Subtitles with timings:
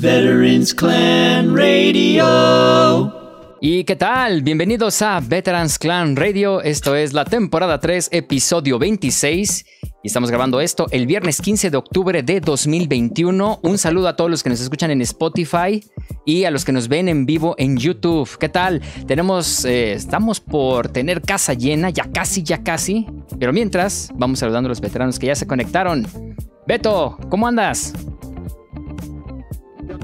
[0.00, 3.12] Veterans Clan Radio.
[3.60, 4.42] ¿Y qué tal?
[4.42, 6.62] Bienvenidos a Veterans Clan Radio.
[6.62, 9.66] Esto es la temporada 3, episodio 26.
[10.04, 13.58] Y estamos grabando esto el viernes 15 de octubre de 2021.
[13.60, 15.82] Un saludo a todos los que nos escuchan en Spotify
[16.24, 18.38] y a los que nos ven en vivo en YouTube.
[18.38, 18.80] ¿Qué tal?
[19.08, 23.04] Tenemos, eh, estamos por tener casa llena, ya casi, ya casi.
[23.40, 26.06] Pero mientras, vamos saludando a los veteranos que ya se conectaron.
[26.68, 27.94] Beto, ¿cómo andas?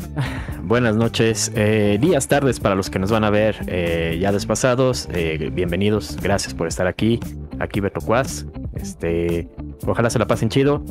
[0.63, 5.09] Buenas noches, eh, días, tardes para los que nos van a ver eh, ya despasados.
[5.13, 7.21] Eh, bienvenidos, gracias por estar aquí.
[7.59, 8.45] Aquí Beto Cuaz.
[8.75, 9.49] Este,
[9.87, 10.85] ojalá se la pasen chido.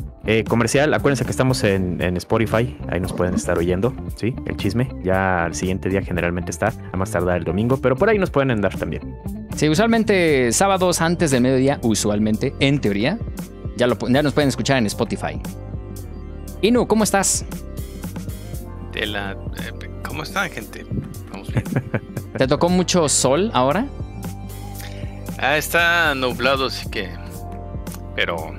[0.48, 4.34] comercial, acuérdense que estamos en, Spotify, ahí nos pueden estar oyendo, ¿sí?
[4.46, 4.88] El chisme.
[5.02, 8.30] Ya al siguiente día generalmente está, a más tardar el domingo, pero por ahí nos
[8.30, 9.02] pueden andar también.
[9.54, 13.18] Sí, usualmente sábados antes del mediodía, usualmente, en teoría,
[13.76, 15.40] ya, lo, ya nos pueden escuchar en Spotify.
[16.62, 17.44] Inu, ¿cómo estás?
[18.94, 19.32] La...
[19.32, 20.86] Eh, ¿Cómo están, gente?
[21.30, 21.64] Vamos bien.
[22.38, 23.86] ¿Te tocó mucho sol ahora?
[25.38, 27.10] Ah, está nublado, así que...
[28.14, 28.54] Pero...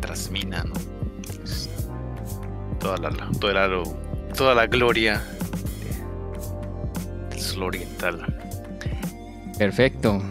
[0.00, 0.74] Trasmina, ¿no?
[2.78, 3.10] toda la,
[3.40, 3.82] toda la,
[4.36, 5.22] toda la gloria
[7.30, 8.24] del sol oriental.
[9.58, 10.22] Perfecto.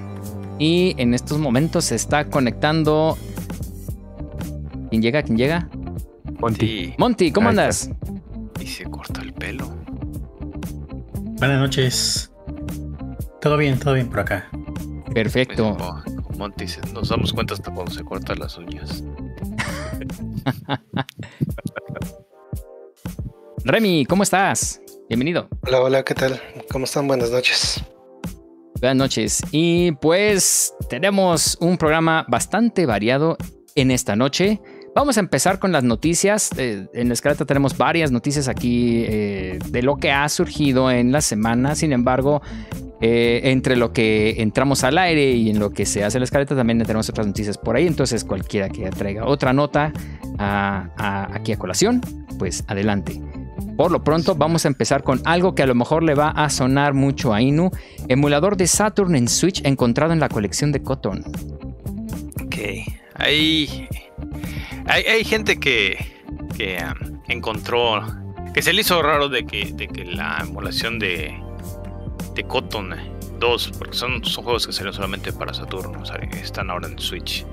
[0.57, 3.17] Y en estos momentos se está conectando...
[4.89, 5.23] ¿Quién llega?
[5.23, 5.69] ¿Quién llega?
[6.39, 6.93] Monty.
[6.97, 7.89] Monty, ¿cómo andas?
[8.59, 9.67] Y se cortó el pelo.
[11.37, 12.31] Buenas noches.
[13.41, 14.49] Todo bien, todo bien por acá.
[15.13, 15.77] Perfecto.
[15.77, 19.03] Pues, Monty, nos damos cuenta hasta cuando se cortan las uñas.
[23.65, 24.81] Remy, ¿cómo estás?
[25.09, 25.47] Bienvenido.
[25.67, 26.41] Hola, hola, ¿qué tal?
[26.71, 27.07] ¿Cómo están?
[27.07, 27.83] Buenas noches.
[28.79, 29.41] Buenas noches.
[29.51, 33.37] Y pues tenemos un programa bastante variado
[33.75, 34.61] en esta noche.
[34.95, 36.51] Vamos a empezar con las noticias.
[36.57, 41.11] Eh, en la escaleta tenemos varias noticias aquí eh, de lo que ha surgido en
[41.11, 41.75] la semana.
[41.75, 42.41] Sin embargo,
[43.01, 46.23] eh, entre lo que entramos al aire y en lo que se hace en la
[46.23, 47.87] escaleta también tenemos otras noticias por ahí.
[47.87, 49.91] Entonces, cualquiera que traiga otra nota
[50.39, 51.99] aquí a colación,
[52.39, 53.21] pues adelante.
[53.75, 56.49] Por lo pronto, vamos a empezar con algo que a lo mejor le va a
[56.49, 57.69] sonar mucho a Inu:
[58.07, 61.21] emulador de Saturn en Switch encontrado en la colección de Cotton.
[62.45, 62.55] Ok,
[63.15, 63.89] ahí
[64.87, 65.97] hay, gente que,
[67.27, 68.05] encontró,
[68.53, 69.73] que se le hizo raro de que,
[70.05, 71.37] la emulación de,
[72.33, 72.95] de Cotton
[73.39, 77.45] 2, porque son, son juegos que salieron solamente para Saturno, están ahora en Switch.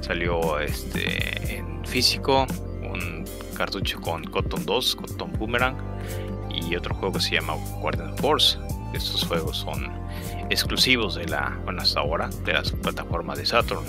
[0.00, 2.46] Salió este en físico,
[2.82, 3.24] un
[3.56, 5.76] cartucho con Cotton 2, Cotton Boomerang,
[6.50, 8.58] y otro juego que se llama Guardian Force.
[8.94, 9.90] Estos juegos son
[10.50, 13.84] exclusivos de la, bueno, hasta ahora, de las plataformas de Saturn.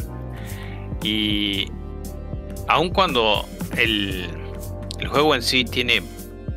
[1.01, 1.67] Y
[2.69, 3.46] aun cuando
[3.78, 4.30] el,
[5.09, 6.02] juego en sí tiene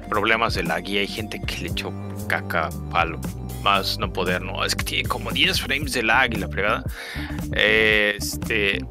[0.08, 1.92] problemas de lag y hay gente que le echó
[2.28, 3.18] caca palo
[3.62, 6.84] más no poder, no, es que tiene como 10 frames de lag y la fregada.
[7.54, 8.84] Este,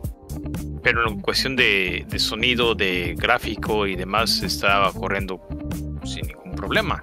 [0.81, 5.41] pero en cuestión de, sonido, de gráfico y demás, estaba corriendo
[6.05, 7.01] sin ningún problema.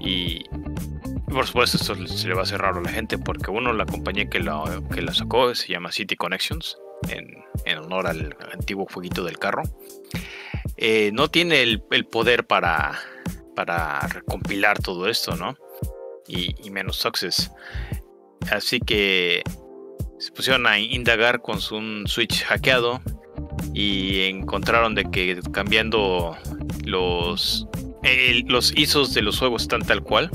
[0.00, 0.44] Y
[1.28, 3.86] por supuesto, esto se le va a hacer raro a la gente porque uno, la
[3.86, 6.76] compañía que la, que la sacó se llama City Connections
[7.08, 9.62] en, honor al antiguo fueguito del carro,
[10.76, 11.80] eh, no tiene el,
[12.10, 12.98] poder para,
[13.54, 15.56] para recompilar todo esto, ¿no?
[16.28, 17.50] Y, menos Success.
[18.50, 19.42] Así que
[20.18, 23.00] se pusieron a indagar con un Switch hackeado
[23.72, 26.36] y encontraron de que cambiando
[26.84, 27.66] los,
[28.46, 30.30] los ISOs de los juegos están tal cual.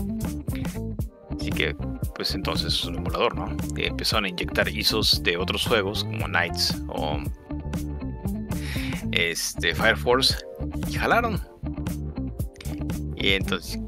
[1.38, 1.76] Así que
[2.16, 3.56] pues entonces es un emulador, ¿no?
[3.78, 7.20] empezaron a inyectar ISOs de otros juegos como Knights o
[9.12, 10.36] este, Fire Force
[10.90, 11.42] y jalaron.
[13.16, 13.80] Y entonces,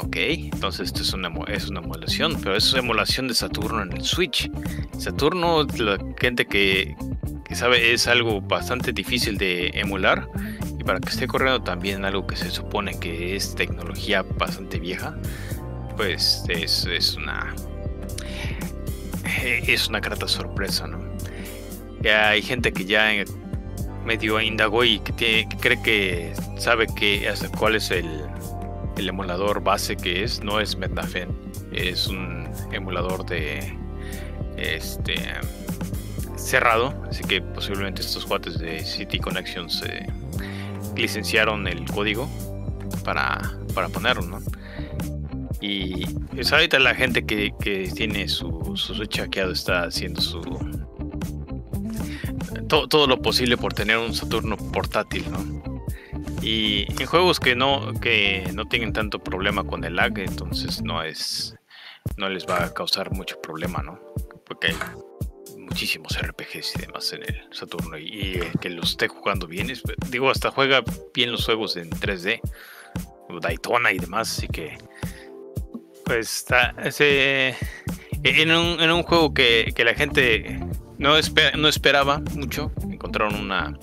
[0.00, 3.92] ok, entonces esto es una, es una emulación, pero es una emulación de Saturno en
[3.92, 4.50] el Switch.
[4.98, 6.94] Saturno, la gente que,
[7.44, 10.28] que sabe, es algo bastante difícil de emular
[10.78, 15.16] y para que esté corriendo también algo que se supone que es tecnología bastante vieja
[15.96, 17.54] pues es, una
[19.34, 20.98] es una grata sorpresa, ¿no?
[22.08, 23.10] Hay gente que ya
[24.04, 27.28] medio indagó y que, cree que sabe que
[27.58, 28.24] cuál es el,
[28.96, 31.28] emulador base que es, no es Metnafen,
[31.72, 33.76] es un emulador de
[34.56, 35.16] este
[36.36, 40.06] cerrado, así que posiblemente estos cuates de City Connections eh,
[40.96, 42.28] licenciaron el código
[43.04, 43.40] para,
[43.74, 44.55] para ponerlo, ¿no?
[45.60, 46.04] Y
[46.36, 47.52] es ahorita la gente que,
[47.94, 50.40] tiene su, su está haciendo su
[52.68, 55.62] todo, todo, lo posible por tener un Saturno portátil, ¿no?
[56.42, 61.02] Y en juegos que no, que no tienen tanto problema con el lag, entonces no
[61.02, 61.56] es.
[62.16, 63.98] no les va a causar mucho problema, ¿no?
[64.44, 64.76] Porque hay
[65.58, 67.98] muchísimos RPGs y demás en el Saturno.
[67.98, 69.72] Y, que los esté jugando bien.
[70.08, 70.82] digo, hasta juega
[71.14, 72.40] bien los juegos en 3D.
[73.40, 74.78] Daytona y demás, así que.
[76.06, 76.72] Pues está.
[76.84, 77.56] Ese,
[78.22, 80.60] en, un, en un juego que, que la gente
[80.98, 83.76] no, espe- no esperaba mucho, encontraron una.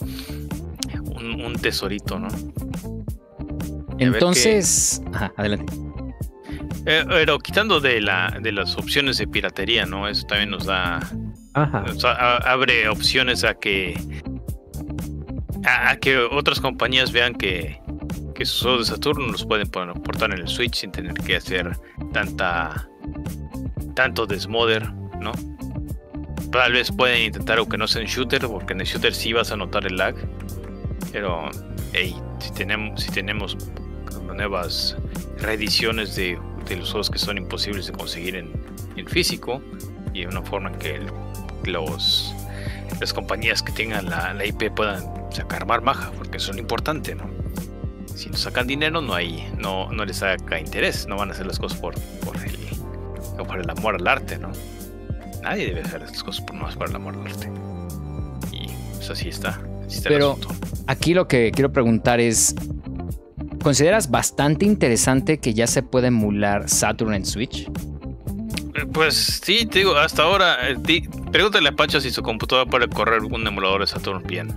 [1.04, 2.28] Un, un tesorito, ¿no?
[4.00, 5.74] Entonces, ajá, adelante.
[6.86, 10.08] Eh, pero quitando de, la, de las opciones de piratería, ¿no?
[10.08, 11.00] Eso también nos da.
[11.54, 11.82] Ajá.
[11.82, 13.96] nos a- a- abre opciones a que.
[15.66, 17.80] A, a que otras compañías vean que,
[18.34, 21.78] que sus juegos de Saturno los pueden portar en el Switch sin tener que hacer
[22.12, 22.88] tanta.
[23.96, 25.32] tanto desmother, ¿no?
[26.52, 29.52] Tal vez pueden intentar aunque no sea en shooter, porque en el shooter sí vas
[29.52, 30.16] a notar el lag.
[31.12, 31.50] Pero,
[31.94, 33.58] hey, si tenemos, si tenemos
[34.36, 34.98] nuevas
[35.38, 36.40] reediciones de,
[36.78, 38.52] los juegos que son imposibles de conseguir en,
[38.96, 39.62] en físico
[40.14, 41.00] y de una forma que
[43.00, 46.62] las compañías que tengan la, la IP puedan sacar más baja, porque eso es lo
[46.62, 47.43] importante, ¿no?
[48.16, 51.46] Si no sacan dinero, no hay, no, no les saca interés, no van a hacer
[51.48, 52.58] las cosas por, por el,
[53.46, 54.52] por el amor al arte, ¿no?
[55.42, 57.50] Nadie debe hacer las cosas por, más por el amor al arte.
[58.52, 59.60] Y pues así está.
[59.86, 60.38] así está el Pero-.
[60.88, 62.56] Aquí lo que quiero preguntar es,
[63.62, 67.68] ¿consideras bastante interesante que ya se pueda emular Saturn en Switch?
[68.76, 72.70] Eh, Pues sí, te digo, hasta ahora, eh, di- pregúntale a Pancho si su computadora
[72.70, 74.54] puede correr un emulador de Saturn bien.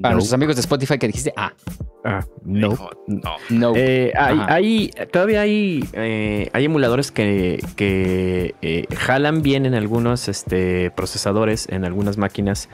[0.00, 0.16] Para No.
[0.18, 1.52] nuestros amigos de Spotify que dijiste, ah,
[2.04, 2.70] Ah, no.
[2.70, 3.36] Dijo, no.
[3.50, 3.72] no.
[3.76, 10.90] Eh, hay, todavía hay, eh, hay emuladores que, que, eh, jalan bien en algunos este,
[10.92, 12.68] procesadores, en algunas máquinas,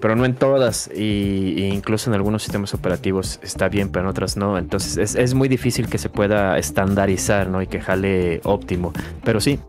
[0.00, 0.90] pero no en todas.
[0.92, 4.56] Y, incluso en algunos sistemas operativos está bien, pero en otras no.
[4.56, 7.60] Entonces es, es muy difícil que se pueda estandarizar ¿no?
[7.60, 8.92] y que jale óptimo.
[9.22, 9.60] Pero sí,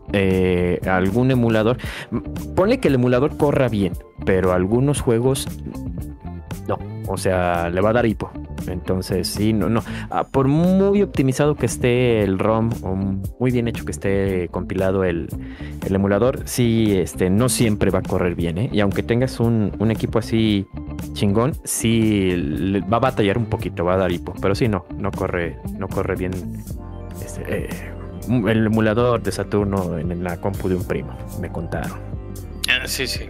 [0.88, 1.76] algún emulador.
[2.56, 3.92] Ponle que el emulador corra bien,
[4.24, 5.46] pero algunos juegos
[6.66, 6.78] no.
[7.06, 8.30] O sea, le va a dar hipo.
[8.66, 9.82] Entonces, sí, no, no.
[10.10, 12.94] Ah, por muy optimizado que esté el ROM o
[13.38, 15.28] muy bien hecho que esté compilado el,
[15.86, 18.70] el emulador, sí, este, no siempre va a correr bien, ¿eh?
[18.72, 20.66] Y aunque tengas un, un equipo así
[21.14, 24.34] chingón, sí va a batallar un poquito, va a dar hipo.
[24.40, 26.32] Pero sí, no, no corre, no corre bien
[27.24, 27.68] este, eh,
[28.28, 31.98] el emulador de Saturno en la compu de un primo, me contaron.
[32.68, 33.24] Ah, sí, sí.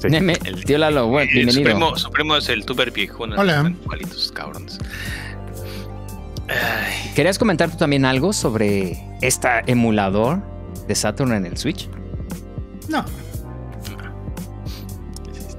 [0.00, 0.08] Sí.
[0.08, 1.64] Neme, el tío Lalo, bueno, Eh, su, bienvenido.
[1.64, 3.32] primo, su primo es el tuber viejón.
[3.38, 3.72] Hola.
[3.82, 4.78] igualitos, cabrones.
[6.48, 10.42] Ay, ¿Querías comentar tú también algo sobre este emulador
[10.86, 11.88] de Saturn en el Switch?
[12.88, 13.04] No,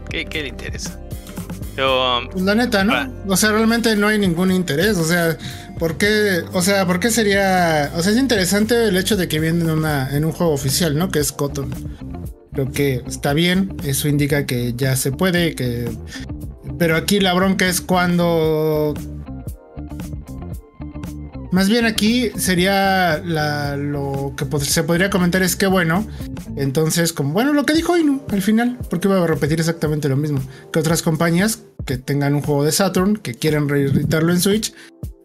[0.10, 1.00] ¿qué, qué le interesa?
[1.75, 2.94] Yo, um, pues la neta, ¿no?
[3.28, 4.98] O sea, realmente no hay ningún interés.
[4.98, 5.38] O sea,
[5.78, 6.42] ¿por qué?
[6.54, 7.92] O sea, ¿por qué sería?
[7.95, 10.98] O sea, es interesante el hecho de que viene en, una, en un juego oficial,
[10.98, 11.10] ¿no?
[11.10, 11.69] Que es Cotton.
[12.57, 13.77] Creo que está bien.
[13.83, 15.54] Eso indica que ya se puede.
[15.54, 15.88] Que...
[16.80, 18.95] Pero aquí la bronca es cuando.
[21.51, 26.07] Más bien aquí sería la- lo que se podría comentar es que bueno,
[26.56, 30.18] entonces como bueno lo que dijo Inu al final, porque iba a repetir exactamente lo
[30.18, 30.42] mismo,
[30.74, 34.74] que otras compañías que tengan un juego de Saturn, que quieran reeditarlo en Switch,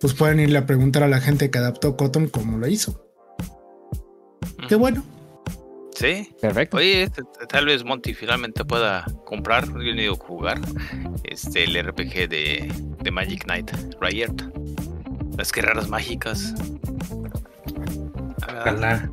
[0.02, 3.06] pues pueden irle a preguntar a la gente que adaptó Cotton cómo lo hizo.
[4.68, 5.02] Qué bueno.
[6.02, 6.34] Sí.
[6.40, 6.76] Perfecto.
[6.76, 10.60] Oye, t- tal vez Monty finalmente pueda comprar, yo no digo jugar,
[11.24, 14.34] este, el RPG de, de Magic Knight, Riot.
[15.38, 16.54] Las guerreras mágicas.
[18.42, 19.10] Ah, Ojalá.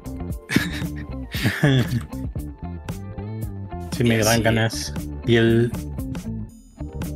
[3.92, 4.94] sí, me Y dan ganas.
[5.26, 5.72] Y el.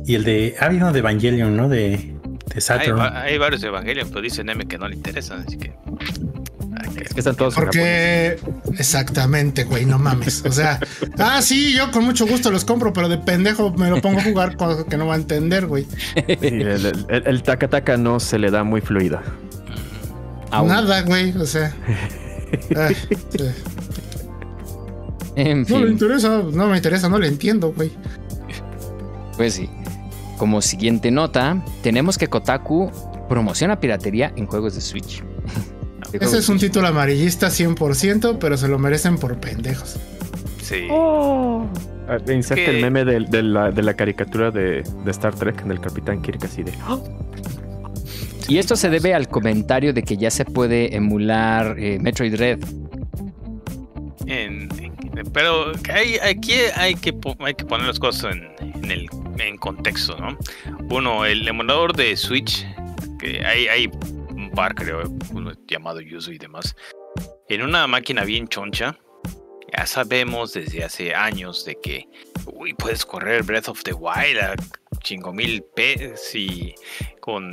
[0.06, 0.54] Y el de.
[0.58, 1.68] Ah, había uno de Evangelion, ¿no?
[1.68, 2.14] De,
[2.54, 3.00] de Saturn.
[3.00, 5.72] hay varios Evangelion, pero dice Neme que no le interesan, así que.
[7.04, 7.64] Es que están todos en.
[7.64, 8.36] Porque.
[8.78, 10.44] Exactamente, güey, no mames.
[10.46, 10.78] O sea.
[11.18, 14.24] Ah, sí, yo con mucho gusto los compro, pero de pendejo me lo pongo a
[14.24, 15.84] jugar cosa que no va a entender, güey.
[16.14, 19.20] Sí, el, el, el- taca taca no se le da muy fluido.
[20.50, 20.68] Aún.
[20.68, 21.72] Nada, güey, o sea.
[22.76, 23.16] ah, sí.
[25.36, 27.90] En No le interesa, no me interesa, no le entiendo, güey.
[29.36, 29.68] pues sí.
[30.38, 32.90] Como siguiente nota, tenemos que Kotaku
[33.28, 35.22] promociona piratería en juegos de Switch.
[36.20, 39.96] Ese es un título amarillista 100%, pero se lo merecen por pendejos.
[40.62, 40.86] Sí.
[40.90, 41.66] Ah,
[42.32, 45.80] Inserte Que- el meme de, de la, de la caricatura de, de Star Trek, del
[45.80, 46.72] Capitán Kirk, así de.
[46.82, 46.98] "Ah".
[48.48, 52.58] Y esto se debe al comentario de que ya se puede emular eh, Metroid Red.
[54.26, 54.94] En- en-
[55.32, 59.06] pero hay, aquí hay que, po- hay que poner las cosas en, en el,
[59.38, 60.36] en contexto, ¿no?
[60.90, 62.66] Uno, el emulador de Switch,
[63.18, 63.90] que hay,
[64.54, 66.74] par, creo, uno llamado Yuzu y demás,
[67.48, 68.96] en una máquina bien choncha,
[69.76, 72.08] ya sabemos desde hace años de que
[72.46, 74.54] uy, puedes correr Breath of the Wild a
[75.02, 76.74] 5000 p y
[77.20, 77.50] con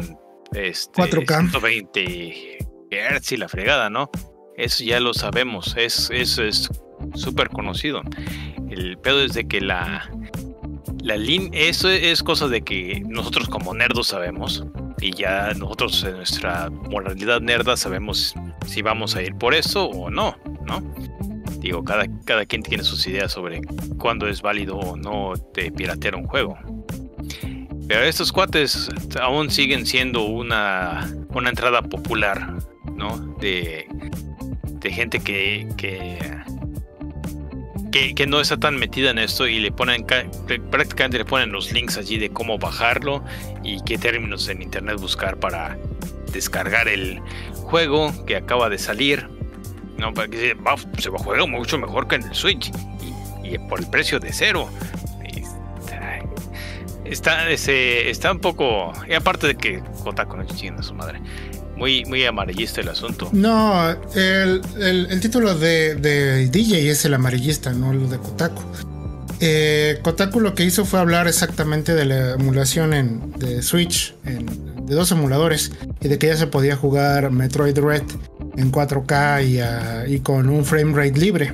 [0.53, 1.49] este, 4K.
[1.49, 2.57] 120
[2.91, 4.09] Hz y la fregada, ¿no?
[4.57, 6.69] Eso ya lo sabemos, es, eso es
[7.15, 8.01] súper conocido.
[8.69, 10.09] El pedo es de que la,
[11.01, 14.63] la línea, eso es cosa de que nosotros como nerdos sabemos
[15.01, 18.35] y ya nosotros en nuestra moralidad nerda sabemos
[18.67, 20.81] si vamos a ir por eso o no, ¿no?
[21.59, 23.61] Digo, cada, cada quien tiene sus ideas sobre
[23.97, 26.57] cuándo es válido o no de piratear un juego.
[27.87, 28.89] Pero estos cuates
[29.19, 32.55] aún siguen siendo una, una entrada popular,
[32.95, 33.17] ¿no?
[33.39, 33.87] De,
[34.63, 36.17] de gente que, que,
[37.91, 40.25] que, no está tan metida en esto y le ponen, ca-
[40.69, 43.23] prácticamente le ponen los links allí de cómo bajarlo
[43.63, 45.77] y qué términos en internet buscar para
[46.31, 47.19] descargar el
[47.53, 49.27] juego que acaba de salir.
[49.97, 52.71] No, para que se, va, se va a jugar mucho mejor que en el Switch
[53.43, 54.67] y, por el precio de cero.
[55.23, 55.43] Y
[57.11, 58.93] está, está, está un poco.
[59.07, 61.19] Y aparte de que Kotaku no chinga su madre.
[61.81, 63.27] Muy, muy amarillista el asunto.
[63.31, 68.61] No, el, el- título de, de DJ es el amarillista, no el de Kotaku.
[69.39, 74.45] Eh, Kotaku lo que hizo fue hablar exactamente de la emulación en, de Switch, en-
[74.85, 78.03] de dos emuladores, y de que ya se podía jugar Metroid Red
[78.57, 81.53] en 4K y, ah, y con un frame rate libre,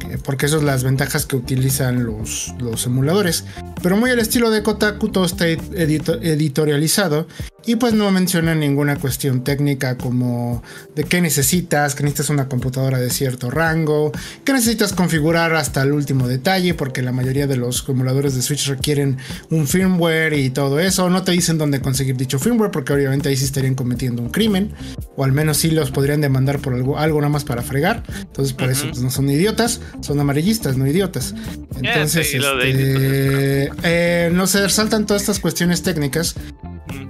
[0.00, 3.46] que- porque esas son las ventajas que utilizan los, los emuladores.
[3.82, 7.26] Pero muy al estilo de Kotaku, todo está edito- editorializado
[7.64, 10.62] y pues no menciona ninguna cuestión técnica como
[10.94, 14.12] de qué necesitas, que necesitas una computadora de cierto rango,
[14.44, 18.66] que necesitas configurar hasta el último detalle, porque la mayoría de los emuladores de Switch
[18.66, 19.18] requieren
[19.50, 21.08] un firmware y todo eso.
[21.08, 24.72] No te dicen dónde conseguir dicho firmware, porque obviamente ahí sí estarían cometiendo un crimen,
[25.16, 28.02] o al menos sí los podrían demandar por algo, algo nada más para fregar.
[28.20, 31.34] Entonces, por eso pues, no son idiotas, son amarillistas, no idiotas.
[31.80, 36.34] Ya, Entonces, sí, lo de este, eh, no se resaltan todas estas cuestiones técnicas.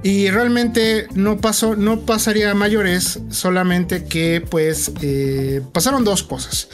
[0.03, 6.69] Y realmente no pasó, no pasaría a mayores, solamente que pues eh, pasaron dos cosas.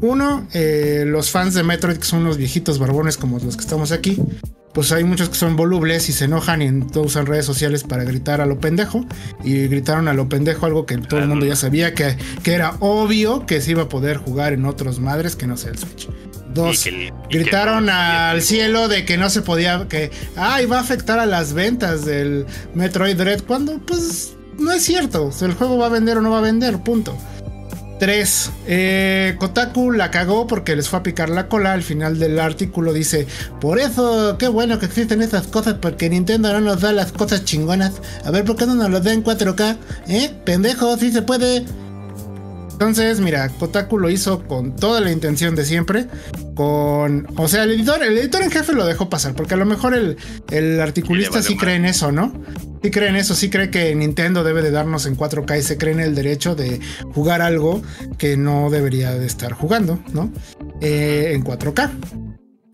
[0.00, 3.90] Uno, eh, los fans de Metroid, que son unos viejitos barbones como los que estamos
[3.90, 4.18] aquí,
[4.72, 8.40] pues hay muchos que son volubles y se enojan y usan redes sociales para gritar
[8.40, 9.04] a lo pendejo.
[9.42, 12.76] Y gritaron a lo pendejo algo que todo el mundo ya sabía que, que era
[12.78, 16.08] obvio que se iba a poder jugar en otros madres que no sea el Switch.
[16.58, 20.10] Dos, Y que- y que gritaron no- al cielo de que no se podía, que,
[20.36, 25.30] ay, va a afectar a las ventas del Metroid Dread, cuando pues no es cierto,
[25.40, 27.16] el juego va a vender o no va a vender, punto.
[28.00, 28.50] 3.
[29.38, 31.72] Kotaku la cagó porque les fue a picar la cola.
[31.72, 33.26] Al final del artículo dice:
[33.60, 37.44] Por eso, qué bueno que existen esas cosas, porque Nintendo no nos da las cosas
[37.44, 37.94] chingonas.
[38.24, 39.76] A ver, ¿por qué no nos las da en 4K?
[40.06, 40.30] ¿Eh?
[40.44, 41.64] Pendejo, sí se puede.
[42.78, 46.06] Entonces, mira, Kotaku lo hizo con toda la intención de siempre.
[46.54, 47.26] Con.
[47.36, 49.34] O sea, el editor, el editor en jefe lo dejó pasar.
[49.34, 50.16] Porque a lo mejor el,
[50.52, 52.32] el articulista sí cree en eso, ¿no?
[52.80, 55.76] Sí cree en eso, sí cree que Nintendo debe de darnos en 4K y se
[55.76, 56.78] cree en el derecho de
[57.12, 57.82] jugar algo
[58.16, 60.32] que no debería de estar jugando, ¿no?
[60.80, 61.90] Eh, en 4K.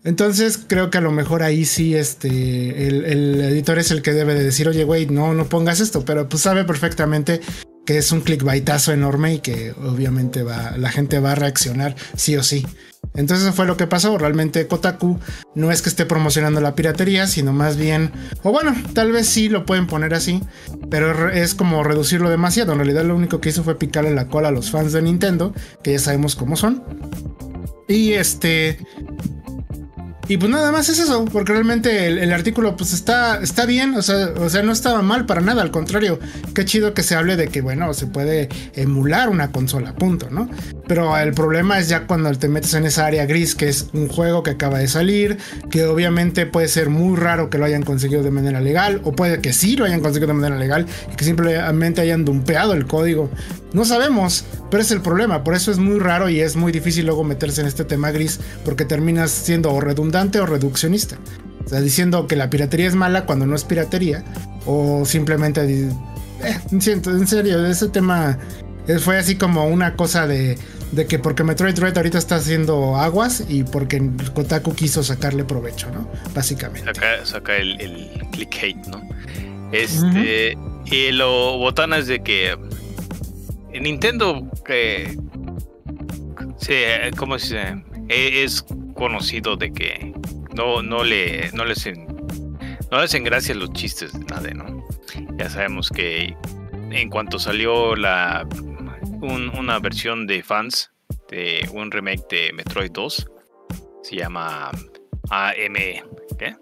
[0.03, 4.13] Entonces creo que a lo mejor ahí sí este, el, el editor es el que
[4.13, 7.41] debe de decir, oye, güey, no, no pongas esto, pero pues sabe perfectamente
[7.85, 12.35] que es un clickbaitazo enorme y que obviamente va, la gente va a reaccionar sí
[12.35, 12.65] o sí.
[13.13, 14.17] Entonces eso fue lo que pasó.
[14.17, 15.19] Realmente Kotaku
[15.53, 18.11] no es que esté promocionando la piratería, sino más bien,
[18.43, 20.41] o bueno, tal vez sí lo pueden poner así,
[20.89, 22.73] pero es como reducirlo demasiado.
[22.73, 25.53] En realidad lo único que hizo fue picarle la cola a los fans de Nintendo,
[25.81, 26.83] que ya sabemos cómo son.
[27.87, 28.79] Y este,
[30.27, 34.01] y pues nada más es eso, porque realmente el, artículo pues está, está bien, o
[34.01, 36.19] sea, o sea, no estaba mal para nada, al contrario,
[36.53, 40.49] qué chido que se hable de que, bueno, se puede emular una consola, punto, ¿no?
[40.87, 44.07] Pero el problema es ya cuando te metes en esa área gris, que es un
[44.07, 45.37] juego que acaba de salir,
[45.71, 49.39] que obviamente puede ser muy raro que lo hayan conseguido de manera legal, o puede
[49.41, 53.31] que sí lo hayan conseguido de manera legal, y que simplemente hayan dumpeado el código.
[53.73, 57.05] No sabemos, pero es el problema, por eso es muy raro y es muy difícil
[57.05, 61.17] luego meterse en este tema gris, porque terminas siendo o redundante o reduccionista.
[61.65, 64.23] O sea, diciendo que la piratería es mala cuando no es piratería,
[64.67, 65.89] o simplemente...
[66.43, 68.37] Eh, siento, en serio, ese tema
[68.99, 70.57] fue así como una cosa de,
[70.91, 74.01] de que porque Metroid Dread ahorita está haciendo aguas y porque
[74.33, 76.09] Kotaku quiso sacarle provecho, ¿no?
[76.33, 76.91] Básicamente.
[77.23, 79.01] Saca, el, el click hate, ¿no?
[79.71, 80.57] Este.
[80.85, 82.55] Y lo botana es de que.
[83.73, 84.49] en Nintendo.
[84.65, 85.17] Que.
[86.57, 87.59] se- ¿Cómo se?
[88.09, 88.63] E- Es
[88.93, 90.13] conocido de que.
[90.55, 91.51] No, no le.
[91.53, 91.85] No les.
[92.91, 94.85] no hacen gracia los chistes de nada, ¿no?
[95.37, 96.35] Ya sabemos que
[96.91, 98.47] en cuanto salió la
[99.21, 100.91] una versión de fans
[101.29, 103.27] de un remake de Metroid 2,
[104.03, 104.71] se llama
[105.29, 105.75] AM,
[106.37, 106.55] ¿qué?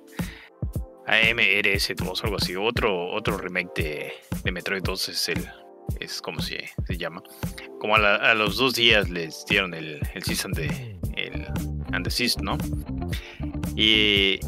[1.07, 2.55] AMRS2 o algo así.
[2.55, 5.49] Otro, otro remake de, de Metroid 2 es el
[5.99, 7.21] es como se, se llama.
[7.79, 11.45] Como a, los dos días les dieron el, el season de el
[11.91, 12.07] And
[12.41, 12.57] ¿no?
[13.75, 14.39] Y,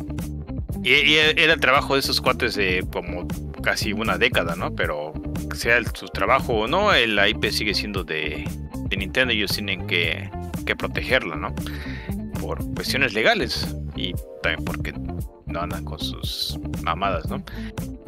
[0.83, 3.27] y, era el trabajo de esos cuates de como
[3.65, 4.75] casi una década, ¿no?
[4.75, 5.11] Pero
[5.55, 8.47] sea su trabajo o no, la IP sigue siendo de,
[8.89, 10.29] de Nintendo y ellos tienen que,
[10.67, 11.53] que protegerla, ¿no?
[12.39, 14.93] Por cuestiones legales y también porque
[15.47, 17.43] no andan con sus mamadas, ¿no?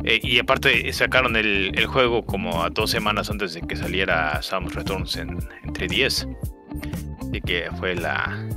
[0.03, 4.75] Eh, y aparte sacaron el, juego como a dos semanas antes de que saliera Samus
[4.75, 6.27] Returns en, entre 10.
[7.19, 8.47] Así que fue la.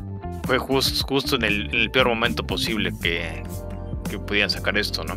[0.45, 3.43] Fue justo en el, peor momento posible que,
[4.11, 5.17] que pudieran sacar esto, ¿no?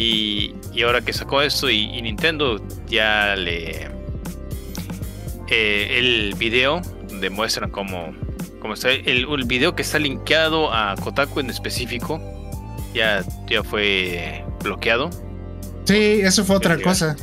[0.00, 3.90] Y, y ahora que sacó esto y, Nintendo ya le.
[5.48, 6.80] Eh, el video
[7.20, 8.14] demuestra cómo,
[8.60, 8.92] cómo está.
[8.92, 12.18] El, el video que está linkeado a Kotaku en específico
[12.94, 15.10] ya, ya fue bloqueado.
[15.84, 17.14] Sí, eso fue otra cosa.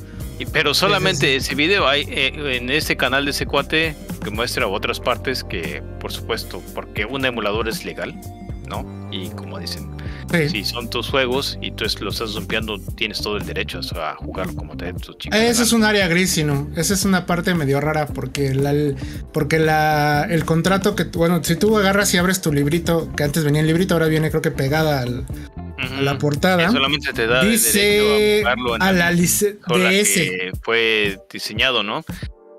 [0.54, 5.00] pero solamente ese video hay eh, en este canal de ese cuate que muestra otras
[5.00, 8.14] partes que, por supuesto, porque un emulador es legal,
[8.68, 9.10] ¿no?
[9.12, 9.97] Y como dicen,
[10.50, 14.56] si son tus juegos y tú lo estás rompiendo, tienes todo el derecho a jugarlo
[14.56, 16.70] como te tu Ese es un área gris, ¿no?
[16.76, 18.74] Esa es una parte medio rara porque, la,
[19.34, 23.44] porque la, el contrato que, bueno, si tú agarras y abres tu librito, que antes
[23.44, 25.26] venía el librito, ahora viene creo que pegada al,
[25.78, 26.70] a la portada.
[26.72, 32.04] solamente te da dice a, a la licencia que fue diseñado, ¿no?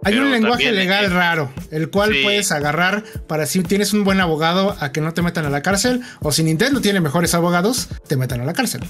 [0.05, 4.77] Hay un lenguaje legal raro, el cual puedes agarrar para si tienes un buen abogado
[4.81, 8.17] a que no te metan a la cárcel, o si Nintendo tiene mejores abogados, te
[8.17, 8.83] metan a la cárcel.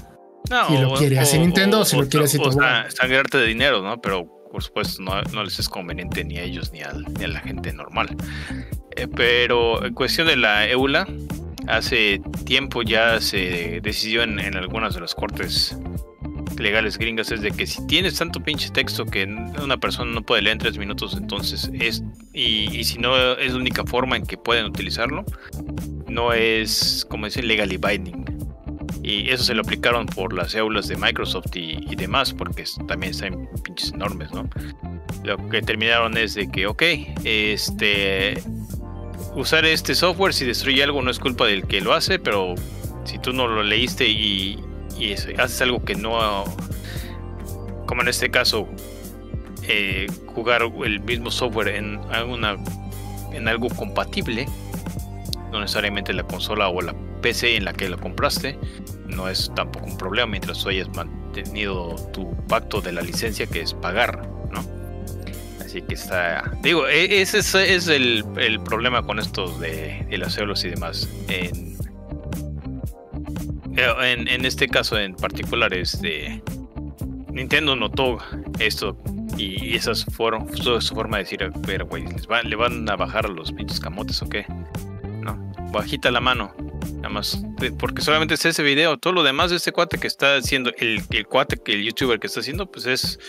[0.68, 4.00] si lo quiere así Nintendo, o, si lo quiere así tu sangrarte de dinero, ¿no?
[4.00, 7.40] Pero por supuesto no, les es conveniente ni a ellos ni a, ni a la
[7.40, 8.08] gente normal.
[8.96, 11.06] Eh, pero en cuestión de la EULA,
[11.66, 15.76] hace tiempo ya se decidió en, en algunas de las cortes
[16.58, 20.42] legales gringas es de que si tienes tanto pinche texto que una persona no puede
[20.42, 22.02] leer en tres minutos, entonces es.
[22.32, 25.24] Y, si no es la única forma en que pueden utilizarlo,
[26.08, 28.24] no es, como decir, legally binding.
[29.02, 33.48] Y eso se lo aplicaron por las aulas de Microsoft y, demás, porque también están
[33.62, 34.48] pinches enormes, ¿no?
[35.24, 36.82] Lo que terminaron es de que, ok,
[37.24, 38.42] este.
[39.34, 42.54] Usar este software si destruye algo no es culpa del que lo hace, pero
[43.04, 44.58] si tú no lo leíste y,
[44.98, 46.44] y haces algo que no,
[47.86, 48.68] como en este caso,
[49.62, 52.56] eh, jugar el mismo software en, alguna,
[53.32, 54.46] en algo compatible,
[55.52, 58.58] no necesariamente la consola o la PC en la que lo compraste,
[59.06, 63.60] no es tampoco un problema mientras tú hayas mantenido tu pacto de la licencia que
[63.60, 64.64] es pagar, ¿no?
[65.64, 66.50] Así que está.
[66.62, 68.24] Digo, e, ese es, el,
[68.64, 71.08] problema con estos de, de las células y demás.
[71.28, 71.77] En,
[73.78, 76.42] eh, en, este caso en particular, este,
[77.30, 78.18] Nintendo notó
[78.58, 78.96] esto
[79.36, 82.04] y esas fueron su, forma de decir, pero güey,
[82.44, 84.44] ¿le van a bajar los pinches camotes o qué?
[85.20, 86.54] No, bajita la mano.
[86.96, 87.40] Nada más,
[87.78, 88.98] porque solamente es ese video.
[88.98, 92.26] Todo lo demás de este cuate que está haciendo, el, el cuate, el youtuber que
[92.26, 93.20] está haciendo, pues es,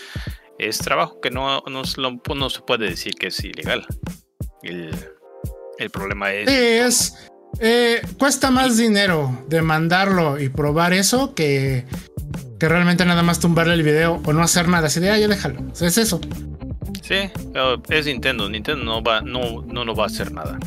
[0.58, 3.86] es trabajo que no, no, se puede decir que es ilegal.
[4.62, 4.90] El,
[5.78, 6.48] el problema es.
[6.48, 11.84] Es, eh, cuesta más dinero demandarlo y probar eso que,
[12.58, 14.86] que realmente nada más tumbarle el video o no hacer nada.
[14.86, 15.60] Así de, ah, ya déjalo.
[15.80, 16.20] es eso.
[17.02, 17.30] Sí,
[17.88, 18.48] es Nintendo.
[18.48, 20.58] Nintendo no va, no, no, no va a hacer nada.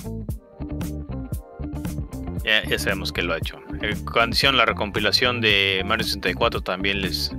[2.43, 3.58] Ya, sabemos que lo ha hecho.
[3.82, 7.32] Eh, condición, la recompilación de Mario 64 también les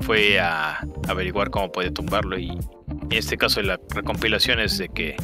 [0.00, 2.38] fue a averiguar cómo puede tumbarlo.
[2.38, 5.16] Y en este caso, la recompilación es de que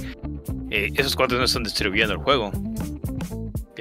[0.71, 2.51] eh, esos cuadros no están distribuyendo el juego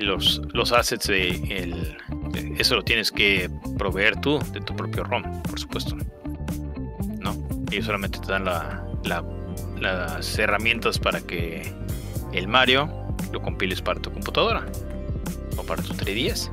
[0.04, 1.98] los, los assets de, el,
[2.58, 5.96] eso lo tienes que proveer tú de tu propio ROM, por supuesto.
[7.20, 7.36] ¿No?
[7.72, 8.84] Ellos solamente te dan la,
[9.80, 11.74] las herramientas para que
[12.32, 12.90] el Mario
[13.32, 14.66] lo compiles para tu computadora
[15.58, 16.52] o para tu 3DS.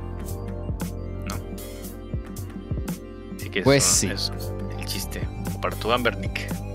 [1.27, 1.35] ¿No?
[3.35, 4.07] Así que pues sí.
[4.07, 4.31] es
[4.77, 5.27] el chiste.
[5.55, 6.70] O para tu Ambernick.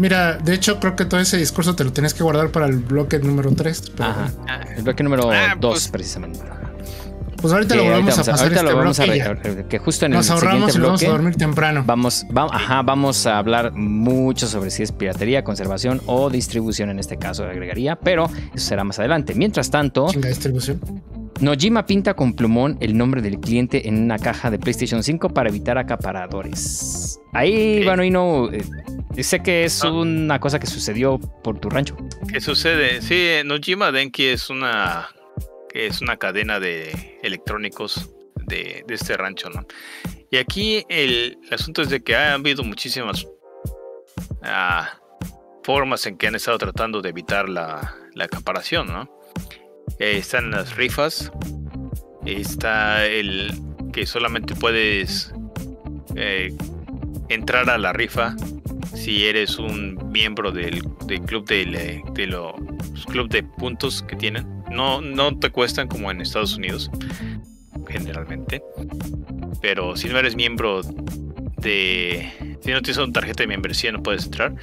[0.00, 2.78] Mira, de hecho creo que todo ese discurso te lo tienes que guardar para el
[2.78, 3.92] bloque número 3.
[3.98, 4.32] Ajá.
[4.74, 6.40] El bloque número 2, ah, pues, precisamente.
[7.40, 8.38] Pues ahorita lo volvemos a pasar.
[8.40, 11.02] Ahorita este lo vamos a ver, que justo en Nos el ahorramos siguiente bloque, vamos
[11.04, 11.82] a dormir temprano.
[11.86, 17.16] Vamos, ajá, vamos a hablar mucho sobre si es piratería, conservación o distribución en este
[17.16, 19.34] caso agregaría, pero eso será más adelante.
[19.34, 20.80] Mientras tanto, Chinga distribución.
[21.40, 25.48] Nojima pinta con plumón el nombre del cliente en una caja de PlayStation 5 para
[25.48, 27.18] evitar acaparadores.
[27.32, 27.84] Ahí, Ok.
[27.86, 28.50] bueno, y no.
[28.52, 28.62] eh,
[29.22, 29.90] sé que es Ah.
[29.90, 31.96] una cosa que sucedió por tu rancho.
[32.30, 33.00] ¿Qué sucede?
[33.00, 35.08] Sí, eh, Nojima Denki es una
[35.72, 38.10] que es una cadena de electrónicos
[38.46, 39.66] de, este rancho, ¿no?
[40.30, 43.26] Y aquí el, asunto es de que ha habido muchísimas
[44.42, 44.98] ah,
[45.62, 49.20] formas en que han estado tratando de evitar la, la acaparación, ¿no?
[49.98, 51.32] Eh, están las rifas,
[52.24, 53.52] está el
[53.92, 55.32] que solamente puedes
[56.16, 56.56] eh,
[57.28, 58.34] entrar a la rifa
[58.94, 60.82] si eres un miembro del,
[61.26, 64.46] club de, los club de puntos que tienen.
[64.70, 66.90] No, no te cuestan como en Estados Unidos,
[67.88, 68.62] generalmente.
[69.60, 70.82] Pero si no eres miembro
[71.58, 72.30] de...
[72.62, 74.54] Si no tienes una tarjeta de membresía no puedes entrar.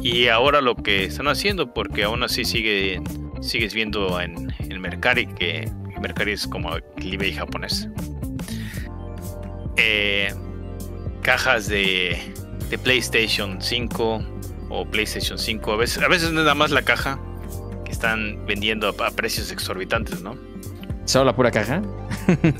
[0.00, 3.00] Y ahora lo que están haciendo, porque aún así sigue,
[3.40, 7.88] sigues viendo en, en Mercari, que el Mercari es como el eBay japonés.
[9.76, 10.32] Eh,
[11.22, 12.33] cajas de,
[12.70, 14.22] de PlayStation 5
[14.70, 15.72] o PlayStation 5.
[15.72, 17.18] A veces, a veces nada más la caja
[17.84, 20.36] que están vendiendo a, a precios exorbitantes, ¿no?
[21.04, 21.82] ¿Solo la pura caja?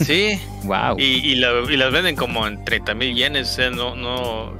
[0.00, 0.98] Sí, Wow.
[0.98, 3.50] y, y, la- y las venden como en 30 mil yenes.
[3.50, 4.52] O sea, no, no,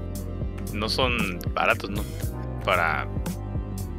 [0.73, 2.03] no son baratos, ¿no?
[2.65, 3.07] Para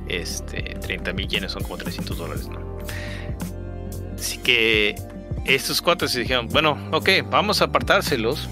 [0.07, 2.59] este 30 mil yenes son como 300 dólares, ¿no?
[4.15, 4.95] Así que
[5.45, 8.49] estos cuates se dijeron, bueno, ok, vamos a apartárselos.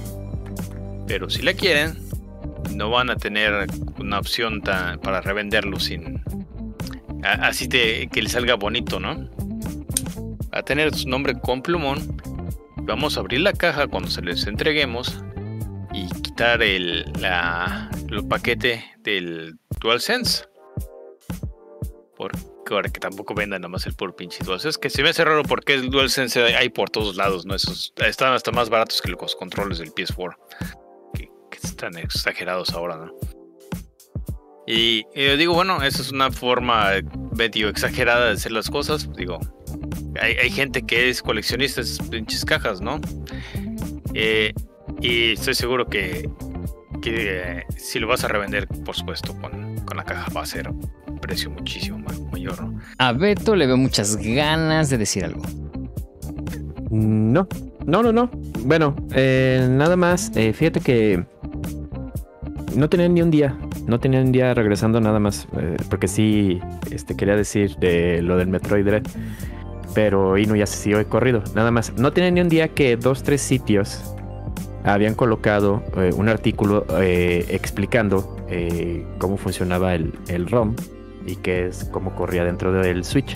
[1.07, 1.97] Pero si la quieren,
[2.71, 3.67] no van a tener
[3.99, 6.21] una opción para revenderlos sin.
[7.23, 9.29] Así te- que les salga bonito, ¿no?
[10.51, 12.21] A tener su nombre con plumón.
[12.77, 15.23] Vamos a abrir la caja cuando se les entreguemos
[15.93, 17.05] y quitar el,
[18.29, 20.43] paquete del DualSense.
[22.15, 22.39] Porque
[22.71, 24.79] ahora que tampoco vendan nada más el por pinche DualSense.
[24.79, 27.55] Que se me hace raro porque el DualSense hay- por todos lados, ¿no?
[27.55, 30.35] Están hasta más baratos que los controles del PS4.
[31.63, 33.11] Están exagerados ahora, ¿no?
[34.65, 36.91] Y, y yo digo, bueno, esa es una forma
[37.35, 39.09] medio exagerada de hacer las cosas.
[39.17, 39.39] Digo,
[40.21, 43.01] hay, hay gente que es coleccionista de pinches cajas, ¿no?
[44.13, 44.53] Eh,
[45.01, 46.29] y estoy seguro que,
[47.01, 50.45] que eh, si lo vas a revender, por supuesto, con, con la caja va a
[50.45, 52.79] ser un precio muchísimo ma- mayor, ¿no?
[52.99, 55.41] A Beto le veo muchas ganas de decir algo.
[56.89, 57.47] No,
[57.85, 58.29] no, no, no.
[58.59, 60.31] Bueno, eh, nada más.
[60.35, 61.25] eh, fíjate que
[62.75, 63.55] no tenía ni un día.
[63.87, 65.47] No tenía un día regresando nada más.
[65.57, 66.59] eh, porque sí,
[66.91, 69.03] este, quería decir de lo del Metroid Dread.
[69.93, 71.43] Pero Inu ya se siguió de corrido.
[71.55, 71.93] Nada más.
[71.97, 74.15] No tenía ni un día que dos, tres sitios
[74.83, 78.37] habían colocado eh, un artículo eh, explicando
[79.17, 80.75] cómo funcionaba el, el ROM
[81.25, 83.35] y qué es cómo corría dentro del Switch.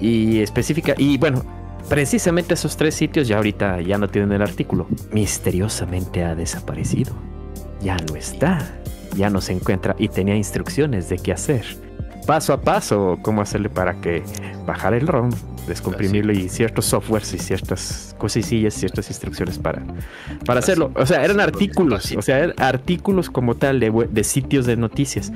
[0.00, 1.44] Y específica, y bueno,
[1.88, 4.88] precisamente esos tres sitios ya ahorita ya no tienen el artículo.
[5.12, 7.14] Misteriosamente ha desaparecido.
[7.84, 8.58] Ya no está.
[9.14, 11.64] Ya no se encuentra y tenía instrucciones de qué hacer.
[12.26, 14.24] Paso a paso, cómo hacerle para que
[14.66, 15.30] bajar el ROM,
[15.68, 19.82] descomprimirlo y ciertos softwares y ciertas cosillas, ciertas instrucciones para,
[20.46, 20.90] para hacerlo.
[20.96, 25.30] O sea, eran artículos, o sea, eran artículos como tal de sitios de noticias.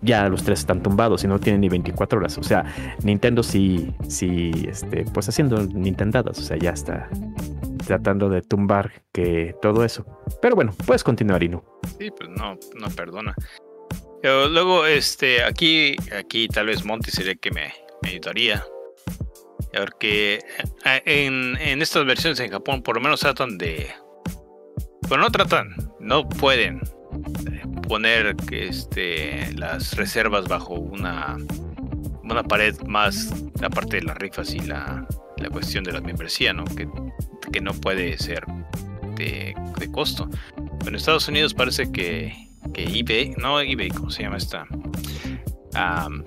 [0.00, 2.38] Ya los tres están tumbados y no tienen ni 24 horas.
[2.38, 2.64] O sea,
[3.04, 6.38] Nintendo sí, sí, este, pues haciendo Nintendadas.
[6.38, 7.08] O sea, ya está
[7.86, 10.06] tratando de tumbar que todo eso.
[10.40, 11.62] Pero bueno, puedes continuar, Inu.
[11.98, 13.34] Sí, pues no, no perdona.
[14.22, 18.64] Pero luego, este, aquí, aquí tal vez Monty sería el que me, me ayudaría.
[19.72, 20.38] Porque
[20.84, 23.88] eh, en, en estas versiones en Japón por lo menos tratan de...
[25.08, 26.80] Bueno, no tratan, no pueden
[27.50, 31.36] eh, poner este, las reservas bajo una,
[32.24, 33.32] una pared más
[33.62, 35.06] aparte de las rifas y la,
[35.38, 36.64] la cuestión de la membresía, ¿no?
[36.64, 36.88] Que,
[37.52, 38.44] que no puede ser
[39.16, 40.28] de, de costo.
[40.78, 42.32] Pero en Estados Unidos parece que,
[42.74, 44.66] que eBay, no eBay, ¿cómo se llama esta?
[45.74, 46.24] Am,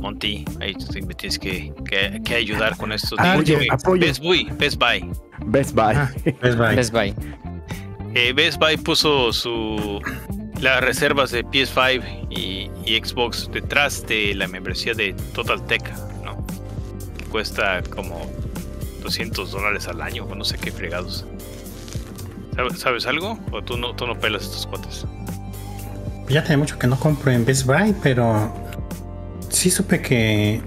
[0.00, 3.16] Monty, ahí tú me tienes que, que- que ayudar con esto.
[3.18, 4.00] Ah, Digo, oye, apoyo.
[4.06, 5.10] Best Buy, Best Buy.
[5.46, 5.94] Best Buy.
[5.96, 6.10] Ah.
[6.42, 6.76] Best Buy.
[6.76, 7.14] Best Buy.
[8.14, 10.00] Eh, Best Buy puso su
[10.64, 15.82] las reservas de PS5 y, Xbox detrás de la membresía de Total Tech,
[16.24, 16.42] ¿no?
[17.18, 18.30] Que cuesta como
[19.02, 21.26] 200 dólares al año, o no sé qué fregados.
[22.76, 23.38] ¿Sabes, algo?
[23.52, 25.06] ¿O tú no, tú no pelas estos cuates?
[26.30, 28.54] Ya tiene mucho que no compro en Best Buy, pero
[29.50, 30.62] sí supe que,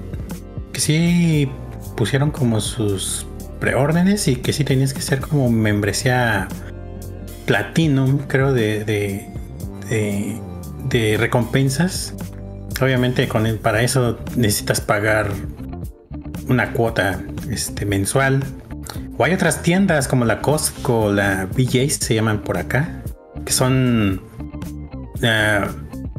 [0.74, 1.50] que sí
[1.96, 3.26] pusieron como sus
[3.60, 6.48] preórdenes y que sí tenías que ser como membresía
[7.48, 9.37] Platinum, creo, de, de,
[9.90, 12.14] de, recompensas.
[12.82, 15.32] Obviamente con para eso necesitas pagar
[16.48, 18.44] una cuota este, mensual.
[19.18, 23.02] O hay otras tiendas como la Costco, la BJ se llaman por acá,
[23.46, 24.22] que son...
[25.22, 25.66] eh,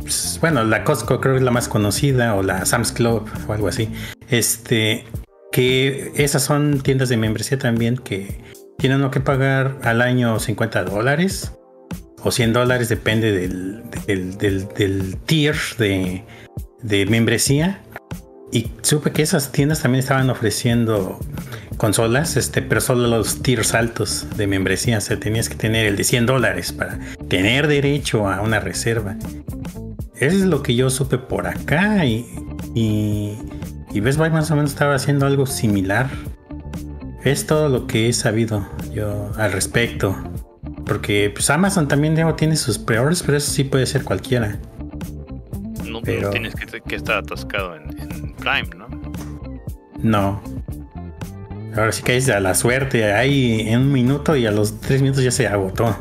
[0.00, 3.52] pues, bueno, la Costco creo que es la más conocida, o la Sam's Club o
[3.52, 3.88] algo así.
[4.28, 5.04] Este,
[5.52, 8.42] que esas son tiendas de membresía también que
[8.78, 11.52] tienen que pagar al año 50 dólares
[12.22, 16.24] o 100 dólares, depende del, tier de,
[16.82, 17.82] de membresía.
[18.50, 21.18] Y supe que esas tiendas también estaban ofreciendo
[21.76, 24.98] consolas, este, pero solo los tiers altos de membresía.
[24.98, 29.16] O sea, tenías que tener el de 100 dólares para tener derecho a una reserva.
[30.16, 32.04] Eso es lo que yo supe por acá.
[32.04, 32.26] Y,
[32.74, 33.38] y,
[33.92, 36.10] y Best Buy más o menos estaba haciendo algo similar.
[37.24, 40.16] Es todo lo que he sabido yo al respecto.
[40.88, 44.58] Porque pues Amazon también digo, tiene sus pre-orders, pero eso sí puede ser cualquiera.
[45.86, 48.88] No, Pero- tienes que, que estar atascado en, en Prime, ¿no?
[50.02, 50.42] No.
[51.76, 53.12] Ahora sí que es a la suerte.
[53.12, 55.96] Ahí en un minuto y a los tres minutos ya se agotó.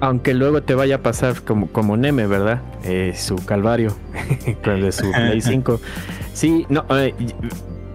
[0.00, 2.60] Aunque luego te vaya a pasar como, como Neme, ¿verdad?
[2.84, 3.96] Eh, su calvario
[4.64, 5.80] con de su Play 5.
[6.34, 7.14] Sí, no, eh,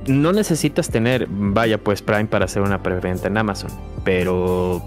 [0.07, 3.69] no necesitas tener, vaya pues Prime para hacer una preventa en Amazon,
[4.03, 4.81] pero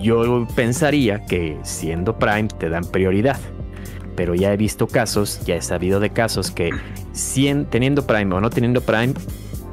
[0.00, 3.38] yo pensaría que siendo Prime te dan prioridad.
[4.16, 6.70] Pero ya he visto casos, ya he sabido de casos que
[7.70, 9.14] teniendo Prime o no teniendo Prime,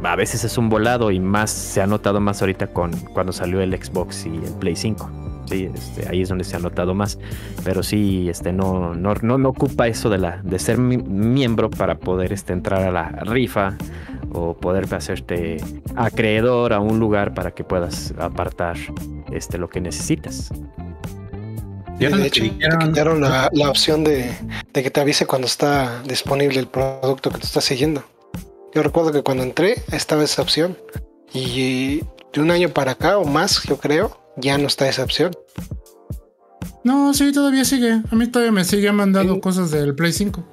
[0.03, 3.61] a veces es un volado y más se ha notado más ahorita con cuando salió
[3.61, 5.34] el Xbox y el Play 5.
[5.45, 7.19] Sí, este, ahí es donde se ha notado más.
[7.63, 11.69] Pero sí, este, no, no, no, no ocupa eso de, la, de ser mi- miembro
[11.69, 13.77] para poder este, entrar a la rifa
[14.31, 15.57] o poder hacerte
[15.95, 18.75] acreedor a un lugar para que puedas apartar
[19.31, 20.51] este, lo que necesitas.
[21.95, 24.29] Y ¿Vieron de hecho, te quitaron la, la opción de,
[24.73, 28.03] de que te avise cuando está disponible el producto que tú estás siguiendo.
[28.73, 30.77] Yo recuerdo que cuando entré estaba esa opción.
[31.33, 32.01] Y
[32.33, 35.31] de un año para acá o más, yo creo, ya no está esa opción.
[36.83, 38.01] No, sí, todavía sigue.
[38.11, 39.39] A mí todavía me sigue mandando Sí.
[39.41, 40.43] cosas del Play 5.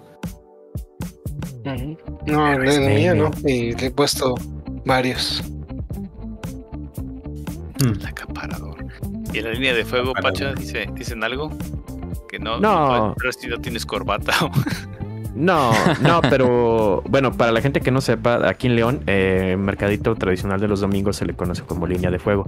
[2.27, 3.31] No, en es el mío no.
[3.49, 4.35] Y le he puesto
[4.85, 5.43] varios.
[7.81, 7.93] Hmm.
[8.01, 8.85] El acaparador.
[9.33, 10.13] Y en la línea de fuego.
[10.15, 11.51] Pacha, dice, ¿dicen algo?
[12.29, 13.15] Que no, No.
[13.19, 14.33] pero si no tienes corbata.
[15.35, 20.15] No, no, pero bueno, para la gente que no sepa, aquí en León, eh, mercadito
[20.15, 22.47] tradicional de los domingos se le conoce como línea de fuego.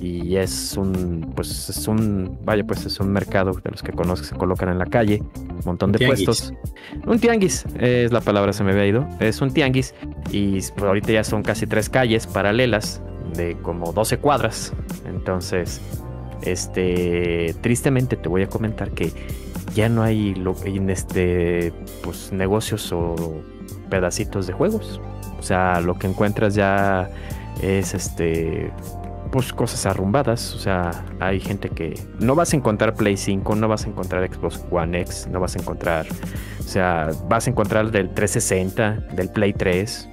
[0.00, 4.26] Y es un, pues es un, vaya, pues es un mercado de los que conozco,
[4.26, 6.24] se colocan en la calle, un montón de Tianguis.
[6.24, 6.52] puestos.
[7.06, 9.08] Un tianguis, es la palabra, se me había ido.
[9.20, 9.94] Es un tianguis
[10.30, 13.00] y pues, ahorita ya son casi tres calles paralelas
[13.34, 14.72] de como 12 cuadras.
[15.06, 15.80] Entonces,
[16.42, 19.12] este, tristemente te voy a comentar que
[19.74, 21.72] ya no hay en este
[22.02, 23.14] pues negocios o
[23.90, 25.00] pedacitos de juegos.
[25.38, 27.10] O sea, lo que encuentras ya
[27.62, 28.72] es este
[29.34, 33.66] pues cosas arrumbadas, o sea, hay gente que no vas a encontrar Play 5, no
[33.66, 36.06] vas a encontrar Xbox One X, no vas a encontrar,
[36.60, 40.08] o sea, vas a encontrar del 360, del Play 3,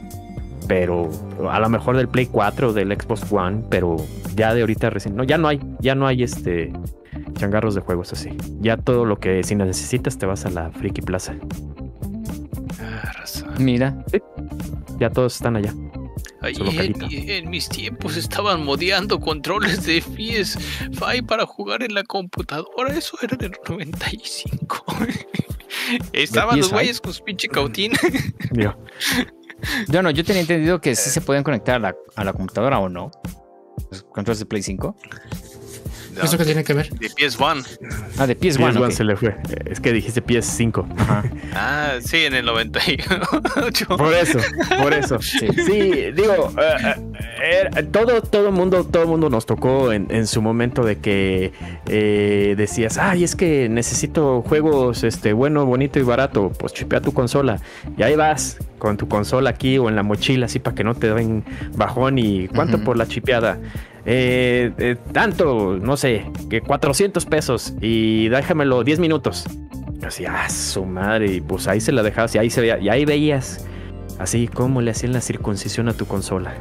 [0.67, 1.07] pero
[1.51, 3.95] a lo mejor del Play 4, del Xbox One, pero
[4.33, 6.73] ya de ahorita recién, no, ya no hay, ya no hay este
[7.33, 8.29] changarros de juegos así.
[8.59, 11.35] Ya todo lo que si necesitas te vas a la Friki Plaza.
[12.79, 13.11] Ah.
[13.59, 14.03] Mira,
[14.99, 15.73] Ya todos están allá.
[16.41, 16.55] Ay,
[17.27, 22.93] en, mis tiempos estaban modeando controles de PS5 para jugar en la computadora.
[22.95, 24.85] Eso era en el 95.
[26.13, 26.73] Estaban los PS5?
[26.73, 27.93] güeyes con su pinche cautín.
[28.51, 28.75] Digo,
[29.87, 32.79] yo no, yo tenía entendido que sí se pueden conectar a la, a la computadora
[32.79, 33.11] o no.
[33.91, 34.95] Los controles de Play 5.
[36.15, 36.89] No, ¿Eso qué tiene que ver?
[36.89, 37.65] de PS1.
[38.17, 38.73] Ah, de PS1.
[38.73, 38.91] PS1 ok.
[38.91, 39.35] se le fue.
[39.65, 40.85] Es que dijiste PS5.
[40.97, 41.23] Ajá.
[41.53, 43.87] Ah, sí, en el 98.
[43.97, 44.39] Por eso,
[44.81, 45.21] por eso.
[45.21, 45.47] Sí.
[45.65, 46.51] Sí, digo,
[47.41, 51.53] eh, todo, todo mundo, todo mundo nos tocó en, en su momento de que
[51.87, 56.51] eh, decías, ay, es que necesito juegos, este, bueno, bonito y barato.
[56.57, 57.59] Pues chipea tu consola
[57.97, 60.95] y ahí vas con tu consola aquí o en la mochila así para que no
[60.95, 61.43] te den
[61.75, 63.59] bajón y cuánto por la chipeada.
[64.05, 69.45] Eh, eh, tanto, no sé, que 400 pesos y déjamelo 10 minutos.
[70.05, 72.89] Así, ah, su madre, y pues ahí se la dejabas y ahí se veía, y
[72.89, 73.65] ahí veías
[74.21, 76.55] así como le hacían la circuncisión a tu consola.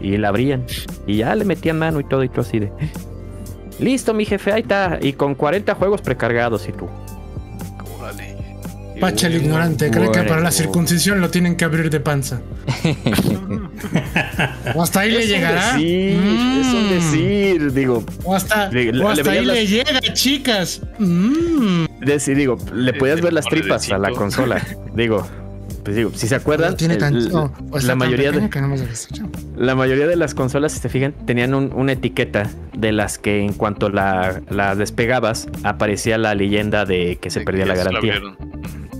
[0.00, 0.64] Y la abrían
[1.06, 2.72] y ya le metían mano y todo y tú así de.
[3.78, 4.98] Listo, mi jefe, ahí está.
[5.00, 6.88] Y con 40 juegos precargados y tú.
[9.02, 12.40] Pacha el ignorante, cree que para la circuncisión lo tienen que abrir de panza.
[14.76, 15.72] O hasta ahí le Es llegará.
[15.72, 16.90] decir, es un Mm.
[16.90, 20.82] decir, digo, O hasta, Le- le- o hasta le ahí veías le llega, chicas.
[21.00, 21.86] Mm.
[22.00, 24.62] decir, digo, le podías ver las tripas a la consola.
[24.94, 25.26] digo,
[25.84, 27.28] pues digo, si se acuerdan, tiene el-
[27.82, 29.36] la mayoría de, que no me hace esa chamba.
[29.56, 33.40] la mayoría de las consolas, si se fijan, tenían un- una etiqueta de las que
[33.44, 37.74] en cuanto la, la despegabas aparecía la leyenda de que se De perdía que la
[37.74, 38.20] garantía.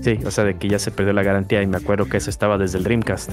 [0.03, 2.29] Sí, o sea, de que ya se perdió la garantía y me acuerdo que eso
[2.29, 3.31] estaba desde el Dreamcast.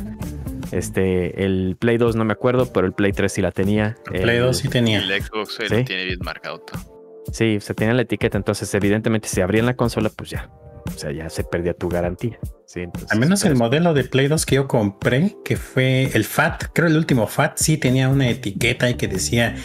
[0.73, 3.97] Este, el Play 2 no me acuerdo, pero el Play 3 sí la tenía.
[4.13, 4.99] El Play El- 2 sí tenía.
[5.01, 5.75] El Xbox ahí Sí.
[5.79, 6.63] lo tiene bien marcado.
[7.33, 10.49] Sí, se tenía la etiqueta, entonces evidentemente si abrían la consola, pues ya.
[10.87, 12.39] O sea, ya se perdía tu garantía.
[12.67, 16.25] Sí, entonces, Al menos el modelo de Play 2 que yo compré, que fue el
[16.25, 19.57] FAT, creo el último FAT, sí tenía una etiqueta y que decía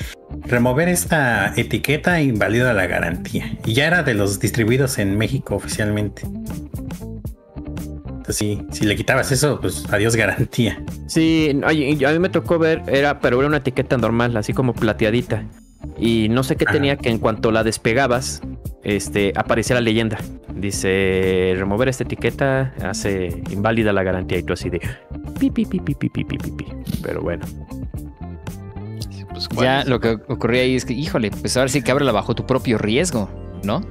[0.42, 3.58] remover esta etiqueta invalida la garantía.
[3.66, 6.24] Y ya era de los distribuidos en México oficialmente.
[8.08, 10.84] Entonces, sí, si le quitabas eso, pues adiós garantía.
[11.06, 11.72] Sí, a
[12.12, 15.44] mí me tocó ver, era, pero era una etiqueta normal, así como plateadita.
[16.00, 16.74] Y no sé qué Ajá.
[16.74, 18.42] tenía que en cuanto la despegabas,
[18.86, 20.18] este, aparece la leyenda.
[20.54, 24.80] Dice, remover esta etiqueta hace inválida la garantía y tú así de...
[25.40, 26.66] Pi, pi, pi, pi, pi, pi, pi, pi.
[27.04, 27.46] Pero bueno.
[29.30, 32.36] Pues, ya lo que ocurría ahí es que, híjole, pues ahora sí que ábrela bajo
[32.36, 33.30] tu propio riesgo,
[33.64, 33.82] ¿no?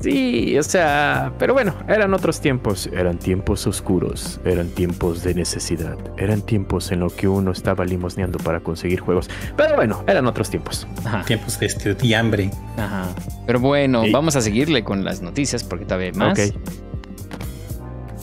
[0.00, 2.88] Sí, o sea, pero bueno, eran otros tiempos.
[2.92, 8.38] Eran tiempos oscuros, eran tiempos de necesidad, eran tiempos en los que uno estaba limosneando
[8.38, 9.28] para conseguir juegos.
[9.56, 10.86] Pero bueno, eran otros tiempos.
[11.04, 12.50] Ajá, Tiempos de estudiambre.
[12.76, 13.06] ajá.
[13.46, 14.12] Pero bueno, Sí.
[14.12, 16.38] vamos a seguirle con las noticias porque todavía hay más.
[16.38, 16.54] Ok.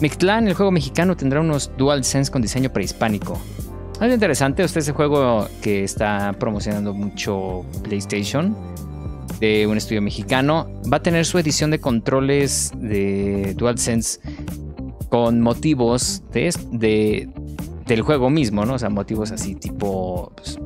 [0.01, 3.39] Mictlán, el juego mexicano, tendrá unos DualSense con diseño prehispánico.
[3.99, 8.55] Algo interesante, este es el juego que está promocionando mucho PlayStation
[9.39, 10.67] de un estudio mexicano.
[10.91, 14.19] Va a tener su edición de controles de DualSense
[15.09, 17.29] con motivos de, de-
[17.85, 18.73] del juego mismo, ¿no?
[18.75, 20.59] O sea, motivos así tipo pues,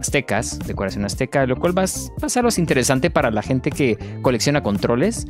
[0.00, 1.86] aztecas, decoración azteca, lo cual va a,
[2.22, 5.26] va ser interesante para la gente que colecciona controles,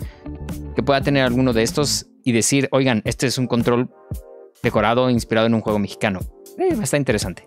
[0.75, 3.91] que pueda tener alguno de estos y decir, oigan, este es un control
[4.63, 6.21] decorado inspirado en un juego mexicano.
[6.59, 7.47] Eh, interesante.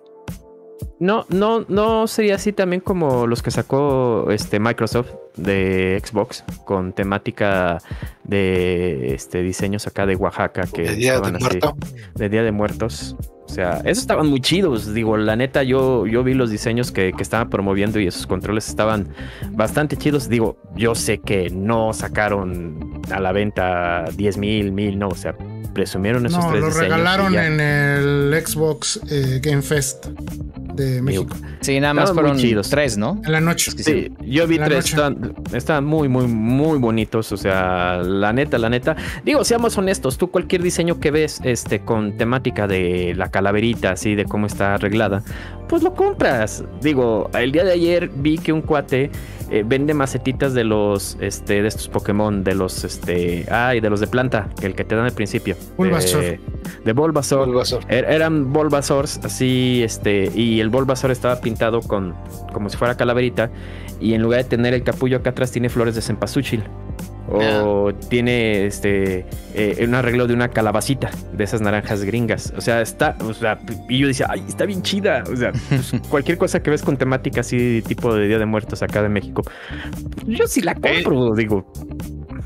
[1.00, 6.92] No, no, no sería así también como los que sacó este Microsoft de Xbox con
[6.94, 7.78] temática
[8.24, 11.76] de este diseños acá de Oaxaca que El día de estaban así, muerto.
[12.16, 13.16] de Día de Muertos.
[13.46, 14.94] O sea, esos estaban muy chidos.
[14.94, 18.68] Digo, la neta, yo, yo vi los diseños que, que estaban promoviendo y esos controles
[18.68, 19.08] estaban
[19.52, 20.28] bastante chidos.
[20.28, 25.08] Digo, yo sé que no sacaron a la venta 10 mil, mil, no.
[25.08, 25.34] O sea,
[25.78, 30.08] presumieron esos No, tres lo regalaron en el Xbox eh, Game Fest
[30.74, 31.36] de México.
[31.62, 32.72] Sí, nada más fueron chidos.
[32.72, 33.22] tres, ¿no?
[33.24, 33.72] En la noche.
[33.78, 37.32] Sí, yo vi tres, estaban, estaban muy, muy, muy bonitos.
[37.32, 38.96] O sea, la neta, la neta.
[39.24, 44.16] Digo, seamos honestos, tú cualquier diseño que ves este, con temática de la calaverita, así
[44.16, 45.22] de cómo está arreglada,
[45.70, 46.64] pues lo compras.
[46.82, 49.12] Digo, el día de ayer vi que un cuate
[49.50, 54.00] eh, vende macetitas de los, este, de estos Pokémon, de los, este, ay, de los
[54.00, 55.56] de planta, el que te dan al principio.
[55.78, 56.22] Bulbasaur.
[56.22, 56.40] De,
[56.86, 57.48] de Bulbasaur.
[57.48, 57.84] Bulbasaur.
[57.90, 62.16] Er- eran Bulbasaurs así, este, y el Bulbasaur estaba pintado con
[62.54, 63.50] como si fuera calaverita,
[64.00, 66.64] y en lugar de tener el capullo acá atrás tiene flores de cempasúchil.
[67.30, 72.54] O tiene este eh, un arreglo de una calabacita de esas naranjas gringas.
[72.56, 73.60] O sea, está, o sea,
[73.90, 75.24] y yo decía, ay, está bien chida.
[75.32, 78.82] O sea, pues, cualquier cosa que ves con temática así, tipo de Día de Muertos
[78.82, 79.42] acá de México,
[80.26, 81.72] yo sí la compro, digo.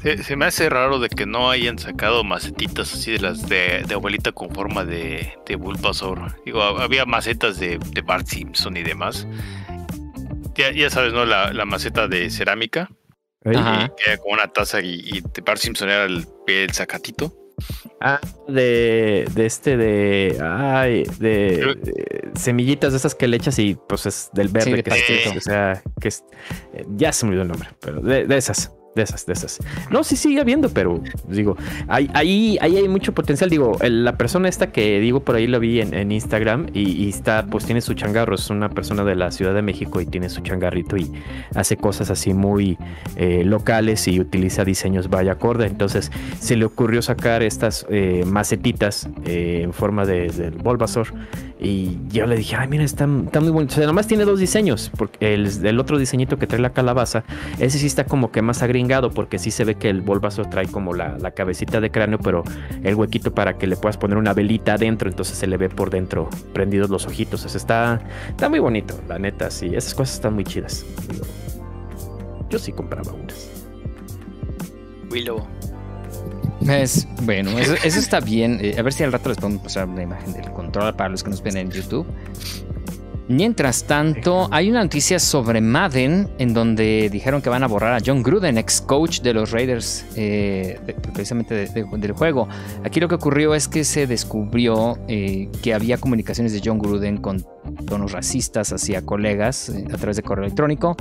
[0.02, 3.84] Se, se me hace raro de que no hayan sacado macetitas así de las de,
[3.88, 6.44] de abuelita con forma de, de Bulbasaur.
[6.44, 9.28] Digo, había macetas de, de Bart Simpson y demás.
[10.56, 11.26] Ya, ya sabes, ¿no?
[11.26, 12.89] La, la maceta de cerámica.
[13.45, 13.91] Ajá.
[14.13, 17.36] y como una taza y, y de Bart Simpson era el, el zacatito.
[17.99, 20.38] Ah, de, de este de.
[20.41, 24.84] Ay, de, de semillitas de esas que le echas y pues es del verde Sí,
[24.84, 25.38] que es-.
[25.38, 26.23] O sea, que es.
[26.73, 28.71] eh, Ya se me olvidó el nombre, pero de, de esas.
[28.93, 29.60] De esas, de esas.
[29.89, 31.56] No, sí sigue habiendo, pero digo,
[31.88, 33.49] ahí, ahí, ahí hay mucho potencial.
[33.49, 37.65] Digo, la persona esta que digo por ahí lo vi en, Instagram y, está, pues
[37.65, 38.36] tiene su changarro.
[38.36, 41.10] Es una persona de la Ciudad de México y tiene su changarrito y
[41.56, 42.77] hace cosas así muy
[43.15, 45.67] eh, locales y utiliza diseños vaya acorde.
[45.67, 51.13] Entonces se le ocurrió sacar estas eh, macetitas eh, en forma de, del Bulbasaur.
[51.63, 53.74] Y yo le dije, ay, mira, está, está muy bonito.
[53.74, 54.91] O sea, nomás tiene dos diseños.
[54.97, 57.24] Porque el, el otro diseñito que trae la calabaza,
[57.59, 59.12] ese sí está como que más agringado.
[59.12, 62.43] Porque sí se ve que el Bulbasaur trae como la, la cabecita de cráneo, pero
[62.84, 65.07] el huequito para que le puedas poner una velita adentro.
[65.07, 67.45] Entonces se le ve por dentro prendidos los ojitos.
[67.45, 69.51] O sea, está, está muy bonito, la neta.
[69.51, 70.84] Sí, esas cosas están muy chidas.
[72.49, 73.51] Yo sí compraba unas.
[75.12, 75.45] Willow.
[77.24, 78.59] Bueno, eso, está bien.
[78.62, 81.24] Eh, a ver si al rato les podemos pasar una imagen del control para los
[81.24, 82.05] que nos ven en YouTube.
[83.28, 87.99] Mientras tanto, hay una noticia sobre Madden en donde dijeron que van a borrar a
[88.05, 90.78] John Gruden, ex coach de los Raiders, eh,
[91.14, 92.49] precisamente de- de- del juego.
[92.84, 97.18] Aquí lo que ocurrió es que se descubrió eh, que había comunicaciones de John Gruden
[97.18, 97.45] con
[97.86, 100.97] tonos racistas hacia colegas eh, a través de correo electrónico.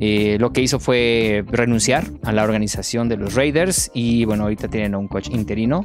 [0.00, 4.68] Eh, lo que hizo fue renunciar a la organización de los Raiders y bueno, ahorita
[4.68, 5.84] tienen a un coach interino.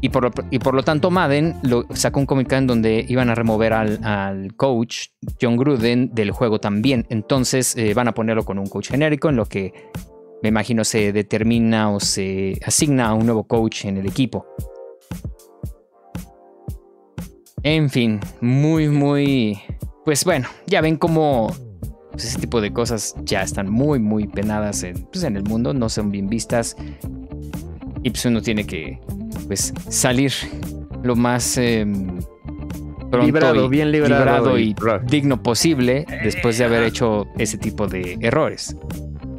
[0.00, 3.30] Y por, lo, y por lo tanto, Madden lo, sacó un comunicado en donde iban
[3.30, 5.08] a remover al, al coach
[5.40, 7.06] John Gruden del juego también.
[7.08, 9.72] Entonces eh, van a ponerlo con un coach genérico en lo que
[10.42, 14.46] me imagino se determina o se asigna a un nuevo coach en el equipo.
[17.62, 19.58] En fin, muy, muy...
[20.04, 21.52] Pues bueno, ya ven cómo
[22.16, 25.74] pues, ese tipo de cosas ya están muy, muy penadas en, pues, en el mundo,
[25.74, 26.74] no son bien vistas.
[28.02, 28.98] Y pues uno tiene que
[29.48, 30.32] pues salir
[31.02, 31.84] lo más eh,
[33.10, 34.74] pronto Librado, y, bien librado y, y-
[35.06, 38.76] digno posible después de haber hecho ese tipo de errores.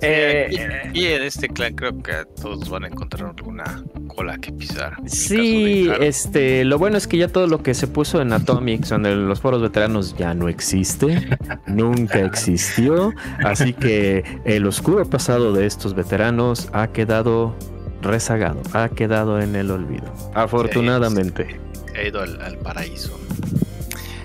[0.01, 0.47] Eh,
[0.93, 4.95] en este clan creo que todos van a encontrar alguna cola que pisar.
[5.05, 9.27] Sí, este, lo bueno es que ya todo lo que se puso en Atomics en
[9.27, 11.27] los foros veteranos ya no existe,
[11.67, 17.55] nunca existió, así que el oscuro pasado de estos veteranos ha quedado
[18.01, 21.59] rezagado, ha quedado en el olvido, afortunadamente.
[21.93, 23.19] Se ha ido al, al paraíso.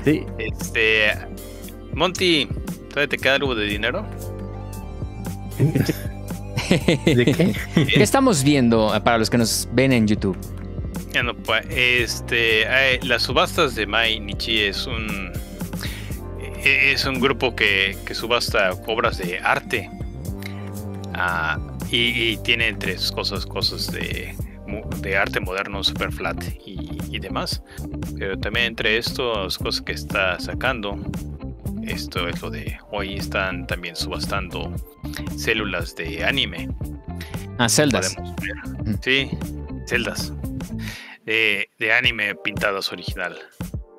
[0.05, 1.13] Sí, Este.
[1.95, 2.49] Monty,
[2.89, 4.07] ¿todavía te queda algo de dinero?
[7.05, 7.55] ¿De qué?
[7.75, 10.37] ¿Qué estamos viendo para los que nos ven en YouTube?
[11.45, 15.33] Pues, este, eh, las subastas de Mai Nichi es un
[16.41, 19.91] eh, es un grupo que, que subasta obras de arte
[21.15, 21.59] Ah,
[21.91, 24.35] y, y tiene entre sus cosas cosas de,
[25.01, 27.63] de arte moderno, super flat y, y demás.
[28.19, 30.99] Pero también entre estos cosas que está sacando,
[31.87, 34.75] esto es lo de hoy están también subastando
[35.37, 36.69] células de anime.
[37.59, 38.17] Ah, celdas.
[38.19, 38.95] Mm.
[39.03, 39.31] Sí,
[39.87, 40.33] celdas.
[41.25, 43.39] De, de anime pintadas original.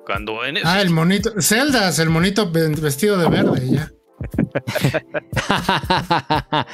[0.06, 0.58] Cuando en.
[0.64, 1.32] Ah, el monito.
[1.40, 3.90] Zeldas, el monito ve- vestido de verde, ya.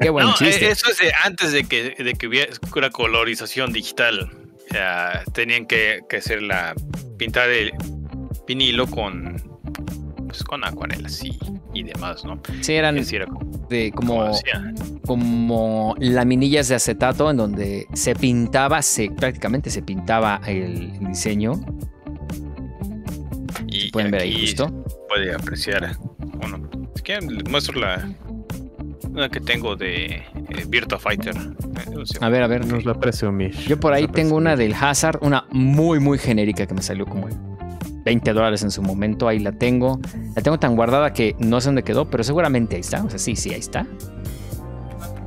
[0.00, 0.70] Qué buen No, chiste.
[0.70, 4.30] eso es de antes de que, de que hubiera una colorización digital.
[4.72, 6.74] Ya, tenían que, que hacer la.
[7.18, 7.72] pintar el
[8.46, 9.49] vinilo con.
[10.30, 11.36] Pues con acuarelas y,
[11.74, 12.40] y demás, ¿no?
[12.60, 14.30] sí, eran Es como, de como
[15.04, 21.54] como, como laminillas de acetato en donde se pintaba, se, prácticamente se pintaba el diseño.
[23.66, 24.68] Y Pueden ver ahí justo.
[25.08, 25.96] puede apreciar.
[26.36, 26.60] Bueno,
[26.94, 28.08] si quieren, les muestro la.
[29.08, 30.22] Una que tengo de eh,
[30.68, 31.34] Virtua Fighter.
[31.34, 32.04] Eh.
[32.20, 32.64] A ver, a ver.
[32.66, 33.52] nos va a presumir.
[33.66, 37.28] Yo por ahí tengo una del Hazard, una muy, muy genérica que me salió como
[37.28, 37.50] en
[38.04, 39.28] 20 dólares en su momento.
[39.28, 40.00] Ahí la tengo.
[40.34, 43.02] La tengo tan guardada que no sé dónde quedó, pero seguramente ahí está.
[43.04, 43.86] O sea, sí, sí, ahí está.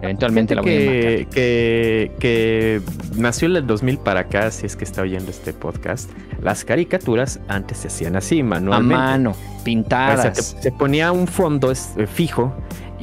[0.02, 1.02] Eventualmente la voy a enmarcar.
[1.02, 2.82] que, que, que
[3.16, 6.10] nació en el 2000 para acá, si es que está oyendo este podcast,
[6.42, 8.96] las caricaturas antes se hacían así, A manualmente.
[8.96, 10.34] mano, O sea, pintadas.
[10.56, 12.54] te- se ponía un fondo eh, fijo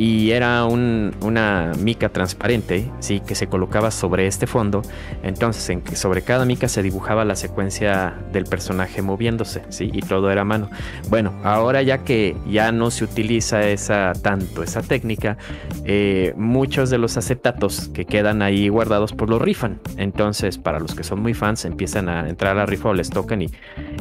[0.00, 4.80] y era un- una mica transparente, sí, que se colocaba sobre este fondo.
[5.22, 10.42] Entonces, sobre cada mica se dibujaba la secuencia del personaje moviéndose, sí, y todo era
[10.42, 10.70] mano.
[11.10, 15.36] Bueno, ahora ya que ya no se utiliza esa tanto esa técnica,
[15.84, 19.80] eh, muchos de los acetatos que quedan ahí guardados pues los rifan.
[19.98, 23.10] Entonces, para los que son muy fans, empiezan a entrar a la rifa o les
[23.10, 23.48] tocan y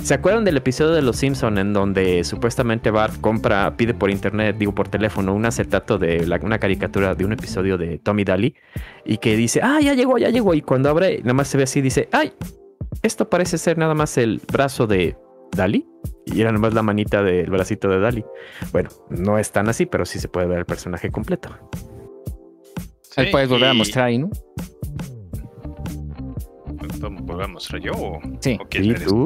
[0.02, 4.56] ¿Se acuerdan del episodio de Los Simpson en donde supuestamente Bart compra, pide por internet,
[4.58, 8.56] digo por teléfono, un acetato de la- una caricatura de un episodio de Tommy Daly
[9.06, 11.64] y que dice, ah, ya llegó, ya llegó y cuando abre, nada más se ve
[11.64, 12.34] así, dice, ay,
[13.02, 15.16] esto parece ser nada más el brazo de
[15.56, 15.86] Daly
[16.26, 18.26] y era nada más la manita del bracito de Daly.
[18.72, 21.50] Bueno, no es tan así, pero sí se puede ver el personaje completo.
[23.18, 24.30] Ahí Sí, puedes volver a mostrar ahí, ¿no?
[27.00, 28.58] ¿Podemos volver a mostrar yo o, Sí.
[28.60, 29.26] o ¿Y tú?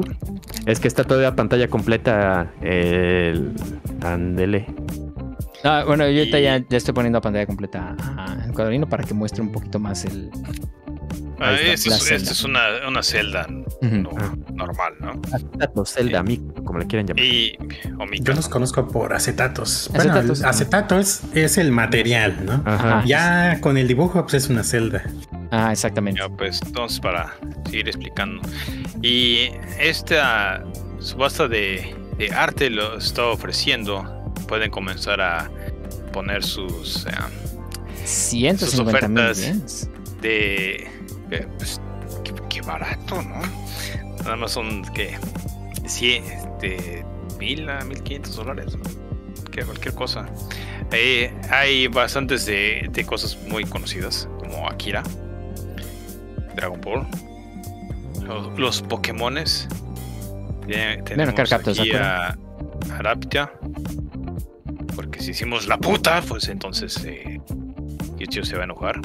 [0.66, 3.52] Es que está todavía pantalla completa el...
[4.02, 4.66] Ándele.
[5.64, 9.02] Ah, bueno, yo ahorita Y- ya, ya estoy poniendo a pantalla completa al cuadrino para
[9.04, 10.30] que muestre un poquito más el.
[11.40, 12.32] Ah, la es, celda.
[12.48, 14.34] una, una celda no- Ah.
[14.52, 15.20] normal, ¿no?
[15.32, 17.24] Acetato, Zelda, amigo, como le quieran llamar.
[17.24, 17.58] Y.
[17.98, 19.90] O mi Yo los conozco por acetatos.
[19.94, 20.40] Bueno, Acetatos.
[20.40, 22.52] el acetato es, es el material, ¿no?
[22.64, 22.98] Ajá.
[22.98, 23.04] Ajá.
[23.06, 25.02] Ya con el dibujo, pues es una celda.
[25.50, 26.20] Ah, exactamente.
[26.20, 27.34] Ya, pues entonces para
[27.66, 28.40] seguir explicando.
[29.02, 29.50] Y
[29.80, 30.62] esta
[31.00, 34.13] subasta de, de arte lo está ofreciendo.
[34.46, 35.50] Pueden comenzar a
[36.12, 37.10] poner sus eh,
[38.04, 39.88] 150 mil ofertas.
[40.20, 40.90] de
[41.30, 41.80] eh, pues,
[42.22, 43.40] qué, qué barato, ¿no?
[44.22, 45.16] Nada más son que
[45.86, 47.04] 100, este,
[47.38, 48.78] 1000 a 1500 dólares.
[49.50, 50.26] Que cualquier cosa.
[50.90, 55.02] Eh, hay bastantes de, de cosas muy conocidas, como Akira,
[56.56, 57.06] Dragon Ball,
[58.22, 59.68] los, los Pokémones.
[61.04, 62.36] Tenemos aquí a, a
[62.98, 63.52] Raptia.
[64.94, 67.40] Porque si hicimos la puta, pues entonces eh,
[68.18, 69.00] Yuchio se va a enojar.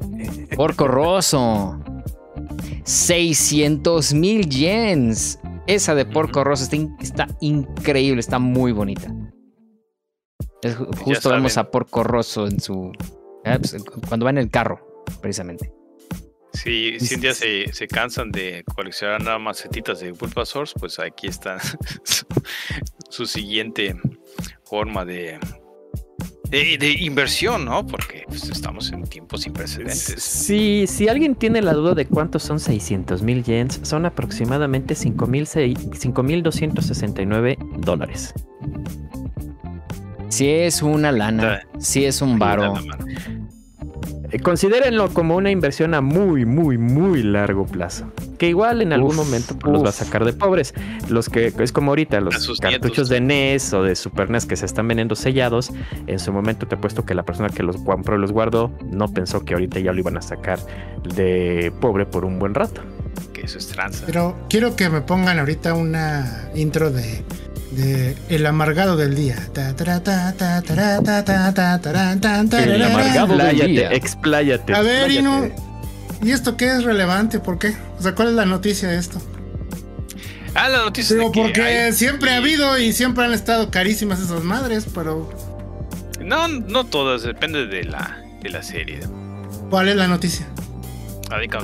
[0.56, 1.78] Porco Rosso.
[2.84, 5.38] 600 mil yens.
[5.66, 9.12] Esa de Porco Rosso está, in- está increíble, está muy bonita.
[10.62, 12.92] Es justo vemos a Porco Rosso en su.
[13.44, 13.76] eh, pues,
[14.08, 15.72] cuando va en el carro, precisamente.
[16.52, 20.98] Si, si un día se, se cansan de coleccionar nada más setitas de Bulbasaur, pues
[20.98, 21.58] aquí está
[22.04, 22.26] su,
[23.08, 23.94] su siguiente
[24.70, 25.38] forma de,
[26.48, 27.84] de, de inversión, ¿no?
[27.86, 30.22] Porque pues, estamos en tiempos sin precedentes.
[30.22, 37.58] Si, si alguien tiene la duda de cuántos son 600 mil yens, son aproximadamente 5.269
[37.80, 38.32] dólares.
[40.28, 42.74] Si es una lana, si es un varo.
[44.32, 48.10] Eh, Considérenlo como una inversión a muy, muy, muy largo plazo.
[48.38, 50.72] Que igual en algún Uf, momento pues, los va a sacar de pobres.
[51.08, 53.08] Los que es como ahorita, los sus cartuchos nietos.
[53.10, 55.72] de NES o de Super NES que se están vendiendo sellados.
[56.06, 58.70] En su momento te he puesto que la persona que los compró y los guardó
[58.90, 60.58] no pensó que ahorita ya lo iban a sacar
[61.14, 62.82] de pobre por un buen rato.
[63.32, 64.04] Que eso es tranza.
[64.06, 67.24] Pero quiero que me pongan ahorita una intro de,
[67.80, 69.36] de El amargado del día.
[69.56, 69.90] El
[72.82, 73.92] amargado del día.
[73.92, 74.74] Expláyate.
[74.74, 75.10] A ver.
[75.10, 75.50] Inu,
[76.22, 77.38] ¿y esto qué es relevante?
[77.40, 77.74] ¿Por qué?
[77.98, 79.20] O sea, ¿cuál es la noticia de esto?
[80.54, 83.70] Ah, la noticia Digo, de que porque hay- siempre ha habido y siempre han estado
[83.70, 85.30] carísimas esas madres, pero
[86.20, 89.00] No, no todas, depende de la, de la serie.
[89.70, 90.46] ¿cuál es la noticia?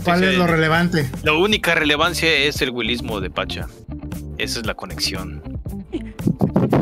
[0.04, 1.10] ¿Cuál es lo relevante?
[1.24, 3.66] La única relevancia es el willismo de Pacha.
[4.38, 5.42] Esa es la conexión.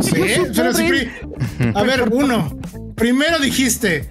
[0.01, 0.12] Sí,
[0.55, 0.72] pero
[1.74, 2.59] A ver, uno.
[2.97, 4.11] Primero dijiste,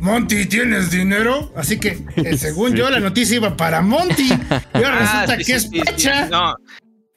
[0.00, 1.52] Monty, ¿tienes dinero?
[1.56, 2.78] Así que, eh, según Sí.
[2.78, 4.28] yo, la noticia iba para Monty.
[4.74, 5.80] Y ahora resulta Ah, sí, que sí, es sí, sí.
[5.80, 6.26] Pacha.
[6.26, 6.54] No,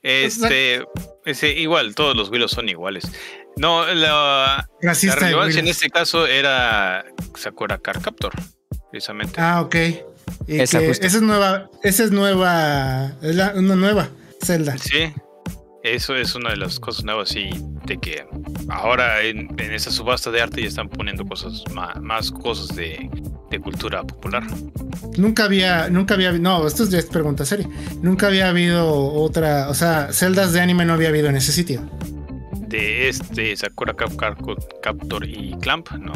[0.03, 0.83] este,
[1.25, 3.05] ese, igual, todos los Willows son iguales.
[3.57, 7.05] No, la, la relevancia en este caso era
[7.35, 8.33] Sakura Car Captor,
[8.91, 9.35] precisamente.
[9.41, 9.75] Ah, ok.
[10.47, 11.05] Y Esa que justo.
[11.07, 11.69] esa es nueva.
[11.83, 13.13] Esa es nueva.
[13.21, 14.09] Es la- una nueva
[14.43, 14.77] Zelda.
[14.77, 15.11] Sí,
[15.93, 17.49] eso es una de las cosas nuevas y
[17.85, 18.25] de que
[18.69, 23.09] ahora en, en esa subasta de arte ya están poniendo cosas más, más cosas de,
[23.49, 24.43] de cultura popular.
[25.17, 27.67] Nunca había, nunca había, no, esto ya es pregunta seria.
[28.01, 31.81] Nunca había habido otra, o sea, celdas de anime no había habido en ese sitio.
[32.67, 36.13] De este Sakura Captor y Clamp, ¿no?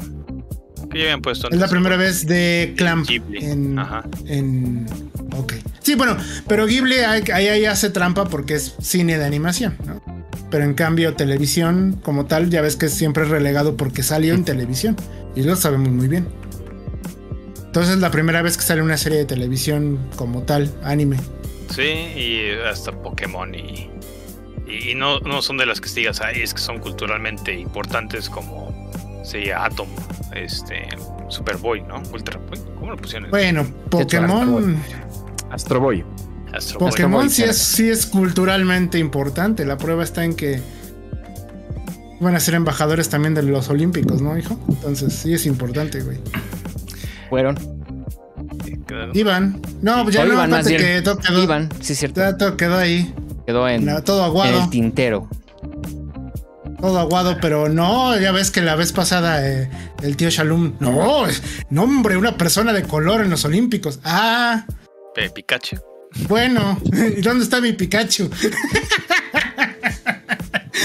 [0.92, 3.46] Que ya habían puesto Es la primera vez de Clamp Ghibli.
[3.46, 4.04] en, Ajá.
[4.26, 4.86] en,
[5.38, 5.54] ok.
[5.82, 6.18] Sí, bueno,
[6.48, 10.02] pero Ghibli ahí, hace trampa porque es cine de animación, ¿no?
[10.52, 14.44] Pero en cambio televisión como tal ya ves que siempre es relegado porque salió en
[14.44, 14.96] televisión
[15.36, 16.28] y lo sabemos muy bien.
[17.66, 21.18] Entonces es la primera vez que sale una serie de televisión como tal, anime.
[21.74, 23.90] Sí, y hasta Pokémon y,
[24.68, 28.81] y, no, no son de las que digas, "Ay, es que son culturalmente importantes como
[29.32, 29.88] sería Atom,
[30.36, 30.88] este,
[31.30, 32.02] Superboy, ¿no?
[32.12, 33.30] Ultra Boy, ¿cómo lo pusieron?
[33.30, 34.78] Bueno, Pokémon,
[35.50, 36.04] Astro Boy.
[36.54, 36.80] Astro.
[36.80, 39.66] Pokémon sí es, sí es culturalmente importante.
[39.66, 40.62] La prueba está en que
[42.20, 44.60] van a ser embajadores también de los Olímpicos, ¿no, hijo?
[44.68, 46.18] Entonces sí es importante, güey.
[47.30, 47.58] Fueron.
[49.14, 49.62] Iban.
[49.82, 52.20] No, pues ya O no, Iván, que todo quedó, Iván, sí, cierto.
[52.20, 53.14] ya todo quedó ahí.
[53.46, 54.64] Quedó en, No, todo en aguado.
[54.64, 55.30] el tintero.
[56.82, 59.70] Todo aguado, pero no, ya ves que la vez pasada eh,
[60.02, 60.74] el tío Shalom.
[60.80, 64.00] No, es- no, hombre, una persona de color en los Olímpicos.
[64.04, 64.66] Ah,
[65.14, 65.78] Pe- Pikachu.
[66.28, 66.80] bueno.
[67.18, 68.30] ¿Y dónde está mi Pikachu?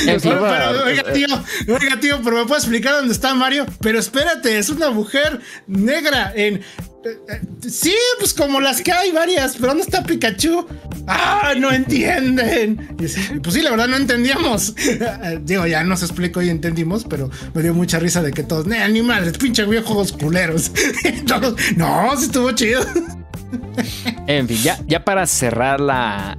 [0.04, 1.26] Pero, pero, oiga, tío,
[1.68, 3.66] oiga, tío, pero me puede explicar dónde está Mario.
[3.80, 6.60] Pero espérate, es una mujer negra en.
[7.06, 10.66] Eh, eh, Sí, pues como las que hay varias, pero ¿dónde está Pikachu?
[11.06, 12.94] Ah, no entienden.
[12.96, 14.74] Pues sí, la verdad no entendíamos.
[15.44, 18.88] Digo, ya nos explicó y entendimos, pero me dio mucha risa de que todos, "Nah,
[18.88, 20.70] ni madres, pinche viejos culeros.
[21.76, 22.82] No, sí estuvo chido.
[24.26, 26.36] En fin, ya, ya para cerrar la,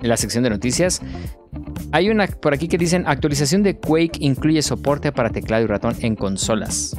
[0.00, 1.02] la sección de noticias,
[1.92, 5.94] hay una por aquí que dicen actualización de Quake incluye soporte para teclado y ratón
[6.00, 6.94] en consolas.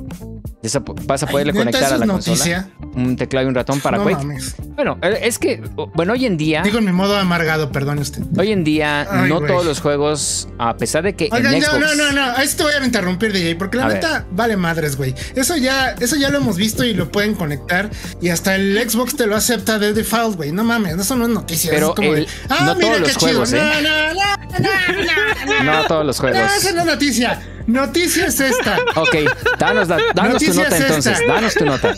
[1.06, 2.70] Vas a poderle conectar eso a la es consola noticia.
[2.94, 4.18] un teclado y un ratón para no Quake.
[4.26, 4.56] mames.
[4.76, 5.62] Bueno, eh, es que,
[5.96, 8.24] bueno, hoy en día, Digo en mi modo amargado, perdone usted.
[8.38, 9.48] hoy en día, Ay, no güey.
[9.50, 11.80] todos los juegos, a pesar de que Oigan, en no, Xbox.
[11.80, 14.98] no, no, no, ahí te voy a interrumpir, DJ, porque la A neta vale madres,
[14.98, 15.16] güey.
[15.34, 17.90] Eso ya, eso ya lo hemos visto y lo pueden conectar
[18.22, 20.52] y hasta el Xbox te lo acepta de default, güey.
[20.52, 21.72] No mames, eso no es noticia.
[21.72, 23.62] Pero es como de, el- ah, no mira todos qué los juegos, chido.
[23.62, 23.72] ¿eh?
[23.82, 25.82] No, no, no, no, no, no.
[25.82, 26.52] No todos los No, juegos.
[26.58, 27.42] esa no es noticia.
[27.70, 28.78] Noticia es esta.
[28.96, 29.16] Ok,
[29.60, 31.34] danos, da- danos tu Noticia nota es entonces, esta.
[31.34, 31.94] danos tu nota.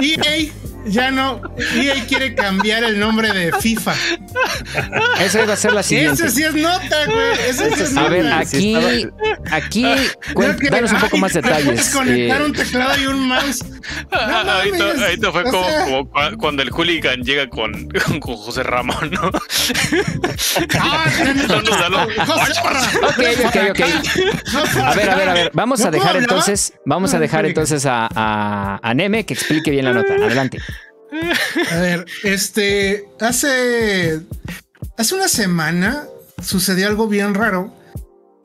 [0.00, 0.50] EA
[0.86, 1.40] ya no.
[1.76, 3.94] EA quiere cambiar el nombre de FIFA.
[5.20, 6.26] Esa iba a ser la siguiente.
[6.26, 7.32] Ese sí es nota, güey.
[7.48, 8.08] Ese sí es A nota.
[8.10, 8.76] ver, aquí,
[9.50, 9.84] aquí,
[10.34, 11.88] cuen- No, que- danos un poco ay, más detalles.
[11.90, 13.64] conectar Eh, un teclado y un mouse.
[14.12, 17.88] Ah, No ahorita, mames, ahorita fue como, sea- como cua- cuando el hooligan llega con,
[18.20, 19.30] con José Ramón, ¿no?
[20.80, 21.04] Ah,
[21.48, 22.52] No nos da lo- José,
[23.02, 23.80] Ok, ok, ok.
[24.84, 25.50] A ver, a ver, a ver.
[25.54, 29.34] Vamos ¿No a dejar entonces, vamos a Ah, dejar entonces a, a, a Neme que
[29.34, 30.14] explique bien la nota.
[30.14, 30.58] Adelante.
[31.70, 34.20] A ver, este, hace,
[34.96, 36.04] hace una semana
[36.42, 37.74] sucedió algo bien raro.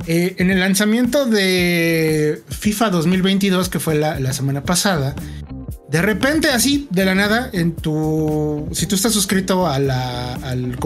[0.08, 5.16] Eh, en el lanzamiento de FIFA 2022, que fue la, semana pasada,
[5.90, 10.56] de repente así, de la nada, en tu, si tú estás suscrito a, la, a
[10.56, 10.78] los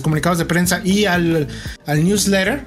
[0.00, 1.48] comunicados de prensa y al,
[1.86, 2.66] al newsletter,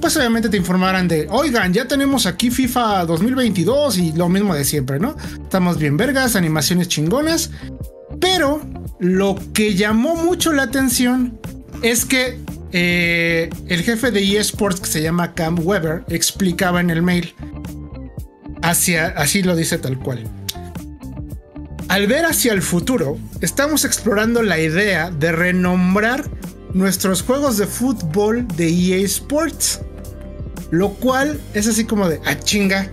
[0.00, 4.64] pues obviamente te informarán de, oigan, ya tenemos aquí FIFA 2022 y lo mismo de
[4.64, 5.16] siempre, ¿no?
[5.42, 7.50] Estamos bien vergas, animaciones chingonas,
[8.22, 8.62] pero
[9.00, 11.40] lo que llamó mucho la atención
[11.82, 12.38] es que
[12.70, 17.34] eh, el jefe de eSports, que se llama Cam Weber, explicaba en el mail,
[18.62, 20.24] así lo dice tal cual.
[21.88, 26.24] Al ver hacia el futuro, estamos explorando la idea de renombrar
[26.72, 29.80] nuestros juegos de fútbol de EA Sports.
[30.70, 32.88] Lo cual es así como de, ah, chinga.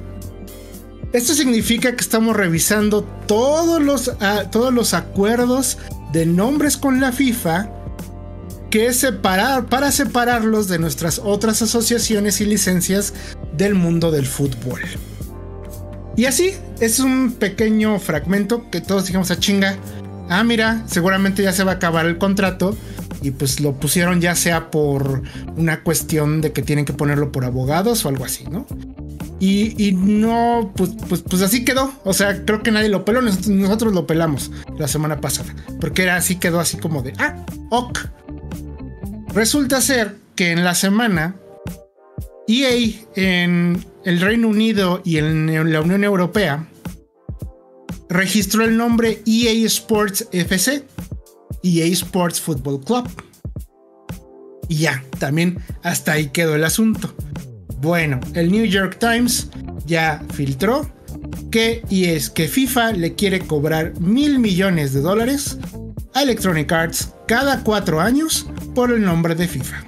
[1.11, 5.79] Esto significa que estamos revisando todos los, ah, todos los acuerdos
[6.13, 7.69] de nombres con la FIFA
[8.69, 13.13] que separar, para separarlos de nuestras otras asociaciones y licencias
[13.57, 14.81] del mundo del fútbol.
[16.15, 19.77] Y así es un pequeño fragmento que todos dijimos a chinga.
[20.29, 22.77] Ah, mira, seguramente ya se va a acabar el contrato.
[23.21, 25.23] Y pues lo pusieron ya sea por
[25.57, 28.65] una cuestión de que tienen que ponerlo por abogados o algo así, ¿no?
[29.39, 31.93] Y, no, pues, pues, pues así quedó.
[32.03, 33.21] O sea, creo que nadie lo peló.
[33.21, 35.55] Nosotros, nosotros lo pelamos la semana pasada.
[35.79, 37.99] Porque era así, quedó así como de, ah, ok.
[39.33, 41.35] Resulta ser que en la semana
[42.47, 46.67] EA en el Reino Unido y en la Unión Europea
[48.09, 50.83] registró el nombre EA Sports FC,
[51.63, 53.07] EA Sports Football Club.
[54.67, 57.13] Y ya, también hasta ahí quedó el asunto.
[57.81, 59.49] Bueno, el New York Times
[59.85, 60.89] ya filtró
[61.51, 65.57] que y es que FIFA le quiere cobrar mil millones de dólares
[66.13, 69.83] a Electronic Arts cada cuatro años por el nombre de FIFA.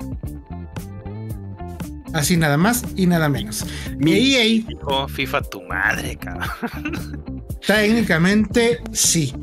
[2.14, 3.66] Así nada más y nada menos.
[3.98, 7.24] Mi- EA Dijo FIFA tu madre, cabrón.
[7.66, 9.34] Técnicamente sí.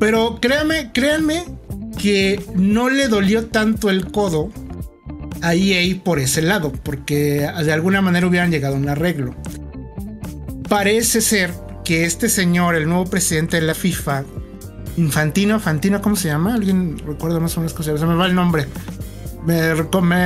[0.00, 1.44] Pero créanme, créanme
[2.00, 4.50] que no le dolió tanto el codo
[5.42, 9.34] a EA por ese lado, porque de alguna manera hubieran llegado a un arreglo.
[10.68, 11.52] Parece ser
[11.84, 14.24] que este señor, el nuevo presidente de la FIFA,
[14.98, 16.54] Infantino, Fantino, ¿cómo se llama?
[16.54, 18.66] ¿Alguien recuerda más o menos cómo se me va el nombre.
[19.46, 19.70] Me,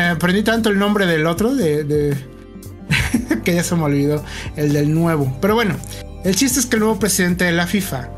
[0.07, 1.53] aprendí tanto el nombre del otro,
[3.45, 4.25] que ya se me olvidó
[4.57, 5.37] el del nuevo.
[5.41, 5.77] Pero bueno,
[6.25, 8.11] el chiste es que el nuevo presidente de la FIFA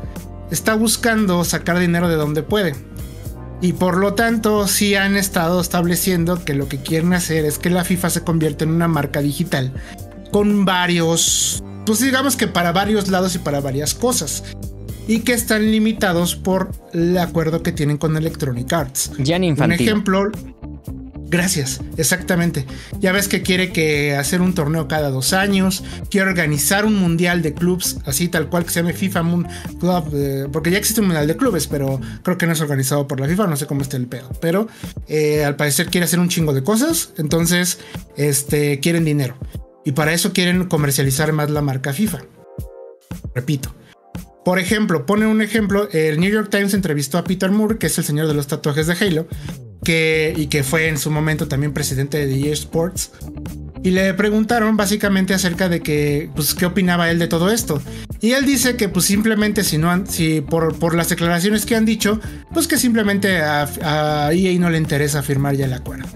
[0.49, 2.73] está buscando sacar dinero de donde puede.
[3.61, 7.69] Y por lo tanto, sí han estado estableciendo que lo que quieren hacer es que
[7.69, 9.71] la FIFA se convierta en una marca digital
[10.31, 14.43] con varios, pues digamos que para varios lados y para varias cosas.
[15.07, 19.11] Y que están limitados por el acuerdo que tienen con Electronic Arts.
[19.77, 20.31] Un ejemplo.
[21.27, 22.65] Gracias, exactamente.
[22.99, 27.53] Ya ves que quiere hacer un torneo cada dos años, quiere organizar un mundial de
[27.53, 29.47] clubs, así tal cual que se llame FIFA Moon
[29.79, 33.07] Club, eh, porque ya existe un mundial de clubes, pero creo que no es organizado
[33.07, 34.29] por la FIFA, no sé cómo está el pedo.
[34.39, 34.67] Pero
[35.07, 37.79] eh, al parecer quiere hacer un chingo de cosas, entonces
[38.17, 39.35] este, quieren dinero.
[39.83, 42.23] Y para eso quieren comercializar más la marca FIFA.
[43.33, 43.73] Repito.
[44.43, 47.97] Por ejemplo, pone un ejemplo, el New York Times entrevistó a Peter Moore, que es
[47.97, 49.27] el señor de los tatuajes de Halo,
[49.89, 53.11] y que fue en su momento también presidente de EA Sports.
[53.83, 57.79] Y le preguntaron básicamente acerca de que, pues, qué opinaba él de todo esto.
[58.19, 61.75] Y él dice que, pues, simplemente, si no han, si por, por las declaraciones que
[61.75, 62.19] han dicho,
[62.51, 66.07] pues que simplemente a, EA no le interesa firmar ya el acuerdo.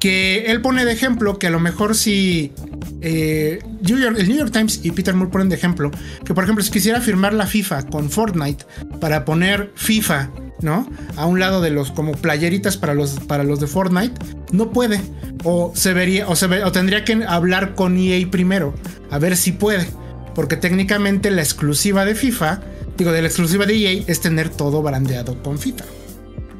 [0.00, 2.52] Que él pone de ejemplo que a lo mejor si.
[3.00, 5.92] eh, el New York Times y Peter Moore ponen de ejemplo
[6.24, 8.64] que, por ejemplo, si quisiera firmar la FIFA con Fortnite
[9.00, 10.30] para poner FIFA,
[10.60, 10.88] ¿no?
[11.16, 14.14] A un lado de los como playeritas para los, para los de Fortnite,
[14.52, 15.00] no puede.
[15.44, 18.74] O se vería, o, se o tendría que hablar con EA primero,
[19.10, 19.86] a ver si puede.
[20.34, 22.60] Porque técnicamente la exclusiva de FIFA,
[22.96, 25.84] digo, de la exclusiva de EA es tener todo brandeado con FIFA.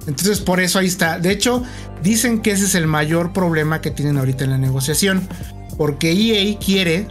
[0.07, 1.19] Entonces por eso ahí está.
[1.19, 1.63] De hecho,
[2.03, 5.29] dicen que ese es el mayor problema que tienen ahorita en la negociación.
[5.77, 7.07] Porque EA quiere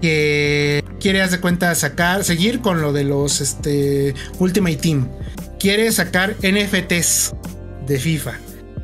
[0.00, 5.08] que quiere, haz cuenta, sacar, seguir con lo de los este, Ultimate Team.
[5.60, 7.34] Quiere sacar NFTs
[7.86, 8.32] de FIFA.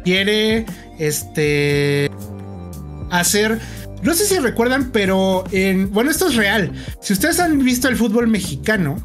[0.04, 0.66] Quiere
[0.98, 2.10] este
[3.10, 3.58] hacer.
[4.02, 5.90] No sé si recuerdan, pero en.
[5.90, 6.70] Bueno, esto es real.
[7.00, 9.02] Si ustedes han visto el fútbol mexicano,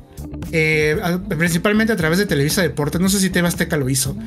[0.52, 1.00] eh,
[1.30, 4.18] principalmente a través de Televisa Deportes, no sé si TV Azteca lo hizo,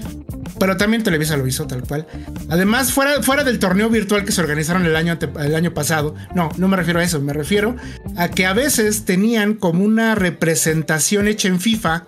[0.58, 2.06] pero también Televisa lo hizo tal cual.
[2.48, 6.48] Además, fuera, fuera del torneo virtual que se organizaron el año, el año pasado, no,
[6.56, 7.76] no me refiero a eso, me refiero
[8.16, 12.06] a que a veces tenían como una representación hecha en FIFA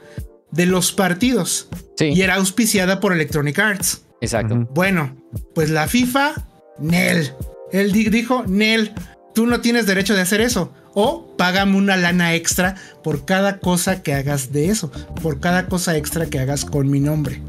[0.50, 4.02] de los partidos Sí, y era auspiciada por Electronic Arts.
[4.20, 4.68] exacto.
[4.74, 5.16] Bueno,
[5.54, 6.34] pues la FIFA,
[6.78, 7.32] Nel.
[7.72, 8.92] Él di- dijo, Nel,
[9.34, 10.72] tú no tienes derecho de hacer eso.
[10.98, 14.90] O págame una lana extra por cada cosa que hagas de eso.
[15.22, 17.42] Por cada cosa extra que hagas con mi nombre.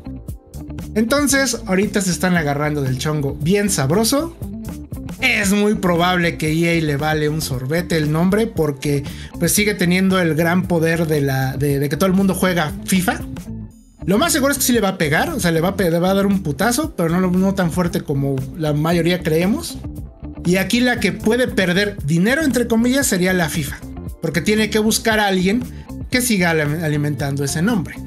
[0.98, 4.36] Entonces, ahorita se están agarrando del chongo bien sabroso.
[5.22, 9.04] Es muy probable que EA le vale un sorbete el nombre porque
[9.38, 13.20] pues sigue teniendo el gran poder de, que todo el mundo juega FIFA.
[14.08, 15.84] Lo más seguro es que sí le va a pegar, o sea, le va a,
[15.84, 19.78] a dar un putazo, pero no, no tan fuerte como la mayoría creemos.
[20.46, 23.78] Y aquí la que puede perder dinero, entre comillas, sería la FIFA,
[24.20, 25.62] porque tiene que buscar a alguien
[26.10, 27.98] que siga al- alimentando ese nombre.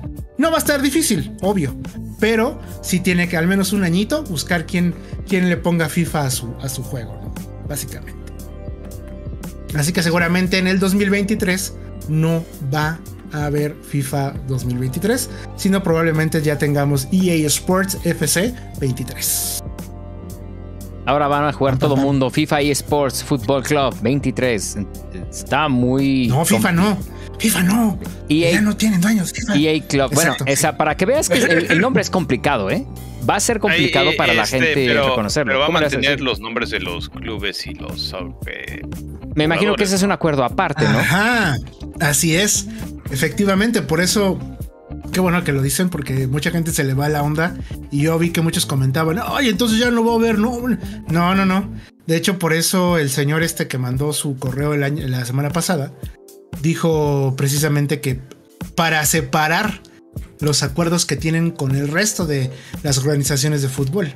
[0.41, 1.77] No va a estar difícil, obvio,
[2.19, 4.95] pero sí tiene que al menos un añito buscar quién,
[5.29, 7.35] quién le ponga FIFA a su, a su juego, ¿no?
[7.69, 8.33] básicamente.
[9.75, 11.75] Así que seguramente en el 2023
[12.09, 12.43] no
[12.75, 12.99] va
[13.35, 19.63] a haber FIFA 2023, sino probablemente ya tengamos EA Sports FC 23.
[21.05, 24.79] Ahora van a jugar todo mundo FIFA eSports Football Club 23.
[25.31, 26.29] Está muy...
[26.29, 26.97] No, FIFA no.
[27.41, 27.99] FIFA no.
[28.29, 29.33] EA Ya no tienen dueños.
[29.33, 29.57] FIFA.
[29.57, 30.15] EA Club.
[30.15, 30.53] Bueno, Exacto.
[30.53, 32.87] esa, para que veas que el, el nombre es complicado, ¿eh?
[33.29, 35.51] Va a ser complicado para la este, gente pero, reconocerlo.
[35.51, 38.15] Pero va a ¿Cómo le vas a mantener los nombres de los clubes y los
[38.47, 38.83] eh,
[39.35, 40.99] Me imagino que ese es un acuerdo aparte, ¿no?
[40.99, 41.57] Ajá,
[42.01, 42.67] así es.
[43.11, 44.39] Efectivamente, por eso,
[45.13, 47.57] qué bueno que lo dicen, porque mucha gente se le va la onda.
[47.91, 50.59] Y yo vi que muchos comentaban, ay, entonces ya no voy a ver, no,
[51.09, 51.71] no, no, no.
[52.07, 55.51] De hecho, por eso el señor este que mandó su correo el año, la semana
[55.51, 55.93] pasada,
[56.63, 58.21] dijo precisamente que
[58.75, 59.81] para separar
[60.41, 62.51] los acuerdos que tienen con el resto de
[62.83, 64.15] las organizaciones de fútbol.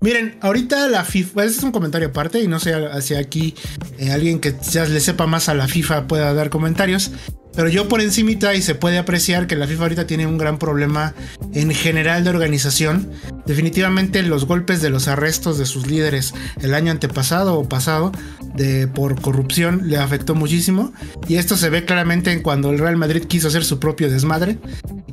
[0.00, 3.54] Miren, ahorita la FIFA, este es un comentario aparte y no sé hacia aquí
[3.98, 7.10] eh, alguien que ya le sepa más a la FIFA pueda dar comentarios,
[7.54, 10.58] pero yo por encimita y se puede apreciar que la FIFA ahorita tiene un gran
[10.58, 11.14] problema
[11.52, 13.10] en general de organización.
[13.46, 18.12] Definitivamente los golpes de los arrestos de sus líderes el año antepasado o pasado
[18.54, 20.92] de por corrupción le afectó muchísimo
[21.28, 24.58] y esto se ve claramente en cuando el Real Madrid quiso hacer su propio desmadre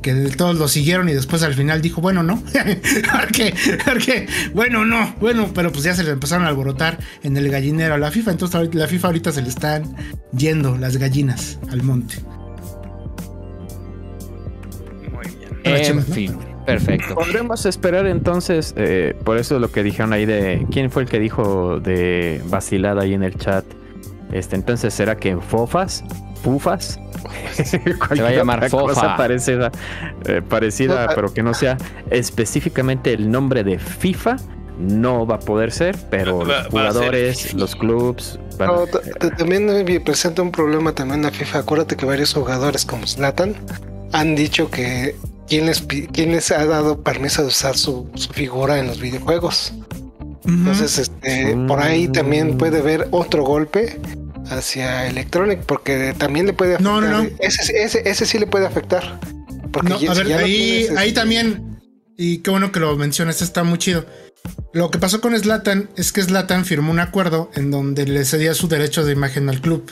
[0.00, 2.42] que todos lo siguieron y después al final dijo, bueno, no,
[3.12, 7.50] porque, porque, bueno, no, bueno, pero pues ya se le empezaron a alborotar en el
[7.50, 9.96] gallinero a la FIFA, entonces la FIFA ahorita se le están
[10.36, 12.16] yendo las gallinas al monte.
[15.64, 16.36] En fin,
[16.66, 17.14] perfecto.
[17.14, 20.66] Podremos esperar entonces, eh, por eso lo que dijeron ahí de.
[20.70, 23.64] ¿Quién fue el que dijo de vacilada ahí en el chat?
[24.32, 26.04] Este, entonces, ¿será que Fofas?
[26.42, 27.00] ¿Fufas?
[27.64, 27.78] Se
[28.22, 29.16] va a llamar Fofa.
[29.16, 29.72] parecida,
[30.26, 31.76] eh, parecida pero que no sea
[32.10, 34.36] específicamente el nombre de FIFA.
[34.78, 38.38] No va a poder ser, pero Va- los jugadores, los clubs.
[38.58, 38.86] van No,
[39.36, 41.58] también me presenta un problema también la FIFA.
[41.60, 43.56] Acuérdate que varios jugadores como Zlatan
[44.12, 45.16] han dicho que
[45.48, 49.00] quién les, pi- quién les ha dado permiso de usar su, su figura en los
[49.00, 49.72] videojuegos.
[50.44, 53.98] Entonces, este, por ahí también puede haber otro golpe
[54.50, 56.92] hacia Electronic, porque también le puede afectar.
[56.92, 57.28] No, no, no.
[57.38, 59.20] Ese, ese, ese sí le puede afectar.
[59.72, 60.52] Porque No, ya- a si ver, ya ahí,
[60.84, 61.80] tienes, ahí este, también,
[62.16, 64.06] y qué bueno que lo mencionas, está muy chido.
[64.72, 68.54] Lo que pasó con Slatan es que Slatan firmó un acuerdo en donde le cedía
[68.54, 69.90] su derecho de imagen al club.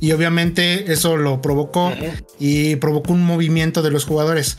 [0.00, 1.92] Y obviamente eso lo provocó
[2.38, 4.56] y provocó un movimiento de los jugadores.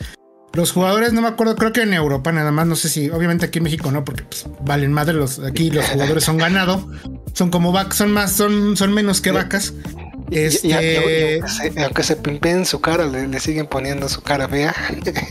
[0.54, 3.44] Los jugadores, no me acuerdo, creo que en Europa nada más, no sé si, obviamente
[3.46, 6.88] aquí en México no, porque pues, valen madre, los, aquí los jugadores son ganado,
[7.34, 9.74] son como vacas, son más, son, son menos que vacas.
[10.30, 11.40] y- y- y- Este,
[11.76, 14.74] y aunque se, se pimpeen su cara, le, le siguen poniendo su cara fea.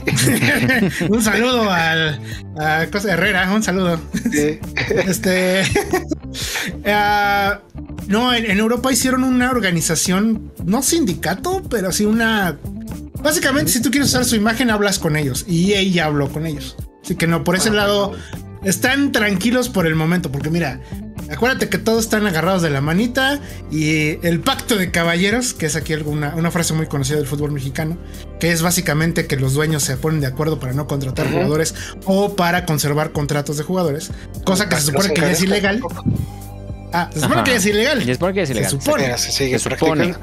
[1.09, 2.19] un saludo al,
[2.59, 3.99] a Cosa Herrera, un saludo.
[4.31, 4.59] Sí.
[5.07, 5.63] Este.
[6.85, 7.59] Ah,
[8.07, 12.57] No, en, en Europa hicieron una organización, no sindicato, pero sí una.
[13.21, 15.45] Básicamente, si tú quieres usar su imagen, hablas con ellos.
[15.47, 16.75] Y ella habló con ellos.
[17.03, 18.13] Así que no, por ese lado,
[18.63, 20.31] están tranquilos por el momento.
[20.31, 20.81] Porque mira,
[21.31, 23.39] acuérdate que todos están agarrados de la manita.
[23.71, 27.51] Y el pacto de caballeros, que es aquí alguna, una frase muy conocida del fútbol
[27.51, 27.97] mexicano,
[28.39, 31.73] que es básicamente que los dueños se ponen de acuerdo para no contratar jugadores
[32.05, 34.11] o para conservar contratos de jugadores.
[34.45, 35.81] Cosa que se supone que ya es ilegal.
[36.93, 37.43] Ah, se supone Ajá.
[37.43, 38.07] que ya es ilegal.
[38.07, 38.71] Y es porque es Se ilegal.
[38.71, 39.03] supone.
[39.03, 40.15] Mira, se sigue Se supone.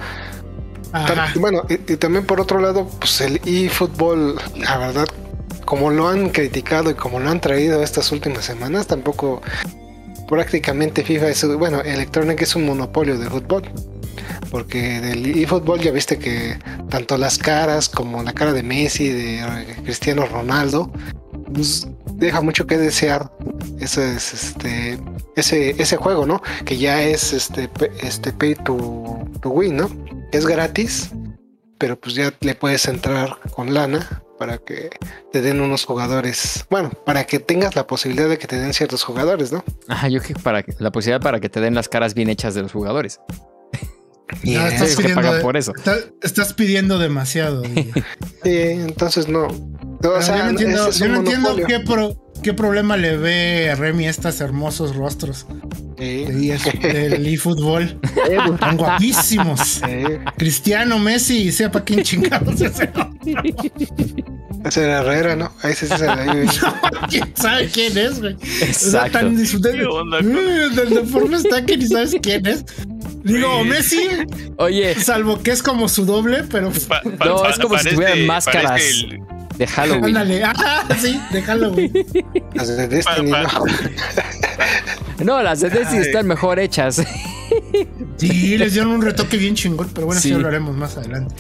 [0.93, 5.07] Tam- Bueno, y, y también por otro lado, pues el eFootball, la verdad,
[5.65, 9.43] como lo han criticado y como lo han traído estas últimas semanas, tampoco
[10.35, 13.63] prácticamente FIFA es, bueno, Electronic es un monopolio de fútbol.
[14.51, 16.59] Porque del eFootball ya viste que
[16.89, 20.93] tanto las caras como la cara de Messi, de Cristiano Ronaldo,
[21.53, 23.31] pues, deja mucho que desear
[23.79, 24.99] ese, es, este,
[25.37, 26.43] ese, ese juego, ¿no?
[26.65, 27.71] Que ya es este,
[28.01, 29.91] este pay to, to win, ¿no?
[30.33, 31.11] Es gratis,
[31.79, 34.91] pero pues ya le puedes entrar con lana para que
[35.33, 36.65] te den unos jugadores.
[36.71, 39.65] Bueno, para que tengas la posibilidad de que te den ciertos jugadores, ¿no?
[39.89, 42.55] Ajá, yo que para que- la posibilidad para que te den las caras bien hechas
[42.55, 43.21] de los jugadores.
[44.43, 45.73] Y, No, estás Tienes que pidiendo por eso.
[45.77, 47.63] está- estás pidiendo demasiado.
[48.43, 49.47] Sí, entonces no.
[49.47, 53.71] O Pero sea, yo no entiendo, yo no entiendo qué, pro- qué problema le ve
[53.71, 55.47] a Remy a estos hermosos rostros
[55.99, 57.99] ES del eFootball.
[58.61, 59.61] Tan guapísimos.
[59.61, 59.83] sí.
[60.37, 62.91] Cristiano, Messi, y sepa quién chingados es ese.
[64.65, 65.53] Ese era Herrera, ¿no?
[65.63, 65.87] Ahí se
[67.11, 68.35] ¿Quién sabe quién es, güey?
[68.63, 69.19] Exacto.
[69.19, 69.75] tan disfrutado.
[69.75, 72.65] ¿Qué onda con- De la forma está que ni sabes quién es.
[73.25, 73.69] Digo, Sí.
[73.69, 74.09] Messi,
[74.59, 77.89] Oye, salvo que es como su doble, pero Pa- pa- No, pa- es como si
[77.91, 78.81] tuvieran máscaras.
[78.83, 79.21] el-
[79.57, 80.05] de Halloween.
[80.17, 80.43] ándale.
[80.45, 81.91] Ah, sí, déjalo, güey.
[82.55, 83.65] Las de Destiny, Pa- ¿no?
[85.25, 86.07] No, las de Destiny Ay.
[86.07, 87.03] están mejor hechas.
[88.17, 90.35] Sí, les dieron un retoque bien chingón, pero bueno, sí, Sí.
[90.35, 91.35] hablaremos más adelante.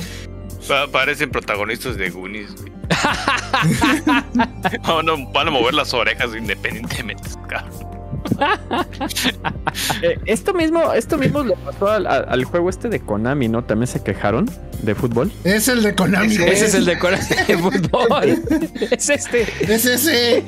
[0.68, 2.50] pa- parecen protagonistas de Goonies.
[4.86, 7.28] van, a, van a mover las orejas independientemente.
[7.48, 7.83] cabrón.
[10.02, 13.64] Eh, esto mismo, esto mismo le pasó al, juego este de Konami, ¿no?
[13.64, 14.48] También se quejaron
[14.82, 15.32] de fútbol.
[15.44, 16.34] Es el de Konami.
[16.34, 18.42] Ese es el de corazón de fútbol.
[18.90, 19.46] Es este.
[19.60, 20.44] Es ese.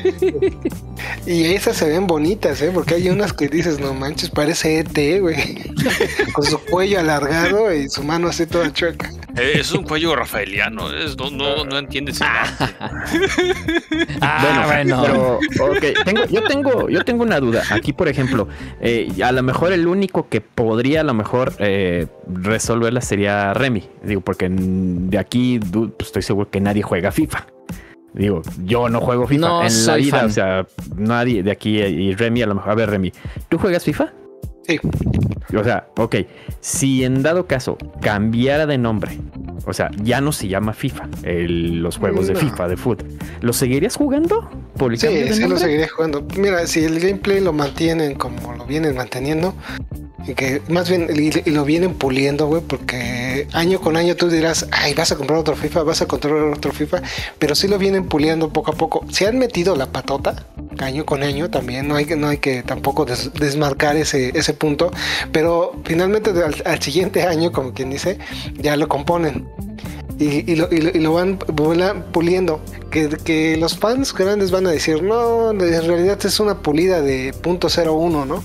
[1.26, 2.70] Y esas se ven bonitas, ¿eh?
[2.72, 5.72] Porque hay unas que dices, no manches, parece ET, güey.
[6.32, 9.10] Con su cuello alargado y su mano así toda chueca.
[9.38, 10.90] Eh, es un cuello rafaeliano.
[10.92, 12.64] es- no, no, no entiendes el arte.
[14.20, 15.02] Ah, bueno.
[15.02, 17.62] Pero, ok, tengo, yo tengo, yo tengo una duda.
[17.70, 18.48] Aquí, por ejemplo,
[18.80, 23.88] eh, a lo mejor el único que podría a lo mejor eh, resolverla sería Remy.
[24.02, 27.46] Digo, porque de aquí pues, estoy seguro que nadie juega FIFA.
[28.14, 30.26] Digo, yo no juego FIFA No en la vida, fan.
[30.26, 30.66] o sea,
[30.96, 32.70] nadie de aquí y Remy a lo mejor.
[32.70, 33.12] A ver, Remy,
[33.48, 34.12] ¿tú juegas FIFA?
[34.66, 34.80] Sí.
[35.56, 36.16] O sea, ok,
[36.60, 39.18] si en dado caso cambiara de nombre,
[39.64, 42.40] o sea, ya no se llama FIFA, el- los juegos de No.
[42.40, 43.06] FIFA, de fútbol,
[43.40, 46.26] ¿lo seguirías jugando por el Sí, de sí lo seguiré jugando.
[46.36, 49.54] Mira, si el gameplay lo mantienen como lo vienen manteniendo,
[50.26, 54.28] y que más bien y, y lo vienen puliendo, güey, porque año con año tú
[54.28, 57.00] dirás, ay, vas a comprar otro FIFA, vas a comprar otro FIFA,
[57.38, 59.06] pero sí lo vienen puliendo poco a poco.
[59.10, 60.46] Se han metido la patota
[60.78, 64.52] año con año también, no hay que, no hay que tampoco des- desmarcar ese, ese
[64.56, 64.90] punto,
[65.32, 66.32] pero finalmente
[66.64, 68.18] al, siguiente año, como quien dice,
[68.56, 69.48] ya lo componen.
[70.18, 71.38] Y, lo, y lo- y lo van
[72.12, 72.60] puliendo.
[72.90, 78.26] Que, los fans grandes van a decir, no, en realidad es una pulida de .01,
[78.26, 78.42] ¿no?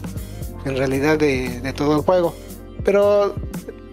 [0.66, 2.36] En realidad de todo el juego.
[2.84, 3.36] Pero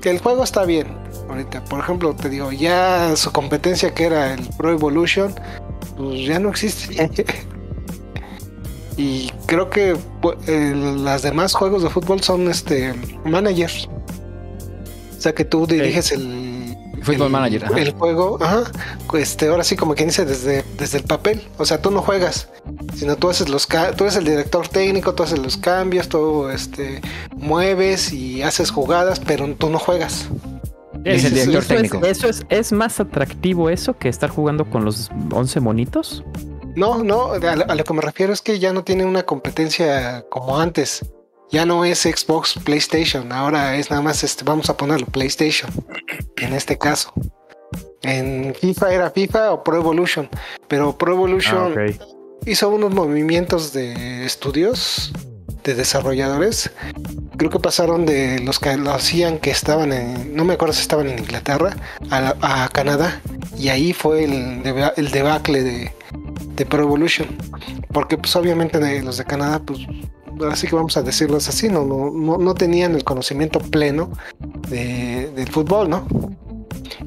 [0.01, 0.89] que el juego está bien.
[1.29, 5.35] Ahorita, por ejemplo, te digo, ya su competencia que era el Pro Evolution,
[5.97, 7.11] pues ya no existe.
[8.99, 9.97] y creo que
[10.47, 12.93] el- las demás juegos de fútbol son este
[13.25, 13.89] managers.
[15.17, 17.79] O sea que tú diriges el Football el- Manager, ajá.
[17.79, 18.65] El juego, ajá.
[19.15, 21.43] Este, ahora sí, como quien dice, desde, desde el papel.
[21.57, 22.49] O sea, tú no juegas,
[22.95, 26.49] sino tú haces los ca- tú eres el director técnico, tú haces los cambios, tú
[26.49, 27.01] este,
[27.37, 30.29] mueves y haces jugadas, pero tú no juegas.
[31.05, 32.07] Es el Eso- director Eso es, técnico.
[32.07, 36.25] eso es, es más atractivo eso que estar jugando con los 11 monitos.
[36.79, 40.61] No, no, a lo, que me refiero es que ya no tiene una competencia como
[40.61, 41.05] antes.
[41.51, 45.69] Ya no es Xbox, PlayStation, ahora es nada más este, vamos a ponerlo PlayStation.
[46.37, 47.13] En este caso.
[48.03, 50.29] En FIFA era FIFA o Pro Evolution,
[50.69, 51.87] pero Pro Evolution Ah,
[52.47, 55.13] hizo unos movimientos de estudios
[55.65, 56.71] de desarrolladores.
[57.37, 60.83] Creo que pasaron de los que lo hacían que estaban en, no me acuerdo si
[60.83, 61.77] estaban en Inglaterra,
[62.09, 63.21] a, a Canadá.
[63.59, 64.63] Y ahí fue el,
[64.97, 65.98] el debacle de,
[66.57, 67.29] de Pro Evolution.
[67.93, 69.81] Porque pues obviamente de los de Canadá pues
[70.51, 74.11] así que vamos a decirlo así, no, no, no, no tenían el conocimiento pleno
[74.69, 76.07] de, del fútbol, ¿no?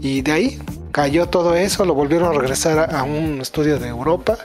[0.01, 0.59] Y de ahí
[0.91, 4.38] cayó todo eso, lo volvieron a regresar a, a un estudio de Europa,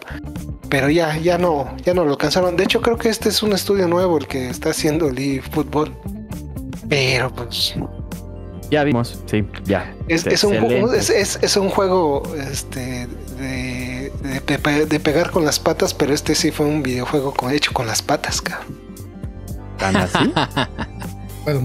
[0.68, 2.56] pero ya, ya no, ya no lo alcanzaron.
[2.56, 5.92] De hecho, creo que este es un estudio nuevo el que está haciendo el eFootball.
[6.88, 7.74] Pero pues
[8.70, 9.94] Ya vimos, sí, ya.
[10.08, 13.06] es, es un, juego- es, es- es un juego este,
[13.38, 14.12] de,
[14.46, 17.72] de pe- de pegar con las patas, pero este sí fue un videojuego con- hecho
[17.72, 18.76] con las patas, cabrón.
[19.78, 20.18] ¿Tan así?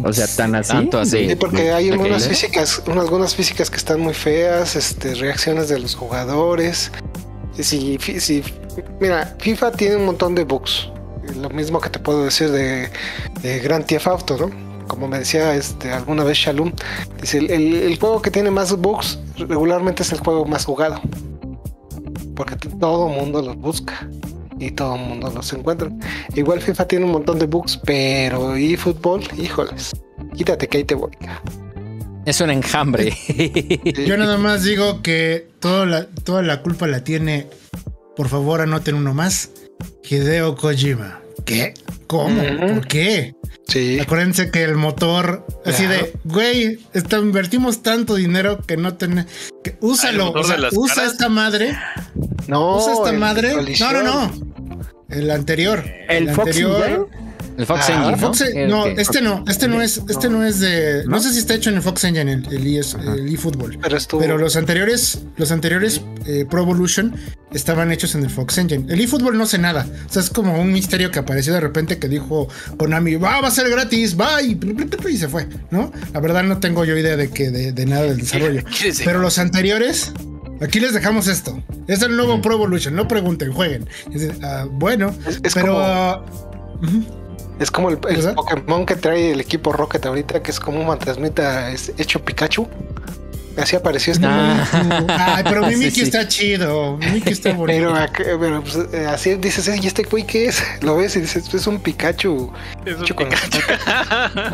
[0.03, 0.73] O sea, tan así.
[0.73, 1.27] Tanto así.
[1.29, 1.93] Sí, porque hay Ok.
[1.93, 6.91] algunas físicas, unas- algunas físicas que están muy feas, este, reacciones de los jugadores.
[7.57, 7.97] Si-
[8.99, 10.87] mira, FIFA tiene un montón de bugs.
[11.35, 12.89] Lo mismo que te puedo decir de,
[13.41, 14.70] de Grand Theft Auto, ¿no?
[14.91, 16.73] Como me decía este, alguna vez Shalom,
[17.21, 20.99] dice, el, el- el juego que tiene más bugs regularmente es el juego más jugado.
[22.35, 24.05] Porque todo el mundo los busca
[24.59, 25.89] y todo el mundo los encuentra.
[26.35, 29.91] Igual FIFA tiene un montón de bugs, pero eFootball, híjoles,
[30.35, 31.11] quítate que ahí te voy.
[32.25, 33.15] Es un enjambre.
[34.05, 37.47] Yo nada más digo que toda la, toda la culpa la tiene,
[38.17, 39.51] por favor anoten uno más,
[40.03, 41.21] Hideo Kojima.
[41.45, 41.73] ¿Qué?
[42.11, 42.41] ¿Cómo?
[42.59, 43.33] ¿Por qué?
[43.69, 43.97] Sí.
[44.01, 49.31] Acuérdense que el motor, así de, güey, está- invertimos tanto dinero que no tenemos.
[49.31, 51.11] Ah, ¿el Úsalo, o sea, las usa caras?
[51.13, 51.77] esta madre,
[52.47, 53.53] No, usa esta madre.
[53.79, 54.31] No, no, no.
[55.07, 55.85] El anterior.
[56.09, 56.99] El Fox Engine?
[57.61, 58.17] El Fox Ah, Engine, ¿no?
[58.17, 58.41] Fox-
[58.97, 61.03] este no, este no es, este no es de.
[61.05, 61.19] No, ¿No?
[61.21, 63.77] sé si está hecho en el Fox Engine, el, el, ES el eFootball.
[64.19, 67.15] Pero los anteriores, los anteriores eh, Pro Evolution
[67.53, 68.91] estaban hechos en el Fox Engine.
[68.93, 69.85] El eFootball no sé nada.
[70.09, 72.47] O sea, es como un misterio que apareció de repente que dijo
[72.77, 74.59] Konami, va, va a ser gratis, va, y,
[75.09, 75.91] y se fue, ¿no?
[76.13, 78.63] La verdad no tengo yo idea de que de, de nada del desarrollo.
[79.05, 80.13] Pero los anteriores,
[80.61, 81.61] aquí les dejamos esto.
[81.87, 83.87] Es el nuevo Pro Evolution, no pregunten, jueguen.
[84.41, 87.20] Ah, bueno, Es- es pero como-.
[87.61, 88.33] Es como el, el.
[88.33, 92.67] Pokémon que trae el equipo Rocket ahorita, que es como un fantasmita es hecho Pikachu.
[93.57, 94.25] Así apareció este.
[94.27, 95.35] Ah.
[95.35, 96.01] Ay, pero mi Sí, Mickey sí.
[96.01, 96.97] está chido.
[96.97, 97.93] Mi Mickey está bonito.
[98.17, 100.63] Pero, pues, eh, así dices, ¿y este güey qué es?
[100.81, 102.51] Lo ves y dices, es un Pikachu.
[102.85, 103.59] Es un Pikachu.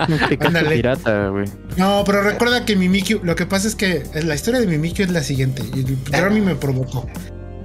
[0.14, 1.45] Un Pikachu pirata, güey.
[1.78, 5.12] No, pero recuerda que Mimikyu, lo que pasa es que la historia de Mimikyu es
[5.12, 5.84] la siguiente, y
[6.30, 7.08] mí me provocó.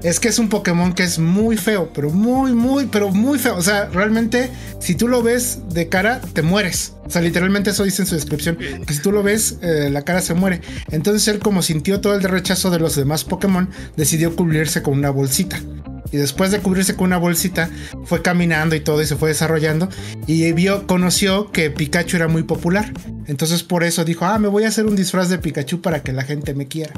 [0.02, 3.56] Es que es un Pokémon que es muy feo, pero muy, muy, pero muy feo.
[3.56, 4.50] O sea, realmente,
[4.80, 6.94] si tú lo ves de cara, te mueres.
[7.06, 10.02] O sea, literalmente eso dice en su descripción, que si tú lo ves, eh, la
[10.02, 10.60] cara se muere.
[10.90, 15.10] Entonces él, como sintió todo el rechazo de los demás Pokémon, decidió cubrirse con una
[15.10, 15.60] bolsita.
[16.10, 17.70] Y después de cubrirse con una bolsita,
[18.04, 19.88] fue caminando y todo y se fue desarrollando.
[20.26, 22.92] Y vio, conoció que Pikachu era muy popular.
[23.26, 26.12] Entonces por eso dijo, ah, me voy a hacer un disfraz de Pikachu para que
[26.12, 26.92] la gente me quiera.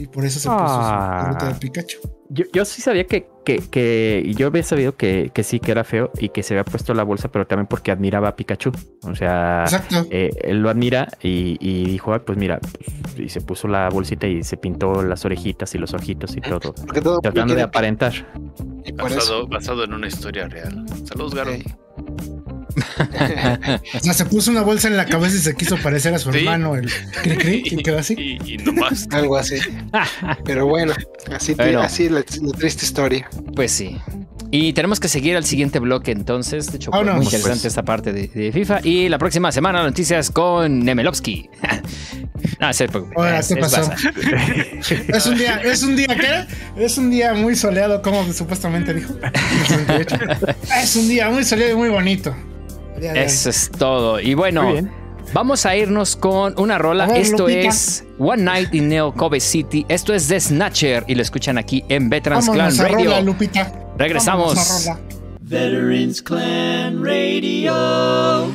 [0.00, 1.20] Y por eso se puso Ah.
[1.20, 1.98] su gorrito de Pikachu.
[2.30, 5.72] Yo, yo sí sabía que, que, que y yo había sabido que, que sí, que
[5.72, 8.70] era feo y que se había puesto la bolsa, pero también porque admiraba a Pikachu.
[9.02, 9.64] O sea,
[10.10, 13.88] eh, él lo admira y, y dijo, "Ah, pues mira, pues", y se puso la
[13.90, 16.72] bolsita y se pintó las orejitas y los ojitos y todo,
[17.20, 18.12] tratando de aparentar.
[18.86, 18.92] y.
[18.92, 20.86] Basado, basado en una historia real.
[21.04, 21.50] Saludos, Garo.
[23.94, 26.32] O sea, se puso una bolsa en la cabeza y se quiso parecer a su
[26.32, 26.38] Sí.
[26.38, 26.90] hermano, el
[27.22, 28.14] Cricri, y quedó así.
[28.16, 29.08] Y, y nomás.
[29.12, 29.56] Algo así.
[30.44, 30.92] Pero bueno,
[31.34, 31.80] así, te- Bueno.
[31.82, 33.28] así la, la triste historia.
[33.54, 33.96] Pues sí.
[34.52, 36.66] Y tenemos que seguir al siguiente bloque entonces.
[36.72, 37.64] De hecho, muy interesante pues.
[37.66, 38.80] esta parte de, de FIFA.
[38.82, 41.48] Y la próxima semana noticias con Nemelovsky.
[42.58, 43.14] no, se preocupe.
[43.16, 43.92] Ahora, Es- ¿qué es pasó?
[45.14, 46.82] Es un día, es un día, ¿qué?
[46.84, 49.14] Es un día muy soleado, como supuestamente dijo.
[49.22, 49.30] El
[50.08, 50.16] 68.
[50.82, 52.34] Es un día muy soleado y muy bonito.
[53.02, 54.20] Eso es todo.
[54.20, 54.74] Y bueno,
[55.32, 57.06] vamos a irnos con una rola.
[57.06, 57.68] Ver, Esto Lupita.
[57.68, 59.84] es One Night in Neo Kobe City.
[59.88, 63.10] Esto es The Snatcher y lo escuchan aquí en Veterans Clan Vámonos Radio.
[63.10, 63.72] rola, Lupita.
[63.98, 64.88] Regresamos.
[65.40, 68.52] Veterans Clan Radio.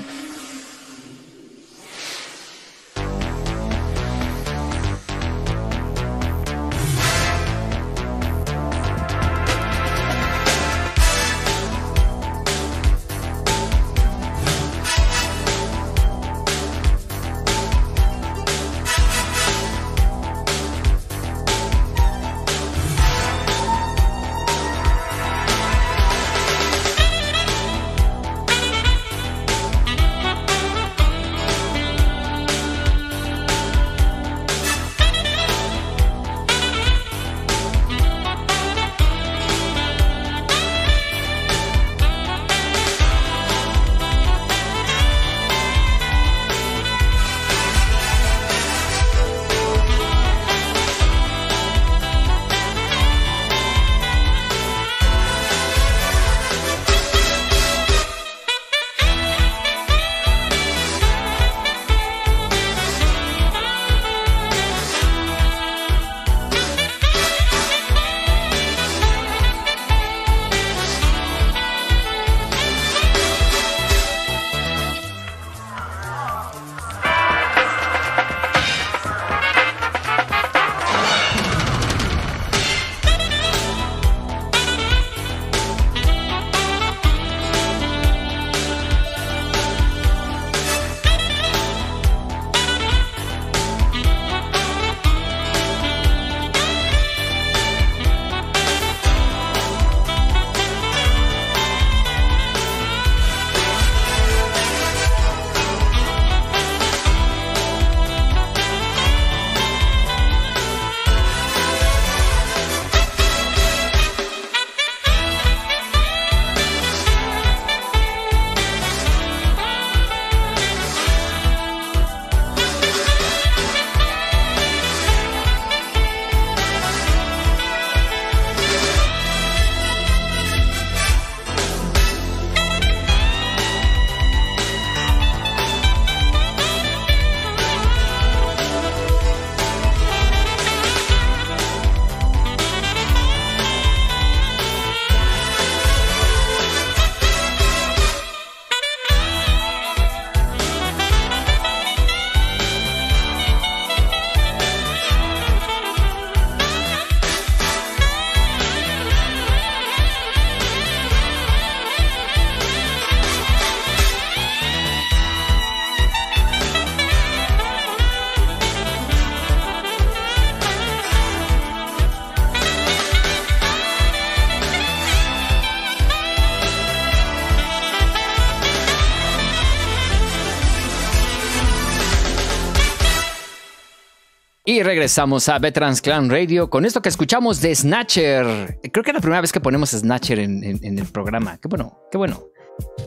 [184.75, 188.77] Y regresamos a Veterans Clan Radio con esto que escuchamos de Snatcher.
[188.91, 191.57] Creo que es la primera vez que ponemos Snatcher en, en- en el programa.
[191.61, 192.43] Qué bueno, qué bueno.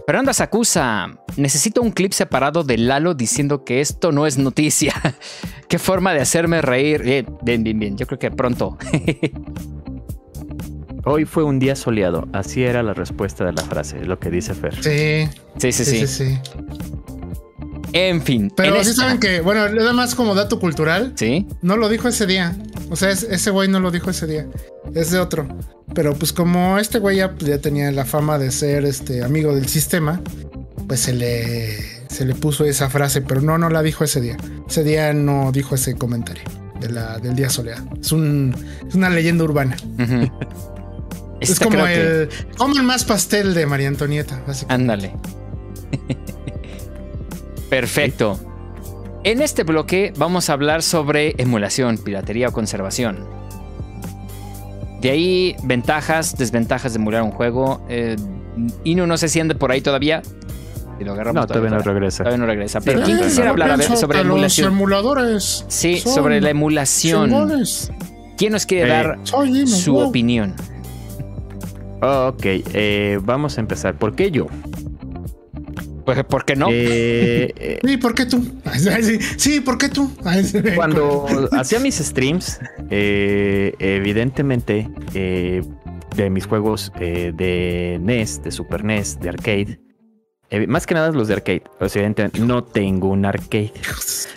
[0.06, 4.94] Fernanda Sakusa, necesito un clip separado de Lalo diciendo que esto no es noticia.
[5.68, 7.02] qué forma de hacerme reír.
[7.02, 7.98] Bien, bien, bien, bien.
[7.98, 8.78] Yo creo que pronto.
[11.04, 12.28] Hoy fue un día soleado.
[12.32, 14.74] Así era la respuesta de la frase, lo que dice Fer.
[14.82, 16.06] Sí, sí, sí, sí, sí.
[16.06, 16.38] sí, sí.
[18.08, 18.52] En fin.
[18.56, 21.46] Pero en sí esta- saben que, bueno, nada más como dato cultural, Sí.
[21.62, 22.56] no lo dijo ese día.
[22.90, 24.46] O sea, es- ese güey no lo dijo ese día.
[24.94, 25.46] Es de otro.
[25.94, 29.68] Pero pues como este güey ya, ya tenía la fama de ser este amigo del
[29.68, 30.20] sistema,
[30.86, 31.76] pues se le,
[32.08, 34.36] se le puso esa frase, pero no, no la dijo ese día.
[34.68, 36.44] Ese día no dijo ese comentario
[36.80, 37.84] de la, del día soleado.
[38.00, 38.54] Es, un,
[38.86, 39.76] es una leyenda urbana.
[41.40, 42.28] Es como que- el...
[42.56, 44.92] Coman más pastel de María Antonieta, básicamente.
[45.08, 45.12] Ándale.
[47.68, 48.38] Perfecto.
[49.24, 53.18] En este bloque vamos a hablar sobre emulación, piratería o conservación.
[55.00, 57.84] De ahí ventajas, desventajas de emular un juego.
[57.88, 58.16] Eh,
[58.84, 60.22] Inu no sé si ande por ahí todavía.
[60.98, 61.92] Si lo agarramos No, todavía no fuera.
[61.92, 62.24] regresa.
[62.24, 62.80] Todavía no regresa.
[62.80, 64.72] Pero ¿quién quisiera no hablar a ver, sobre Los emulación?
[64.72, 65.64] emuladores.
[65.68, 67.26] Sí, sobre la emulación.
[67.30, 67.92] chingones.
[68.36, 70.08] ¿Quién nos quiere Eh, dar Inu, su wow.
[70.08, 70.54] opinión?
[72.00, 73.94] Ok, eh, vamos a empezar.
[73.94, 74.46] ¿Por qué yo?
[76.08, 76.68] Pues, ¿por qué no?
[76.72, 78.42] Eh, Sí, ¿por qué tú?
[79.36, 80.10] Sí, ¿por qué tú?
[80.74, 85.62] cuando hacía mis streams, eh, evidentemente eh,
[86.16, 89.80] de mis juegos eh, de NES, de Super NES, de arcade,
[90.48, 91.64] eh, más que nada los de arcade.
[91.78, 93.74] O sea, evidentemente, no tengo un arcade,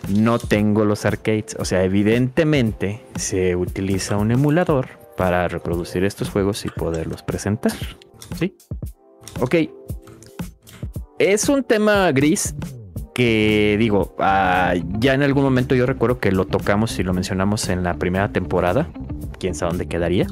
[0.09, 1.55] no tengo los arcades.
[1.57, 7.72] O sea, evidentemente se utiliza un emulador para reproducir estos juegos y poderlos presentar.
[8.38, 8.57] ¿Sí?
[9.39, 9.55] Ok.
[11.22, 12.55] Es un tema gris
[13.13, 17.69] que digo, ah, ya en algún momento yo recuerdo que lo tocamos y lo mencionamos
[17.69, 18.89] en la primera temporada.
[19.41, 20.27] Quién sabe dónde quedaría.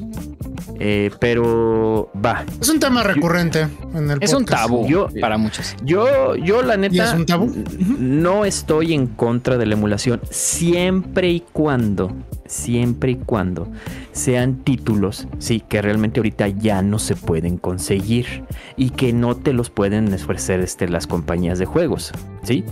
[0.80, 2.46] Eh, pero va.
[2.62, 5.76] Es un tema recurrente en el Es un tabú Yo- para muchos.
[5.84, 6.96] Yo, yo la neta.
[6.96, 7.52] ¿Y es un tabú?
[7.98, 10.22] No estoy en contra de la emulación.
[10.30, 12.12] Siempre y cuando.
[12.46, 13.68] Siempre y cuando
[14.12, 18.44] sean títulos, sí, que realmente ahorita ya no se pueden conseguir
[18.76, 22.12] y que no te los pueden ofrecer este, las compañías de juegos,
[22.44, 22.64] sí.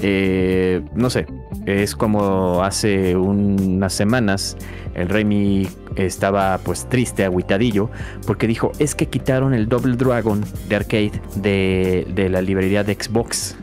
[0.00, 1.26] Eh, no sé,
[1.66, 4.56] es como hace unas semanas
[4.94, 7.90] el Remy estaba pues triste, agüitadillo,
[8.26, 12.94] porque dijo, es que quitaron el Double Dragon de arcade de, de la librería de
[12.94, 13.56] Xbox.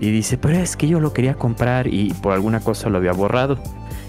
[0.00, 3.12] Y dice, pero es que yo lo quería comprar y por alguna cosa lo había
[3.12, 3.58] borrado.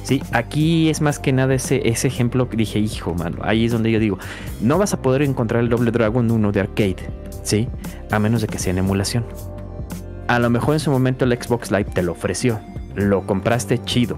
[0.03, 3.71] Sí, aquí es más que nada ese, ese ejemplo que dije, hijo, mano, ahí es
[3.71, 4.17] donde yo digo,
[4.61, 6.95] no vas a poder encontrar el Double Dragon 1 de arcade,
[7.43, 7.67] ¿sí?
[8.09, 9.25] A menos de que sea en emulación.
[10.27, 12.59] A lo mejor en su momento el Xbox Live te lo ofreció,
[12.95, 14.17] lo compraste chido.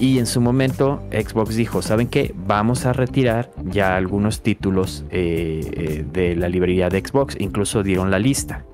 [0.00, 2.32] Y en su momento Xbox dijo, ¿saben qué?
[2.46, 8.10] Vamos a retirar ya algunos títulos eh, eh, de la librería de Xbox, incluso dieron
[8.10, 8.64] la lista.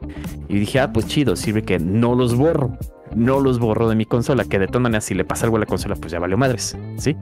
[0.48, 2.76] Y dije, ah, pues chido, sirve que no los borro.
[3.14, 5.60] No los borro de mi consola, que de todas maneras si le pasa algo a
[5.60, 7.16] la consola, pues ya valió madres, ¿sí?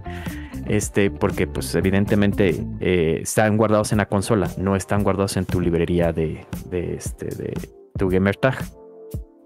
[0.67, 5.61] Este, porque pues evidentemente eh, están guardados en la consola, no están guardados en tu
[5.61, 7.53] librería de, este, de
[7.99, 8.65] tu gamer tag.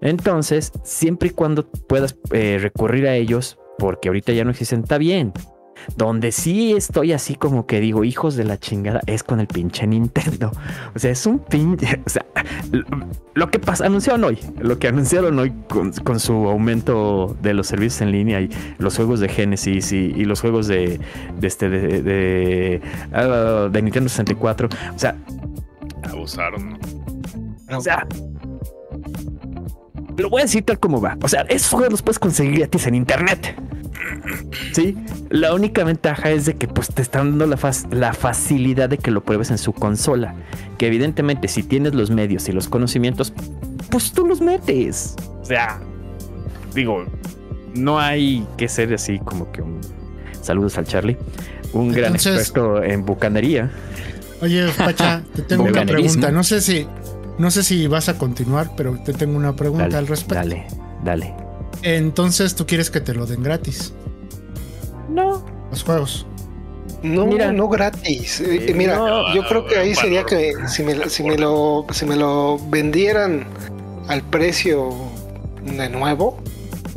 [0.01, 5.33] Entonces, siempre y cuando puedas recurrir a ellos, porque ahorita ya no existen, está bien.
[5.95, 9.85] Donde sí estoy así como que digo, hijos de la chingada, es con el pinche
[9.87, 10.51] Nintendo.
[10.95, 12.01] O sea, es un pinche.
[12.05, 12.25] O sea,
[12.71, 12.83] lo,
[13.35, 17.67] lo que pasa, anunciaron hoy, lo que anunciaron hoy con, con su aumento de los
[17.67, 18.49] servicios en línea y
[18.79, 20.99] los juegos de Genesis y, y los juegos de,
[21.39, 22.81] de este de, de,
[23.13, 24.69] ah, de Nintendo 64.
[24.95, 25.15] O sea,
[26.03, 26.79] Abusaron,
[27.69, 27.77] ¿no?
[27.77, 28.07] o sea,
[30.17, 31.17] lo voy a decir tal como va.
[31.21, 33.55] O sea, esos juegos los puedes conseguir gratis en internet.
[34.73, 34.95] Sí,
[35.29, 37.57] la única ventaja es de que pues te están dando
[37.91, 40.35] la, facilidad de que lo pruebes en su consola.
[40.77, 43.33] Que evidentemente si tienes los medios y los conocimientos,
[43.89, 45.15] pues tú los metes.
[45.41, 45.79] O sea,
[46.73, 47.05] digo,
[47.75, 49.79] no hay que ser así como que un...
[50.41, 51.17] Saludos al Charlie.
[51.73, 53.69] Un gran Entonces- experto en bucanería.
[54.41, 56.31] Oye, Pacha, te tengo una pregunta.
[56.31, 56.87] No sé si,
[57.37, 60.35] no sé si vas a continuar, pero te tengo una pregunta Dale, al respecto.
[60.35, 60.67] dale,
[61.03, 61.33] dale.
[61.83, 63.93] Entonces, tú quieres que te lo den gratis,
[65.09, 66.25] No, los juegos.
[67.03, 67.51] No, Mira.
[67.51, 68.41] no gratis.
[68.41, 71.85] Eh, Eh, mira, no, yo creo que ahí sería que si me, si me lo
[71.91, 73.45] si me lo vendieran
[74.07, 74.89] al precio
[75.63, 76.39] de nuevo,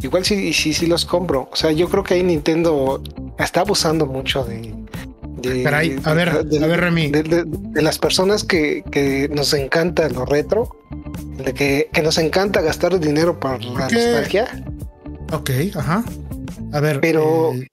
[0.02, 1.48] igual sí sí sí los compro.
[1.52, 3.02] O sea, yo creo que ahí Nintendo
[3.38, 4.74] está abusando mucho de
[5.42, 7.10] de, Caray, a ver, de- a ver, Remy.
[7.10, 10.76] de, de- de las personas que, que nos encanta lo retro,
[11.44, 14.64] de que, que nos encanta gastar dinero por la nostalgia.
[15.32, 16.04] Ok, ajá.
[16.72, 17.00] A ver.
[17.00, 17.52] Pero.
[17.54, 17.66] eh,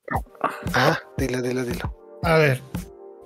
[0.74, 1.94] Ah, dilo, dilo, dilo.
[2.24, 2.62] a ver.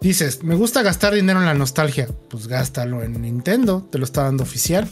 [0.02, 2.08] Dices, me gusta gastar dinero en la nostalgia.
[2.30, 3.88] Pues gástalo en Nintendo.
[3.92, 4.90] Te lo está dando oficial.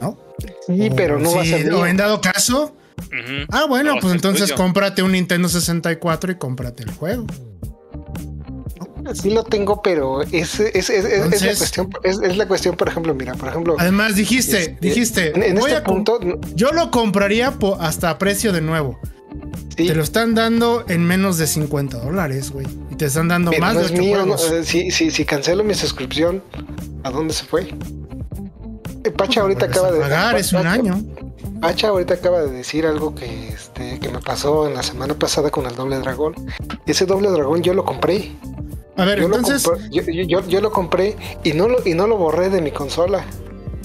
[0.00, 0.18] ¿No?
[0.66, 1.72] Sí, O pero no va a ser.
[1.72, 2.76] O en dado caso.
[3.48, 4.56] Ah, bueno, No, pues es entonces tuyo.
[4.56, 7.24] cómprate un Nintendo 64 y cómprate el juego.
[9.14, 12.88] Sí lo tengo, pero es, es, es, es- es la cuestión, es, la cuestión, por
[12.88, 16.20] ejemplo, mira, por ejemplo, Además, dijiste, este, dijiste, en, en voy este a punto,
[16.54, 18.98] yo lo compraría hasta precio de nuevo.
[19.76, 22.66] sí, Te lo están dando en menos de 50 dólares, güey.
[22.90, 25.24] Y te están dando más no de es 8 mío, no, eh, si, si, si
[25.24, 26.42] cancelo mi suscripción,
[27.04, 27.68] ¿a dónde se fue?
[29.04, 31.02] Eh, Pacha ahorita acaba de pagar, es un año.
[31.60, 35.50] Pacha ahorita acaba de decir algo que, este, que me pasó en la semana pasada
[35.50, 36.34] con el doble dragón.
[36.86, 38.30] Ese doble dragón yo lo compré.
[39.00, 42.06] A ver, Yo, entonces, lo, compré yo, yo- lo compré y no lo, y no
[42.06, 43.24] lo borré de mi consola.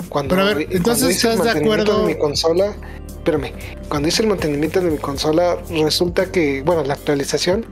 [0.10, 2.08] Cuando, Pero a ver, cuando entonces, hice el ¿estás de mantenimiento acuerdo?
[2.08, 2.76] De mi consola,
[3.08, 3.52] espérame,
[3.90, 7.66] cuando hice el mantenimiento de mi consola, resulta que, bueno, la actualización,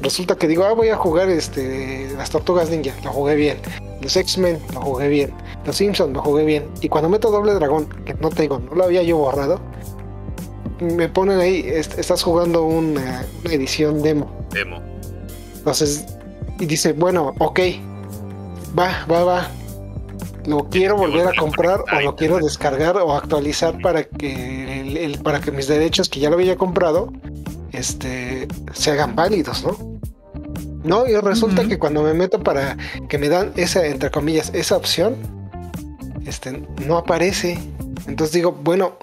[0.00, 3.58] resulta que digo, ah, voy a jugar este, las Tortugas Ninja, lo jugué bien.
[4.00, 5.32] Los X-Men, lo jugué bien.
[5.64, 6.66] Los Simpsons, lo jugué bien.
[6.80, 9.60] Y cuando meto Doble Dragón, que no te digo, no lo había yo borrado,
[10.80, 14.46] me ponen ahí, est- estás jugando una, una edición demo.
[14.52, 14.80] Demo.
[15.58, 16.04] Entonces,
[16.62, 17.58] y dice, bueno, ok,
[18.78, 19.48] va, va, va.
[20.46, 25.18] Lo quiero volver a comprar o lo quiero descargar o actualizar para que el, el-
[25.18, 27.12] para que mis derechos que ya lo había comprado
[27.72, 29.76] este se hagan válidos, ¿no?
[30.84, 32.76] No, y resulta que cuando me meto para
[33.08, 35.16] que me dan esa, entre comillas, esa opción,
[36.26, 37.58] este, no aparece.
[38.06, 38.98] Entonces digo, bueno,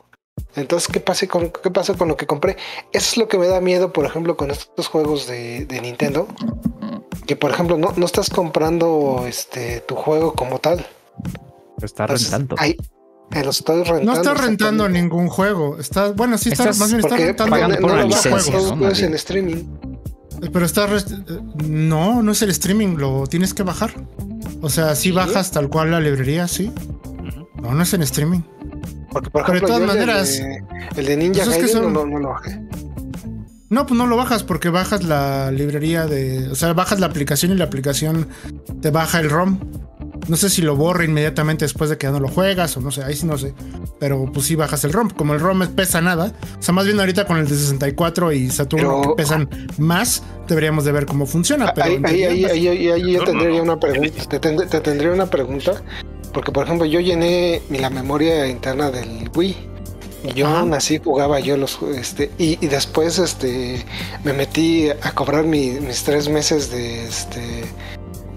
[0.55, 2.57] entonces, ¿qué pasa con, qué pasa con lo que compré?
[2.91, 6.27] Eso es lo que me da miedo, por ejemplo, con estos juegos de, de Nintendo.
[7.29, 10.83] Que, por ejemplo, no, no estás comprando este tu juego como tal.
[11.77, 12.55] Lo está Entonces, rentando.
[12.57, 12.75] ahí,
[13.33, 14.03] eh, los estoy rentando.
[14.11, 15.77] no estás rentando ningún juego.
[15.77, 18.89] Estás, bueno, sí, estás, Estás- más bien estás rentando pagando no, por no lo licencia,
[18.91, 19.63] es en streaming.
[20.51, 21.05] Pero estás.
[21.67, 23.91] No, no es el streaming, lo tienes que bajar.
[24.63, 25.11] O sea, si ¿Sí?
[25.11, 26.71] bajas tal cual la librería, sí.
[27.61, 28.39] No, no es en streaming.
[29.11, 30.39] Porque, por Pero de ejemplo, todas yo el de- maneras,
[30.97, 32.59] el de Ninja pues es que Gaiden son- no, no lo bajé.
[33.69, 36.49] No, pues no lo bajas porque bajas la librería de.
[36.49, 38.27] O sea, bajas la aplicación y la aplicación
[38.81, 39.59] te baja el ROM.
[40.27, 42.91] No sé si lo borra inmediatamente después de que ya no lo juegas o no
[42.91, 43.53] sé, ahí sí no sé.
[43.99, 45.09] Pero pues sí bajas el ROM.
[45.09, 46.33] Como el ROM es- pesa nada.
[46.59, 50.23] O sea, más bien ahorita con el de 64 y Saturno Pero- que pesan más,
[50.47, 51.71] deberíamos de ver cómo funciona.
[51.73, 54.23] Pero ahí, en ahí, teoría, ahí, pues, ahí, ahí- ahí yo tendría una pregunta.
[54.29, 55.81] Te, tend- te tendría una pregunta.
[56.33, 59.55] Porque, por ejemplo, yo llené mi- la memoria interna del Wii.
[60.35, 63.85] Yo aún así jugaba yo los este y, y después este
[64.23, 67.63] me metí a cobrar mi- mis tres meses de este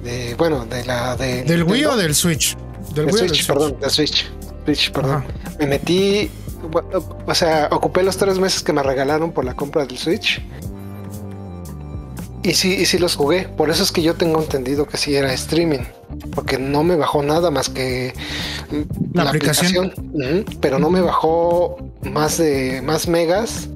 [0.04, 2.56] de bueno de la de ¿Del Wii o del Switch?
[2.94, 4.30] Del De Wii o del Switch, perdón, de Switch.
[4.64, 5.24] Switch, perdón.
[5.26, 5.56] Ajá.
[5.58, 6.30] Me metí,
[7.26, 10.40] o sea, ocupé los tres meses que me regalaron por la compra del Switch.
[12.42, 13.48] Y sí, y sí los jugué.
[13.48, 15.84] Por eso es que yo tengo entendido que sí era streaming.
[16.34, 18.12] Porque no me bajó nada más que
[19.14, 19.92] La aplicación.
[20.60, 23.68] Pero no me bajó más de más megas.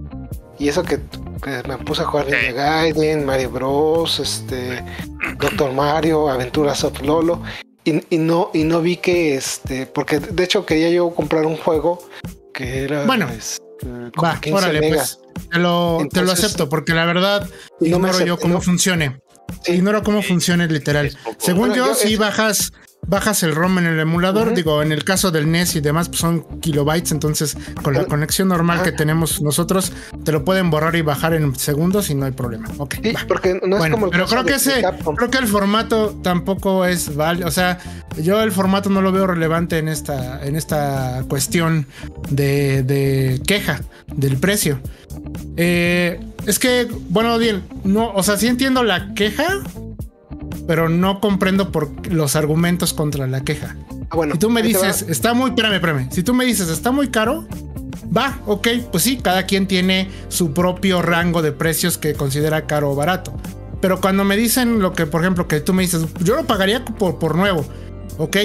[0.58, 0.98] Y eso que,
[1.42, 4.82] que me puse a jugar Ninja Gaiden, Mario Bros, este,
[5.38, 7.42] Doctor Mario, Aventuras of Lolo.
[7.84, 11.56] Y, y no, y no vi que este, porque de hecho quería yo comprar un
[11.56, 12.00] juego
[12.52, 13.65] que era Bueno, este,
[14.22, 15.20] Va, 15 órale, megas.
[15.32, 15.48] pues.
[15.50, 17.48] Te lo, te lo Entonces- acepto porque la verdad
[17.80, 18.60] no ignoro yo cómo ¿no?
[18.60, 19.20] funcione.
[19.62, 19.72] Sí.
[19.72, 21.16] Ignoro cómo funciona literal.
[21.38, 22.72] Según Bueno, yo, yo si es- bajas
[23.06, 26.20] bajas el ROM en el emulador, digo, en el caso del NES y demás, pues
[26.20, 29.92] son kilobytes, entonces con la conexión normal que tenemos nosotros,
[30.24, 32.68] te lo pueden borrar y bajar en segundos y no hay problema.
[32.78, 32.96] Ok.
[33.02, 34.84] Sí, porque no es Bueno, como el pero creo que ese,
[35.16, 37.48] creo que el formato tampoco es válido.
[37.48, 37.78] O sea,
[38.20, 41.86] yo el formato no lo veo relevante en esta, en esta cuestión
[42.30, 43.80] de, de queja
[44.14, 44.80] del precio.
[45.56, 49.62] Eh, es que, bueno, bien, no, o sea, sí entiendo la queja,
[50.66, 53.76] pero no comprendo por los argumentos contra la queja.
[54.10, 54.66] Ah, bueno, Si tú me va.
[54.66, 56.08] dices, está muy, espérame, espérame.
[56.10, 57.46] Si tú me dices, está muy caro,
[58.16, 62.90] va, ok, pues sí, cada quien tiene su propio rango de precios que considera caro
[62.90, 63.34] o barato.
[63.80, 66.84] Pero cuando me dicen lo que, por ejemplo, que tú me dices, yo lo pagaría
[66.84, 67.64] por, por nuevo,
[68.18, 68.36] ok,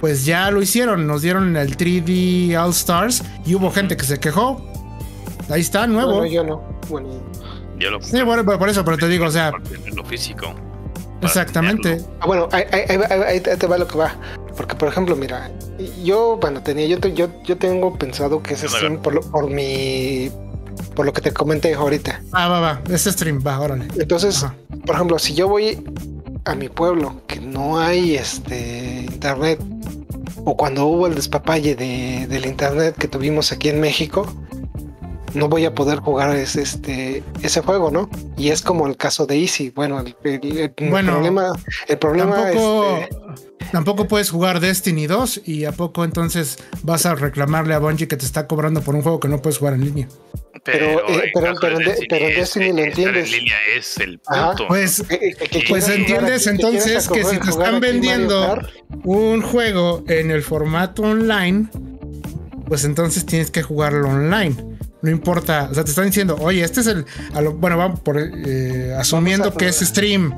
[0.00, 4.18] pues ya lo hicieron, nos dieron el 3D All Stars y hubo gente que se
[4.18, 4.66] quejó.
[5.48, 6.14] Ahí está, nuevo.
[6.18, 6.62] Bueno, yo no.
[6.88, 7.08] Bueno,
[7.78, 10.54] Yo lo Sí, bueno, por eso, pero te digo, o sea, tenerlo físico.
[11.26, 12.00] Exactamente.
[12.20, 14.14] Ah, bueno, ahí, ahí- ahí va- ahí- ahí te va lo que va.
[14.56, 15.50] Porque, por ejemplo, mira,
[16.04, 19.48] yo, bueno, tenía, yo, te- yo, yo tengo pensado que ese stream por, lo- por
[19.48, 20.30] mi,
[20.94, 22.20] por lo que te comenté ahorita.
[22.34, 23.88] Va, va, va, ese stream, va, órale.
[23.98, 24.54] Entonces, Ajá.
[24.86, 25.82] por ejemplo, si yo voy
[26.44, 29.58] a mi pueblo, que no hay este internet,
[30.44, 34.26] o cuando hubo el despapalle de, del internet que tuvimos aquí en México,
[35.34, 38.08] no voy a poder jugar ese, este, ese juego, ¿no?
[38.36, 39.70] Y es como el caso de Easy.
[39.70, 41.52] Bueno, el, el- el Bueno, problema,
[41.88, 43.16] el problema Tampoco, este,
[43.72, 48.16] tampoco puedes jugar Destiny 2 y a poco entonces vas a reclamarle a Bungie que
[48.16, 50.08] te está cobrando por un juego que no puedes jugar en línea.
[50.64, 53.24] Pero, eh, en pero- caso pero de en de- pero es- Destiny lo entiendes.
[53.26, 54.68] En línea es el punto.
[54.68, 58.60] Pues, que- que- que pues entiendes entonces que si te están vendiendo
[59.02, 61.66] un juego en el formato online,
[62.68, 64.71] pues entonces tienes que jugarlo online.
[65.02, 67.04] No importa, o sea, te están diciendo, oye, este es el,
[67.34, 70.32] a lo- bueno, vamos por, eh, asumiendo Vamos que es stream,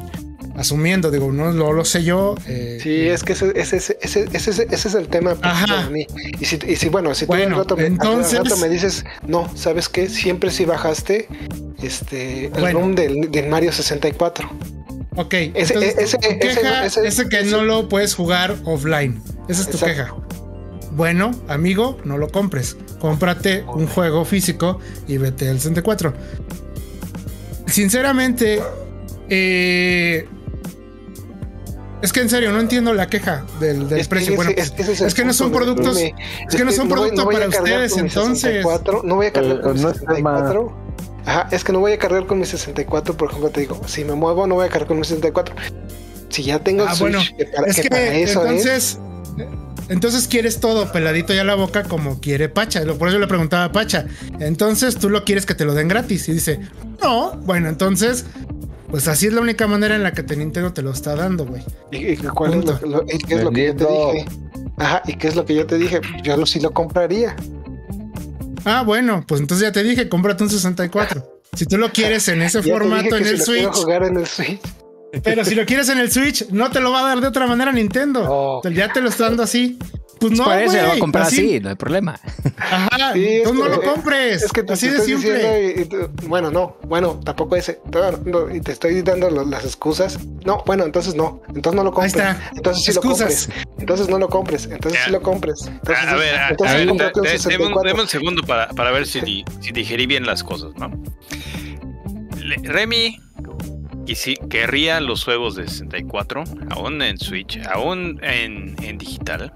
[0.57, 2.35] asumiendo, digo, no lo, lo sé yo.
[2.47, 5.67] eh, Sí, es que ese, ese, ese, ese, es el tema Ajá.
[5.67, 6.07] para mí.
[6.41, 8.69] Y si, y si bueno, si tú Bueno, al rato, me, al entonces- rato me
[8.71, 10.09] dices, no, ¿sabes qué?
[10.09, 11.29] Siempre sí bajaste
[11.83, 12.81] este, el Bueno.
[12.81, 14.49] ROM del, del Mario 64.
[15.17, 19.21] Ok, Ese- entonces, ese- tu queja ese- ese que no lo puedes jugar offline.
[19.49, 19.87] Esa es tu Exacto.
[19.87, 20.15] queja.
[20.93, 22.77] Bueno, amigo, no lo compres.
[23.01, 26.13] Cómprate un juego físico y vete al 64.
[27.67, 28.61] Sinceramente,
[29.29, 30.27] eh,
[32.03, 34.37] es que en serio, no entiendo la queja del, del Es precio.
[34.37, 36.13] Bueno, es pues, que ese es el es que no son productos, es
[36.55, 38.41] que no son voy- productos para ustedes, mi entonces.
[38.43, 40.85] 64, no voy a cargar con mi no es tema- 64.
[41.27, 44.05] Ajá, es que no voy a cargar con mi 64, por ejemplo, te digo, si
[44.05, 45.55] me muevo no voy a cargar con mi 64.
[46.29, 48.99] Si ya tengo el Ah, Switch, bueno, que para, es que que para eso es,
[49.89, 52.85] entonces, quieres todo peladito ya la boca como quiere Pacha.
[52.85, 54.07] Lo- Por eso le preguntaba a Pacha.
[54.41, 56.29] Entonces tú lo quieres que te lo den gratis.
[56.29, 56.61] Y dice,
[57.03, 58.25] no, bueno, entonces,
[58.91, 61.45] pues así es la única manera en la que te Nintendo te lo está dando,
[61.47, 61.63] güey.
[61.93, 62.87] ¿Y, y cuál es lo, Punto.
[62.99, 64.25] lo- y qué es lo que yo te dije?
[64.79, 66.01] Ajá, ¿y qué es lo que yo te dije?
[66.23, 67.37] Yo lo, sí lo compraría.
[68.65, 71.41] Ah, bueno, pues entonces ya te dije, cómprate un 64.
[71.53, 74.61] Si tú lo quieres en ese formato en si el Switch, jugar en el Switch.
[75.23, 77.47] Pero si lo quieres en el Switch, no te lo va a dar de otra
[77.47, 78.25] manera Nintendo.
[78.29, 78.69] Oh.
[78.69, 79.79] Ya te lo está dando así.
[80.21, 82.19] Pues no, Por eso lo va a comprar así, no hay problema.
[82.57, 84.43] Ajá, Sí, entonces no lo compres.
[84.45, 85.35] Es que te, así te de estoy simple.
[85.35, 87.81] diciendo y- y tú- bueno, no, bueno, tampoco ese.
[88.55, 90.19] y te estoy dando lo- las excusas.
[90.47, 91.43] No, bueno, entonces no.
[91.49, 92.15] Entonces no lo compres.
[92.15, 92.51] Ahí está.
[92.57, 93.49] Entonces sí Excusas.
[93.49, 93.67] lo compres.
[93.81, 94.65] Entonces no lo compres.
[94.67, 95.05] Entonces Ya.
[95.07, 95.67] sí lo compres.
[95.67, 97.83] Entonces, a, ver, a- entonces a ver, de- deme, un, 64.
[97.91, 100.91] deme un segundo para, para ver si, di- si digerí bien las cosas, ¿no?
[102.41, 103.21] Le- Remy
[104.07, 109.53] y si querría los juegos de 64, aún en Switch, aún en, en digital,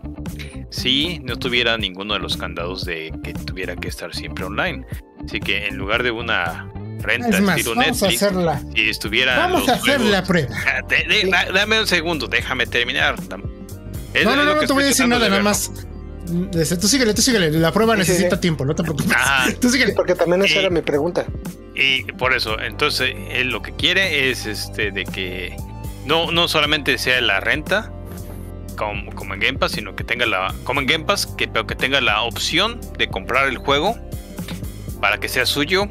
[0.71, 4.85] si no tuviera ninguno de los candados de que tuviera que estar siempre online.
[5.25, 6.71] Así que en lugar de una
[7.01, 8.63] renta Es más, vamos a hacerla.
[8.75, 10.57] si estuviera Vamos los a hacer juegos- la prueba.
[10.67, 13.17] Ah, de- de- da- dame un segundo, déjame terminar.
[14.15, 15.71] Es- No, no, no, no te voy a decir nada, nada más.
[16.29, 17.51] Desde- Tú síguele, tú síguele.
[17.53, 18.41] La prueba Sí, necesita sí.
[18.43, 19.13] tiempo, no te preocupes.
[19.15, 19.47] Ajá.
[19.61, 19.91] Tú síguele.
[19.93, 21.25] Sí, porque también esa Eh, era mi pregunta.
[21.75, 25.57] Y por eso, entonces, él lo que quiere es este de que
[26.07, 27.93] no, no solamente sea la renta
[28.77, 30.55] como, como en Game Pass, sino que tenga la.
[30.65, 33.97] como en Game Pass, que, pero que tenga la opción de comprar el juego
[35.01, 35.89] para que sea suyo,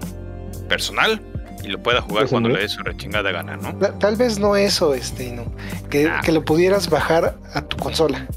[0.70, 1.22] personal,
[1.64, 3.74] y lo pueda jugar Pues, cuando le dé su rechingada gana, ¿no?
[3.78, 5.54] Ta- Tal vez no eso, este, no.
[5.90, 6.22] Que, Ah.
[6.24, 8.28] que lo pudieras bajar a tu consola.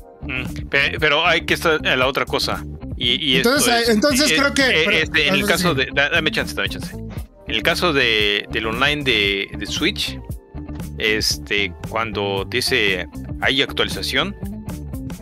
[0.71, 2.65] Pe- Pero hay que estar en la otra cosa.
[2.97, 5.53] Y, y esto Entonces, es- entonces creo que- eh, pero- este, en el vamos a
[5.53, 5.89] caso de.
[5.93, 6.95] Dame chance, dame chance.
[6.95, 10.19] En el caso de, del online de, de Switch,
[10.99, 13.07] este, cuando dice
[13.41, 14.37] hay actualización,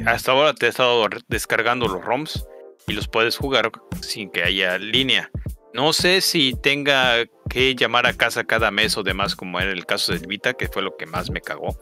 [0.07, 2.47] hasta ahora te he estado descargando los ROMs
[2.87, 3.71] y los puedes jugar
[4.03, 5.31] sin que haya línea.
[5.75, 9.87] No sé si tenga que llamar a casa cada mes o demás, como era el
[9.87, 11.79] caso del Vita, que fue lo que más me cagó.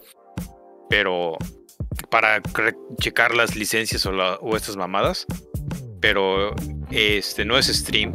[0.90, 1.36] Pero
[2.10, 2.40] para
[3.00, 5.26] checar las licencias o, la- o estas mamadas.
[6.00, 6.54] Pero
[6.90, 8.12] este no es stream.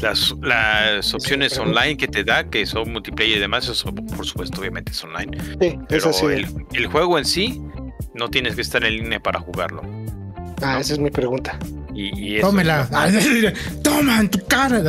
[0.00, 4.58] Las, las opciones online que te da, que son multiplayer y demás, eso por supuesto,
[4.60, 5.36] obviamente es online.
[5.60, 6.24] Sí, Pero eso sí.
[6.26, 7.60] el, el juego en sí,
[8.14, 9.82] no tienes que estar en línea para jugarlo.
[10.62, 11.58] Ah, esa es mi pregunta.
[11.94, 12.88] Y, y eso- Tómela.
[13.84, 14.82] Toma en tu cara.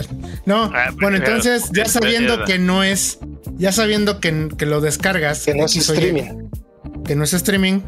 [0.46, 3.20] No, Ah, bueno, entonces ya sabiendo que no es,
[3.58, 6.41] ya sabiendo que, que lo descargas, Que no es streaming.
[7.12, 7.82] Que no es streaming,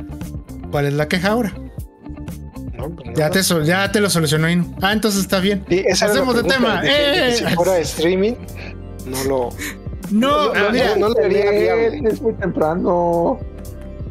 [0.70, 1.54] ¿cuál es la queja ahora?
[2.74, 2.90] ¿no?
[2.94, 3.14] Pues no.
[3.16, 4.76] Ya te, sol- ya te lo solucionó Inu.
[4.82, 5.64] Ah, entonces está bien.
[5.70, 6.82] Sí, Pasemos de tema.
[6.82, 7.36] que ¡Eh!
[7.38, 8.34] si fuera streaming,
[9.06, 9.50] no lo.
[10.12, 11.16] No, no, mira, no.
[11.18, 13.40] Es muy temprano.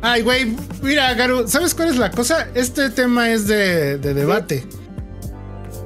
[0.01, 2.48] Ay, güey, mira, Garu, ¿sabes cuál es la cosa?
[2.55, 4.64] Este tema es de, de debate.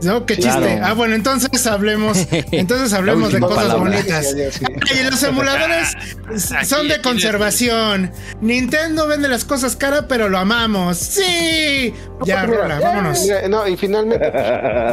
[0.02, 0.60] No, qué Claro.
[0.66, 0.80] chiste.
[0.82, 2.18] Ah, bueno, entonces hablemos,
[2.52, 3.90] entonces hablemos de cosas palabra.
[3.90, 4.30] bonitas.
[4.30, 4.64] Sí, sí, sí.
[4.94, 5.88] Ay, los emuladores
[6.68, 8.12] son de conservación.
[8.40, 10.98] Nintendo vende las cosas cara, pero lo amamos.
[10.98, 11.94] Sí.
[12.24, 13.20] Ya, mira, Rola, vámonos.
[13.22, 14.26] Mira, no, y finalmente,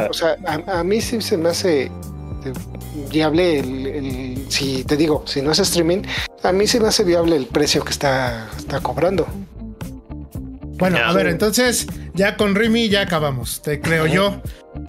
[0.08, 1.90] o sea, a, a mí sí se me hace eh,
[3.10, 6.02] viable el, el- si te digo, si no es streaming,
[6.42, 9.26] a mí sí me hace viable el precio que está, está cobrando.
[10.78, 11.08] Bueno, Ya.
[11.08, 14.40] a ver, entonces ya con Remy ya acabamos, te creo yo.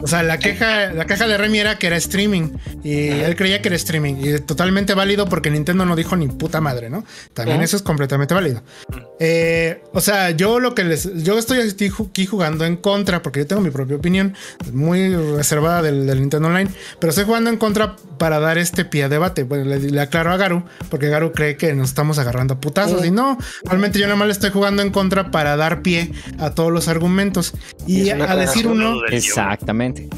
[0.02, 2.58] O sea, la queja, la queja de Remy era que era streaming.
[2.84, 4.16] Y él creía que era streaming.
[4.16, 7.06] Y totalmente válido porque Nintendo no dijo ni puta madre, ¿no?
[7.34, 8.64] También eso es completamente válido.
[9.20, 11.24] Eh, o sea, yo lo que les.
[11.24, 14.36] Yo estoy aquí jugando en contra, porque yo tengo mi propia opinión,
[14.74, 16.70] muy reservada del, Nintendo Online.
[17.00, 19.44] Pero estoy jugando en contra para dar este pie a debate.
[19.44, 23.06] Bueno, le, aclaro a Garu, porque Garu cree que nos estamos agarrando a putazos.
[23.06, 26.52] Y no, realmente yo nada más le estoy jugando en contra para dar pie a
[26.52, 27.54] todos los argumentos.
[27.88, 29.06] Y a decir uno.
[29.06, 30.10] Exactamente.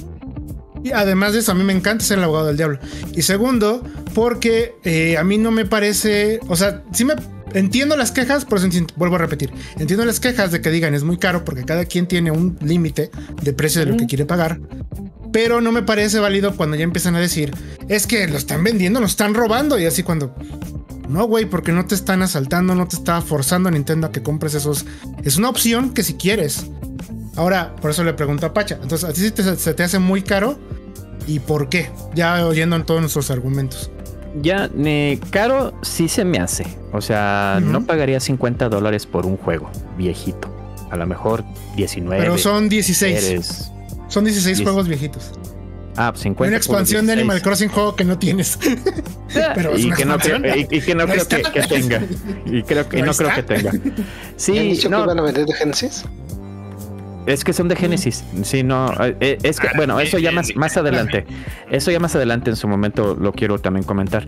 [0.84, 2.80] Y además de eso, a mí me encanta ser el abogado del diablo.
[3.14, 3.84] Y segundo,
[4.14, 7.16] porque eh, a mí no me parece, o sea, sí me
[7.54, 11.04] entiendo las quejas, por eso vuelvo a repetir, entiendo las quejas de que digan es
[11.04, 13.12] muy caro porque cada quien tiene un límite
[13.42, 14.60] de precio de lo que quiere pagar.
[15.32, 17.52] Pero no me parece válido cuando ya empiezan a decir,
[17.90, 19.78] es que lo están vendiendo, lo están robando.
[19.78, 20.34] Y así cuando,
[21.10, 24.24] no, güey, porque no te están asaltando, no te está forzando a Nintendo a que
[24.24, 24.86] compres esos.
[25.24, 26.68] Es una opción que si quieres.
[27.36, 28.80] Ahora, por eso le pregunto a Pacha.
[28.82, 29.22] Entonces, ¿a ti
[29.58, 30.58] se te hace muy caro?
[31.28, 31.92] ¿Y por qué?
[32.16, 33.92] Ya oyendo en todos nuestros argumentos.
[34.42, 34.70] Ya,
[35.32, 36.66] caro sí se me hace.
[36.92, 40.54] O sea, no pagaría 50 dólares por un juego viejito.
[40.90, 41.44] A lo mejor
[41.76, 42.24] 19.
[42.24, 43.72] Pero son 16.
[44.08, 45.32] Son 16 juegos viejitos.
[45.98, 46.38] Ah, 50.
[46.38, 48.60] Pues Una expansión de Animal Crossing juego que no tienes.
[49.56, 50.18] Pero y, que no,
[50.70, 52.04] y, que no creo que, tenga.
[52.46, 53.72] Y creo que no creo que tenga.
[54.38, 55.02] Sí, no.
[55.02, 56.06] que van a vender de Genesis?
[57.28, 58.24] Es que son de Génesis.
[58.44, 58.90] Sí, no.
[59.20, 61.26] Eh, es que, bueno, eso ya más, más adelante.
[61.70, 64.28] Eso ya más adelante en su momento lo quiero también comentar.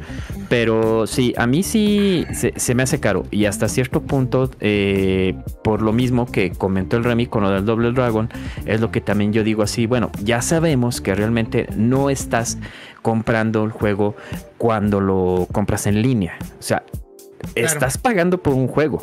[0.50, 3.26] Pero sí, a mí sí se, me hace caro.
[3.32, 7.64] Y hasta cierto punto, eh, por lo mismo que comentó el Remy con lo del
[7.64, 8.30] Double Dragon,
[8.66, 9.86] es lo que también yo digo así.
[9.86, 12.58] Bueno, ya sabemos que realmente no estás
[13.02, 14.18] comprando el juego
[14.58, 16.38] cuando lo compras en línea.
[16.60, 16.84] O sea,
[17.56, 19.02] estás pagando por un juego.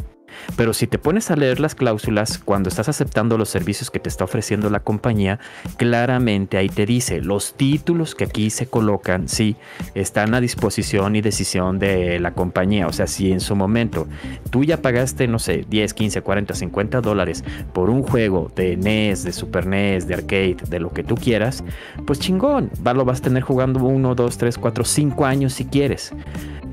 [0.57, 4.09] Pero si te pones a leer las cláusulas cuando estás aceptando los servicios que te
[4.09, 5.39] está ofreciendo la compañía,
[5.77, 9.57] claramente ahí te dice los títulos que aquí se colocan, sí,
[9.95, 12.87] están a disposición y decisión de la compañía.
[12.87, 14.07] O sea, si en su momento
[14.51, 19.25] tú ya pagaste, no sé, 10, 15, 40, 50 dólares por un juego de NES,
[19.25, 21.65] de Super NES, de arcade, de lo que tú quieras,
[22.07, 26.13] pues chingón, lo vas a tener jugando 1, 2, 3, 4, 5 años si quieres.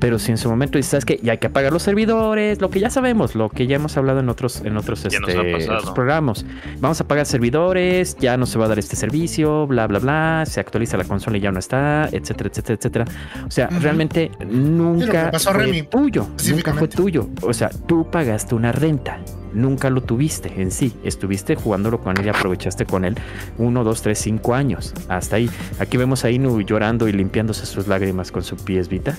[0.00, 2.70] Pero si en su momento dices, ¿sabes que Ya hay que apagar los servidores, lo
[2.70, 6.44] que ya sabemos, lo que ya hemos hablado en otros, en otros, este, programas.
[6.80, 10.44] Vamos a apagar servidores, ya no se va a dar este servicio, bla, bla, bla,
[10.46, 13.04] se actualiza la consola y ya no está, etcétera, etcétera, etcétera.
[13.46, 17.28] O sea, realmente nunca fue tuyo, nunca fue tuyo.
[17.42, 19.18] O sea, tú pagaste una renta
[19.54, 20.92] nunca lo tuviste en sí.
[21.04, 23.16] Estuviste jugándolo con él y aprovechaste con él
[23.56, 24.92] uno, dos, tres, cinco años.
[25.08, 25.48] Hasta ahí.
[25.78, 29.16] Aquí vemos a Inu llorando y limpiándose sus lágrimas con su pies Vita.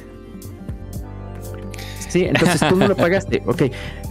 [2.16, 3.44] Sí, entonces tú no lo pagaste.
[3.46, 3.64] Ok,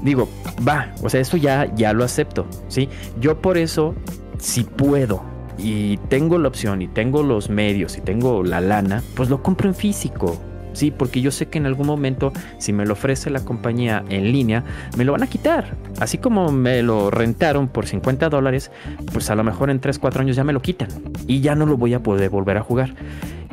[0.02, 0.28] digo,
[0.68, 2.46] va, o sea, eso ya, ya lo acepto.
[2.68, 3.94] Sí, yo por eso,
[4.36, 5.22] si puedo
[5.56, 9.70] y tengo la opción y tengo los medios y tengo la lana, pues lo compro
[9.70, 10.38] en físico.
[10.74, 14.32] Sí, porque yo sé que en algún momento, si me lo ofrece la compañía en
[14.32, 14.64] línea,
[14.98, 15.74] me lo van a quitar.
[15.98, 18.70] Así como me lo rentaron por 50 dólares,
[19.14, 20.88] pues a lo mejor en 3, 4 años ya me lo quitan
[21.26, 22.94] y ya no lo voy a poder volver a jugar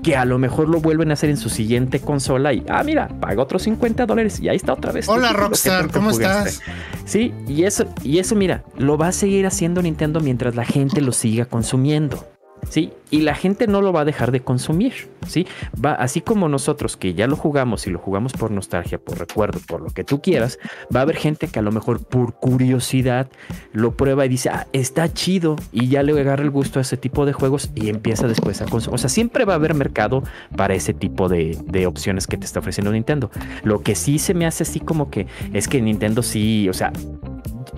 [0.04, 3.08] que a lo mejor lo vuelven a hacer en su siguiente consola y, ah, mira,
[3.20, 5.08] paga otros 50 dólares y ahí está otra vez.
[5.08, 6.62] Hola Rockstar, ¿cómo estás?
[7.06, 11.02] Sí, y eso, y eso, mira, lo va a seguir haciendo Nintendo mientras la gente
[11.02, 12.26] lo siga consumiendo.
[12.70, 12.92] ¿Sí?
[13.10, 15.46] Y la gente no lo va a dejar de consumir, ¿sí?
[15.84, 19.60] Va, así como nosotros que ya lo jugamos y lo jugamos por nostalgia, por recuerdo,
[19.68, 20.60] por lo que tú quieras,
[20.96, 23.30] va a haber gente que a lo mejor por curiosidad
[23.74, 26.98] lo prueba y dice, ah, está chido, y ya le agarra el gusto a ese
[26.98, 28.96] tipo de juegos y empieza después a consumir.
[28.96, 30.24] O sea, siempre va a haber mercado
[30.56, 33.32] para ese tipo de, de opciones que te está ofreciendo Nintendo.
[33.64, 36.94] Lo que sí se me hace así como que es que Nintendo sí, o sea,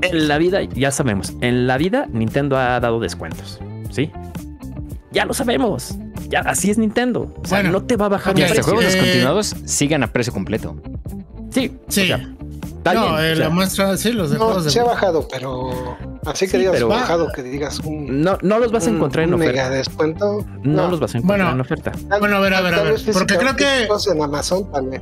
[0.01, 4.11] en la vida, ya sabemos, en la vida Nintendo ha dado descuentos, ¿sí?
[5.13, 5.95] Ya lo sabemos.
[6.27, 7.33] Ya así es Nintendo.
[7.41, 10.75] O sea, no te va a bajar okay, Los juegos descontinuados sigan a precio completo.
[11.51, 11.77] Sí.
[11.87, 12.11] Sí.
[12.83, 16.83] no, eh, la muestra, sí, los de no, se ha bajado, pero así que digas
[16.83, 18.23] bajado, que digas un.
[18.23, 19.51] No, no los vas a encontrar en oferta.
[19.51, 20.45] Mega descuento.
[20.63, 21.91] No, los vas a encontrar en oferta.
[22.19, 22.95] Bueno, a ver, a ver, a ver.
[23.13, 23.87] Porque creo que.
[24.11, 25.01] En Amazon también.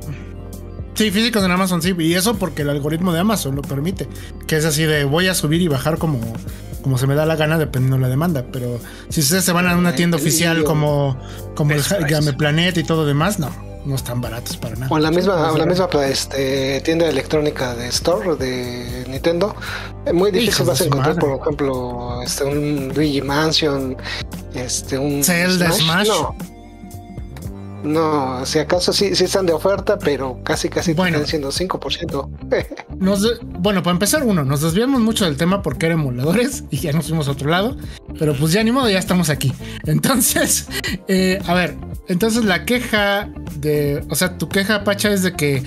[0.94, 4.06] Sí, físicos en Amazon sí, y eso porque el algoritmo de Amazon lo permite,
[4.46, 6.20] que es así de voy a subir y bajar como
[6.82, 8.44] como se me da la gana dependiendo de la demanda.
[8.52, 11.16] Pero si ustedes se van a una tienda oficial como,
[11.54, 13.50] como el Game Planet y todo demás, no,
[13.84, 14.88] no están baratos para nada.
[14.90, 19.54] O la misma, la misma este, tienda electrónica de Store de Nintendo.
[20.12, 23.96] Muy difícil vas a encontrar, por ejemplo, este, un Luigi Mansion,
[24.54, 26.08] este, un Zelda Smash.
[26.08, 26.36] No,
[28.44, 31.16] si acaso sí, sí están de oferta, pero casi casi Bueno.
[31.18, 32.28] están siendo 5%.
[32.98, 36.78] Nos de- bueno, para empezar, uno, nos desviamos mucho del tema porque eran emuladores y
[36.78, 37.76] ya nos fuimos a otro lado,
[38.18, 39.52] pero pues ya ni modo, ya estamos aquí.
[39.86, 40.66] Entonces,
[41.08, 41.76] eh, a ver,
[42.08, 45.62] entonces la queja de, o sea, tu queja, Pacha, es de que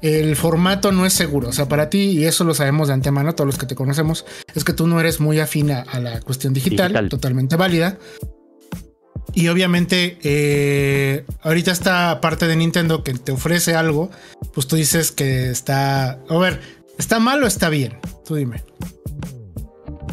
[0.00, 1.48] el formato no es seguro.
[1.48, 4.24] O sea, para ti, y eso lo sabemos de antemano, todos los que te conocemos,
[4.54, 7.08] es que tú no eres muy afina a la cuestión digital, Digital.
[7.08, 7.98] totalmente válida.
[9.34, 14.10] Y obviamente, eh, ahorita esta parte de Nintendo que te ofrece algo,
[14.52, 16.18] pues tú dices que está.
[16.28, 16.60] A ver,
[16.98, 17.94] ¿está mal o está bien?
[18.26, 18.62] Tú dime.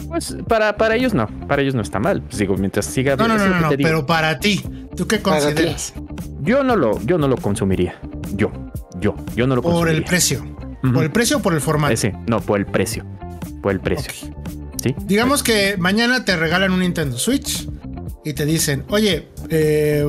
[0.07, 2.21] Pues para, para ellos no, para ellos no está mal.
[2.23, 4.63] Pues digo, mientras siga No, no, no, no, no, pero para ti,
[4.95, 5.93] ¿tú qué consideras?
[6.41, 7.99] yo no lo, yo no lo consumiría.
[8.35, 8.51] Yo,
[8.99, 9.99] yo, yo no lo Por consumiría.
[9.99, 10.55] el precio.
[10.93, 11.93] ¿Por el precio o por el formato?
[11.93, 13.05] Ese, no, por el precio.
[13.61, 14.33] Por el precio.
[14.81, 14.95] ¿Sí?
[15.05, 17.67] Digamos que mañana te regalan un Nintendo Switch
[18.23, 20.05] y te dicen, oye, eh,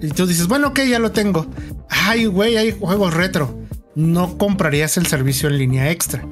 [0.00, 1.46] y tú dices, bueno, ok, ya lo tengo.
[1.88, 3.58] Ay, güey, hay juegos retro.
[3.94, 6.26] No comprarías el servicio en línea extra.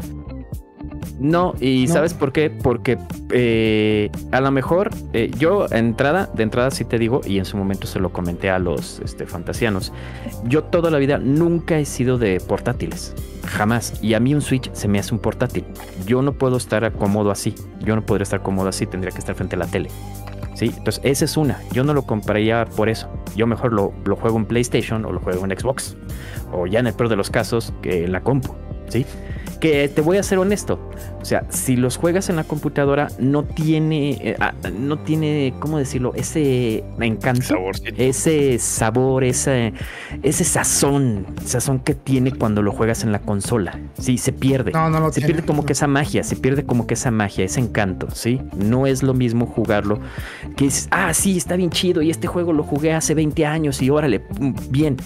[1.23, 1.95] No, y No.
[1.95, 2.51] ¿sabes por qué?
[2.51, 2.99] Porque
[3.31, 7.57] eh, a lo mejor eh, yo entrada, de entrada sí te digo, y en su
[7.57, 9.93] momento se lo comenté a los este, fantasianos,
[10.45, 13.15] yo toda la vida nunca he sido de portátiles,
[13.47, 13.95] jamás.
[14.03, 15.65] Y a mí un Switch se me hace un portátil.
[16.07, 17.55] Yo no puedo estar cómodo así,
[17.85, 19.91] yo no podría estar cómodo así, tendría que estar frente a la tele.
[20.55, 21.61] Sí, entonces esa es una.
[21.73, 23.09] Yo no lo compraría por eso.
[23.37, 25.97] Yo mejor lo, lo juego en PlayStation o lo juego en Xbox.
[26.53, 28.55] O ya en el peor de los casos, que en la compu.
[28.93, 29.07] ¿Sí?
[29.61, 30.91] Que te voy a ser honesto.
[31.21, 34.11] O sea, si los juegas en la computadora, no tiene.
[34.21, 35.55] eh, ah, no tiene.
[35.61, 36.13] ¿Cómo decirlo?
[36.17, 37.43] Ese encanto.
[37.47, 37.95] Saborcito.
[37.97, 39.73] Ese sabor, ese,
[40.25, 43.79] ese sazón, sazón que tiene cuando lo juegas en la consola.
[44.01, 44.73] Sí, se pierde.
[44.73, 45.29] No, no lo Se tiene.
[45.35, 48.41] pierde como que esa magia, se pierde como que esa magia, ese encanto, ¿sí?
[48.57, 50.01] No es lo mismo jugarlo
[50.57, 53.81] que dices, ah, sí, está bien chido y este juego lo jugué hace 20 años
[53.81, 54.97] y órale, mm, bien.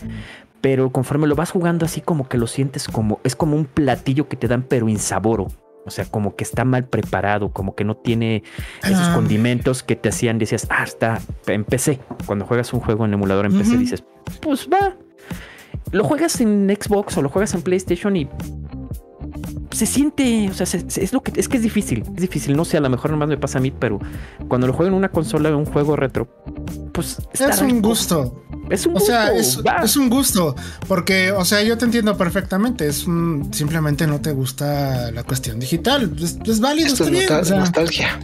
[0.67, 4.27] Pero conforme lo vas jugando así como que lo sientes como, es como un platillo
[4.29, 5.47] que te dan pero insaboro.
[5.85, 8.43] O sea, como que está mal preparado, como que no tiene
[8.83, 9.15] esos Ah.
[9.15, 12.01] condimentos que te hacían, decías, ah, está, empecé.
[12.27, 14.03] Cuando juegas un juego en emulador en PC dices,
[14.43, 14.97] pues va.
[15.93, 18.29] Lo juegas en Xbox o lo juegas en PlayStation y
[19.71, 22.57] se siente, o sea, se- se- es lo que es que es difícil, es difícil,
[22.57, 24.01] no sé, a lo mejor nomás me pasa a mí, pero
[24.49, 26.27] cuando lo juego en una consola o un juego retro,
[26.93, 28.43] pues está Es un gusto.
[28.71, 30.57] Es un O sea, gusto, es, es un gusto.
[30.89, 32.87] Porque, o sea, yo te entiendo perfectamente.
[32.89, 36.13] Es un, simplemente no te gusta la cuestión digital.
[36.21, 37.41] Es, es válido, Esto está es bien.
[37.41, 38.21] o sea, nostalgia.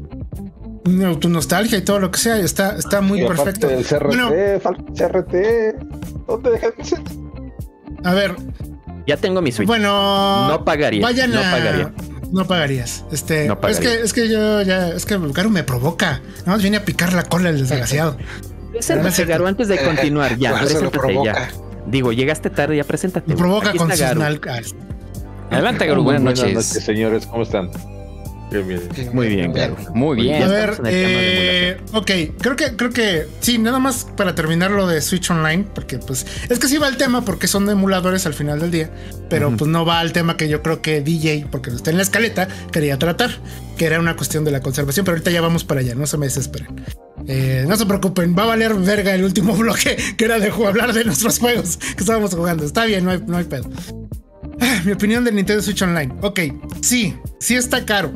[0.85, 3.71] no, tu nostalgia y todo lo que sea está, está muy Y perfecto.
[3.71, 6.27] El CRT, Bueno, falta el CRT.
[6.27, 6.73] ¿Dónde
[8.05, 8.35] a ver,
[9.07, 9.67] ya tengo mi Switch.
[9.67, 11.93] bueno, no pagaría, vayan no a- pagaría.
[12.33, 13.05] No pagarías.
[13.13, 16.23] Este, No Es que, es que yo ya, es que Garo me provoca.
[16.39, 18.17] Nada más viene a picar la cola el desgraciado.
[18.73, 21.49] Preséntate, Garo, antes de continuar, ya, Pues se lo preséntate ya.
[21.87, 23.29] Digo, llegaste tarde, ya preséntate.
[23.29, 24.21] Me provoca con está sus Garo.
[24.21, 24.75] nalgas.
[25.51, 26.03] Adelante, Garo.
[26.03, 26.67] Buenas noches.
[26.67, 27.27] señores.
[27.27, 27.71] ¿Cómo están?
[29.13, 29.77] Muy bien, Garo.
[29.95, 30.43] Muy bien.
[30.43, 35.01] A ver, eh, ok, creo que, creo que sí, nada más para terminar lo de
[35.01, 38.61] Switch Online, porque pues es que sí va el tema porque son emuladores al final
[38.61, 38.91] del día,
[39.29, 42.03] pero pues no va al tema que yo creo que DJ, porque está en la
[42.03, 43.31] escaleta, quería tratar,
[43.77, 46.19] que era una cuestión de la conservación, pero ahorita ya vamos para allá, no se
[46.19, 46.85] me desesperen.
[47.27, 50.93] Eh, no se preocupen, va a valer verga el último bloque, que era de hablar
[50.93, 52.65] de nuestros juegos que estábamos jugando.
[52.65, 53.71] Está bien, no hay, no hay pedo.
[54.61, 56.15] Ah, Mi opinión del Nintendo Switch Online.
[56.21, 56.41] Ok,
[56.81, 58.13] sí, sí está caro.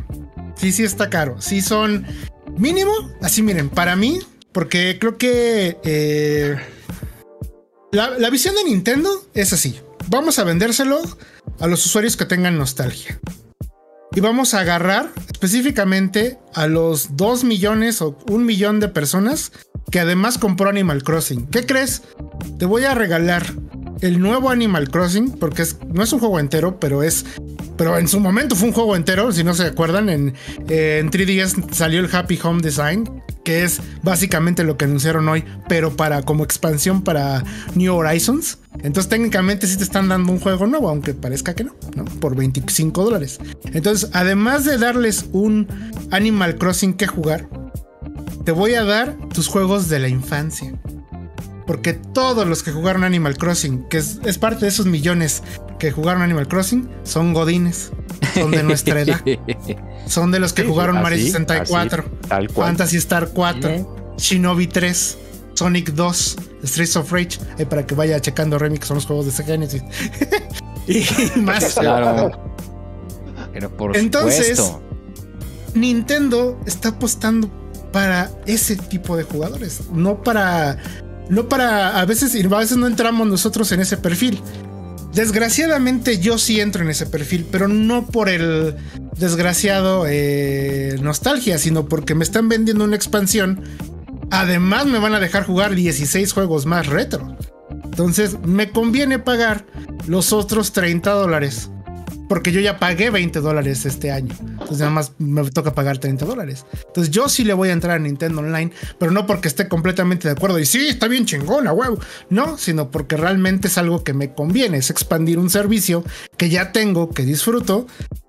[0.56, 1.40] Sí, sí está caro.
[1.40, 2.06] Sí son
[2.56, 2.92] mínimo.
[3.20, 4.20] Así miren, para mí,
[4.52, 6.56] porque creo que eh,
[7.92, 9.80] la, visión de Nintendo es así.
[10.08, 11.00] Vamos a vendérselo
[11.60, 13.20] a los usuarios que tengan nostalgia.
[14.12, 19.52] Y vamos a agarrar específicamente a los 2 millones o un millón de personas
[19.90, 21.46] que además compró Animal Crossing.
[21.48, 22.02] ¿Qué crees?
[22.58, 23.46] Te voy a regalar
[24.01, 27.24] el nuevo Animal Crossing, porque es- no es un juego entero, pero es.
[27.77, 30.35] Pero en su momento fue un juego entero, si no se acuerdan, en,
[30.68, 35.44] eh, en 3DS salió el Happy Home Design, que es básicamente lo que anunciaron hoy,
[35.68, 37.44] pero para como expansión para
[37.74, 38.59] New Horizons.
[38.82, 42.05] Entonces técnicamente sí te están dando un juego nuevo, aunque parezca que no, ¿no?
[42.06, 43.39] Por 25 dólares.
[43.73, 45.66] Entonces, además de darles un
[46.10, 47.48] Animal Crossing que jugar,
[48.44, 50.73] te voy a dar tus juegos de la infancia.
[51.66, 55.43] Porque todos los que jugaron Animal Crossing, que es, es parte de esos millones
[55.78, 57.90] que jugaron Animal Crossing, son godines.
[58.34, 59.20] Son de nuestra edad.
[60.06, 62.68] Son de los que jugaron así, Mario 64, así, tal cual.
[62.68, 65.18] Fantasy Star 4, Shinobi 3,
[65.55, 67.38] Sonic 2, Streets of Rage.
[67.59, 69.82] Ahí para que vaya checando que son los juegos de Sega Genesis.
[70.86, 71.74] y más.
[71.74, 72.30] Claro.
[73.52, 74.82] Pero por Entonces- supuesto.
[75.74, 77.51] Nintendo está apostando
[77.93, 80.78] para ese tipo de jugadores, no para
[81.28, 84.40] no para, a veces, a veces no entramos nosotros en ese perfil.
[85.15, 88.74] Desgraciadamente yo sí entro en ese perfil, pero no por el
[89.19, 93.62] desgraciado eh, nostalgia, sino porque me están vendiendo una expansión.
[94.31, 97.36] Además me van a dejar jugar 16 juegos más retro.
[97.85, 99.65] Entonces me conviene pagar
[100.07, 101.70] los otros 30 dólares
[102.28, 104.35] porque yo ya pagué 20 dólares este año.
[104.40, 106.66] Entonces nada más me toca pagar 30 dólares.
[106.86, 110.28] Entonces yo sí le voy a entrar a Nintendo Online, pero no porque esté completamente
[110.28, 111.98] de acuerdo y sí, está bien chingona, huevo.
[112.31, 116.05] No, sino porque realmente es algo que me conviene, es expandir un servicio
[116.36, 117.86] que ya tengo, que disfruto,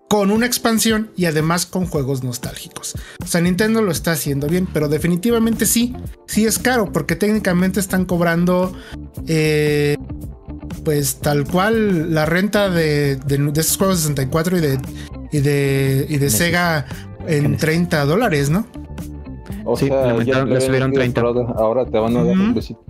[0.08, 2.96] con una expansión y además con juegos nostálgicos.
[3.22, 5.96] O sea, Nintendo lo está haciendo bien, pero definitivamente sí,
[6.28, 8.74] sí es caro, porque técnicamente están cobrando...
[9.28, 9.98] Eh,
[10.84, 14.80] pues tal cual la renta de, de, esos juegos de 64 y de,
[15.32, 16.86] y de, y de Sega
[17.28, 18.66] en 30 dólares, ¿no?
[19.66, 21.22] O sí, sea, ya le subieron 30.
[21.58, 22.82] Ahora te van a dar un besito.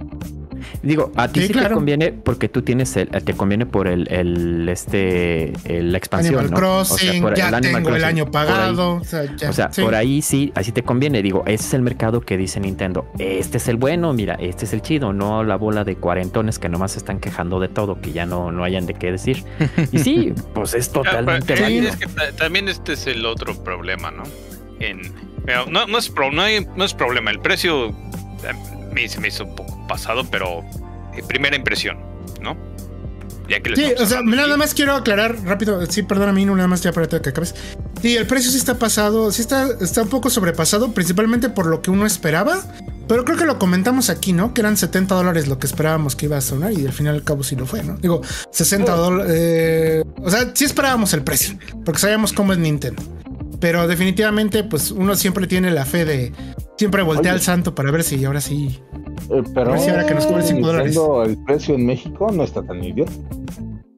[0.83, 4.69] Digo, a ti sí, te conviene porque tú tienes el, te conviene por el, el
[4.69, 6.39] este la expansión.
[6.39, 8.95] Animal Crossing, o sea, ya tengo el año pagado.
[8.95, 11.21] o sea, o sea por ahí sí, así te conviene.
[11.21, 13.09] Digo, ese es el mercado que dice Nintendo.
[13.17, 16.69] Este es el bueno, mira, este es el chido, no la bola de cuarentones que
[16.69, 19.43] nomás se están quejando de todo, que ya no, no hayan de qué decir.
[19.91, 21.89] Y sí, pues es totalmente válido.
[21.89, 24.23] Es que también este es el otro problema, ¿no?
[24.79, 25.01] En,
[25.71, 29.29] no, no, es pro, no, hay, no es problema, el precio a mí se me
[29.29, 30.63] hizo un poco pasado, pero
[31.15, 31.97] eh, primera impresión,
[32.41, 32.55] ¿no?
[33.49, 36.81] Ya que sí, o sea, nada más quiero aclarar rápido, sí, perdóname, no nada más
[36.81, 37.55] ya para que acabes.
[38.01, 41.81] Sí, el precio sí está pasado, sí está, está un poco sobrepasado, principalmente por lo
[41.81, 42.61] que uno esperaba,
[43.07, 44.53] pero creo que lo comentamos aquí, ¿no?
[44.53, 47.23] Que eran 70 dólares lo que esperábamos que iba a sonar y al final al
[47.23, 47.95] cabo sí lo fue, ¿no?
[47.97, 53.01] Digo, 60 dólares, eh, o sea, sí esperábamos el precio, porque sabíamos cómo es Nintendo.
[53.59, 56.33] Pero definitivamente, pues uno siempre tiene la fe de,
[56.77, 58.79] siempre voltea al santo para ver si ahora sí
[59.29, 60.97] eh, pero ahora que nos cobre 5 dólares.
[61.25, 63.11] El precio en México no está tan idiota.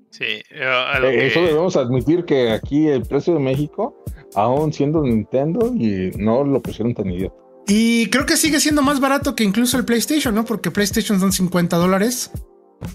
[0.09, 4.03] Sí, eh, eh, eso debemos admitir que aquí el precio de México,
[4.35, 7.35] aún siendo Nintendo, y no lo pusieron tan idiota.
[7.67, 10.45] Y creo que sigue siendo más barato que incluso el PlayStation, ¿no?
[10.45, 12.31] Porque PlayStation son 50 dólares.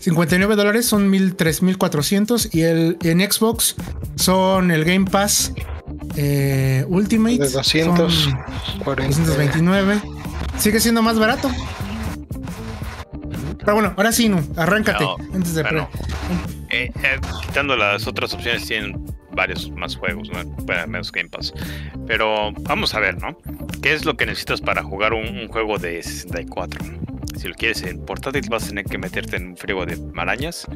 [0.00, 3.76] 59 dólares son 1400 y el en Xbox
[4.16, 5.52] son el Game Pass
[6.88, 7.38] Ultimate.
[7.38, 10.00] De 229.
[10.58, 11.50] Sigue siendo más barato.
[13.64, 15.04] Pero bueno, ahora sí, no, arráncate.
[15.32, 15.62] antes de
[16.70, 20.56] eh, eh, quitando las otras opciones, tienen varios más juegos, ¿no?
[20.66, 21.52] Para menos Game Pass.
[22.06, 23.38] Pero vamos a ver, ¿no?
[23.82, 26.84] ¿Qué es lo que necesitas para jugar un, juego de 64?
[27.36, 30.66] Si lo quieres en portátil, vas a tener que meterte en un frigo de marañas.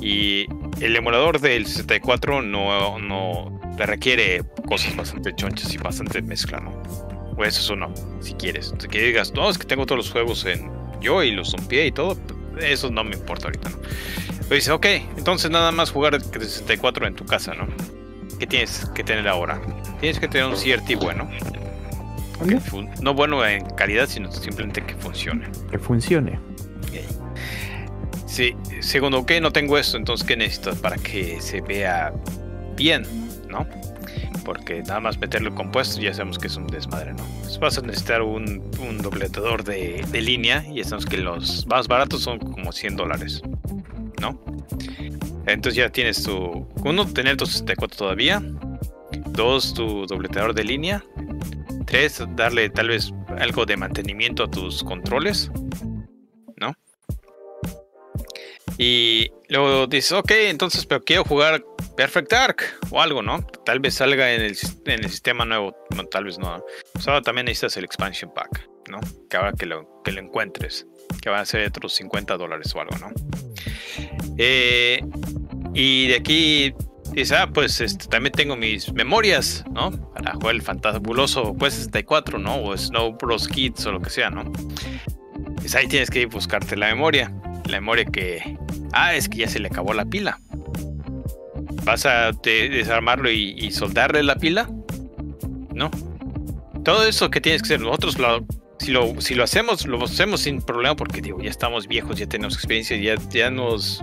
[0.00, 0.46] Y
[0.80, 6.70] el emulador del 64 no, no le requiere cosas bastante chonchas y bastante mezcla, ¿no?
[7.36, 8.72] O eso es uno, si quieres.
[8.90, 11.92] Que digas, no, es que tengo todos los juegos en yo y los pie y
[11.92, 12.16] todo,
[12.60, 13.76] eso no me importa ahorita, ¿no?
[14.42, 14.86] Pero dice, ok,
[15.16, 17.68] entonces nada más jugar 64 en tu casa, ¿no?
[18.38, 19.60] ¿Qué tienes que tener ahora?
[20.00, 21.30] Tienes que tener un CRT bueno.
[23.02, 25.46] No bueno en calidad, sino simplemente que funcione.
[25.70, 26.40] Que funcione.
[28.26, 32.12] Sí, segundo, ok, no tengo esto, entonces ¿qué necesitas para que se vea
[32.76, 33.04] bien,
[33.48, 33.66] ¿no?
[34.44, 37.24] Porque nada más meterlo compuesto ya sabemos que es un desmadre, ¿no?
[37.60, 42.38] vas a necesitar un, un dobletador de, línea y sabemos que los más baratos son
[42.38, 43.42] como 100 dólares,
[44.20, 44.40] ¿no?
[45.46, 46.66] Entonces ya tienes tu...
[46.84, 48.42] Uno, tener tu 64 todavía.
[49.30, 51.04] Dos, tu dobletador de línea.
[51.86, 55.50] Tres, darle tal vez algo de mantenimiento a tus controles,
[56.56, 56.74] ¿no?
[58.78, 61.64] Y luego dices, ok, entonces, pero quiero jugar
[62.00, 63.42] Perfect Dark o algo, ¿no?
[63.66, 64.56] Tal vez salga en el,
[64.86, 65.76] en el sistema nuevo,
[66.10, 66.64] tal vez no.
[67.06, 69.00] O también necesitas el expansion pack, ¿no?
[69.28, 70.86] Que ahora que lo, que lo encuentres,
[71.20, 73.12] que van a ser otros 50 dólares o algo, ¿no?
[74.38, 75.04] Eh,
[75.74, 76.72] y de aquí
[77.12, 79.90] dice, ah, pues este, también tengo mis memorias, ¿no?
[80.14, 82.62] Para jugar el fantabuloso Quest 64, ¿no?
[82.62, 83.46] O Snow Bros.
[83.46, 84.50] Kids o lo que sea, ¿no?
[85.56, 87.30] Pues ahí tienes que ir buscarte la memoria.
[87.66, 88.56] La memoria que,
[88.94, 90.40] ah, es que ya se le acabó la pila
[91.84, 94.68] vas a desarmarlo y, soldarle la pila.
[95.72, 95.90] No.
[96.84, 98.16] Todo eso que tienes que hacer, nosotros
[98.78, 102.26] si, lo, si lo hacemos, lo hacemos sin problema porque digo, ya estamos viejos, ya
[102.26, 104.02] tenemos experiencia, ya, ya nos.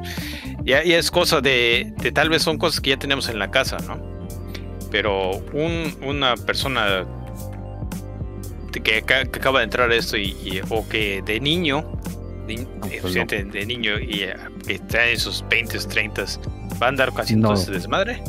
[0.64, 3.99] Ya, es cosa de, Tal vez son cosas que ya tenemos en la casa, ¿no?
[4.91, 5.44] Pero
[6.02, 7.06] una persona
[8.84, 10.18] que, acaba de entrar a esto
[10.70, 11.97] o que de niño,
[12.48, 12.68] de,
[13.02, 16.26] pues de niño y eh, que trae esos 20, 30
[16.82, 17.53] va a andar casi no.
[17.53, 18.22] ese desmadre.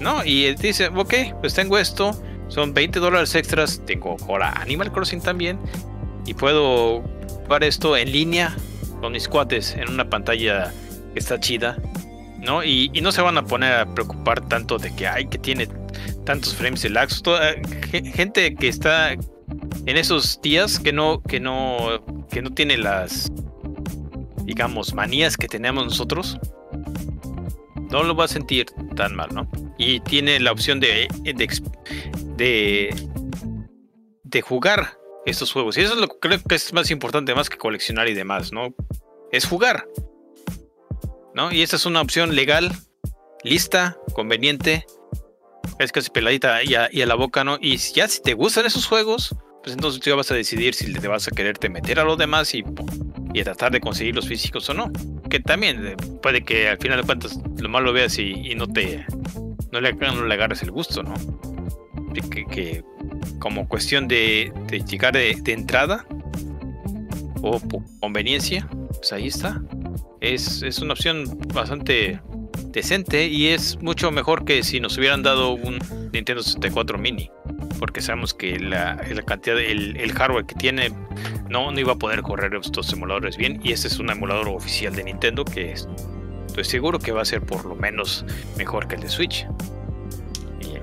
[0.00, 2.18] No, y dice, ok, pues tengo esto,
[2.48, 5.58] son 20 dólares extras, tengo ahora Animal Crossing también,
[6.26, 7.02] y puedo
[7.44, 8.54] jugar esto en línea
[9.00, 10.72] con mis cuates en una pantalla
[11.12, 11.76] que está chida,
[12.40, 12.64] ¿no?
[12.64, 15.68] Y, y no se van a poner a preocupar tanto de que, ay, que tiene
[16.24, 17.22] tantos frames de lags.
[17.22, 17.54] Toda-
[17.90, 23.30] ge- gente que está en esos días que no, que no, que no tiene las,
[24.44, 26.38] digamos, manías que tenemos nosotros,
[27.90, 28.66] no lo va a sentir
[28.96, 29.48] tan mal, ¿no?
[29.78, 31.08] Y tiene la opción de,
[32.36, 32.94] de,
[34.42, 35.78] jugar estos juegos.
[35.78, 38.52] Y eso es lo que creo que es más importante, más que coleccionar y demás,
[38.52, 38.74] ¿no?
[39.30, 39.86] Es jugar.
[41.34, 41.52] ¿No?
[41.52, 42.72] Y esta es una opción legal,
[43.42, 44.86] lista, conveniente,
[45.78, 47.58] es casi peladita y a, y a la boca, ¿no?
[47.60, 50.92] Y ya si te gustan esos juegos, pues entonces tú ya vas a decidir si
[50.92, 52.62] te vas a quererte meter a los demás y,
[53.34, 54.90] y tratar de conseguir los físicos o no.
[55.28, 59.04] Que también eh, puede que al final de cuentas lo malo veas y, no te
[59.72, 59.88] no le,
[60.34, 61.14] agarres el gusto, ¿no?
[62.30, 62.84] Que, que-
[63.40, 66.06] como cuestión de, de llegar de, de entrada
[67.42, 68.66] o por conveniencia,
[68.96, 69.60] pues ahí está.
[70.20, 72.20] Es, es una opción bastante
[72.68, 75.78] decente y es mucho mejor que si nos hubieran dado un
[76.12, 77.30] Nintendo 64 mini.
[77.78, 80.90] Porque sabemos que la, la cantidad, de- el, el hardware que tiene
[81.48, 83.60] no, no iba a poder correr estos emuladores bien.
[83.62, 85.88] Y este es un emulador oficial de Nintendo que es-
[86.46, 88.24] estoy seguro que va a ser por lo menos
[88.56, 89.46] mejor que el de Switch.
[90.60, 90.74] Y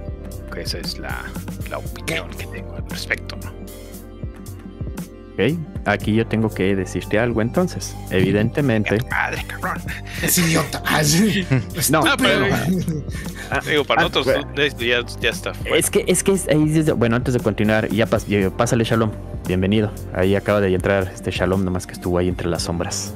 [0.54, 1.24] que esa es la,
[1.70, 3.38] la opinión que tengo al respecto.
[3.38, 3.61] ¿no?
[5.34, 7.96] Ok, aquí yo tengo que decirte algo entonces.
[8.10, 9.78] Evidentemente, Madre, cabrón.
[10.22, 10.82] Es idiota.
[10.86, 11.02] Ah.
[11.90, 13.04] No, No, pero- Estúpido.
[13.70, 14.54] Digo, para Ah, nosotros bueno.
[14.80, 15.52] ya, ya está.
[15.76, 19.12] es que es que es- ahí bueno, antes de continuar, ya pas- ya- pásale Shalom.
[19.48, 19.92] Bienvenido.
[20.14, 23.14] Ahí acaba de entrar este Shalom, nomás que estuvo ahí entre las sombras.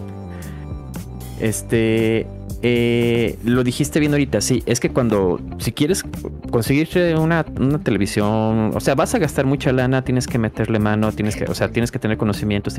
[1.39, 2.27] Este,
[2.67, 6.03] eh, lo dijiste bien ahorita, sí, es que cuando, si quieres
[6.49, 11.11] conseguirte una, una televisión, o sea, vas a gastar mucha lana, tienes que meterle mano,
[11.11, 12.73] tienes que, o sea, tienes que tener conocimientos,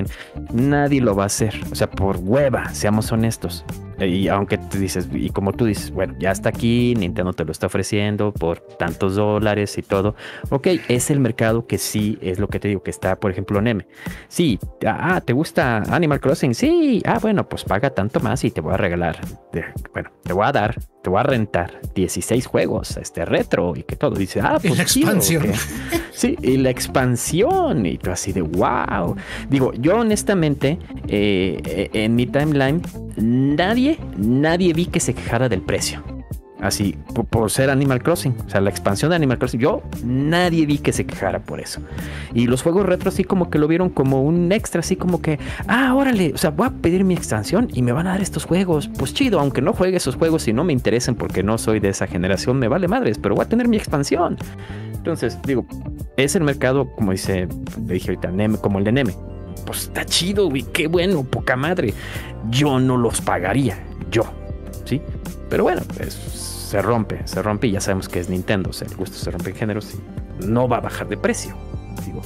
[0.52, 3.64] nadie lo va a hacer, o sea, por hueva, seamos honestos.
[3.98, 7.52] Y aunque tú dices, y como tú dices, bueno, ya está aquí, Nintendo te lo
[7.52, 10.14] está ofreciendo por tantos dólares y todo.
[10.50, 13.58] Ok, es el mercado que sí es lo que te digo, que está, por ejemplo,
[13.58, 13.86] M.
[14.28, 16.54] Sí, ah, ¿te gusta Animal Crossing?
[16.54, 19.18] Sí, ah, bueno, pues paga tanto más y te voy a regalar,
[19.92, 20.76] bueno, te voy a dar,
[21.06, 24.16] te voy a rentar 16 juegos, este retro y que todo.
[24.16, 25.52] Dice, ah, Y pues la chido, expansión.
[26.12, 29.14] Sí, y la expansión y tú así de wow.
[29.48, 32.82] Digo, yo honestamente, eh, eh, en mi timeline,
[33.18, 36.02] nadie, nadie vi que se quejara del precio.
[36.66, 38.34] Así, por, por ser Animal Crossing.
[38.44, 39.60] O sea, la expansión de Animal Crossing.
[39.60, 41.80] Yo nadie vi que se quejara por eso.
[42.34, 45.38] Y los juegos retro así como que lo vieron como un extra, así como que,
[45.68, 48.44] ah, órale, o sea, voy a pedir mi expansión y me van a dar estos
[48.44, 48.88] juegos.
[48.98, 51.90] Pues chido, aunque no juegue esos juegos y no me interesen porque no soy de
[51.90, 54.36] esa generación, me vale madres, pero voy a tener mi expansión.
[54.92, 55.66] Entonces, digo,
[56.16, 57.46] es el mercado, como dice,
[57.86, 59.14] le dije ahorita, como el de Neme.
[59.64, 61.94] Pues está chido, güey, qué bueno, poca madre.
[62.50, 63.78] Yo no los pagaría,
[64.10, 64.24] yo,
[64.84, 65.00] ¿sí?
[65.48, 66.35] Pero bueno, pues
[66.66, 69.30] se rompe, se rompe y ya sabemos que es Nintendo, o sea, el gusto se
[69.30, 71.54] rompe en géneros y no va a bajar de precio.
[72.04, 72.20] Digo,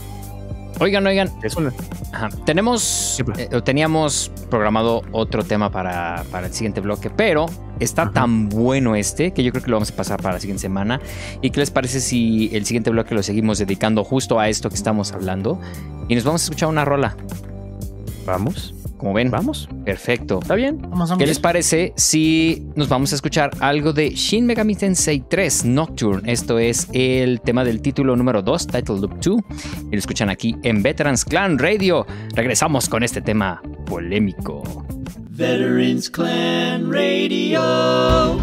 [0.80, 1.74] Oigan, oigan, es una...
[2.10, 2.30] Ajá.
[2.46, 3.42] Tenemos, ¿Qué pasa?
[3.42, 7.44] eh, teníamos programado otro tema para, para el siguiente bloque, pero
[7.80, 8.12] está Ajá.
[8.12, 10.98] tan bueno este que yo creo que lo vamos a pasar para la siguiente semana.
[11.42, 14.74] ¿Y qué les parece si el siguiente bloque lo seguimos dedicando justo a esto que
[14.76, 15.60] estamos hablando?
[16.08, 17.14] Y nos vamos a escuchar una rola.
[18.24, 20.40] Vamos, Como ven, vamos, perfecto.
[20.43, 20.78] está bien.
[20.82, 25.64] Vamos, ¿Qué les parece si nos vamos a escuchar algo de Shin Megami Tensei 3
[25.64, 26.31] Nocturne?
[26.31, 29.40] Esto es el tema del título número 2, Title Loop 2.
[29.86, 32.06] Y lo escuchan aquí en Veterans Clan Radio.
[32.35, 34.85] Regresamos con este tema polémico.
[35.31, 38.36] Veterans Clan Radio.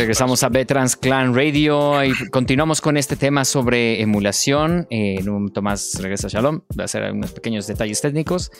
[0.00, 4.86] Regresamos a Veterans Clan Radio y continuamos con este tema sobre emulación.
[4.90, 8.50] Eh, en un momento más regresa Shalom, va a hacer unos pequeños detalles técnicos.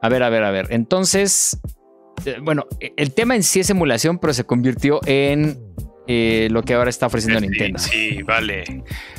[0.00, 0.68] A ver, a ver, a ver.
[0.70, 1.60] Entonces,
[2.24, 2.66] eh, bueno,
[2.96, 5.58] el tema en sí es emulación, pero se convirtió en
[6.06, 7.78] eh, lo que ahora está ofreciendo Sí, Nintendo.
[7.78, 8.64] Sí, vale.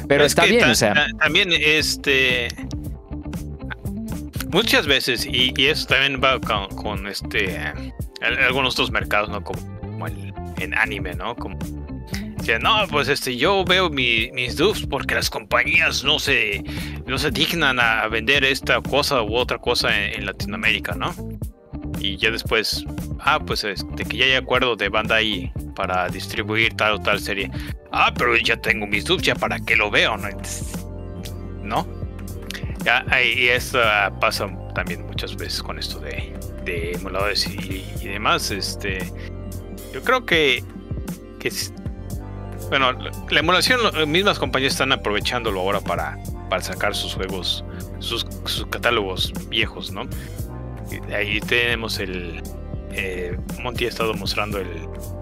[0.08, 2.48] Pero Es está bien, o sea, ta- También, este.
[4.52, 7.56] Muchas veces, y, y eso también va con, con, este.
[7.58, 9.44] al- algunos otros mercados, ¿no?
[9.44, 11.36] Como, como el, en anime, ¿no?
[11.36, 11.58] Como.
[12.38, 16.64] dice, no, pues este, yo veo mi- mis dubs porque las compañías no se,
[17.06, 21.14] no se dignan a vender esta cosa u otra cosa en, Latinoamérica, ¿no?
[22.00, 22.84] Y ya después,
[23.20, 27.52] ah, pues este, que ya hay acuerdo de Bandai para distribuir tal o tal serie.
[27.92, 30.28] Ah, pero ya tengo mis dubs, ya para qué lo veo, ¿no?
[31.64, 31.88] ¿No?
[32.84, 36.34] Ya, ahí- y ah, pasa también muchas veces con esto de,
[36.66, 38.50] de emuladores y, y demás.
[38.50, 38.98] Este,
[39.94, 40.64] yo creo que,
[42.70, 46.18] bueno, la, la emulación, las mismas compañías están aprovechándolo ahora para,
[46.50, 47.64] para sacar sus juegos,
[48.00, 50.04] sus, sus catálogos viejos, ¿no?
[51.14, 52.42] Ahí tenemos el,
[52.92, 54.68] eh, Monty ha estado mostrando el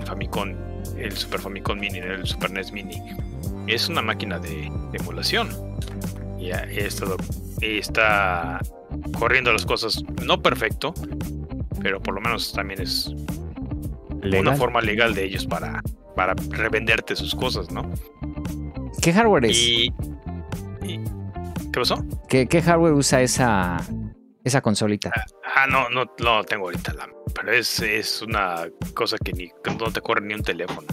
[0.06, 0.56] Famicom,
[0.98, 3.02] el Super Famicom Mini, el Super NES Mini.
[3.68, 5.50] Es una máquina de, emulación.
[6.40, 7.18] Y he estado-
[7.62, 8.60] y está
[9.20, 10.94] corriendo las cosas, no perfecto,
[11.82, 13.14] pero por lo menos también es
[14.24, 15.82] una forma legal de ellos para,
[16.16, 17.90] para revenderte sus cosas, ¿no?
[19.02, 19.58] ¿qué hardware es?
[19.58, 19.94] Y,
[20.84, 21.00] y-
[21.72, 22.04] ¿Qué pasó?
[22.28, 23.78] ¿Qué, qué hardware usa esa,
[24.44, 25.12] esa consolita?
[25.56, 27.08] Ah, no, no, no tengo ahorita la.
[27.36, 30.88] Pero es, es una cosa que, ni, no te corre ni un teléfono.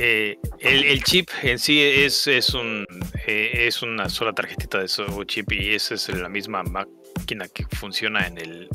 [0.00, 2.86] Eh, el, el chip en sí es, es, un,
[3.26, 7.66] eh, es una sola tarjetita de su chip y esa es la misma máquina que
[7.76, 8.68] funciona en el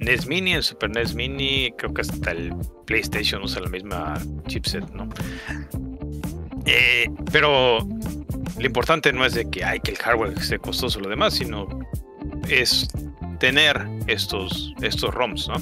[0.00, 2.54] NES Mini, en Super NES Mini, creo que hasta el
[2.86, 5.08] PlayStation usa la misma chipset, ¿no?
[6.66, 7.78] Eh, pero
[8.58, 11.34] lo importante no es de que hay que el hardware esté costoso o lo demás,
[11.34, 11.66] sino
[12.48, 12.88] es
[13.40, 15.54] tener estos, estos ROMs, ¿no?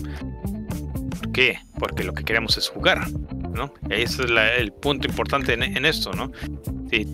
[1.18, 1.58] ¿Por qué?
[1.78, 3.08] Porque lo que queremos es jugar,
[3.52, 3.72] ¿no?
[3.90, 6.32] Ese es el punto importante en, en esto, ¿no?
[6.90, 7.06] Sí,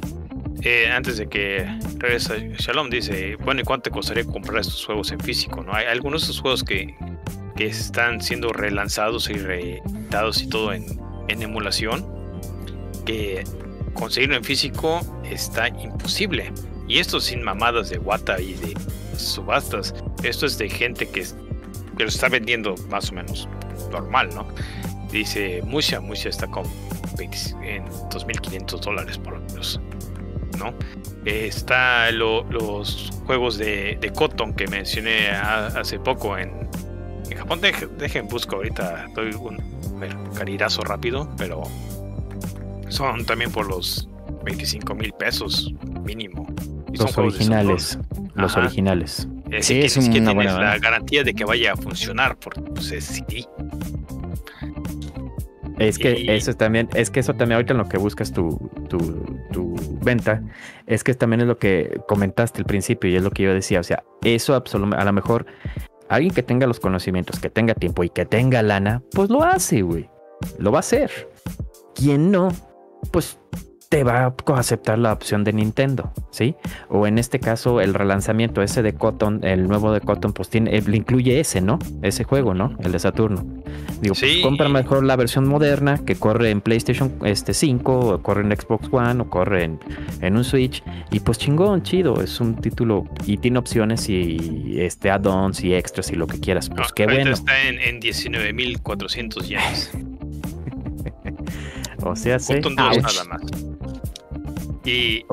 [0.65, 1.67] eh, antes de que
[1.99, 5.75] regrese Shalom, dice, bueno, ¿y cuánto te costaría comprar estos juegos en físico, no?
[5.75, 6.95] Hay algunos de estos juegos que,
[7.57, 10.87] que están siendo relanzados y reeditados y todo en,
[11.29, 12.07] emulación,
[13.07, 13.45] que
[13.95, 16.53] conseguirlo en físico está imposible.
[16.89, 18.75] Y esto sin mamadas de Wata y de
[19.17, 19.95] subastas.
[20.23, 21.25] Esto es de gente que,
[21.99, 23.49] lo está vendiendo más o menos
[23.91, 24.47] normal, ¿no?
[25.11, 26.65] Dice Musha, Musha está con
[27.17, 29.81] 20 en 2.500 dólares por lo menos,
[30.59, 30.75] ¿no?
[31.25, 36.69] Está lo- los juegos de, Cotton que mencioné hace poco en,
[37.33, 37.61] en Japón.
[37.61, 39.59] Deje- dejen, busco ahorita, doy un
[40.35, 41.63] carirazo rápido, pero
[42.89, 44.09] son también por los
[44.45, 45.73] 25 mil pesos
[46.05, 46.47] mínimo.
[46.93, 47.99] Y son Los originales.
[48.35, 48.61] Los Ajá.
[48.67, 49.29] originales.
[49.51, 52.37] eh, Sí, que es que una tienes buena la garantía de que vaya a funcionar
[52.39, 53.47] porque pues es CD.
[55.79, 58.71] Es que Y- eso también, es que eso también ahorita en lo que buscas tu,
[58.89, 58.99] tu,
[59.53, 60.43] tu venta,
[60.87, 63.81] es que también es lo que comentaste al principio y es lo que yo decía,
[63.81, 65.47] o sea, eso a lo mejor
[66.15, 69.83] alguien que tenga los conocimientos, que tenga tiempo y que tenga lana, pues lo hace,
[69.83, 70.11] güey,
[70.59, 71.11] lo va a hacer.
[71.95, 72.49] Quien no,
[73.11, 73.39] pues
[73.93, 76.55] te va a aceptar la opción de Nintendo, ¿sí?
[76.89, 80.75] O en este caso el relanzamiento ese de Cotton, el nuevo de Cotton, pues tiene,
[80.79, 81.79] eh, le incluye ese, ¿no?
[82.01, 82.75] Ese juego, ¿no?
[82.83, 83.43] El de Saturno.
[84.01, 87.99] Digo, pues Sí, compra y- mejor la versión moderna que corre en PlayStation este 5,
[88.15, 89.79] o corre en Xbox One, o corre en,
[90.23, 90.83] en un Switch.
[91.11, 92.23] Y pues chingón, chido.
[92.23, 96.71] Es un título y tiene opciones y este add-ons y extras y lo que quieras.
[96.71, 97.31] Pues No, qué bueno.
[97.33, 99.91] está en, en 19.400 yenes.
[102.05, 102.55] O sea, sí.
[102.55, 103.03] Cotton 2 Ouch.
[103.05, 103.72] nada más.
[104.85, 105.25] Y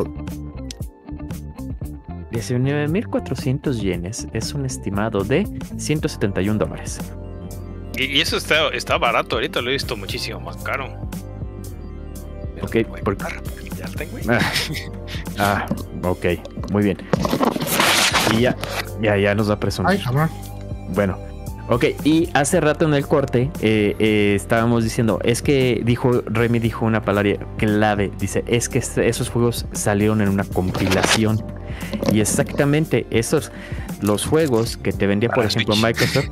[2.32, 5.48] 19.400 yenes es un estimado de
[5.78, 7.00] 171 dólares.
[7.98, 11.10] Y, y eso está, está barato, ahorita lo he visto muchísimo más caro.
[12.56, 13.26] Pero Ok, por- porque
[13.78, 14.18] ya lo tengo.
[14.30, 14.40] Ah,
[15.40, 15.66] ah,
[16.08, 16.26] ok,
[16.72, 16.98] muy bien.
[18.38, 18.56] Y ya,
[19.02, 19.92] ya, ya nos va a presumir.
[19.92, 20.28] Ay.
[20.94, 21.18] Bueno,
[21.70, 26.60] ok, y hace rato en el corte eh, eh, estábamos diciendo, es que dijo, Remy
[26.60, 31.42] dijo una palabra clave, dice, es que este- esos juegos salieron en una compilación.
[32.12, 33.52] Y exactamente esos,
[34.02, 35.86] los juegos que te vendía, por ejemplo, Switch.
[35.86, 36.30] Microsoft,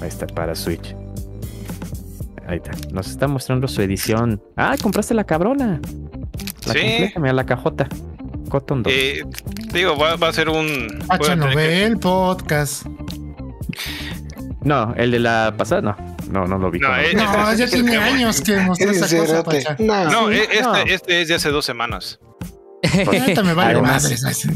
[0.00, 0.94] ahí está, para Switch.
[2.46, 4.40] Ahí está, nos está mostrando su edición.
[4.56, 5.80] Ah, compraste la cabrona.
[6.66, 6.78] La Sí.
[6.80, 7.88] completa, mira la cajota.
[8.50, 8.92] Cotton 2.
[8.94, 9.22] Eh,
[9.72, 10.66] digo, va, va a ser un.
[11.20, 12.86] que- Novel, podcast.
[14.64, 15.96] No, el de la pasada no.
[16.30, 16.78] No, no lo vi.
[16.80, 16.88] No,
[17.54, 19.44] ya tiene años que mostró esa cosa.
[19.44, 19.76] Pacha.
[19.78, 20.74] No, No, Sí, e- no.
[20.76, 22.18] este, este es de hace dos semanas.
[23.06, 24.48] Ahorita me vale Además- madres.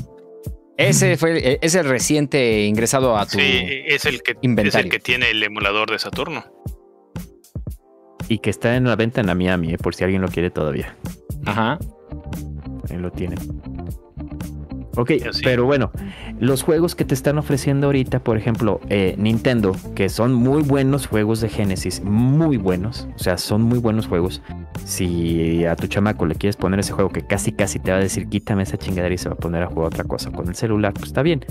[0.77, 3.39] Ese fue e, es el reciente ingresado a tu.
[3.39, 4.85] Sí, es el que es inventario.
[4.87, 6.45] el que tiene el emulador de Saturno.
[8.29, 10.51] Y que está en la venta en la Miami, eh, por si alguien lo quiere
[10.51, 10.95] todavía.
[11.47, 11.79] Ajá.
[12.91, 13.37] Ahí lo tiene.
[14.97, 15.43] Ok, sí.
[15.45, 15.91] pero bueno,
[16.41, 21.07] los juegos que te están ofreciendo ahorita, por ejemplo, eh, Nintendo, que son muy buenos
[21.07, 24.43] juegos de Genesis, muy buenos, o sea, son muy buenos juegos.
[24.85, 28.01] Si a tu chamaco le quieres poner ese juego que casi casi te va a
[28.01, 30.55] decir quítame esa chingadera y se va a poner a jugar otra cosa con el
[30.55, 31.45] celular, pues está bien.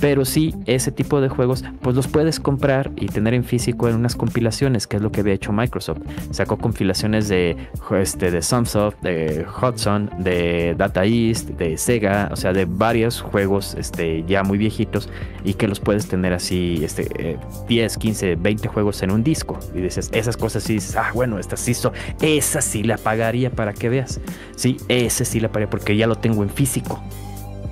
[0.00, 3.96] Pero sí, ese tipo de juegos, pues los puedes comprar y tener en físico en
[3.96, 5.98] unas compilaciones, que es lo que había hecho Microsoft.
[6.30, 7.56] Sacó compilaciones de,
[7.98, 13.74] este, de Sunsoft, de Hudson, de Data East, de Sega, o sea, de varios juegos
[13.74, 15.08] este, ya muy viejitos
[15.44, 17.36] y que los puedes tener así, este, eh,
[17.68, 19.58] 10, 15, 20 juegos en un disco.
[19.74, 23.50] Y dices, esas cosas sí, dices, ah, bueno, estas sí son, esa sí la pagaría
[23.50, 24.20] para que veas.
[24.54, 27.02] Sí, ese sí la pagaría porque ya lo tengo en físico.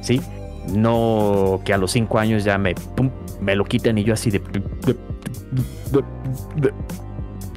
[0.00, 0.20] Sí,
[0.72, 3.10] no que a los 5 años ya me, pum,
[3.40, 4.42] me lo quiten y yo así de...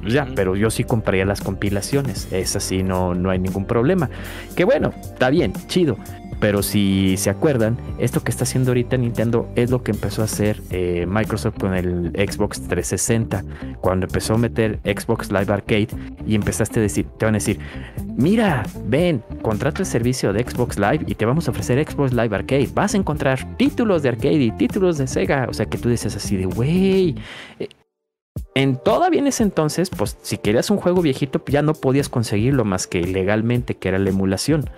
[0.00, 2.32] Pues ya, pero yo sí compraría las compilaciones.
[2.32, 4.08] Esas sí no, no hay ningún problema.
[4.56, 5.98] Que bueno, está bien, chido.
[6.40, 10.26] Pero si se acuerdan, esto que está haciendo ahorita Nintendo es lo que empezó a
[10.26, 13.44] hacer eh, Microsoft con el Xbox 360.
[13.80, 15.88] Cuando empezó a meter Xbox Live Arcade
[16.26, 17.58] y empezaste a decir, te van a decir,
[18.16, 22.34] mira, ven, contrata el servicio de Xbox Live y te vamos a ofrecer Xbox Live
[22.34, 22.68] Arcade.
[22.72, 25.46] Vas a encontrar títulos de arcade y títulos de Sega.
[25.48, 27.16] O sea que tú dices así de, güey.
[28.54, 32.64] En todavía en ese entonces, pues si querías un juego viejito, ya no podías conseguirlo
[32.64, 34.68] más que legalmente, que era la emulación.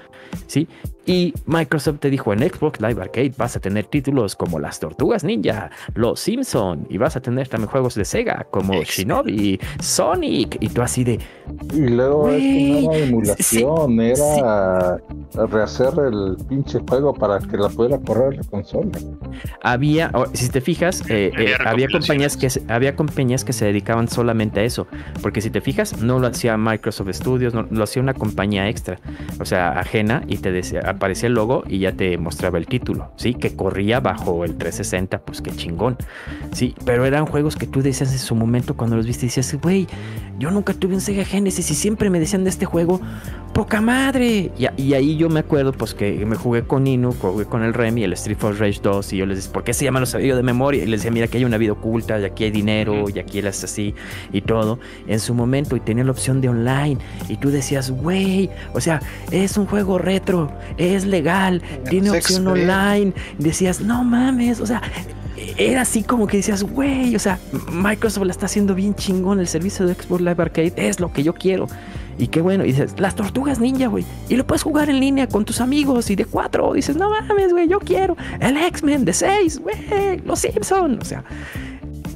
[0.46, 0.68] ¿Sí?
[1.06, 5.24] Y Microsoft te dijo en Xbox Live Arcade vas a tener títulos como Las Tortugas
[5.24, 10.68] Ninja, Los Simpson y vas a tener también juegos de Sega como Shinobi, Sonic y
[10.68, 11.18] tú así de
[11.74, 14.96] Y luego es Güey, que no era emulación, era
[15.48, 18.90] rehacer el pinche juego para que la pudiera correr la consola.
[19.62, 24.06] había, si te fijas, eh, Había eh, había compañías que había compañías que se dedicaban
[24.06, 24.86] solamente a eso,
[25.22, 29.00] porque si te fijas no lo hacía Microsoft Studios, no, lo hacía una compañía extra,
[29.40, 33.12] o sea ajena y te decía, aparecía el logo y ya te mostraba el título,
[33.16, 35.96] sí, que corría bajo el 360, pues qué chingón,
[36.52, 39.86] sí, pero eran juegos que tú decías en su momento cuando los viste decías, güey,
[40.38, 43.00] yo nunca tuve un Sega Genesis y siempre me decían de este juego,
[43.52, 44.50] poca madre.
[44.56, 47.74] Y, y ahí yo me acuerdo, pues que me jugué con Inu, jugué con el
[47.74, 50.12] Remy, el Street for Rage 2, y yo les decía, ¿por qué se llama los
[50.12, 50.82] yo de memoria?
[50.82, 53.38] Y les decía, mira, que hay una vida oculta, y aquí hay dinero, y aquí
[53.38, 53.94] es así,
[54.32, 54.78] y todo.
[55.06, 56.98] En su momento, y tenía la opción de online,
[57.28, 63.12] y tú decías, güey, o sea, es un juego retro, es legal, tiene opción online.
[63.38, 64.82] Decías, no mames, o sea,
[65.56, 67.38] era así como que decías, güey, o sea,
[67.72, 71.22] Microsoft la está haciendo bien chingón, el servicio de Xbox Live Arcade es lo que
[71.22, 71.66] yo quiero.
[72.18, 74.04] Y qué bueno, y dices, las tortugas ninja, güey.
[74.28, 76.74] Y lo puedes jugar en línea con tus amigos y de cuatro.
[76.74, 78.14] Dices, no mames, güey, yo quiero.
[78.40, 80.18] El X-Men de seis, güey.
[80.26, 80.98] Los Simpson.
[81.00, 81.24] O sea,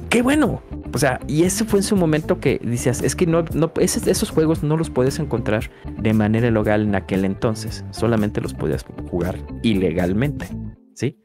[0.09, 0.61] qué bueno.
[0.95, 4.07] O sea, y eso fue en su momento que decías, es que no, no esos,
[4.07, 5.69] esos juegos no los puedes encontrar
[5.99, 7.83] de manera legal en aquel entonces.
[7.91, 10.47] Solamente los podías jugar ilegalmente.
[10.93, 11.19] ¿Sí?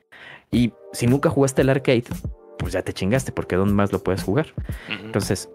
[0.50, 2.02] Y si nunca jugaste el arcade,
[2.58, 4.48] pues ya te chingaste, porque ¿dónde más lo puedes jugar?
[5.04, 5.48] Entonces,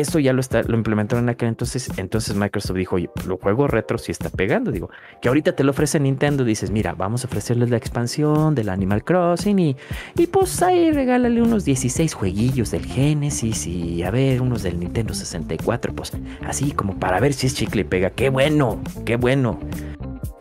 [0.00, 1.90] eso ya lo está, lo implementaron en aquel entonces.
[1.98, 4.70] Entonces Microsoft dijo, oye, pues, lo juego retro sí está pegando.
[4.70, 4.90] Digo,
[5.20, 6.44] que ahorita te lo ofrece Nintendo.
[6.44, 9.76] Dices, mira, vamos a ofrecerles la expansión del Animal Crossing y,
[10.16, 15.12] y pues ahí regálale unos 16 jueguillos del Genesis y a ver, unos del Nintendo
[15.12, 15.94] 64.
[15.94, 16.12] Pues
[16.46, 18.10] así como para ver si es chicle y pega.
[18.10, 19.60] Qué bueno, qué bueno.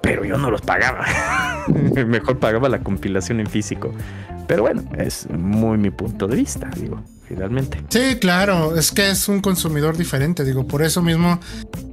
[0.01, 1.05] Pero yo no los pagaba.
[2.07, 3.91] Mejor pagaba la compilación en físico.
[4.51, 7.81] Pero bueno, es muy mi punto de vista, digo, finalmente.
[7.87, 11.39] Sí, claro, es que es un consumidor diferente, digo, por eso mismo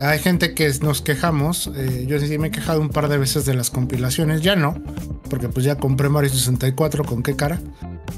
[0.00, 3.44] hay gente que nos quejamos, eh, yo sí me he quejado un par de veces
[3.44, 4.74] de las compilaciones, ya no,
[5.30, 7.60] porque pues ya compré Mario 64, con qué cara.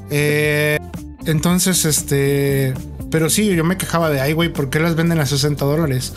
[0.08, 0.78] Eh,
[1.26, 2.72] entonces, este,
[3.10, 6.14] pero sí, yo me quejaba de, ay, güey, ¿por qué las venden a 60 dólares?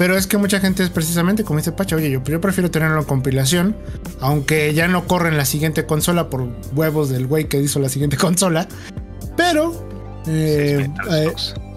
[0.00, 3.00] Pero es que mucha gente es precisamente como dice Pacha, oye, yo, yo prefiero tenerlo
[3.00, 3.76] en compilación,
[4.18, 7.90] aunque ya no corre en la siguiente consola por huevos del güey que hizo la
[7.90, 8.66] siguiente consola.
[9.36, 9.86] Pero
[10.26, 11.32] eh, eh,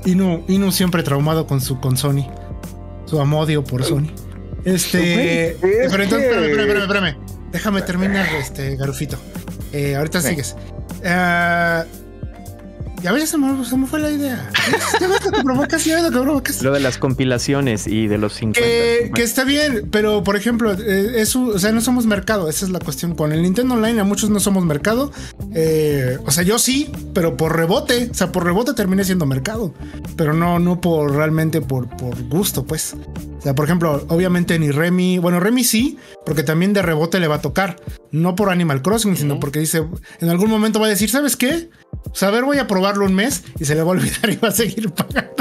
[0.06, 2.26] Inu, Inu siempre traumado con su con Sony.
[3.08, 4.08] Su amodio por Sony.
[4.64, 5.58] Este.
[5.60, 7.52] Güey, es pero entonces, espérame, espérame, espérame, espérame.
[7.52, 9.18] Déjame terminar, este, Garufito.
[9.74, 10.56] Eh, ahorita sigues.
[11.04, 11.84] Ah,
[13.04, 14.50] Ya ves, se me, se me fue la idea.
[15.02, 16.64] Ya ves lo que provocas, ya ves lo que provocas.
[16.64, 18.60] Lo de las compilaciones y de los 50.
[18.62, 22.64] Que, que está bien, pero por ejemplo, eh, eso, o sea, no somos mercado, esa
[22.64, 23.14] es la cuestión.
[23.14, 25.12] Con el Nintendo Online a muchos no somos mercado.
[25.54, 29.74] Eh, o sea, yo sí, pero por rebote, o sea, por rebote terminé siendo mercado,
[30.16, 32.96] pero no, no por realmente por, por gusto, pues.
[33.38, 37.28] O sea, por ejemplo, obviamente ni Remy, bueno, Remy sí, porque también de rebote le
[37.28, 37.76] va a tocar,
[38.12, 39.84] no por Animal Crossing, sino porque dice,
[40.22, 41.70] en algún momento va a decir, ¿sabes qué?
[42.10, 44.30] O sea, a ver, voy a probarlo un mes y se le va a olvidar
[44.30, 45.34] y va a seguir pagando.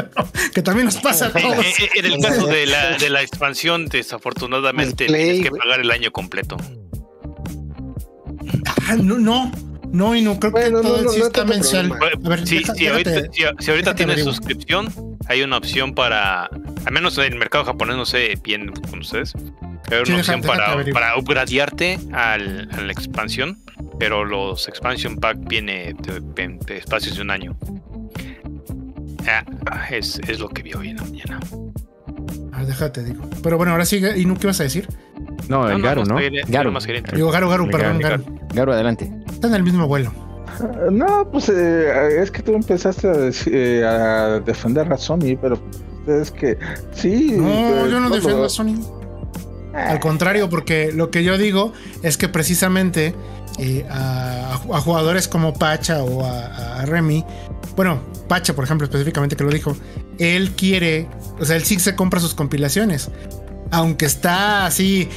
[0.55, 1.65] Que también nos pasa a todos.
[1.95, 5.91] en- en el caso de la, de la expansión, desafortunadamente Play, tienes que pagar el
[5.91, 6.57] año completo.
[8.89, 9.53] Ah, no, no,
[9.93, 11.93] no, y no, creo Bueno, que no, todo no, sí no está mensual.
[12.25, 14.33] A ver, Sí, deja- ahorita, si- si ahorita tienes averiguo.
[14.35, 19.01] suscripción, hay una opción para, al menos en el mercado japonés, no sé bien con
[19.01, 19.33] ustedes,
[19.89, 23.63] pero hay una opción déjate para, para upgradearte al, a la expansión,
[24.03, 27.57] pero los expansion pack viene de, en- de espacios de un año.
[29.71, 31.39] Ah, es, es lo que vi hoy en la mañana.
[32.53, 33.23] Ah, déjate, digo.
[33.45, 34.89] Pero bueno, ahora sí, ¿y no qué ibas a decir?
[35.49, 36.17] No, el Garo, ¿no?
[36.49, 36.71] Garu.
[36.71, 37.15] nomás quería entrar.
[37.17, 38.25] Digo, Garu, Garu, perdón, Garu.
[38.25, 38.39] Garu.
[38.53, 39.13] Garo, adelante.
[39.31, 40.13] Está en el mismo vuelo.
[40.91, 45.59] No, pues eh, es que tú empezaste a, decir- eh, a defender a Sony, pero
[46.09, 46.59] es que
[46.93, 47.35] sí.
[47.39, 48.75] No, eh, yo no todo- defiendo a Sony.
[49.75, 51.73] Al contrario, porque lo que yo digo
[52.03, 53.15] es que precisamente
[53.91, 57.25] a, jugadores como Pacha o a, Remy,
[57.77, 59.77] bueno, Pacha, por ejemplo, específicamente que lo dijo,
[60.19, 61.09] él quiere,
[61.39, 63.11] o sea, él sí se compra sus compilaciones.
[63.71, 65.09] Aunque está así,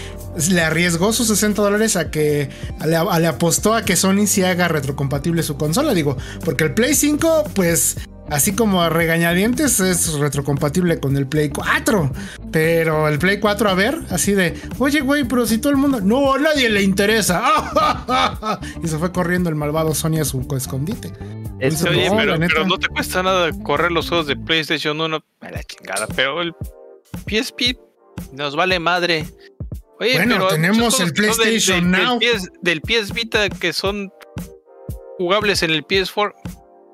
[0.49, 2.49] le arriesgó sus 60 dólares a que
[2.86, 6.95] le, le apostó a que Sony sí haga retrocompatible su consola, digo, porque el Play
[6.95, 7.98] 5, pues,
[8.30, 12.11] así como a regañadientes, es retrocompatible con el Play 4.
[12.52, 16.02] Pero el Play 4, a ver, así de, oye, güey, pero si todo el mundo,
[16.02, 17.43] no, a nadie le interesa.
[18.84, 21.11] y se fue corriendo el malvado Sony a su escondite.
[21.60, 25.52] Es- No, Oye, pero, no te cuesta nada correr los juegos de PlayStation 1 a
[25.52, 26.53] la chingada, pero el
[27.27, 27.77] PSP
[28.34, 29.26] nos vale madre.
[29.99, 32.19] Oye, Bueno, pero tenemos el que PlayStation del, Now.
[32.19, 34.11] Del PS, del PS Vita que son
[35.18, 36.34] jugables en el PS4.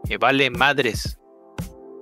[0.09, 1.17] Me vale madres.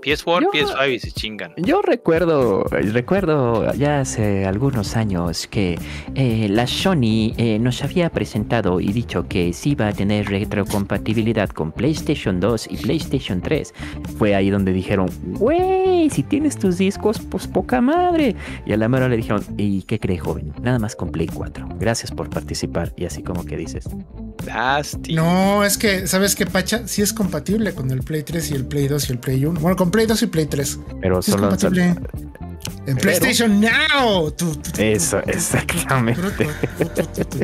[0.02, 1.54] PS4, Yo- PS5 y se chingan.
[1.58, 5.78] Yo recuerdo, recuerdo ya hace algunos años que
[6.16, 11.50] eh, la Sony eh, nos había presentado y dicho que sí iba a tener retrocompatibilidad
[11.50, 13.74] con PlayStation 2 y PlayStation 3.
[14.18, 18.36] Fue ahí donde dijeron, güey, si tienes tus discos, pues poca madre.
[18.66, 20.54] Y a la mera le dijeron, ¿y qué cree joven?
[20.62, 21.68] Nada más con Play 4.
[21.80, 22.94] Gracias por participar.
[22.96, 23.86] Y así como que dices,
[24.46, 25.22] Lástima.
[25.22, 26.88] No, es que, ¿sabes qué, Pacha?
[26.88, 29.60] Sí es compatible con el Play 3 y el Play 2 y el Play 1.
[29.60, 30.80] Bueno, con Play 2 y Play 3.
[31.02, 31.50] pero es solo...
[31.50, 31.96] compatible.
[32.86, 34.32] En PlayStation Now.
[34.32, 36.48] Tú- tú- tú- Eso, exactamente.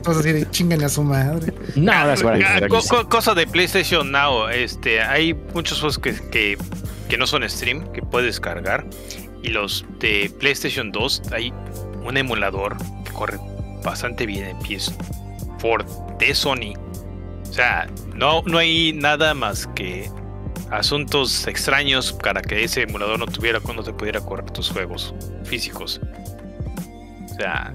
[0.04, 1.54] Todos así de chinguen a su madre.
[1.76, 2.68] No, Ah, said.
[2.68, 6.58] co- co- cosa de PlayStation Now, este, hay muchos juegos que, que,
[7.10, 8.86] que no son stream, que puedes cargar.
[9.44, 11.54] Y los de PlayStation 2, hay
[12.04, 13.38] un emulador que corre
[13.84, 16.74] bastante bien en PS4 de Sony.
[17.48, 20.10] O sea, no, no hay nada más que
[20.72, 25.14] asuntos extraños para que ese emulador no tuviera no te pudiera correr tus juegos
[25.44, 26.00] físicos.
[27.32, 27.74] O sea,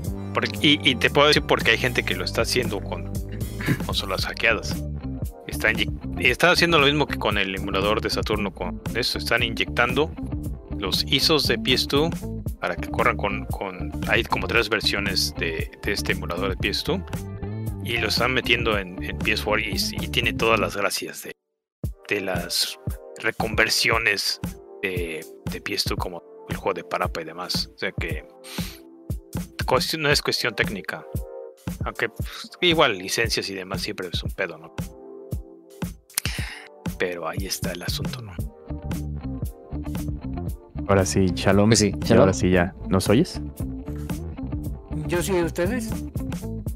[0.62, 3.11] y, te puedo decir porque hay gente que lo está haciendo con
[3.87, 4.83] consolas hackeadas.
[5.47, 5.77] Están,
[6.19, 9.19] están haciendo lo mismo que con el emulador de Saturno con eso.
[9.19, 10.11] Están inyectando
[10.79, 13.47] los ISOs de PS2 para que corran con,
[14.09, 17.05] hay como tres versiones de, este emulador de PS2
[17.85, 21.33] y lo están metiendo en, en PS4 y, y tiene todas las gracias de,
[22.11, 22.78] de las
[23.23, 24.41] reconversiones
[24.82, 27.70] de, de PS2 como el juego de Parapa y demás.
[27.74, 28.27] O sea que
[29.99, 31.07] no es cuestión técnica.
[31.85, 34.74] Aunque pues, igual licencias y demás siempre es un pedo, ¿no?
[36.99, 38.32] Pero ahí está el asunto, ¿no?
[40.89, 41.70] Ahora sí, Shalom.
[41.70, 42.74] Pues sí, Y ahora sí ya.
[42.89, 43.41] ¿Nos oyes?
[45.07, 45.89] Yo sí, ustedes.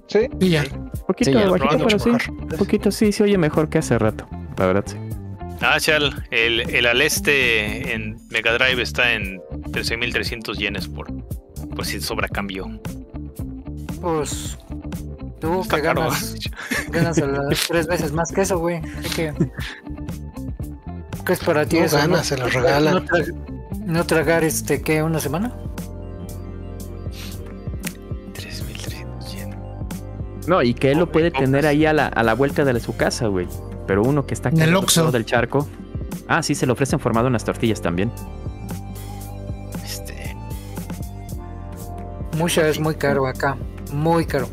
[0.07, 0.65] Sí, Y ya.
[1.07, 2.11] Poquito Sí, ya, bajito, probando pero sí.
[2.11, 2.57] mejor.
[2.57, 4.29] Poquito sí, se oye mejor que hace rato.
[4.57, 4.97] La verdad, sí.
[5.61, 9.41] Ah, Chal, el, el Aleste en Mega Drive está en
[9.71, 11.07] 13.300 yenes por,
[11.75, 12.69] por si sobra cambio.
[14.01, 14.59] Pues.
[15.41, 16.01] Tú Está que caro.
[16.03, 16.35] ganas,
[16.91, 18.81] ganas a las tres veces más que eso, güey.
[19.17, 19.33] Que.
[21.27, 21.97] ¿Qué es para ti No eso?
[21.97, 22.95] ganas, se lo regalan.
[22.95, 23.35] No, tra-
[23.87, 25.03] no tragar este, ¿qué?
[25.03, 25.55] ¿Una semana?
[28.35, 30.49] 3.300 yenes.
[30.49, 32.97] No, y que él lo puede tener ahí a la, a la vuelta de su
[32.97, 33.47] casa, güey.
[33.87, 35.69] Pero uno que está En acá el al otro del charco.
[36.29, 38.11] Ah, sí, se le ofrecen formado unas tortillas también.
[39.85, 40.35] Este,
[42.39, 43.57] Mucha es muy caro acá.
[43.93, 44.49] Muy caro.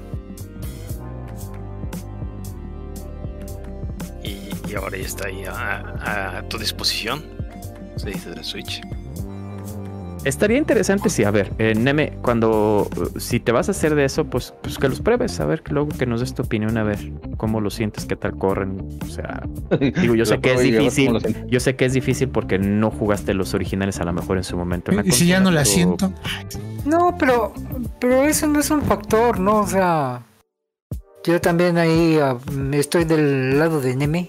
[4.24, 7.24] y, y ahora ya está ahí a, a tu disposición.
[7.96, 8.82] Se dice de Switch.
[10.24, 12.88] Estaría interesante si, a ver, eh, Neme, cuando
[13.18, 15.74] si te vas a hacer de eso, pues, pues que los pruebes, a ver, que
[15.74, 19.00] luego que nos des tu opinión, a ver cómo lo sientes, qué tal corren.
[19.04, 19.42] O sea,
[20.02, 21.12] digo, yo sé que es difícil,
[21.48, 24.56] yo sé que es difícil porque no jugaste los originales a lo mejor en su
[24.56, 24.92] momento.
[24.92, 26.14] en la Y si ya no la siento.
[26.86, 27.54] No, pero,
[28.00, 29.62] pero eso no es un factor, ¿no?
[29.62, 30.24] O sea,
[31.24, 32.38] yo también ahí ah,
[32.74, 34.28] estoy del lado de Neme.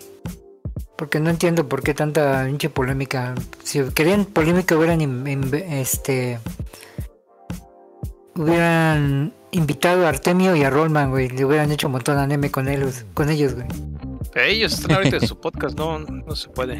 [1.02, 3.34] Porque no entiendo por qué tanta pinche polémica.
[3.64, 6.38] Si querían polémica hubieran in- in- este
[8.36, 11.28] hubieran invitado a Artemio y a Rollman, güey.
[11.28, 13.66] Le hubieran hecho un montón a Neme con ellos, con ellos, güey.
[14.36, 16.78] Ellos están ahorita en su podcast, no, no se puede.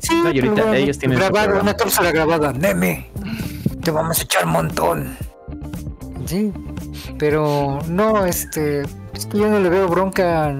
[0.00, 2.52] Sí, No, y pero ahorita ellos tienen grabado una cápsula grabada.
[2.52, 3.10] Neme,
[3.82, 5.16] te vamos a echar un montón.
[6.26, 6.52] Sí,
[7.18, 8.82] pero no, este,
[9.14, 10.54] es que yo no le veo bronca.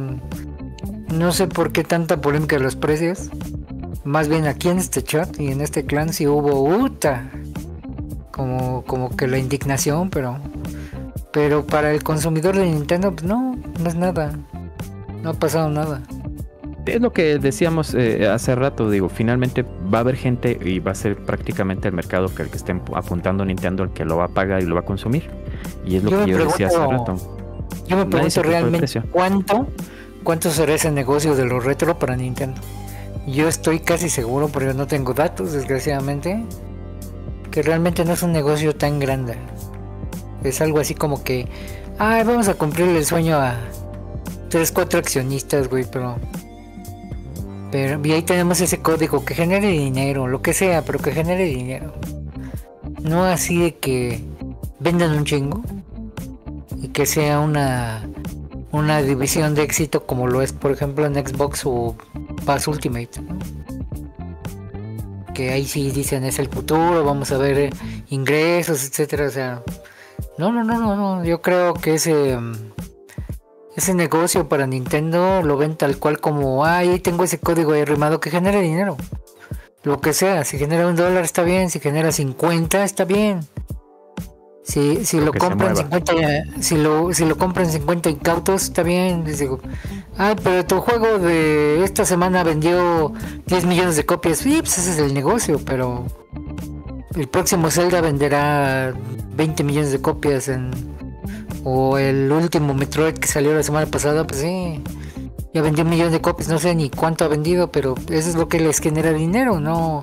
[1.19, 3.31] No sé por qué tanta polémica de los precios.
[4.05, 7.31] Más bien aquí en este chat y en este clan sí hubo uta.
[8.33, 10.39] Como, como que la indignación, pero.
[11.33, 14.33] Pero para el consumidor de Nintendo, pues no, no es nada.
[15.23, 16.03] No ha pasado nada.
[16.87, 20.91] Es lo que decíamos eh, hace rato, digo, finalmente va a haber gente y va
[20.91, 24.27] a ser prácticamente el mercado que el que esté apuntando Nintendo el que lo va
[24.27, 25.31] a pagar y lo va a consumir.
[25.87, 27.17] Y es lo Yo que yo decía hace rato.
[27.87, 29.67] Yo me pregunto realmente cuánto,
[30.25, 32.61] cuánto será ese negocio de los retro para Nintendo.
[33.27, 36.43] Yo estoy casi seguro, porque no tengo datos, desgraciadamente,
[37.51, 39.37] que realmente no es un negocio tan grande.
[40.43, 41.47] Es algo así como que,
[41.99, 43.57] ay, vamos a cumplir el sueño a
[44.49, 46.17] tres, cuatro accionistas, güey, pero,
[47.71, 51.45] pero y ahí tenemos ese código que genere dinero, lo que sea, pero que genere
[51.45, 51.95] dinero.
[53.03, 54.23] No así de que
[54.81, 55.63] vendan un chingo
[56.81, 58.09] y que sea una
[58.75, 61.97] una división de éxito como lo es por ejemplo en Xbox o
[62.45, 63.11] Pass Ultimate.
[65.33, 67.71] Que ahí sí dicen es el futuro vamos a ver eh,
[68.09, 69.63] ingresos etcétera o sea
[70.39, 72.37] no no no no no yo creo que ese
[73.77, 77.83] ese negocio para Nintendo lo ven tal cual como "Ah, ahí tengo ese código ahí
[77.83, 78.97] arrimado que genere dinero
[79.85, 83.41] lo que sea si genera un dólar está bien si genera 50 está bien
[84.65, 85.77] si, si lo, compran mueva.
[85.77, 89.61] 50 ya- si lo si lo compran 50 incautos está bien les digo.
[90.17, 93.13] Ay pero tu juego de esta semana vendió
[93.47, 94.39] 10 millones de copias.
[94.39, 96.07] Sí pues ese es el negocio pero
[97.15, 98.95] el próximo Zelda venderá
[99.37, 100.71] 20 millones de copias en
[101.63, 104.83] o el último Metroid que salió la semana pasada pues sí.
[105.53, 108.35] Ya vendió un millón de copias no sé ni cuánto ha vendido pero eso es
[108.35, 110.03] lo que les genera dinero no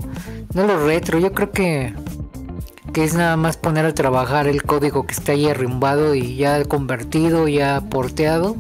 [0.53, 1.17] no lo retro.
[1.19, 1.93] Yo creo que
[2.93, 6.63] que es nada más poner a trabajar el código que está ahí arrumbado y ya
[6.65, 8.55] convertido, ya porteado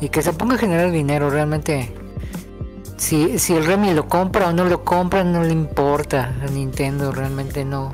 [0.00, 1.92] y que se ponga a generar dinero realmente.
[2.96, 7.12] Si, si el Remy lo compra o no lo compra, no le importa a Nintendo,
[7.12, 7.92] realmente no,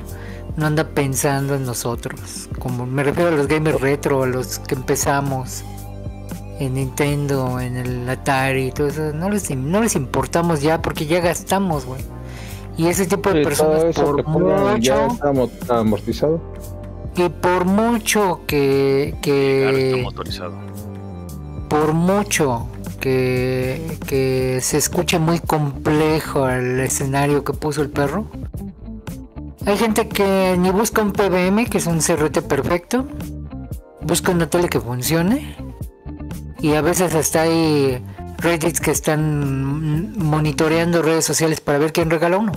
[0.55, 2.49] no anda pensando en nosotros.
[2.59, 5.63] Como me refiero a los gamers retro, a los que empezamos
[6.59, 11.05] en Nintendo, en el Atari y todo eso, no les, no les importamos ya porque
[11.05, 12.01] ya gastamos, güey.
[12.77, 16.41] Y ese tipo de Sí, personas por pongan ya mucho está amo- amortizado.
[17.15, 20.53] y por mucho que, que motorizado.
[21.69, 22.67] por mucho
[22.99, 28.25] que, que se escuche muy complejo el escenario que puso el perro
[29.65, 33.05] hay gente que ni busca un PBM que es un CRT perfecto
[34.01, 35.55] busca una tele que funcione
[36.59, 38.01] y a veces hasta hay
[38.43, 42.51] Reddits que están monitoreando redes sociales para ver quién regala uno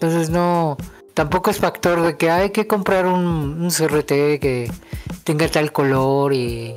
[0.00, 0.76] entonces no,
[1.12, 4.70] tampoco es factor de que hay que comprar un, CRT que
[5.24, 6.76] tenga tal color y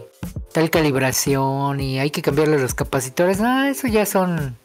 [0.51, 3.39] tal calibración y hay que cambiarle los capacitores.
[3.41, 4.57] Ah, eso ya son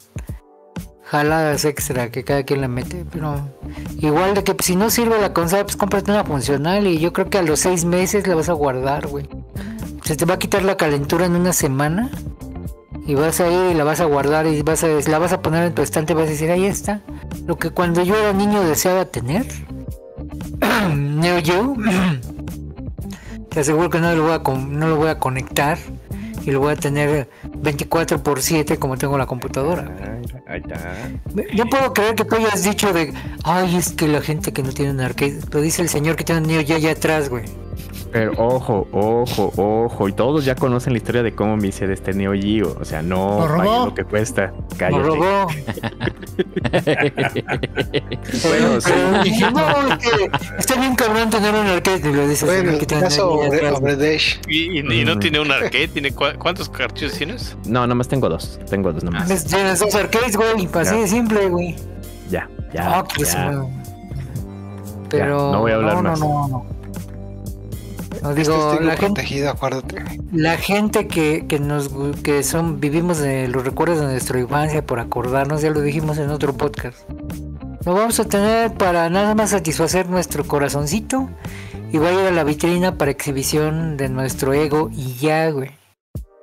[1.02, 3.05] jaladas extra que cada quien le mete.
[3.12, 3.47] Pero
[3.98, 7.12] igual de que pues, si no sirve la consola, pues cómprate una funcional y yo
[7.12, 9.28] creo que a los seis meses la vas a guardar, güey.
[10.06, 12.12] Se te va a quitar la calentura en una semana
[13.08, 15.42] y vas a ir y la vas a guardar y vas a, la vas a
[15.42, 17.00] poner en tu estante y vas a decir, ahí está.
[17.44, 19.44] Lo que cuando yo era niño deseaba tener.
[20.94, 21.74] Neo Geo.
[23.50, 25.76] Te aseguro que no lo, voy a no lo voy a conectar
[26.44, 29.92] y lo voy a tener 24 por 7 como tengo la computadora.
[30.46, 31.10] Ahí está.
[31.52, 33.12] No puedo creer que tú hayas dicho de,
[33.42, 36.22] ay, es que la gente que no tiene un arcade, lo dice el señor que
[36.22, 37.65] tiene un Neo Geo allá atrás, güey.
[38.12, 40.09] Pero ojo, ojo, ojo.
[40.09, 42.77] Y todos ya conocen la historia de cómo me hice de este Neo Geo.
[42.81, 43.86] O sea, no ¿Lo robó?
[43.86, 44.53] lo que cuesta.
[44.57, 45.03] Lo Cállate.
[45.03, 45.47] robó.
[48.48, 48.93] Bueno, sí.
[49.53, 52.48] No, es que está bien cabrón tener un arcade y lo dices.
[52.48, 53.40] Bueno, que el tiene caso.
[54.48, 55.19] Y, y- y no Mm.
[55.20, 57.57] tiene un arcade, tiene cua- ¿cuántos cartuchos tienes?
[57.66, 58.59] No, nomás tengo dos.
[58.70, 59.27] Tengo dos nomás.
[59.27, 60.69] Tienes- Tienes dos arcades, güey.
[60.73, 61.01] Así Ya.
[61.01, 61.77] de simple, güey.
[62.31, 62.98] Ya, ya.
[62.98, 63.62] Ah, pues, ya.
[65.09, 65.53] Pero.
[65.53, 66.20] no voy a hablar no, más.
[66.20, 66.76] No, no, no.
[68.22, 70.05] No, Este digo, es la gente, protegido, acuérdate.
[70.32, 71.90] la gente que, que nos
[72.22, 76.30] que son vivimos de los recuerdos de nuestra infancia por acordarnos, ya lo dijimos en
[76.30, 76.98] otro podcast.
[77.84, 81.28] Lo vamos a tener para nada más satisfacer nuestro corazoncito
[81.93, 85.70] y va a ir a la vitrina para exhibición de nuestro ego y ya, güey.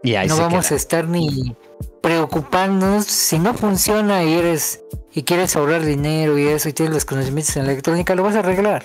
[0.04, 0.76] Y ahí no vamos queda.
[0.76, 1.56] a estar ni
[2.02, 4.82] preocupándonos si no funciona y eres
[5.14, 8.40] y quieres ahorrar dinero y eso y tienes los conocimientos en electrónica lo vas a
[8.40, 8.84] arreglar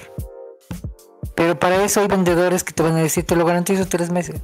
[1.38, 4.40] pero para eso hay vendedores que te van a decir te lo garantizo tres meses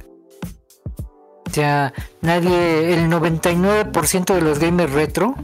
[1.45, 5.35] o sea nadie el 99% de los gamers retro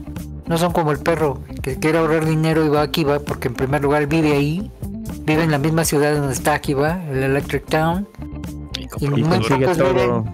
[0.46, 3.54] no son como el perro que quiere ahorrar dinero y va aquí va porque en
[3.54, 4.70] primer lugar vive ahí
[5.26, 8.08] vive en la misma ciudad donde está aquí va el Electric Town
[8.98, 9.92] Y y Consigue pocos todo.
[9.92, 10.24] viven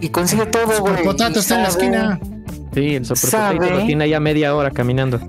[0.00, 2.20] y consigue todo güey El potato y está en la esquina.
[2.74, 3.84] Sí, el Sabe.
[3.86, 5.20] Tiene ya media hora caminando.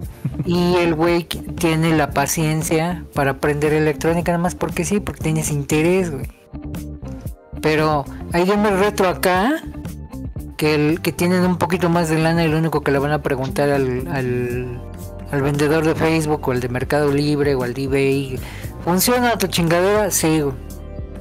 [0.45, 5.51] Y el güey tiene la paciencia para aprender electrónica nada más porque sí, porque tienes
[5.51, 6.27] interés, güey.
[7.61, 9.61] Pero hay gamers retro acá
[10.57, 13.11] que, el, que tienen un poquito más de lana y lo único que le van
[13.11, 14.81] a preguntar al, al,
[15.31, 18.39] al vendedor de Facebook o el de Mercado Libre o al de eBay,
[18.83, 20.11] ¿funciona tu chingadera?
[20.11, 20.55] Sí, güey.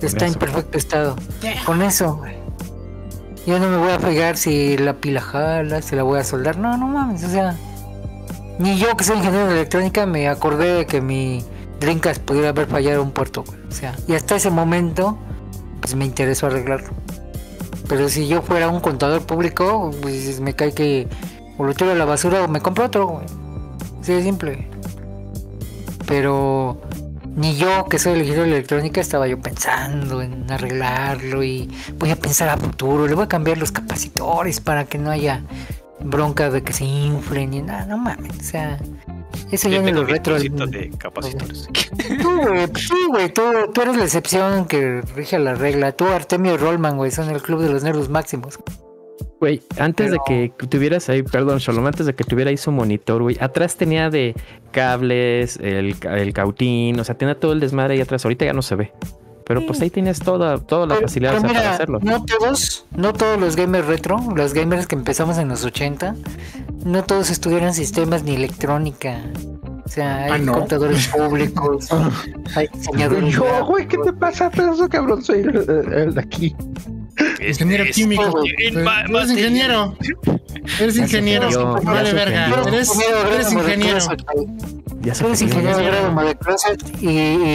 [0.02, 1.16] Está en perfecto estado.
[1.64, 2.43] Con eso, güey.
[3.46, 6.56] Yo no me voy a pegar si la pila jala, si la voy a soldar.
[6.58, 7.56] No, no mames, o sea...
[8.58, 11.44] Ni yo que soy ingeniero de electrónica me acordé de que mi
[11.80, 13.44] Dreamcast pudiera haber fallado un puerto.
[13.68, 15.18] O sea, y hasta ese momento,
[15.80, 16.90] pues me interesó arreglarlo.
[17.88, 21.08] Pero si yo fuera un contador público, pues me cae que
[21.58, 23.26] o lo tiro a la basura o me compro otro, güey.
[24.00, 24.68] Así de simple.
[26.06, 26.80] Pero
[27.36, 32.16] ni yo que soy ingeniero de electrónica estaba yo pensando en arreglarlo y voy a
[32.16, 35.42] pensar a futuro, le voy a cambiar los capacitores para que no haya
[36.00, 38.78] bronca de que se inflen y nada, no mames, o sea,
[39.50, 40.38] eso ya Yo tengo lo retro.
[40.38, 41.68] de capacitores.
[42.22, 43.42] Tú, güey, sí, güey, tú,
[43.72, 45.92] tú eres la excepción que rige la regla.
[45.92, 48.58] Tú, Artemio y Rollman, güey, son el club de los nerdos máximos.
[49.40, 52.70] Güey, antes Pero- de que tuvieras ahí, perdón, Shalom, antes de que tuviera ahí su
[52.72, 54.34] monitor, güey, atrás tenía de
[54.70, 58.24] cables, el, el cautín, o sea, tenía todo el desmadre ahí atrás.
[58.24, 58.92] Ahorita ya no se ve.
[59.46, 61.98] Pero pues ahí tienes toda, toda la Pero- facilidad pero para hacerlo.
[62.02, 66.14] No todos, no todos los gamers retro, los gamers que empezamos en los 80,
[66.86, 69.18] no todos estudiaron sistemas ni electrónica.
[69.84, 70.52] O sea, hay Ah, ¿no?
[70.54, 71.88] contadores públicos,
[72.56, 73.34] hay diseñadores.
[73.34, 75.22] Yo, güey, ¿qué te pasa, pedazo cabrón?
[75.22, 76.56] Soy el de aquí.
[77.40, 78.42] Ingeniero Es- químico.
[78.44, 79.96] es- Eres ingeniero.
[80.80, 81.50] Eres ingeniero.
[81.50, 82.48] Yo- Vale verga.
[82.68, 82.90] Eres,
[83.32, 83.98] eres ingeniero.
[85.02, 85.84] Ya se eres ingeniero ¿no?
[85.84, 87.08] grado de closet y,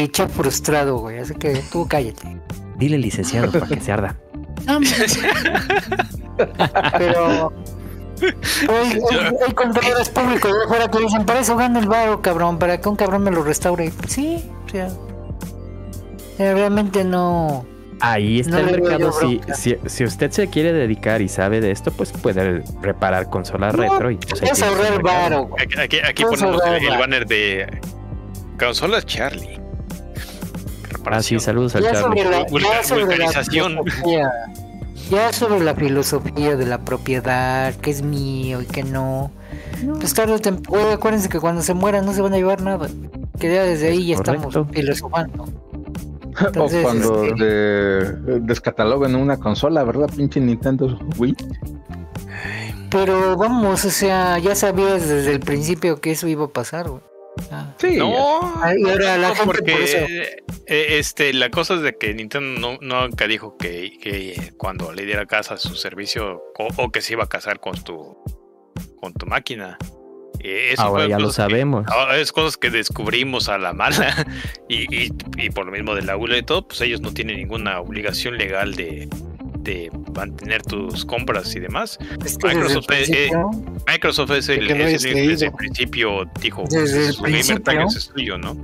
[0.03, 1.17] y chef frustrado, güey.
[1.19, 2.37] Así que tú cállate.
[2.77, 4.15] Dile licenciado para que se arda.
[6.97, 7.51] Pero.
[8.21, 12.59] Hay, hay- hay contadores públicos de afuera que dicen: Para eso gana el varo, cabrón.
[12.59, 13.93] Para que un cabrón me lo restaure.
[14.09, 14.89] Sí, o sea,
[16.37, 17.65] realmente no.
[18.01, 19.11] Ahí está No el mercado.
[19.11, 23.75] Si, si, si usted se quiere dedicar y sabe de esto, pues puede reparar consolas
[23.75, 24.11] retro.
[24.11, 25.49] Y pues, Es ahorrar varo.
[25.59, 27.79] Aquí, aquí, aquí ponemos el, banner de
[28.57, 29.59] consolas Charlie.
[31.05, 32.23] Ah, sí, saludos al Ya Charlie.
[32.23, 34.31] sobre, la, ya sobre la.
[35.09, 39.31] Ya sobre la filosofía de la propiedad, que es mío y que no.
[39.99, 42.87] Pues tarde o temprano, acuérdense que cuando se mueran no se van a llevar nada.
[43.39, 44.49] Que ya desde ahí ya Correcto.
[44.49, 45.68] estamos filosofando.
[46.57, 50.09] O cuando este- de- descatalogan una consola, ¿verdad?
[50.15, 51.35] Pinche Nintendo Wii.
[52.89, 57.01] Pero vamos, o sea, ya sabías desde el principio que eso iba a pasar, güey.
[57.51, 57.73] Ah.
[57.77, 57.95] Sí.
[57.97, 60.43] No, Ay, y ahora la no, gente porque por eso- eh,
[60.97, 65.05] este, la cosa es de que Nintendo no, no nunca dijo que, que cuando le
[65.05, 68.17] diera casa a su servicio o, o que se iba a casar con tu
[68.99, 69.77] con tu máquina.
[70.41, 71.85] Eh, eso Ahora ya lo que- sabemos.
[71.87, 74.25] ahora es cosas que descubrimos a la mala
[74.69, 77.37] y, y- y por lo mismo de la ULA y todo, pues ellos no tienen
[77.37, 79.09] ninguna obligación legal de,
[79.59, 81.97] de mantener tus compras y demás.
[82.25, 83.51] es que desde el Microsoft, eh, eh, principio-
[83.87, 87.87] Microsoft es el, Que es el desde el principio dijo Desde el gamer tag principio.
[87.97, 88.55] es tuyo, ¿no?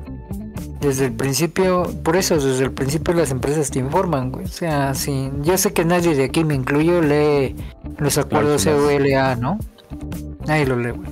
[0.79, 4.45] Desde el principio, por eso desde el principio las empresas te informan, güey.
[4.45, 7.55] O sea, si yo sé que nadie de aquí me incluyo lee
[7.97, 8.65] los acuerdos.
[8.65, 9.57] COLA, ¿no?
[10.45, 11.09] Nadie lo lee, güey.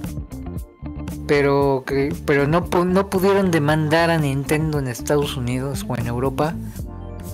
[1.27, 6.53] Pero que pero no no pudieron demandar a Nintendo en Estados Unidos o en Europa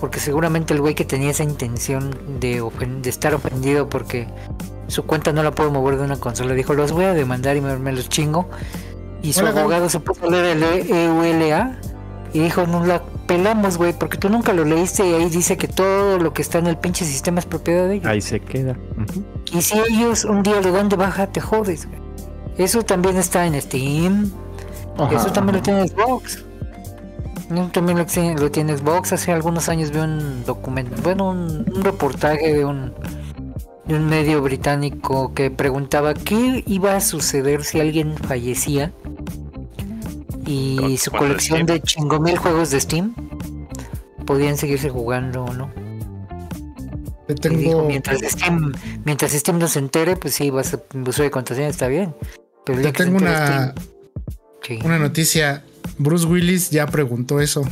[0.00, 4.28] porque seguramente el güey que tenía esa intención de, ofen- de estar ofendido porque
[4.86, 7.60] su cuenta no la puedo mover de una consola, dijo, los voy a demandar y
[7.60, 8.48] me, me los chingo.
[9.22, 11.78] Y su Hola, abogado se puso a leer el EULA
[12.32, 15.68] y dijo, nos la pelamos, güey, porque tú nunca lo leíste y ahí dice que
[15.68, 18.06] todo lo que está en el pinche sistema es propiedad de ellos.
[18.06, 18.76] Ahí se queda.
[19.52, 22.00] Y si ellos un día le dan de baja, te jodes, güey.
[22.60, 24.30] Eso también está en Steam.
[24.98, 26.44] Ajá, Eso también lo tiene Xbox.
[27.72, 29.14] También lo tiene, lo tiene Xbox.
[29.14, 32.92] Hace algunos años vi un documento, bueno, un, un reportaje de un,
[33.86, 38.92] de un medio británico que preguntaba qué iba a suceder si alguien fallecía
[40.46, 43.14] y su colección de chingo mil juegos de Steam
[44.26, 45.70] podían seguirse jugando o no.
[47.26, 48.72] Y dijo, tengo, mientras Steam,
[49.04, 52.14] mientras Steam no se entere, pues sí, vas a uso de contraseña, está bien.
[52.66, 53.74] Pero se tengo una,
[54.62, 54.78] sí.
[54.84, 55.64] una noticia.
[55.98, 57.62] Bruce Willis ya preguntó eso.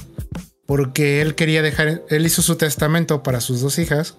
[0.67, 2.03] Porque él quería dejar.
[2.11, 4.17] Él hizo su testamento para sus dos hijas.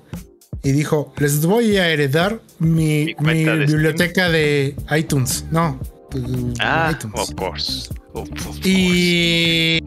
[0.64, 5.46] Y dijo: Les voy a heredar mi, Mi cuenta mi de biblioteca de iTunes.
[5.52, 5.80] No.
[6.10, 6.24] pues,
[6.60, 7.20] Ah, iTunes.
[7.20, 7.90] of course.
[8.14, 8.62] Of- of course.
[8.68, 9.80] Y,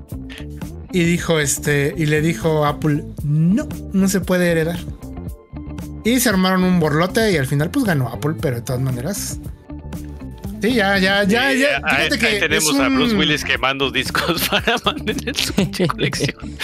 [0.92, 4.78] y dijo este, y le dijo a Apple, no, no se puede heredar.
[6.04, 9.38] Y se armaron un borlote y al final pues ganó Apple, pero de todas maneras.
[10.62, 11.80] Sí, ya, ya, ya, ya.
[11.84, 15.52] ahí- que ahí tenemos a Bruce Willis quemando discos para mantener su
[15.88, 16.56] colección.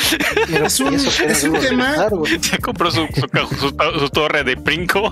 [0.65, 2.09] Es un- es un tema-.
[2.41, 3.07] Se compró su,
[3.99, 5.11] su, torre de Princo.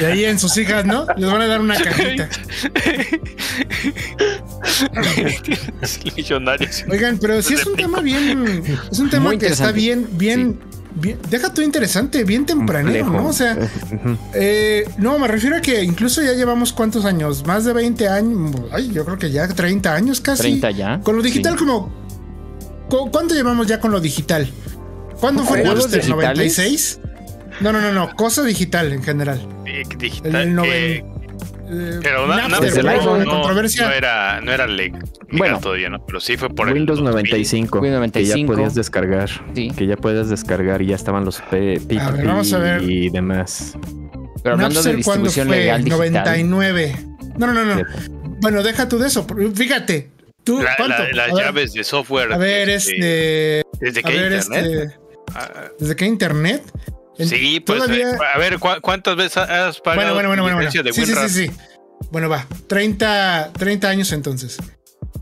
[0.00, 1.06] Y ahí en sus hijas, ¿no?
[1.16, 2.28] Les van a dar una cajita.
[5.82, 6.68] Es el millonario.
[6.90, 8.62] Oigan, pero sí es un tema bien.
[8.90, 10.58] Es un tema Muy que está bien, bien.
[10.96, 13.22] Bien deja tú interesante, bien tempranero, Complejo.
[13.24, 13.28] ¿no?
[13.30, 13.56] O sea.
[14.34, 18.54] Eh, no, me refiero a que incluso ya llevamos cuántos años, más de 20 años,
[18.72, 20.42] ay, yo creo que ya 30 años casi.
[20.42, 21.00] 30 ya.
[21.00, 21.64] Con lo digital Sí.
[21.64, 21.92] como...
[22.88, 24.50] cu- ¿Cuánto llevamos ya con lo digital?
[25.20, 26.08] ¿Cuándo fue digitales?
[26.08, 26.98] ¿96?
[27.60, 29.40] No, no, no, no, cosa digital en general.
[29.64, 31.15] El, digital, el que- noven-
[31.68, 33.86] eh, pero na- Napster, Desde el pero iPhone no, controversia.
[33.88, 35.02] no era, no era legal
[35.32, 35.60] Bueno.
[35.60, 36.04] todavía, ¿no?
[36.06, 37.12] Pero sí fue por el Windows 2000.
[37.12, 38.52] 95, Windows que 95.
[38.52, 39.70] ya podías descargar, Sí.
[39.76, 42.82] que ya puedes descargar y ya estaban los P- P2P A ver, vamos a ver.
[42.82, 43.76] y demás.
[44.42, 45.56] Pero hablando de Napster, ¿cuándo distribución fue?
[45.56, 45.98] legal digital.
[45.98, 46.96] 99.
[47.38, 47.76] No, no, no, no.
[47.78, 48.10] Sí.
[48.40, 49.26] Bueno, deja tú de eso.
[49.54, 50.10] Fíjate.
[50.44, 51.02] ¿Tú La- cuánto?
[51.02, 52.32] la- las A ver, llaves de software.
[52.32, 53.62] A ver, este.
[53.80, 54.64] ¿Desde A qué ver, internet?
[54.86, 54.98] este...
[55.34, 56.62] Ah, ¿Desde qué internet?
[57.18, 57.78] Sí, pues.
[57.82, 60.56] todavía- eh, A ver, ¿cu- ¿cuántas veces has pagado Bueno, bueno, bueno, bueno.
[60.56, 60.70] bueno.
[60.70, 61.50] Sí, sí, sí, sí.
[62.10, 62.46] Bueno, va.
[62.68, 64.58] 30, 30 años entonces.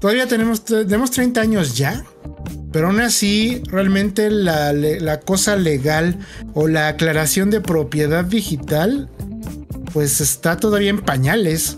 [0.00, 2.04] Todavía tenemos, tenemos 30 años ya.
[2.72, 6.18] Pero aún así, realmente la, la cosa legal
[6.54, 9.08] o la aclaración de propiedad digital,
[9.92, 11.76] pues está todavía en pañales.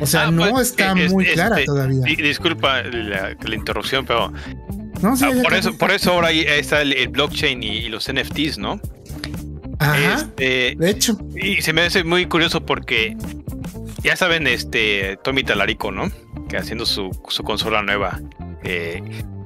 [0.00, 2.00] O sea, Ah, no pues, está es- muy este, clara todavía.
[2.04, 4.30] di- disculpa la, la interrupción, pero
[5.00, 7.88] No, sí, ah, por, eso, por eso ahora ahí está el, el blockchain y, y
[7.88, 8.80] los NFTs, ¿no?
[9.78, 10.14] Ajá.
[10.14, 13.16] Este, De hecho, y se me hace muy curioso porque
[14.02, 16.10] ya saben, este Tommy Talarico, ¿no?
[16.48, 18.20] Que haciendo su, su consola nueva.
[18.64, 19.02] eh,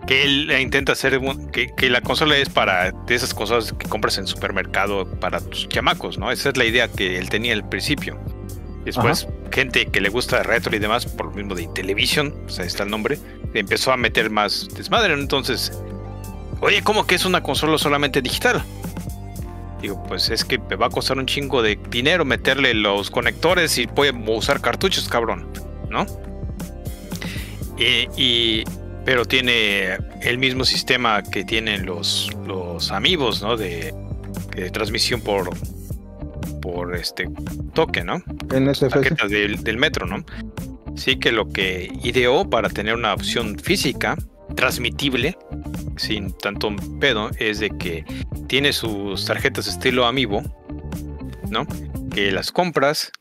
[0.07, 1.21] que él la intenta hacer
[1.53, 5.69] que, que la consola es para de esas cosas que compras en supermercado para tus
[5.69, 6.33] chamacos, ¿no?
[6.33, 8.19] Esa es la idea que él tenía al principio.
[8.85, 12.65] Después, gente que le gusta retro y demás, por lo mismo de televisión, o sea,
[12.65, 13.19] está el nombre,
[13.55, 15.13] empezó a meter más desmadre.
[15.13, 15.71] Entonces,
[16.61, 18.65] oye, ¿cómo que es una consola solamente digital?
[19.81, 23.79] Digo, pues es que me va a costar un chingo de dinero meterle los conectores
[23.79, 25.49] y voy a usar cartuchos, cabrón,
[25.89, 26.07] ¿no?
[27.79, 28.65] Y, y-
[29.05, 33.57] pero tiene el mismo sistema que tienen los, los amigos, ¿no?
[33.57, 33.95] De,
[34.55, 35.51] de transmisión por
[36.61, 37.27] por este
[37.73, 38.23] toque, ¿no?
[38.55, 38.91] NSFS.
[38.91, 40.23] tarjetas del, del metro, ¿no?
[40.95, 44.19] Sí que lo que ideó para tener una opción física
[44.55, 45.37] transmitible
[45.97, 48.05] sin tanto pedo es de que
[48.47, 50.43] tiene sus tarjetas estilo Amiibo,
[51.51, 51.67] ¿no?
[52.11, 53.13] Que las compras,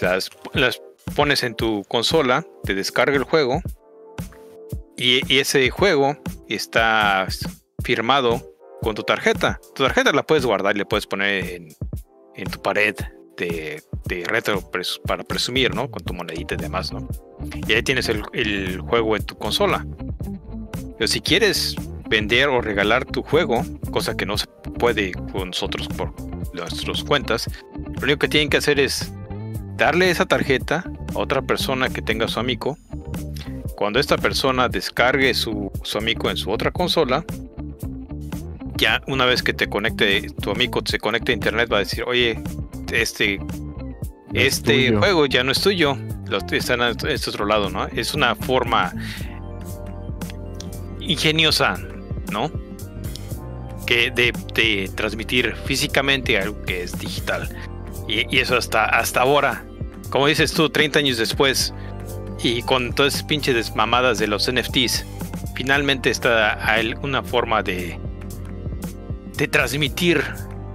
[0.00, 0.80] las, las
[1.14, 3.60] pones en tu consola, te descarga el juego
[4.96, 6.16] y, ese juego
[6.48, 7.26] está
[7.82, 8.42] firmado
[8.82, 9.60] con tu tarjeta.
[9.74, 11.62] Tu tarjeta la puedes guardar y le puedes poner
[12.34, 12.94] en, tu pared
[13.36, 13.82] de,
[14.26, 14.62] retro
[15.06, 15.90] para presumir, ¿no?
[15.90, 17.08] Con tu monedita y demás, ¿no?
[17.66, 19.86] Y ahí tienes el juego en tu consola.
[21.00, 21.76] Pero si quieres
[22.10, 24.46] vender o regalar tu juego, cosa que no se
[24.78, 26.12] puede con nosotros por
[26.52, 29.10] nuestras cuentas, lo único que tienen que hacer es
[29.78, 32.76] darle esa tarjeta a otra persona que tenga su amigo.
[33.76, 37.24] Cuando esta persona descargue su, su amigo en su otra consola,
[38.76, 42.04] ya una vez que te conecte, tu amigo se conecte a internet, va a decir,
[42.06, 42.38] oye,
[42.92, 43.36] este,
[44.34, 44.98] es este tuyo".
[44.98, 45.96] juego ya no es tuyo.
[46.26, 47.86] los están a este otro lado, ¿no?
[47.86, 48.92] Es una forma
[51.10, 51.76] ingeniosa,
[52.30, 52.50] ¿no?
[53.86, 57.48] Que de, transmitir físicamente algo que es digital.
[58.08, 59.64] Y, eso hasta, hasta ahora,
[60.10, 61.74] como dices tú, 30 años después,
[62.42, 65.04] y con todas esas pinches desmamadas de los NFTs,
[65.54, 66.58] finalmente está
[67.02, 67.98] una forma de,
[69.36, 70.22] de transmitir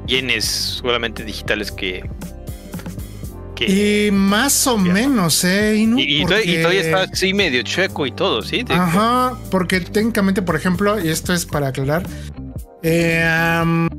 [0.06, 2.04] bienes solamente digitales que.
[3.56, 5.78] Que Y más o menos, ¿eh?
[5.78, 5.98] Inu?
[6.00, 8.64] y, todavía está así medio chueco y todo, ¿sí?
[8.70, 12.04] Ajá, porque técnicamente, por ejemplo, y esto es para aclarar,
[12.84, 13.90] eh, am,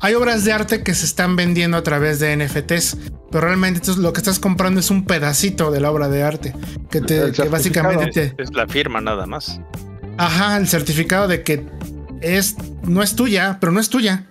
[0.00, 2.98] hay obras de arte que se están vendiendo a través de NFTs,
[3.30, 6.54] pero realmente entonces lo que estás comprando es un pedacito de la obra de arte,
[6.90, 8.42] que, te, que básicamente te...
[8.42, 9.60] Es la firma nada más.
[10.18, 11.64] Ajá, el certificado de que
[12.20, 14.26] es, no es tuya, pero no es tuya.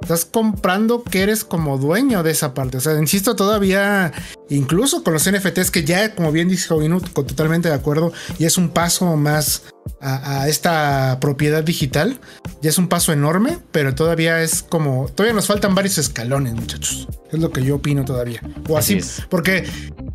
[0.00, 2.78] Estás comprando que eres como dueño de esa parte.
[2.78, 4.12] O sea, insisto, todavía,
[4.50, 8.44] incluso con los NFTs, que ya, como bien dijo Inu, con- totalmente de acuerdo, y
[8.44, 9.62] es un paso más
[10.00, 12.20] a, a esta propiedad digital.
[12.60, 15.08] Ya es un paso enorme, pero todavía es como.
[15.14, 17.06] Todavía nos faltan varios escalones, muchachos.
[17.30, 18.40] Es lo que yo opino todavía.
[18.68, 19.64] O así, Así porque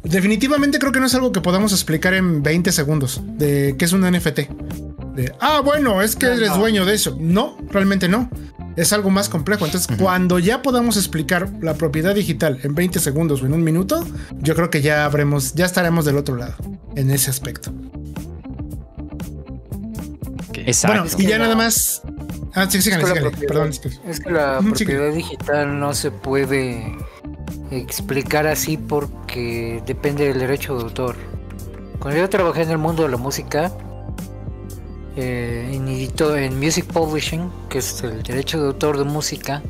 [0.04, 3.94] definitivamente creo que no es algo que podamos explicar en 20 segundos de qué es
[3.94, 4.40] un NFT.
[5.16, 7.16] De, ah, bueno, es que eres dueño de eso.
[7.20, 8.30] No, realmente no.
[8.76, 9.66] Es algo más complejo.
[9.66, 14.04] Entonces, cuando ya podamos explicar la propiedad digital en 20 segundos o en un minuto,
[14.40, 16.56] yo creo que ya habremos, ya estaremos del otro lado
[16.96, 17.72] en ese aspecto.
[20.66, 21.02] Exacto.
[21.04, 22.02] Bueno, y ya nada más.
[22.56, 23.48] Ah, sí, síganle, Es que la síganle.
[23.48, 23.70] Perdón.
[23.70, 26.96] es que- Es que la propiedad digital no se puede
[27.72, 31.16] explicar así porque depende del derecho de autor.
[32.00, 33.72] Cuando yo trabajé en el mundo de la música,
[35.16, 39.62] eh, en, edito- en Music Publishing, que es el derecho de autor de música,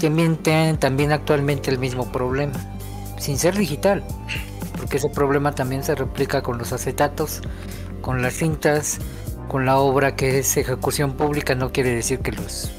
[0.00, 2.54] también tienen también actualmente el mismo problema,
[3.20, 4.02] sin ser digital,
[4.76, 7.40] porque ese problema también se replica con los acetatos,
[8.00, 8.98] con las cintas,
[9.48, 12.70] con la obra que es ejecución pública, no quiere decir que los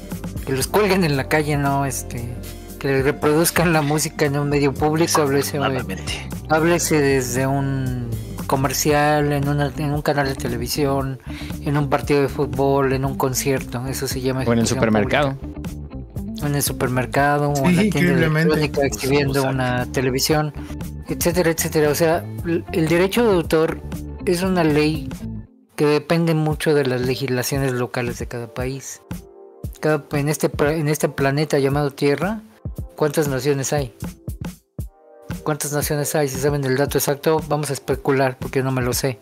[0.46, 2.34] que los cuelguen en la calle, no, este,
[2.80, 5.58] que reproduzcan la música en un medio público, háblese,
[6.48, 8.10] háblese desde un
[8.48, 11.20] comercial, en, una- en un canal de televisión,
[11.60, 14.76] en un partido de fútbol, en un concierto, eso se llama O en el ejecución
[14.78, 15.34] supermercado.
[15.36, 15.81] pública.
[16.46, 20.52] En el supermercado o en Sí, la tienda electrónica exhibiendo una televisión,
[21.08, 21.90] etcétera, etcétera.
[21.90, 22.24] O sea,
[22.72, 23.80] el derecho de autor
[24.24, 25.08] es una ley
[25.76, 29.02] que depende mucho de las legislaciones locales de cada país.
[29.80, 32.42] Cada, en, este, en este planeta llamado Tierra,
[32.96, 33.94] ¿cuántas naciones hay?
[35.42, 36.28] ¿Cuántas naciones hay?
[36.28, 39.18] Si saben el dato exacto, vamos a especular porque no me lo sé.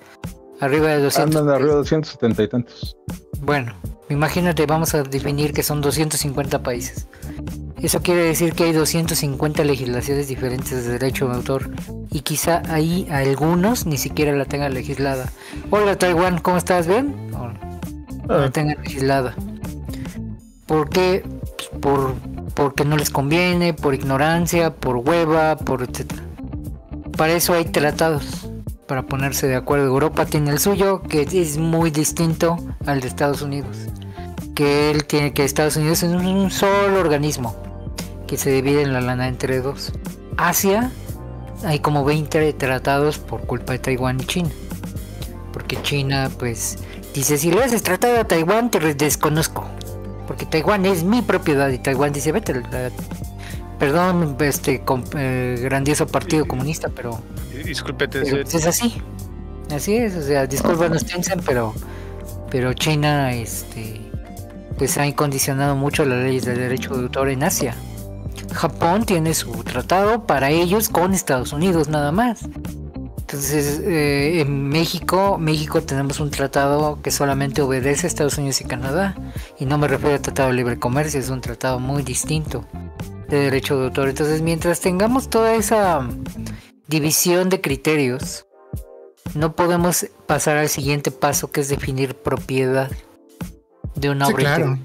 [0.61, 1.19] Arriba de 200.
[1.19, 2.97] Andan de arriba de 270 y tantos.
[3.41, 3.75] Bueno,
[4.11, 7.07] imagínate, vamos a definir que son 250 países.
[7.82, 11.70] Eso quiere decir que hay 250 legislaciones diferentes de derecho de autor
[12.11, 15.32] y quizá ahí algunos ni siquiera la tengan legislada.
[15.70, 16.87] Hola Taiwán, ¿cómo estás?
[16.87, 17.15] ¿Bien?
[17.31, 19.35] No la tengan legislada.
[20.66, 21.24] ¿Por qué?
[21.57, 22.15] Pues por,
[22.55, 26.23] porque no les conviene, por ignorancia, por hueva, por etcétera.
[27.16, 28.49] Para eso hay tratados,
[28.87, 29.87] para ponerse de acuerdo.
[29.87, 33.77] Europa tiene el suyo, que es muy distinto al de Estados Unidos.
[34.55, 37.56] Que él tiene que Estados Unidos es un solo organismo,
[38.27, 39.93] que se divide en la lana entre dos.
[40.36, 40.90] Asia,
[41.64, 44.51] hay como 20 tratados por culpa de Taiwán y China.
[45.52, 46.78] Porque China, pues,
[47.14, 49.64] dice, si le haces tratado a Taiwán, te desconozco.
[50.27, 52.90] Porque Taiwán es mi propiedad y Taiwán dice, vete, la-
[53.78, 57.18] perdón, este com- eh, grandioso partido comunista, pero
[58.20, 58.43] Tencent.
[58.43, 59.02] pues, es así.
[59.74, 61.74] Así es, o sea, discúlpanos Tencent, pero
[62.51, 64.01] pero China este
[64.81, 67.77] pues ha incondicionado mucho las leyes de derecho de autor en Asia.
[68.51, 72.48] Japón tiene su tratado para ellos con Estados Unidos nada más.
[73.19, 78.65] Entonces, eh, en México, México tenemos un tratado que solamente obedece a Estados Unidos y
[78.65, 79.16] Canadá.
[79.59, 82.65] Y no me refiero al Tratado de Libre Comercio, es un tratado muy distinto
[83.28, 84.09] de derecho de autor.
[84.09, 86.09] Entonces, mientras tengamos toda esa
[86.89, 88.47] división de criterios,
[89.35, 92.90] no podemos pasar al siguiente paso que es definir propiedad
[93.95, 94.43] de una Sí, obra.
[94.57, 94.79] claro.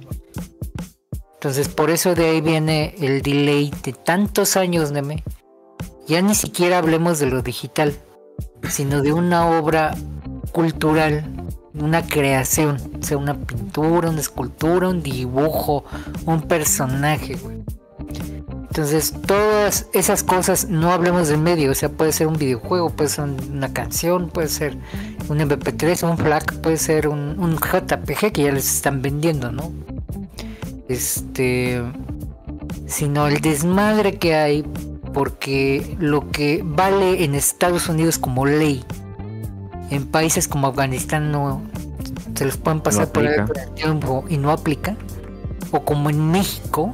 [1.36, 5.24] Entonces, por eso de ahí viene el delay de tantos años, Neme.
[6.08, 7.96] Ya ni siquiera hablemos de lo digital,
[8.70, 9.96] sino de una obra
[10.52, 11.24] cultural,
[11.74, 15.84] una creación, o sea, una pintura, una escultura, un dibujo,
[16.26, 17.58] un personaje, güey.
[18.76, 23.10] Entonces, todas esas cosas, no hablemos del medio, o sea, puede ser un videojuego, puede
[23.10, 24.76] ser un- una canción, puede ser
[25.30, 29.72] un MP3, un FLAC, puede ser un, un JPG que ya les están vendiendo, ¿no?
[30.90, 31.82] Este.
[32.88, 34.64] Sino el desmadre que hay
[35.14, 38.84] porque lo que vale en Estados Unidos como ley,
[39.90, 41.62] en países como Afganistán no
[42.36, 43.62] se los pueden pasar por aplica.
[43.62, 44.98] el tiempo y no aplica,
[45.72, 46.94] o como en México,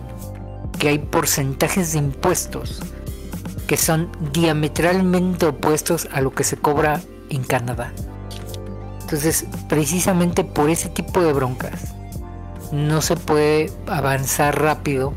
[0.82, 2.82] que hay porcentajes de impuestos
[3.68, 7.00] que son diametralmente opuestos a lo que se cobra
[7.30, 7.94] en Canadá.
[9.02, 11.94] Entonces, precisamente por ese tipo de broncas,
[12.72, 15.14] no se puede avanzar rápido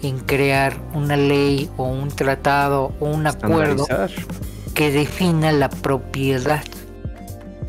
[0.00, 3.88] en crear una ley o un tratado o un acuerdo
[4.74, 6.62] que defina la propiedad.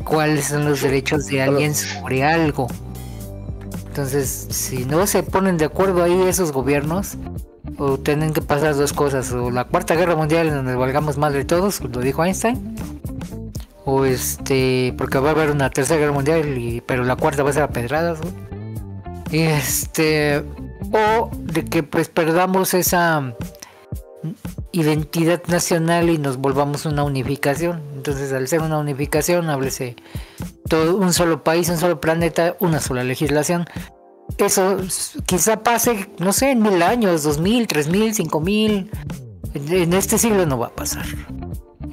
[0.04, 2.68] Cuáles son los derechos de alguien sobre algo.
[3.92, 7.18] Entonces, si no se ponen de acuerdo ahí esos gobiernos,
[7.76, 11.44] o tienen que pasar dos cosas, o la cuarta guerra mundial en donde valgamos madre
[11.44, 12.74] todos, lo dijo Einstein,
[13.84, 17.52] o este, porque va a haber una tercera guerra mundial, pero la cuarta va a
[17.52, 18.18] ser a pedradas,
[19.30, 20.42] este,
[20.90, 23.34] o de que pues perdamos esa
[24.72, 27.91] identidad nacional y nos volvamos una unificación.
[28.02, 29.94] Entonces, al ser una unificación, háblese
[30.68, 33.64] todo un solo país, un solo planeta, una sola legislación.
[34.38, 34.78] Eso
[35.24, 38.90] quizá pase, no sé, en mil años, dos mil, tres mil, cinco mil.
[39.54, 41.06] En este siglo no va a pasar.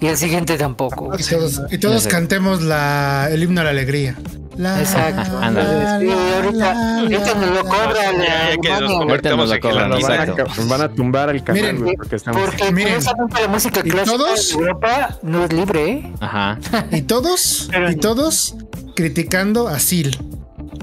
[0.01, 1.11] Y el siguiente tampoco.
[1.17, 4.15] Y todos, y cantemos la, el himno a la alegría.
[4.55, 5.37] La, Exacto.
[5.37, 6.05] Ándale.
[6.05, 10.81] Sí, ahorita, ahorita nos lo cobra la Ya, ya que nos cobran, aquí la Van
[10.81, 12.41] a, tumbar el canal, Miren, porque estamos.
[12.41, 14.49] Porque Miren, curiosamente la música ¿y clásica todos?
[14.49, 16.13] de Europa no es libre, ¿eh?
[16.19, 16.59] Ajá.
[16.91, 18.55] Y todos, y todos
[18.95, 20.11] criticando a Sil.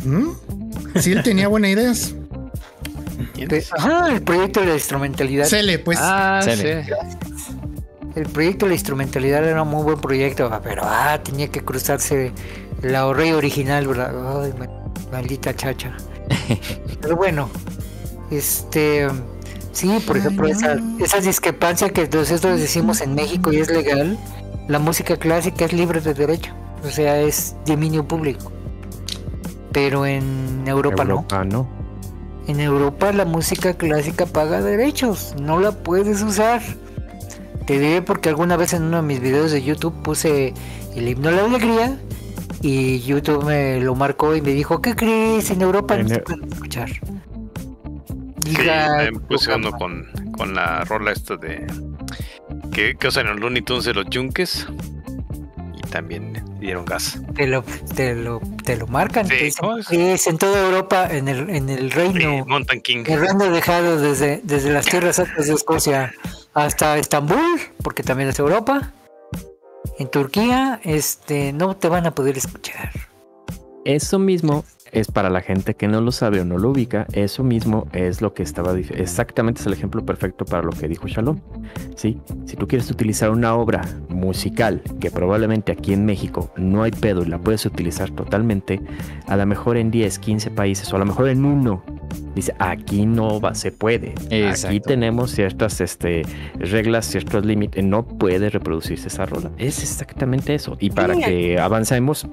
[0.05, 0.31] ¿Mm?
[0.97, 2.15] Sil tenía buenas ideas.
[3.36, 5.45] De- Ajá, el proyecto de la instrumentalidad.
[5.47, 5.99] Cele, pues.
[6.01, 6.85] Ah, Sele.
[6.85, 6.93] sí.
[8.17, 12.33] El proyecto de la instrumentalidad era un muy buen proyecto, pero ah, tenía que cruzarse
[12.83, 14.43] la rey original, ¿verdad?
[14.43, 14.69] Ay, ma-
[15.12, 15.95] maldita chacha.
[17.01, 17.49] pero bueno,
[18.31, 19.07] este.
[19.73, 24.19] Sí, por ejemplo, esa, esa discrepancia que nosotros decimos en México y es legal,
[24.69, 28.51] la música clásica es libre de derecho, o sea, es dominio público.
[29.73, 31.17] Pero en Europa, no.
[31.17, 31.69] Europa, no.
[32.49, 36.62] En Europa la música clásica paga derechos, no la puedes usar.
[37.67, 40.55] Te diré porque alguna vez en uno de mis videos de YouTube puse
[40.95, 41.99] el himno a la alegría
[42.62, 45.51] y YouTube me lo marcó y me dijo, ¿qué crees?
[45.51, 46.89] En Europa no se e- puede escuchar.
[48.45, 48.57] Sí,
[49.12, 51.67] me puse uno con, con la rola esta de.
[52.73, 54.67] Que, que usan en los Looney Tunes de los Yunques.
[55.77, 57.20] Y también dieron gas.
[57.35, 57.65] te lo,
[57.97, 59.27] te lo, te lo marcan.
[59.27, 59.51] Sí.
[59.89, 62.45] "Sí, es en toda Europa, en el, en el reino.
[62.47, 63.05] Mountain King.
[63.07, 66.15] El reino dejado desde, desde las tierras altas de Escocia
[66.57, 68.91] hasta Estambul, porque también es Europa.
[69.99, 72.91] En Turquía, este, no te van a poder escuchar.
[73.85, 74.65] Eso mismo
[74.97, 77.07] es para la gente que no lo sabe o no lo ubica.
[77.12, 81.07] Eso mismo es lo que estaba exactamente es el ejemplo perfecto para lo que dijo
[81.07, 81.41] Shalom.
[81.94, 86.91] Sí, si tú quieres utilizar una obra musical que probablemente aquí en México no hay
[86.92, 88.81] pedo y la puedes utilizar totalmente,
[89.26, 91.83] a lo mejor en 10, 15 países o a lo mejor en uno
[92.34, 94.15] dice aquí no va, se puede.
[94.50, 96.23] Aquí tenemos ciertas este,
[96.58, 97.83] reglas, ciertos límites.
[97.84, 99.50] No puede reproducirse esa rola.
[99.58, 100.76] Es exactamente eso.
[100.81, 101.23] Y para Sí.
[101.25, 102.28] que avancemos,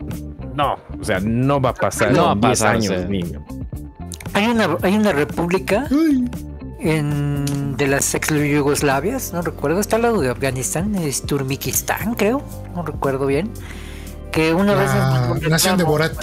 [0.55, 3.45] no, o sea, no va a pasar No va a en 10 pasar, años, niño.
[4.33, 6.29] Hay una, hay una república Uy,
[6.79, 12.41] en, de las ex Yugoslavias, no recuerdo, está al lado de Afganistán, es Turmikistán, creo,
[12.75, 13.51] no recuerdo bien.
[14.31, 16.13] Que una vez la nos nación de Borat.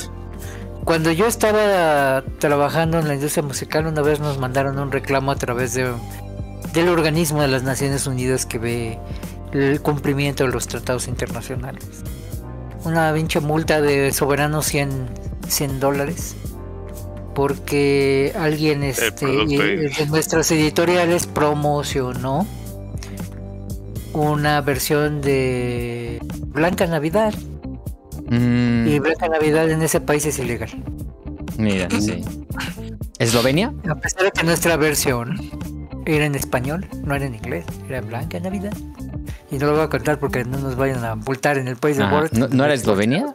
[0.85, 5.37] Cuando yo estaba trabajando en la industria musical, una vez nos mandaron un reclamo a
[5.37, 5.93] través de,
[6.73, 8.99] del organismo de las Naciones Unidas que ve
[9.53, 11.85] el cumplimiento de los tratados internacionales.
[12.85, 15.09] Una pinche multa de soberano 100,
[15.51, 16.37] 100 dólares.
[17.35, 19.07] Porque alguien este,
[19.87, 22.47] es- de nuestras editoriales promocionó
[24.13, 27.33] una versión de Blanca Navidad.
[28.29, 30.71] Mm, Y Blanca Navidad en ese país es ilegal.
[31.57, 32.25] mira, sí.
[33.19, 33.73] ¿Eslovenia?
[33.89, 35.37] A pesar de que nuestra versión
[36.07, 38.73] era en español, no era en inglés, era Blanca Navidad.
[39.51, 41.97] Y no lo voy a contar porque no nos vayan a multar en el país
[41.97, 42.07] de.
[42.07, 42.33] Borat.
[42.33, 43.27] ¿No- no era Eslovenia?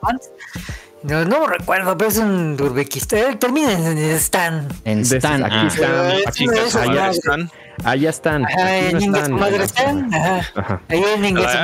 [1.08, 3.20] No, no recuerdo, pero es un Uzbekistán.
[3.20, 4.68] eh, Termina en Stan.
[4.86, 5.44] En De- Stan.
[5.44, 5.68] aquí ah.
[5.68, 7.12] están, aquí sí, están, allá, madre.
[7.12, 7.52] están.
[7.84, 8.46] allá están.
[8.46, 9.26] Ajá, aquí no en están.
[9.26, 10.14] su madre Stan.
[10.14, 10.52] Ajá.
[10.56, 10.82] Ajá.
[10.90, 11.58] Ahí en Inga su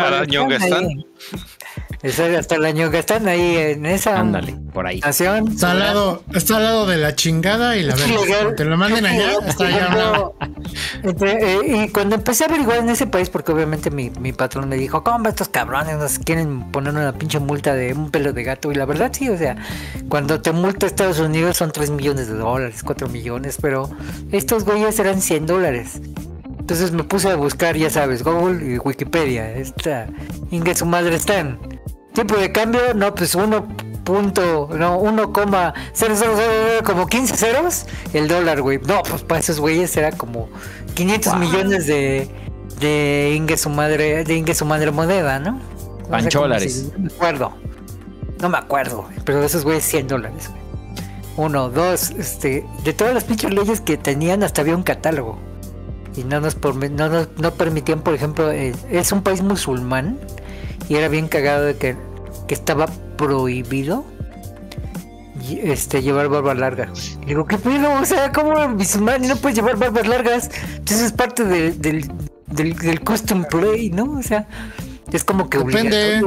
[2.03, 4.99] Era hasta la ñonga están ahí en esa Ándale, por ahí.
[5.01, 5.49] nación.
[5.49, 8.55] Está al lado, está al lado de la chingada y la ilegal.
[8.55, 10.23] Que lo manden allá, está allá.
[11.03, 14.67] Entre- eh, y cuando empecé a averiguar en ese país, porque obviamente mi, mi patrón
[14.69, 18.43] me dijo, ¿cómo estos cabrones nos quieren poner una pinche multa de un pelo de
[18.43, 18.71] gato?
[18.71, 19.55] Y la verdad sí, o sea,
[20.09, 23.89] cuando te multa Estados Unidos son 3 millones de dólares, 4 millones, pero
[24.31, 26.01] estos güeyes eran 100 dólares.
[26.61, 29.51] Entonces me puse a buscar, ya sabes, Google y Wikipedia.
[29.51, 30.07] Esta
[30.51, 31.57] Inge su madre está en
[32.13, 33.67] tipo de cambio, no, pues uno
[34.03, 38.77] punto, no, 1,000 como 15 ceros el dólar, güey.
[38.77, 40.49] No, pues para esos güeyes era como
[40.93, 42.29] 500 millones de
[42.79, 45.53] de Inge su madre, de Inge su madre moneda, ¿no?
[45.53, 46.91] No Pancholares.
[46.95, 47.53] me acuerdo.
[48.39, 50.61] No me acuerdo, pero de esos güeyes 100 dólares, güey.
[51.37, 55.39] Uno, dos, este, de todas las pinches leyes que tenían hasta había un catálogo.
[56.15, 60.19] Y no nos, no no permitían, por ejemplo, eh, es un país musulmán
[60.89, 61.95] y era bien cagado de que,
[62.47, 64.03] que estaba prohibido
[65.63, 66.91] este llevar barba larga.
[67.23, 67.93] Y digo, ¿qué pedo?
[67.99, 70.49] O sea, ¿cómo musulmán y no puedes llevar barbas largas?
[70.77, 72.09] Entonces es parte de- del,
[72.47, 74.17] del, del custom play, ¿no?
[74.19, 74.47] O sea,
[75.11, 76.21] es como que Depende.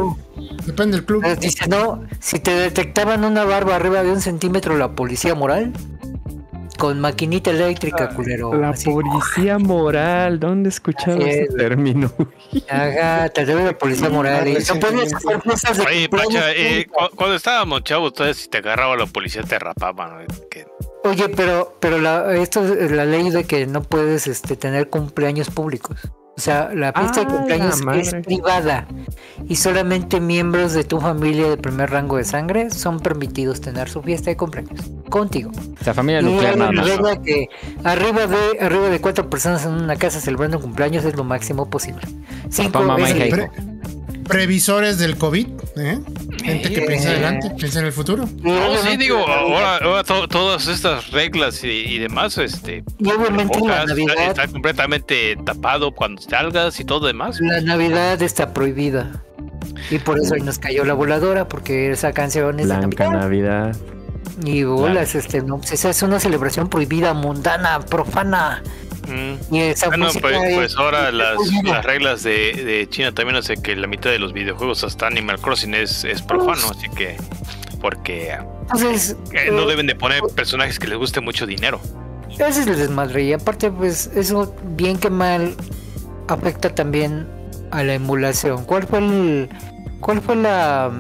[0.67, 1.25] Depende del club.
[1.41, 5.73] Dice, no, si te detectaban una barba arriba de un centímetro, la policía moral,
[6.79, 8.55] con maquinita eléctrica, culero.
[8.55, 8.91] La así.
[8.91, 12.13] policía moral, ¿dónde he escuchado Sí, ese término?
[12.69, 14.49] Ajá, te debe la policía moral.
[14.49, 18.49] Y no puedes hacer cosas de Oye, Pacha, eh, cu- cuando estábamos chavos, todavía si
[18.49, 20.27] te agarraba la policía te rapaban.
[20.51, 20.67] que-
[21.05, 25.51] Oye, pero, pero la, esto es la ley de que no puedes este, tener cumpleaños
[25.51, 25.99] públicos.
[26.37, 28.89] O sea, la fiesta Ah, de cumpleaños la es privada
[29.49, 34.03] y solamente miembros de tu familia de primer rango de sangre son permitidos tener su
[34.03, 34.81] fiesta de cumpleaños
[35.11, 35.53] contigo.
[35.81, 36.87] O sea, familia Y nuclear nada más.
[36.87, 37.49] regla que
[37.85, 41.71] arriba de arriba de cuatro personas en una casa celebrando un cumpleaños es lo máximo
[41.71, 42.03] posible.
[42.51, 43.53] Cinco Papá, mamá, es hija, el- hijo.
[44.25, 45.47] Pre- previsores del COVID,
[45.77, 45.99] ¿eh?
[46.43, 46.87] Gente que Eh.
[46.87, 48.29] piensa adelante, piensa en el futuro.
[48.43, 54.15] No, sí, digo, ahora, ahora to- todas estas reglas y, y demás, este, Hojas, Navidad,
[54.31, 57.39] está completamente tapado cuando salgas y todo demás.
[57.41, 59.23] la Navidad está prohibida.
[59.91, 63.67] Y por eso ahí nos cayó la voladora, porque esa canción es de Blanca Navidad.
[63.73, 63.77] Navidad.
[64.45, 68.63] Y bolas, este, no, pues esa es una celebración prohibida, mundana, profana.
[69.07, 69.55] Mm.
[69.55, 73.37] Y esa Bueno, música pues, es- pues ahora las, las reglas de, de China también
[73.37, 77.17] hace que la mitad de los videojuegos hasta Animal Crossing es, es profano, así que
[77.81, 81.81] porque Entonces, eh, no eh, deben de poner personajes que les guste mucho dinero.
[82.31, 83.25] Ese es el desmadre.
[83.25, 85.55] Y aparte, pues, eso, bien que mal,
[86.29, 87.29] afecta también
[87.71, 88.65] a la emulación.
[88.65, 89.49] ¿Cuál fue el.
[90.01, 90.91] ¿Cuál fue la,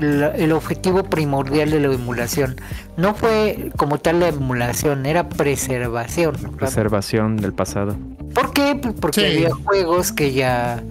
[0.00, 2.56] la- el objetivo primordial de la emulación?
[2.96, 6.36] No fue como tal la emulación, era preservación.
[6.42, 6.52] ¿no?
[6.52, 7.96] Preservación del pasado.
[8.34, 8.78] ¿Por qué?
[8.80, 9.26] Pues porque Sí.
[9.26, 10.82] había juegos que ya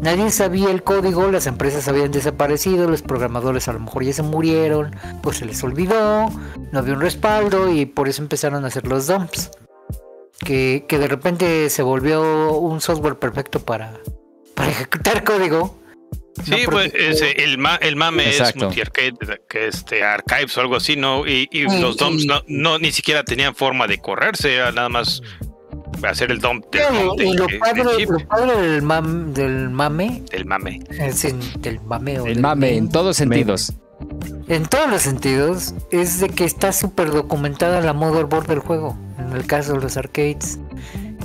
[0.00, 4.22] nadie sabía el código, las empresas habían desaparecido, los programadores a lo mejor ya se
[4.22, 6.28] murieron, pues se les olvidó,
[6.72, 9.50] no había un respaldo y por eso empezaron a hacer los dumps.
[10.40, 13.94] Que, que de repente se volvió un software perfecto para,
[14.54, 15.76] para ejecutar código.
[16.56, 18.58] Sí, No, pues ese, el, ma- el mame Exacto.
[18.58, 21.26] es multi-arcade, que este Archives o algo así, ¿no?
[21.26, 24.72] Y, y Sí, los dumps y- no, no ni siquiera tenían forma de correrse, era
[24.72, 25.22] nada más
[26.02, 28.60] hacer el dump del, Y, dump de- y lo, de- padre, del chip, lo padre
[28.60, 30.80] del, mam- del mame, del mame.
[30.90, 33.72] es en- del mame o El del mame en todos sentidos.
[34.48, 38.98] En todos los sentidos, es de que está súper documentada la motherboard del juego.
[39.18, 40.58] En el caso de los arcades,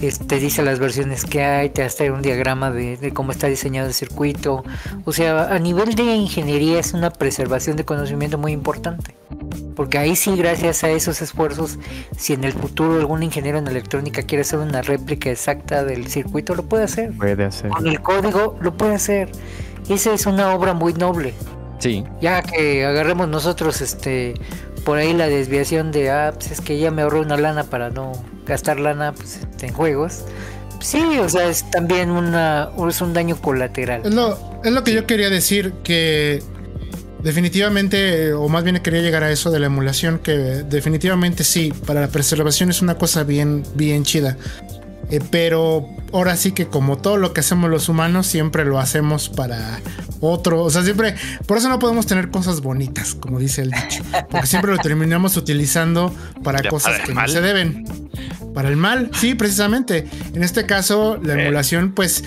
[0.01, 3.87] este, dice las versiones que hay, te hace un diagrama de, de cómo está diseñado
[3.87, 4.63] el circuito.
[5.05, 9.15] O sea, a nivel de ingeniería es una preservación de conocimiento muy importante.
[9.75, 11.79] Porque ahí sí, gracias a esos esfuerzos,
[12.17, 16.53] si en el futuro algún ingeniero en electrónica quiere hacer una réplica exacta del circuito,
[16.55, 17.13] lo puede hacer.
[17.15, 17.69] Puede hacer.
[17.69, 19.31] Con el código lo puede hacer.
[19.87, 21.33] Esa es una obra muy noble
[21.79, 22.03] Sí.
[22.19, 24.33] ya que agarremos nosotros este
[24.83, 27.89] por ahí la desviación de ah pues es que ya me ahorré una lana para
[27.89, 28.11] no
[28.49, 30.25] gastar lana pues, este, en juegos
[30.81, 34.93] sí o sea es también una es un daño colateral Es lo, es lo que
[34.93, 36.43] yo quería decir, que
[37.23, 42.01] definitivamente, o más bien quería llegar a eso de la emulación, que definitivamente sí, para
[42.01, 44.37] la preservación es una cosa bien, bien chida.
[45.11, 49.29] Eh, pero ahora sí que como todo lo que hacemos los humanos, siempre lo hacemos
[49.29, 49.79] para
[50.19, 50.63] otro.
[50.63, 51.15] O sea, siempre,
[51.47, 54.03] por eso no podemos tener cosas bonitas, como dice el dicho.
[54.29, 56.13] Porque siempre lo terminamos utilizando
[56.43, 57.85] para Ya, cosas para que no se deben.
[58.59, 60.05] Para el mal, sí, precisamente.
[60.33, 61.43] En este caso, la Eh.
[61.43, 62.25] emulación, pues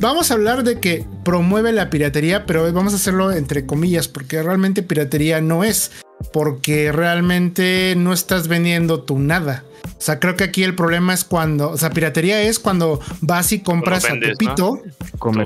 [0.00, 4.42] Vamos a hablar de que promueve la piratería, pero vamos a hacerlo entre comillas, porque
[4.42, 5.92] realmente piratería no es,
[6.32, 9.64] porque realmente no estás vendiendo tu nada.
[9.96, 13.52] O sea, creo que aquí el problema es cuando, o sea, piratería es cuando vas
[13.52, 14.80] y compras Cuando a vendes, Tepito.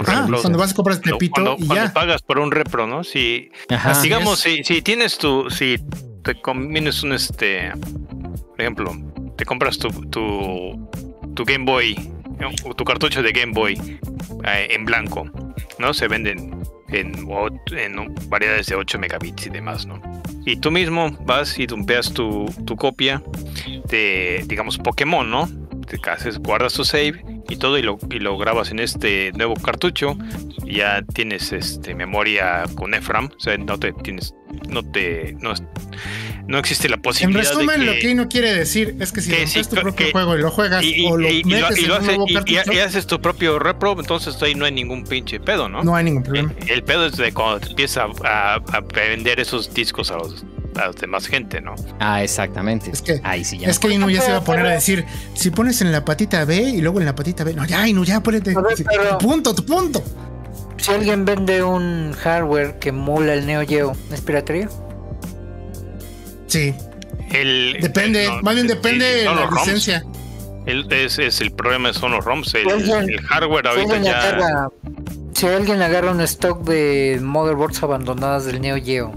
[0.07, 1.92] Ah, cuando vas y compras Cuando- Tepito cuando, y cuando ya.
[1.92, 3.05] pagas por un repro, ¿no?
[3.05, 4.00] Si, Ajá.
[4.02, 5.76] Digamos, si, si tienes tu, si
[6.24, 8.92] te combines un este, por ejemplo,
[9.39, 10.91] te compras tu, tu,
[11.34, 11.97] tu Game Boy,
[12.65, 13.99] o tu cartucho de Game Boy
[14.44, 15.31] eh, en blanco,
[15.78, 15.94] ¿no?
[15.94, 17.12] Se venden en,
[18.28, 20.02] variedades de 8 megabits y demás, ¿no?
[20.44, 23.23] Y tú mismo vas y dumpeas tu, tu copia
[23.89, 25.49] de, digamos, Pokémon, ¿no?
[25.89, 29.55] Te haces, guardas tu save y todo y lo, y lo grabas en este nuevo
[29.55, 30.17] cartucho
[30.65, 34.34] y ya tienes este memoria con EFRAM, o sea, no te tienes
[34.68, 35.52] no te no,
[36.47, 39.20] no existe la En posibilidad resumen, de lo que, que no quiere decir es que
[39.20, 41.28] si que sí, tu que- propio que- juego y lo juegas y, y- o lo
[41.28, 43.58] y- y lo, metes y en lo un hace- nuevo cartucho, y haces tu propio
[43.58, 45.83] repro, entonces ahí no hay ningún pinche pedo, ¿no?
[45.84, 46.52] no hay ningún problema.
[46.67, 50.44] El, el pedo es de cuando te empieza a, a vender esos discos a los,
[50.78, 51.74] a demás gente, ¿no?
[52.00, 52.90] Ah, exactamente.
[52.90, 53.68] Es que- Ahí sí ya.
[53.68, 56.44] Es que Inu ya se va a poner a decir, si pones en la patita
[56.44, 58.84] B y luego en la patita B, no, ya Inu, ya ponete A ver, sí,
[58.84, 60.02] pero- tu punto, tu punto.
[60.78, 64.68] Si alguien vende un hardware que emula el Neo Geo, ¿es piratería?
[66.47, 66.74] Sí,
[67.31, 70.05] El, depende, no, más bien el- depende el- de la licencia.
[70.66, 72.55] El- es, es el problema son los ROMs.
[72.55, 74.18] El, Si alguien- el hardware Si ahorita alguien, ya.
[74.23, 74.68] agarra,
[75.34, 79.12] si alguien agarra un stock de motherboards abandonadas del Neo Geo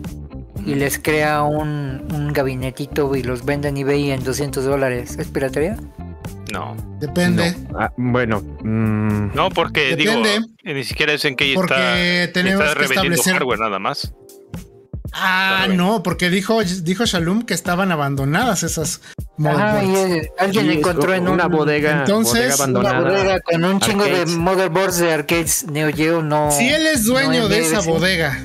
[0.65, 5.27] y les crea un, un gabinetito y los vende en eBay en 200 dólares, ¿es
[5.27, 5.77] piratería?
[6.51, 7.56] No, Depende.
[7.80, 10.31] Ah, bueno, mm, no, porque Depende.
[10.40, 14.14] digo, eh, ni siquiera dicen que Porque está, tenemos está que establecer- hardware nada más.
[15.14, 19.01] Ah, no, porque dijo, dijo Shalom que estaban abandonadas esas
[19.38, 20.15] y motherboards.
[20.23, 23.80] eh, alguien sí, es encontró en una un- bodega, entonces, bodega una bodega con un
[23.81, 26.49] chingo de motherboards de arcades Neo Geo, no.
[26.51, 28.40] Si él es dueño no de en esa bodega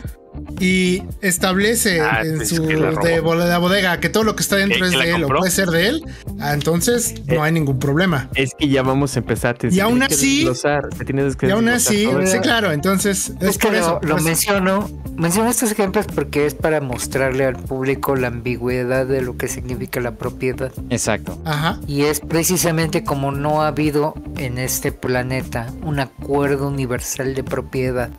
[0.60, 2.76] y establece Ah, en su de
[3.22, 5.68] la bodega que todo lo que está dentro ¿Que- es de él o puede ser
[5.68, 6.04] de él,
[6.40, 8.28] ah, entonces Eh, no hay ningún problema.
[8.34, 9.58] Es que ya vamos a empezar.
[9.58, 13.48] Te, Y aún así- desglosar, te tienes que Y aún así, sí, claro, entonces es,
[13.50, 14.00] Es que por lo, eso.
[14.02, 19.36] lo menciono, menciono estos ejemplos porque es para mostrarle al público la ambigüedad de lo
[19.36, 20.72] que significa la propiedad.
[20.90, 21.38] Exacto.
[21.44, 21.78] Ajá.
[21.86, 28.10] Y es precisamente como no ha habido en este planeta un acuerdo universal de propiedad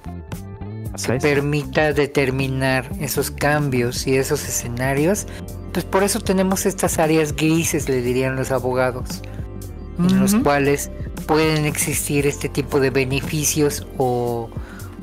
[0.93, 1.13] Eso.
[1.19, 5.27] permita determinar esos cambios y esos escenarios.
[5.73, 9.21] Pues por eso tenemos estas áreas grises, le dirían los abogados,
[9.99, 10.89] en los cuales
[11.27, 14.49] pueden existir este tipo de beneficios o,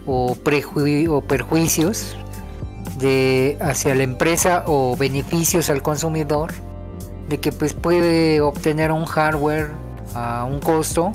[0.07, 2.17] o, o perjuicios
[2.99, 6.53] de hacia la empresa o beneficios al consumidor
[7.29, 9.71] de que pues puede obtener un hardware
[10.15, 11.13] a un costo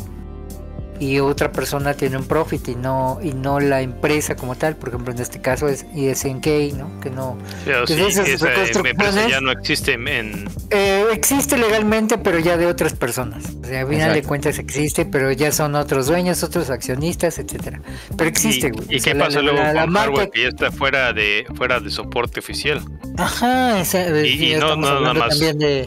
[0.99, 4.89] y otra persona tiene un profit y no y no la empresa como tal por
[4.89, 6.47] ejemplo en este caso es ISNK
[6.77, 10.49] no que no Pues sí, esas esa empresa ya no existe en.
[10.69, 14.27] eh, existe legalmente pero ya de otras personas o sea a final de Exacto.
[14.27, 17.81] cuentas existe pero ya son otros dueños otros accionistas etcétera
[18.17, 18.87] pero existe ¿Y, güey.
[18.89, 21.45] y O sea, qué la- luego la- la con marca- que ya está fuera de
[21.55, 22.81] fuera de soporte oficial?
[23.17, 25.85] ajá esa- Y- y no- no nada más también de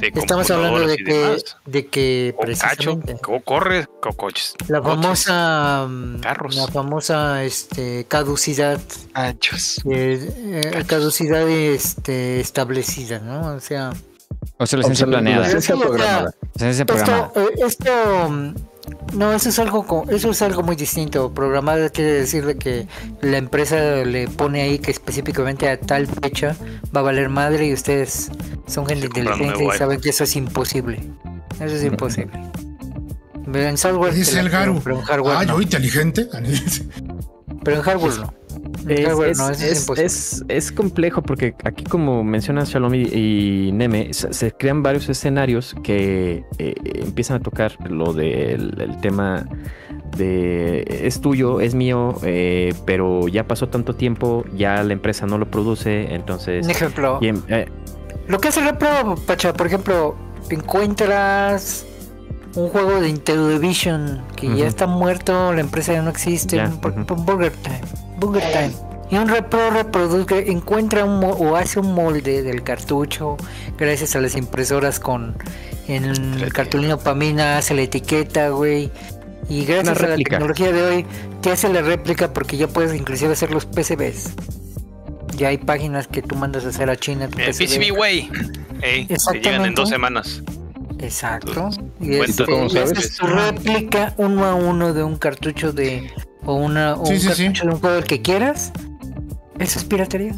[0.00, 4.54] De estamos hablando de que de que O cacho, precisamente o corre, o coches.
[4.68, 5.88] La famosa
[6.22, 6.56] Carros.
[6.56, 8.80] la famosa este caducidad
[9.14, 9.80] Anchos.
[9.90, 10.32] eh,
[10.74, 13.54] eh, caducidad este establecida, ¿no?
[13.56, 13.92] O sea,
[14.58, 15.46] O sea, la licencia planeada.
[15.46, 16.34] Licencia o sea, programada.
[16.54, 17.26] Licencia programada.
[17.26, 18.54] esto, eh, esto
[19.14, 21.32] no, eso es algo co- eso es algo muy distinto.
[21.34, 22.86] Programada quiere decir de que
[23.22, 26.56] la empresa le pone ahí que específicamente a tal fecha
[26.94, 28.30] va a valer madre y ustedes
[28.66, 31.00] son gente inteligente y saben que eso es imposible.
[31.60, 32.32] Eso es imposible.
[33.52, 34.80] Pero en software Dice el Garu.
[34.82, 35.56] pero en hardware Ah, no.
[35.56, 36.28] yo inteligente.
[37.64, 38.34] Pero en hardware no.
[38.88, 40.06] Es, hardware es- es, es- imposible.
[40.06, 43.02] es- es complejo porque aquí como mencionas Shalom y,
[43.68, 49.00] y Neme, se, se crean varios escenarios que eh, empiezan a tocar lo del el
[49.00, 49.46] tema
[50.16, 55.38] de es tuyo, es mío, eh, pero ya pasó tanto tiempo, ya la empresa no
[55.38, 56.64] lo produce, entonces...
[56.64, 57.18] Un ejemplo.
[57.20, 57.66] y em- eh,
[58.26, 60.16] Lo que hace Repro, Pacha, por ejemplo,
[60.50, 61.86] encuentras
[62.56, 67.00] un juego de Intellivision que ya está muerto, la empresa ya no existe, por ujú.
[67.00, 67.80] ejemplo, Burger Time.
[68.20, 68.72] Burger Time.
[69.10, 73.36] Y un repro reproduce, encuentra un o hace un molde del cartucho
[73.76, 75.34] gracias a las impresoras con
[75.88, 78.90] en el cartulino Pamina hace la etiqueta, güey.
[79.48, 81.06] Y gracias a la tecnología de hoy
[81.40, 84.34] te hace la réplica porque ya puedes inclusive hacer los PCBs.
[85.36, 87.64] Ya hay páginas que tú mandas a hacer a China tu El PCB.
[87.66, 88.30] PCB Way.
[88.82, 90.40] Ey, te llegan en dos semanas.
[91.00, 91.70] Exacto.
[91.98, 92.92] Y, Bueno, este, ¿tú cómo y sabes?
[92.92, 96.12] haces tu réplica uno a uno de un cartucho de.
[96.44, 97.42] O una o Sí, un sí, sí.
[97.44, 98.72] cartucho de un juego el que quieras.
[99.58, 100.34] Eso es piratería.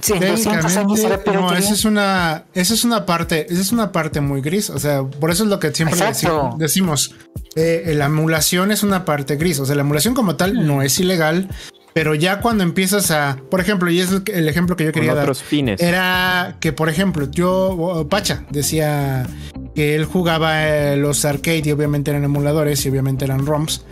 [0.00, 1.58] Sí, en 200 años será Técnicamente, no, piratería.
[1.58, 4.70] esa es una, esa es una parte, esa es una parte muy gris.
[4.70, 6.50] O sea, por eso es lo que siempre Exacto.
[6.52, 7.14] deci- decimos.
[7.54, 9.60] Eh, la emulación es una parte gris.
[9.60, 11.48] O sea, la emulación como tal no es ilegal,
[11.92, 15.14] pero ya cuando empiezas a, por ejemplo, y es el, ejemplo que yo con quería
[15.14, 15.78] dar, otros fines.
[15.80, 19.26] era que, por ejemplo, yo, Pacha, decía
[19.74, 23.84] que él jugaba eh, los arcade y obviamente eran emuladores y obviamente eran ROMs.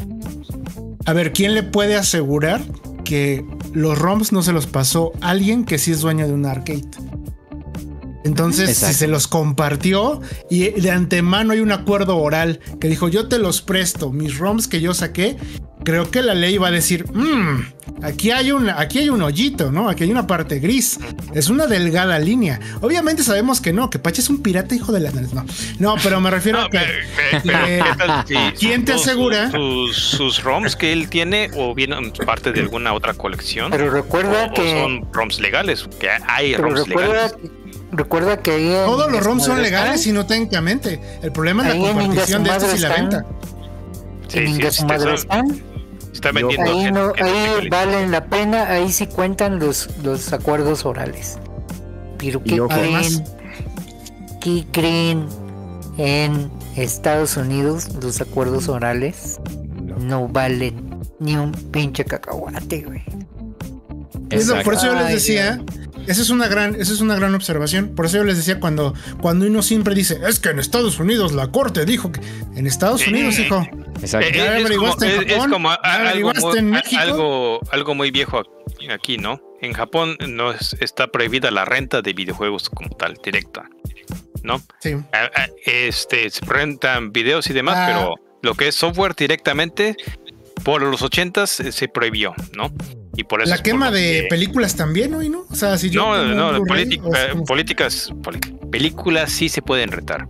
[1.06, 2.62] A ver, ¿quién le puede asegurar
[3.04, 6.84] que los ROMs no se los pasó alguien que sí es dueño de un arcade?
[8.22, 13.28] Entonces, si se los compartió y de antemano hay un acuerdo oral que dijo yo
[13.28, 15.36] te los presto, mis ROMs que yo saqué,
[15.84, 19.70] creo que la ley va a decir, "Mm, aquí hay un, aquí hay un hoyito,
[19.72, 19.88] ¿no?
[19.88, 20.98] Aquí hay una parte gris.
[21.34, 22.60] Es una delgada línea.
[22.80, 25.44] Obviamente sabemos que no, que Pache es un pirata hijo de la no.
[25.78, 26.92] No, pero me refiero No, a que pero,
[27.30, 29.50] pero- pero eh, ¿qué tal si- si ¿quién te asegura?
[29.50, 33.70] Sus, sus ROMs que él tiene o vienen parte de alguna otra colección.
[33.70, 34.80] Pero recuerda o, o que.
[34.82, 37.34] son ROMs legales, que hay Pero ROMs recuerda, legales.
[37.92, 41.00] recuerda que ahí en todos los ROMs son legales y no técnicamente.
[41.22, 43.26] El problema es la compartición de estos y la venta.
[44.28, 44.84] Sí, en sí, sí,
[46.20, 46.70] está vendiendo.
[46.70, 51.38] ahí, no, en ahí valen la pena, ahí sí cuentan los, los acuerdos orales.
[52.18, 53.24] Pero ¿qué creen?
[54.40, 55.26] ¿Qué creen?
[55.96, 59.38] En Estados Unidos los acuerdos orales
[60.00, 63.02] no valen ni un pinche cacahuate, güey.
[64.30, 65.60] Eso, por eso yo les Ay, decía,
[66.06, 67.88] esa es una gran, esa es una gran observación.
[67.94, 71.32] Por eso yo les decía cuando, cuando uno siempre dice, es que en Estados Unidos
[71.32, 72.20] la corte dijo que
[72.54, 73.06] en Estados.
[73.06, 73.66] Unidos, hijo.
[74.00, 74.26] Exacto.
[74.28, 75.50] Eh, ¿Ya es, como, averiguaste en es- es Japón?
[75.50, 77.00] como a- ¿Ya algo, averiguaste muy, en a- México?
[77.02, 78.42] algo, algo muy viejo
[78.90, 79.40] aquí, ¿no?
[79.60, 83.68] En Japón no es- está prohibida la renta de videojuegos como tal, directa,
[84.42, 84.60] ¿no?
[84.80, 84.96] Sí.
[85.66, 87.86] Este, se rentan videos y demás, Ah.
[87.88, 89.96] pero lo que es software directamente,
[90.64, 92.70] por los 80s eh, se prohibió, ¿no?
[93.16, 95.22] Y por eso La quema de que- películas también, ¿no?
[95.22, 95.44] ¿no?
[95.50, 96.02] O sea, si yo.
[96.02, 98.12] No, no, de Blu-ray, política- o sea, como- políticas,
[98.70, 100.28] películas sí se pueden rentar,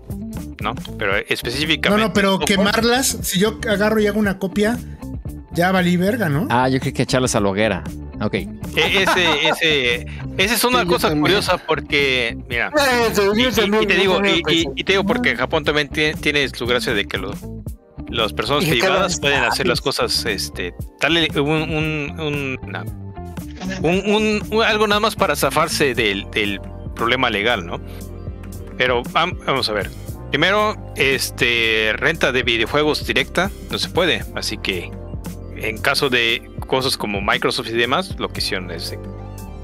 [0.62, 0.74] ¿no?
[0.98, 2.04] Pero No, específicamente.
[2.06, 4.78] no, pero software- quemarlas, si yo agarro y hago una copia,
[5.52, 6.46] ya valí verga, ¿no?
[6.50, 7.84] Ah, yo creo que echarlas a la hoguera.
[8.22, 8.34] Ok.
[8.34, 10.06] E- Ese, ese,
[10.38, 12.70] esa es una Sí, cosa curiosa porque, mira,
[13.36, 14.20] y, y- y te digo,
[14.76, 17.36] y, te digo porque Japón también tiene, tiene su gracia de que los
[18.10, 21.50] las personas privadas pueden hacer las cosas, este, darle un,
[22.22, 22.58] un,
[23.82, 26.60] un- algo nada más para zafarse del, del
[26.94, 27.80] problema legal, ¿no?
[28.76, 29.90] Pero vam- vamos a ver.
[30.30, 34.90] Primero, este, renta de videojuegos directa no se puede, así que
[35.56, 38.98] en caso de cosas como Microsoft y demás, lo que hicieron es de-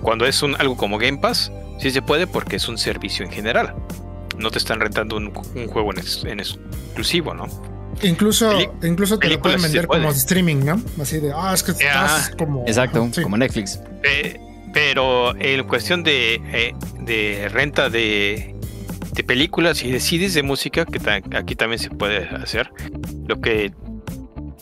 [0.03, 1.51] cuando es un, algo como Game Pass,
[1.81, 3.75] sí se puede porque es un servicio en general.
[4.39, 7.47] No te están rentando un, un juego en, ex- en exclusivo, ¿no?
[8.03, 8.51] Incluso,
[8.83, 10.81] incluso te lo pueden vender como streaming, ¿no?
[11.01, 12.65] Así de, ah, es que estás como.
[12.67, 13.23] Exacto, Sí.
[13.23, 13.81] como Netflix.
[14.03, 14.39] Eh,
[14.73, 18.55] pero en cuestión de, eh, de renta de,
[19.13, 22.71] de películas y de CDs de música, que ta- aquí también se puede hacer,
[23.27, 23.73] lo que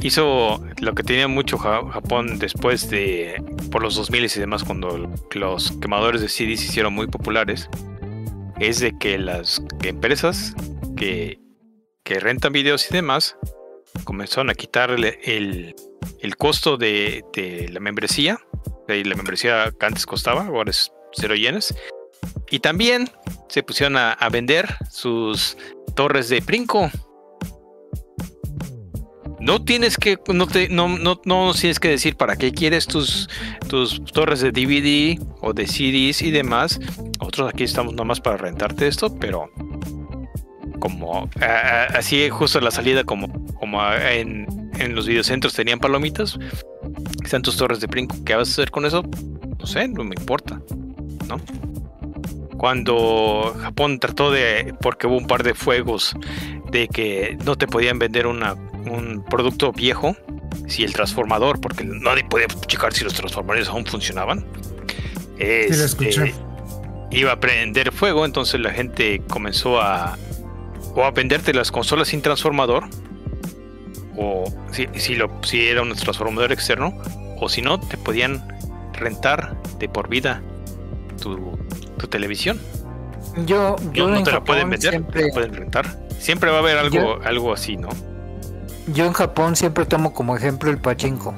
[0.01, 5.11] hizo, lo que tenía mucho Ja- Japón después de, por los 2000 y demás, cuando
[5.33, 7.69] los quemadores de CDs se hicieron muy populares,
[8.61, 10.55] es de que las empresas
[10.97, 11.41] que,
[12.05, 13.37] que rentan videos y demás
[14.05, 15.75] comenzaron a quitarle el,
[16.21, 18.39] el costo de, de la membresía
[18.89, 21.75] la membresía que antes costaba, ahora es cero yenes.
[22.51, 23.11] Y también
[23.49, 25.57] se pusieron a, vender sus
[25.95, 26.91] torres de brinco.
[29.41, 33.29] No tienes que, no, te, no, no, no tienes que decir para qué quieres tus,
[33.69, 36.81] tus torres de DVD o de CDs y demás.
[37.21, 39.51] Otros aquí estamos nomás para rentarte esto, pero
[40.79, 44.47] como ah, ah, así justo a la salida, como, como en,
[44.79, 46.39] en los videocentros tenían palomitas,
[47.23, 48.17] están tus torres de brinco.
[48.25, 49.03] ¿Qué vas a hacer con eso?
[49.59, 50.61] No sé, no me importa,
[51.29, 51.41] ¿no?
[52.57, 56.17] Cuando Japón trató de, porque hubo un par de fuegos
[56.71, 60.17] de que no te podían vender una, un producto viejo,
[60.67, 64.47] si el transformador, porque nadie podía checar si los transformadores aún funcionaban.
[65.37, 66.35] Sí, lo este, escuché.
[67.11, 70.17] iba a prender fuego, entonces la gente comenzó a
[70.95, 72.85] o a venderte las consolas sin transformador
[74.17, 76.97] o si, si, lo, si era un transformador externo
[77.41, 78.47] o si no te podían
[78.93, 80.41] rentar de por vida
[81.21, 81.59] tu,
[81.99, 82.61] tu televisión.
[83.47, 85.99] Yo, yo No, te la pueden vender, siempre, te la pueden rentar.
[86.19, 87.89] Siempre va a haber algo, Yo- algo así, ¿no?
[88.87, 91.35] yo en Japón siempre tomo como ejemplo el pachinko.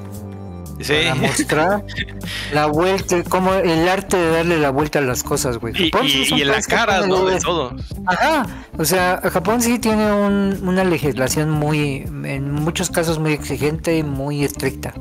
[0.80, 0.92] Sí.
[1.02, 1.84] Para mostrar
[2.52, 5.72] la vuelta, como el arte de darle la vuelta a las cosas, güey.
[5.76, 7.24] Y, y- y en la cara, ¿no?
[7.24, 7.74] De todo.
[8.06, 8.46] Ajá,
[8.78, 14.02] o sea, Japón sí tiene un- una legislación muy, en muchos casos muy exigente y
[14.02, 14.92] muy estricta.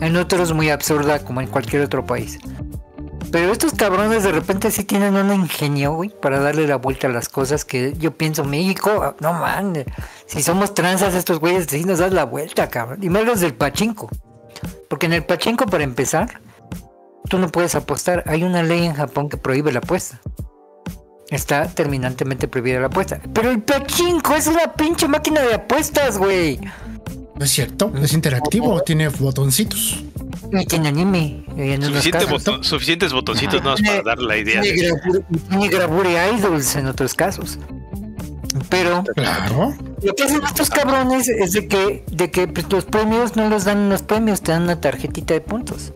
[0.00, 2.38] En otros muy absurda, como en cualquier otro país.
[3.32, 7.10] Pero estos cabrones de repente sí tienen un ingenio, güey, para darle la vuelta a
[7.10, 9.84] las cosas que yo pienso, México, no man,
[10.26, 13.00] si somos tranzas estos güeyes sí nos das la vuelta, cabrón.
[13.02, 14.08] Y más los del pachinko.
[14.88, 16.40] Porque en el pachinko, para empezar,
[17.28, 18.24] tú no puedes apostar.
[18.26, 20.20] Hay una ley en Japón que prohíbe la apuesta.
[21.30, 23.20] Está terminantemente prohibida la apuesta.
[23.34, 26.58] Pero el pachinko es una pinche máquina de apuestas, güey.
[27.36, 30.02] No es cierto, es interactivo, tiene botoncitos.
[30.50, 31.44] Y tiene anime.
[31.56, 32.44] En unos Suficiente casos.
[32.44, 34.60] boton- suficientes botoncitos no para dar la idea.
[34.62, 37.58] Tiene de- gravure- tiene gravure idols en otros casos.
[38.68, 39.74] Pero Claro.
[40.02, 43.64] lo que hacen estos cabrones es de que, de que pues, los premios no los
[43.64, 45.92] dan los premios, te dan una tarjetita de puntos.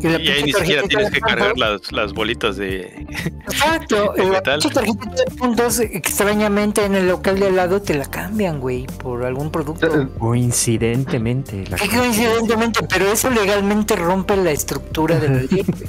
[0.00, 3.06] La Y ahí ni siquiera tienes que puntos- cargar las, las bolitas de.
[3.46, 4.60] Exacto, de la metal.
[4.60, 9.24] tarjetita de puntos extrañamente en el local de al lado te la cambian, güey, por
[9.24, 10.08] algún producto.
[10.18, 11.64] Coincidentemente.
[11.68, 15.48] La Qué coincidentemente, pero eso legalmente rompe la estructura de la ley.
[15.50, 15.88] güey.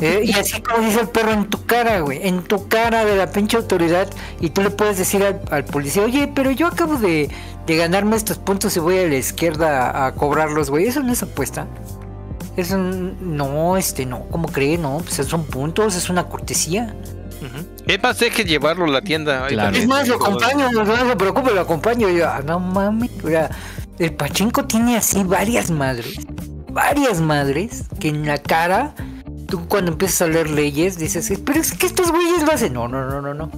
[0.00, 3.16] Eh, y así como dice el perro en tu cara, güey, en tu cara de
[3.16, 4.08] la pinche autoridad,
[4.40, 7.30] y tú le puedes decir al, al policía, oye, pero yo acabo de,
[7.66, 11.12] de ganarme estos puntos y voy a la izquierda a, a cobrarlos, güey, eso no
[11.12, 11.66] es apuesta.
[12.56, 14.78] Es un, no, este, no, ¿cómo cree?
[14.78, 16.94] No, pues son puntos, es una cortesía.
[17.86, 19.46] Es más, deje llevarlo a la tienda.
[19.46, 19.76] Claro.
[19.76, 22.08] Es más, lo acompaño, no, no se preocupe, lo acompaño.
[22.08, 23.50] Yo, ah, no mames, o sea,
[23.98, 26.16] el Pachinko tiene así varias madres,
[26.72, 28.94] varias madres, que en la cara,
[29.48, 32.72] tú cuando empiezas a leer leyes, dices, pero es que estos güeyes lo hacen.
[32.72, 33.50] No, no, no, no, no.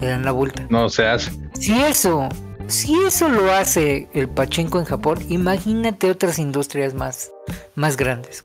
[0.00, 0.66] Le dan la vuelta.
[0.70, 1.30] No se hace.
[1.58, 2.28] Si eso,
[2.66, 7.30] si eso lo hace el Pachinko en Japón, imagínate otras industrias más,
[7.74, 8.44] más grandes.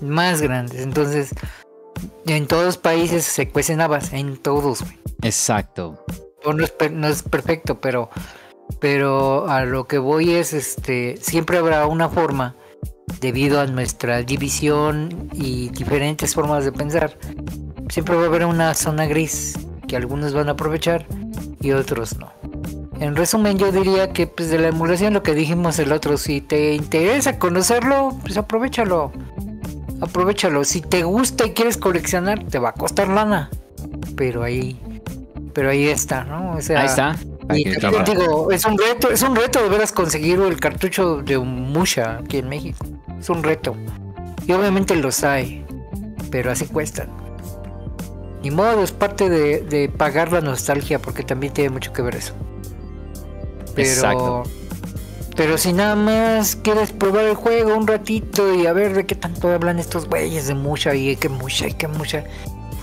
[0.00, 0.80] Más grandes.
[0.82, 1.30] Entonces,
[2.26, 6.04] en todos los países se cuecen habas, en todos, güey Exacto.
[6.44, 8.10] o no es, per- no es perfecto, pero,
[8.80, 12.54] pero a lo que voy es, este, siempre habrá una forma,
[13.20, 17.16] debido a nuestra división y diferentes formas de pensar,
[17.88, 21.06] siempre va a haber una zona gris que algunos van a aprovechar
[21.60, 22.32] y otros no.
[23.00, 26.40] En resumen, yo diría que pues de la emulación lo que dijimos el otro, si
[26.40, 29.12] te interesa conocerlo, pues aprovechalo.
[30.00, 30.64] Aprovechalo.
[30.64, 33.50] Si te gusta y quieres coleccionar, te va a costar lana.
[34.16, 34.80] Pero ahí,
[35.52, 36.54] pero ahí está, ¿no?
[36.54, 37.16] Ahí está.
[37.54, 41.22] Y que- también digo, es un reto, es un reto de veras conseguir el cartucho
[41.22, 42.84] de Musha aquí en México.
[43.18, 43.76] Es un reto.
[44.46, 45.64] Y obviamente los hay,
[46.30, 47.08] pero así cuestan.
[48.42, 52.16] Ni modo, es parte de, de pagar la nostalgia, porque también tiene mucho que ver
[52.16, 52.32] eso.
[53.74, 54.42] Pero, Exacto.
[55.36, 59.14] pero si nada más quieres probar el juego un ratito y a ver de qué
[59.14, 62.24] tanto hablan estos güeyes de Musha y que Musha y que Musha.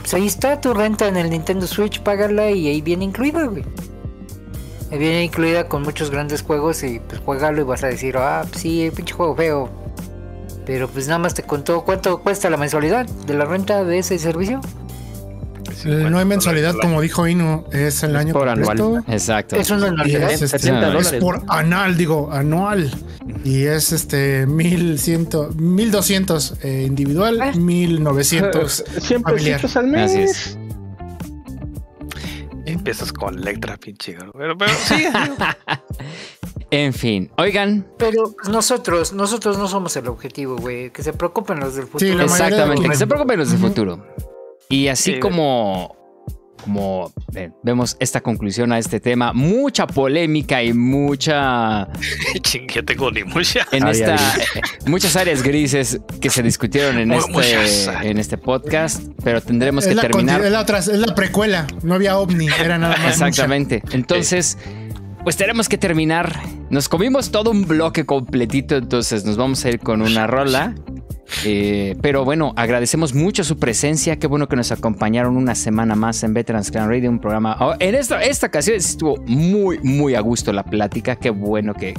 [0.01, 3.63] Pues ahí está tu renta en el Nintendo Switch, págala y ahí viene incluida, güey.
[4.97, 8.61] Viene incluida con muchos grandes juegos y pues juégalo y vas a decir, ah, pues
[8.61, 9.69] sí, pinche juego feo.
[10.65, 14.17] Pero pues nada más te contó cuánto cuesta la mensualidad de la renta de ese
[14.19, 14.61] servicio.
[15.85, 18.71] Eh, no hay mensualidad, como dijo Inu, es el año por completo.
[18.71, 19.03] anual.
[19.09, 19.57] Exacto.
[19.57, 20.31] Es una anualidad.
[20.31, 22.89] es, este, 70 es por anal, digo, anual.
[23.43, 27.51] Y es este 1100, 1200 eh, individual, Ah.
[27.55, 29.59] 1900 Siempre familiar.
[29.59, 30.11] cientos al mes.
[30.11, 30.57] Así es.
[32.65, 34.15] Empiezas con Electra, pinche.
[34.37, 35.05] Pero, pero sí,
[36.71, 40.89] En fin, oigan, Pero nosotros, nosotros no somos el objetivo, güey.
[40.91, 42.11] Que se preocupen los del futuro.
[42.17, 44.07] Sí, exactamente, que se preocupen los del futuro.
[44.69, 45.19] Y así Sí.
[45.19, 45.95] como,
[46.63, 51.87] como eh, vemos esta conclusión a este tema, mucha polémica y mucha
[52.41, 53.67] ching, ya tengo ni mucha.
[53.71, 59.41] en esta eh, muchas áreas grises que se discutieron en este en este podcast, pero
[59.41, 62.77] tendremos que Es terminar conti- es la otra- es la precuela, no había ovni, era
[62.77, 63.13] nada más.
[63.13, 63.81] Exactamente.
[63.91, 64.57] Entonces,
[65.23, 66.39] pues tenemos que terminar.
[66.69, 70.75] Nos comimos todo un bloque completito, entonces nos vamos a ir con una rola.
[71.45, 74.17] Eh, pero bueno, agradecemos mucho su presencia.
[74.17, 77.57] Qué bueno que nos acompañaron una semana más en Veterans Clan Radio, un programa.
[77.59, 81.15] oh, en esta, esta ocasión estuvo muy, muy a gusto la plática.
[81.15, 81.93] Qué bueno que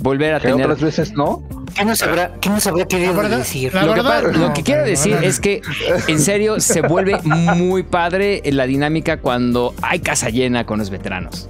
[0.00, 0.62] volver a tener.
[0.64, 1.42] otras veces no.
[1.74, 3.72] ¿Qué nos habrá, qué nos habrá querido verdad- decir?
[3.72, 5.62] Lo que, verdad, pa- lo no, que quiero decir es que
[6.08, 11.48] en serio se vuelve muy padre la dinámica cuando hay casa llena con los veteranos.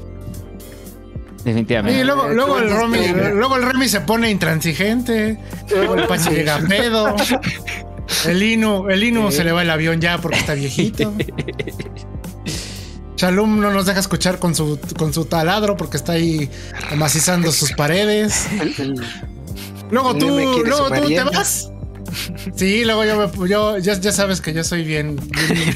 [1.45, 2.01] Definitivamente.
[2.01, 5.39] Y luego, luego el Romy, Este- luego el Remy se pone intransigente,
[5.71, 7.17] luego el Pachi llega pedo.
[8.27, 11.13] El Inu, el Inu se le va el avión ya porque está viejito.
[13.17, 16.51] Shalom no nos deja escuchar con su, con su taladro porque está ahí
[16.91, 18.47] amacizando sus paredes.
[19.91, 20.29] Luego tú,
[20.65, 21.72] luego tú te vas.
[22.57, 25.17] Sí, luego yo, me, yo ya, ya sabes que yo soy bien.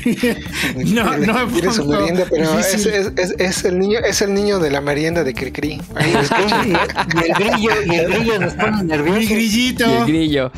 [0.04, 0.44] bien-
[0.94, 2.92] no, no me Quiere su pongo merienda, pero es, difícil.
[2.92, 5.80] es, es, es el niño, es el niño de la merienda de Cricri.
[5.94, 6.68] Ahí escuchan.
[6.70, 9.28] Y, el grillo, y el grillo nos pone Mi nerviosos.
[9.30, 9.86] grillito.
[9.88, 10.52] Y el grillo.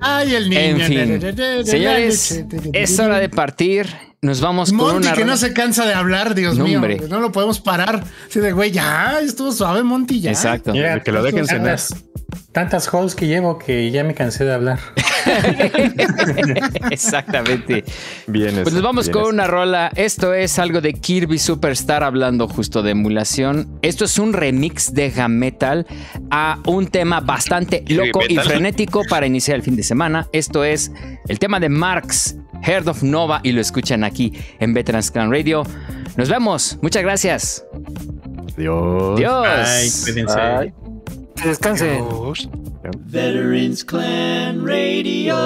[0.00, 0.60] Ay, el niño.
[0.60, 0.80] En
[1.20, 1.64] fin.
[1.64, 3.86] Señores, es hora de partir.
[4.20, 6.80] Nos vamos con Monty una que no se cansa de hablar, Dios mío.
[7.08, 8.02] No lo podemos parar.
[8.28, 10.30] Así de güey, ya estuvo suave, Monty, ya.
[10.30, 10.72] Exacto.
[10.72, 11.78] Que lo dejen cenar.
[12.52, 14.78] Tantas halls que llevo que ya me cansé de hablar.
[16.90, 17.84] Exactamente.
[18.26, 19.30] Bien, Pues nos vamos bien con eso.
[19.30, 19.90] una rola.
[19.94, 23.78] Esto es algo de Kirby Superstar hablando justo de emulación.
[23.82, 25.86] Esto es un remix de Gam Metal
[26.30, 30.26] a un tema bastante loco y frenético para iniciar el fin de semana.
[30.32, 30.90] Esto es
[31.28, 35.64] el tema de Marx, Heard of Nova, y lo escuchan aquí en Veterans Clan Radio.
[36.16, 36.78] Nos vemos.
[36.82, 37.64] Muchas gracias.
[38.56, 39.18] Adiós.
[39.18, 39.46] Dios.
[39.46, 40.40] Ay, cuídense.
[40.40, 40.72] Ay.
[41.40, 42.04] Que descansen.
[43.06, 45.36] Veterans Clan Radio.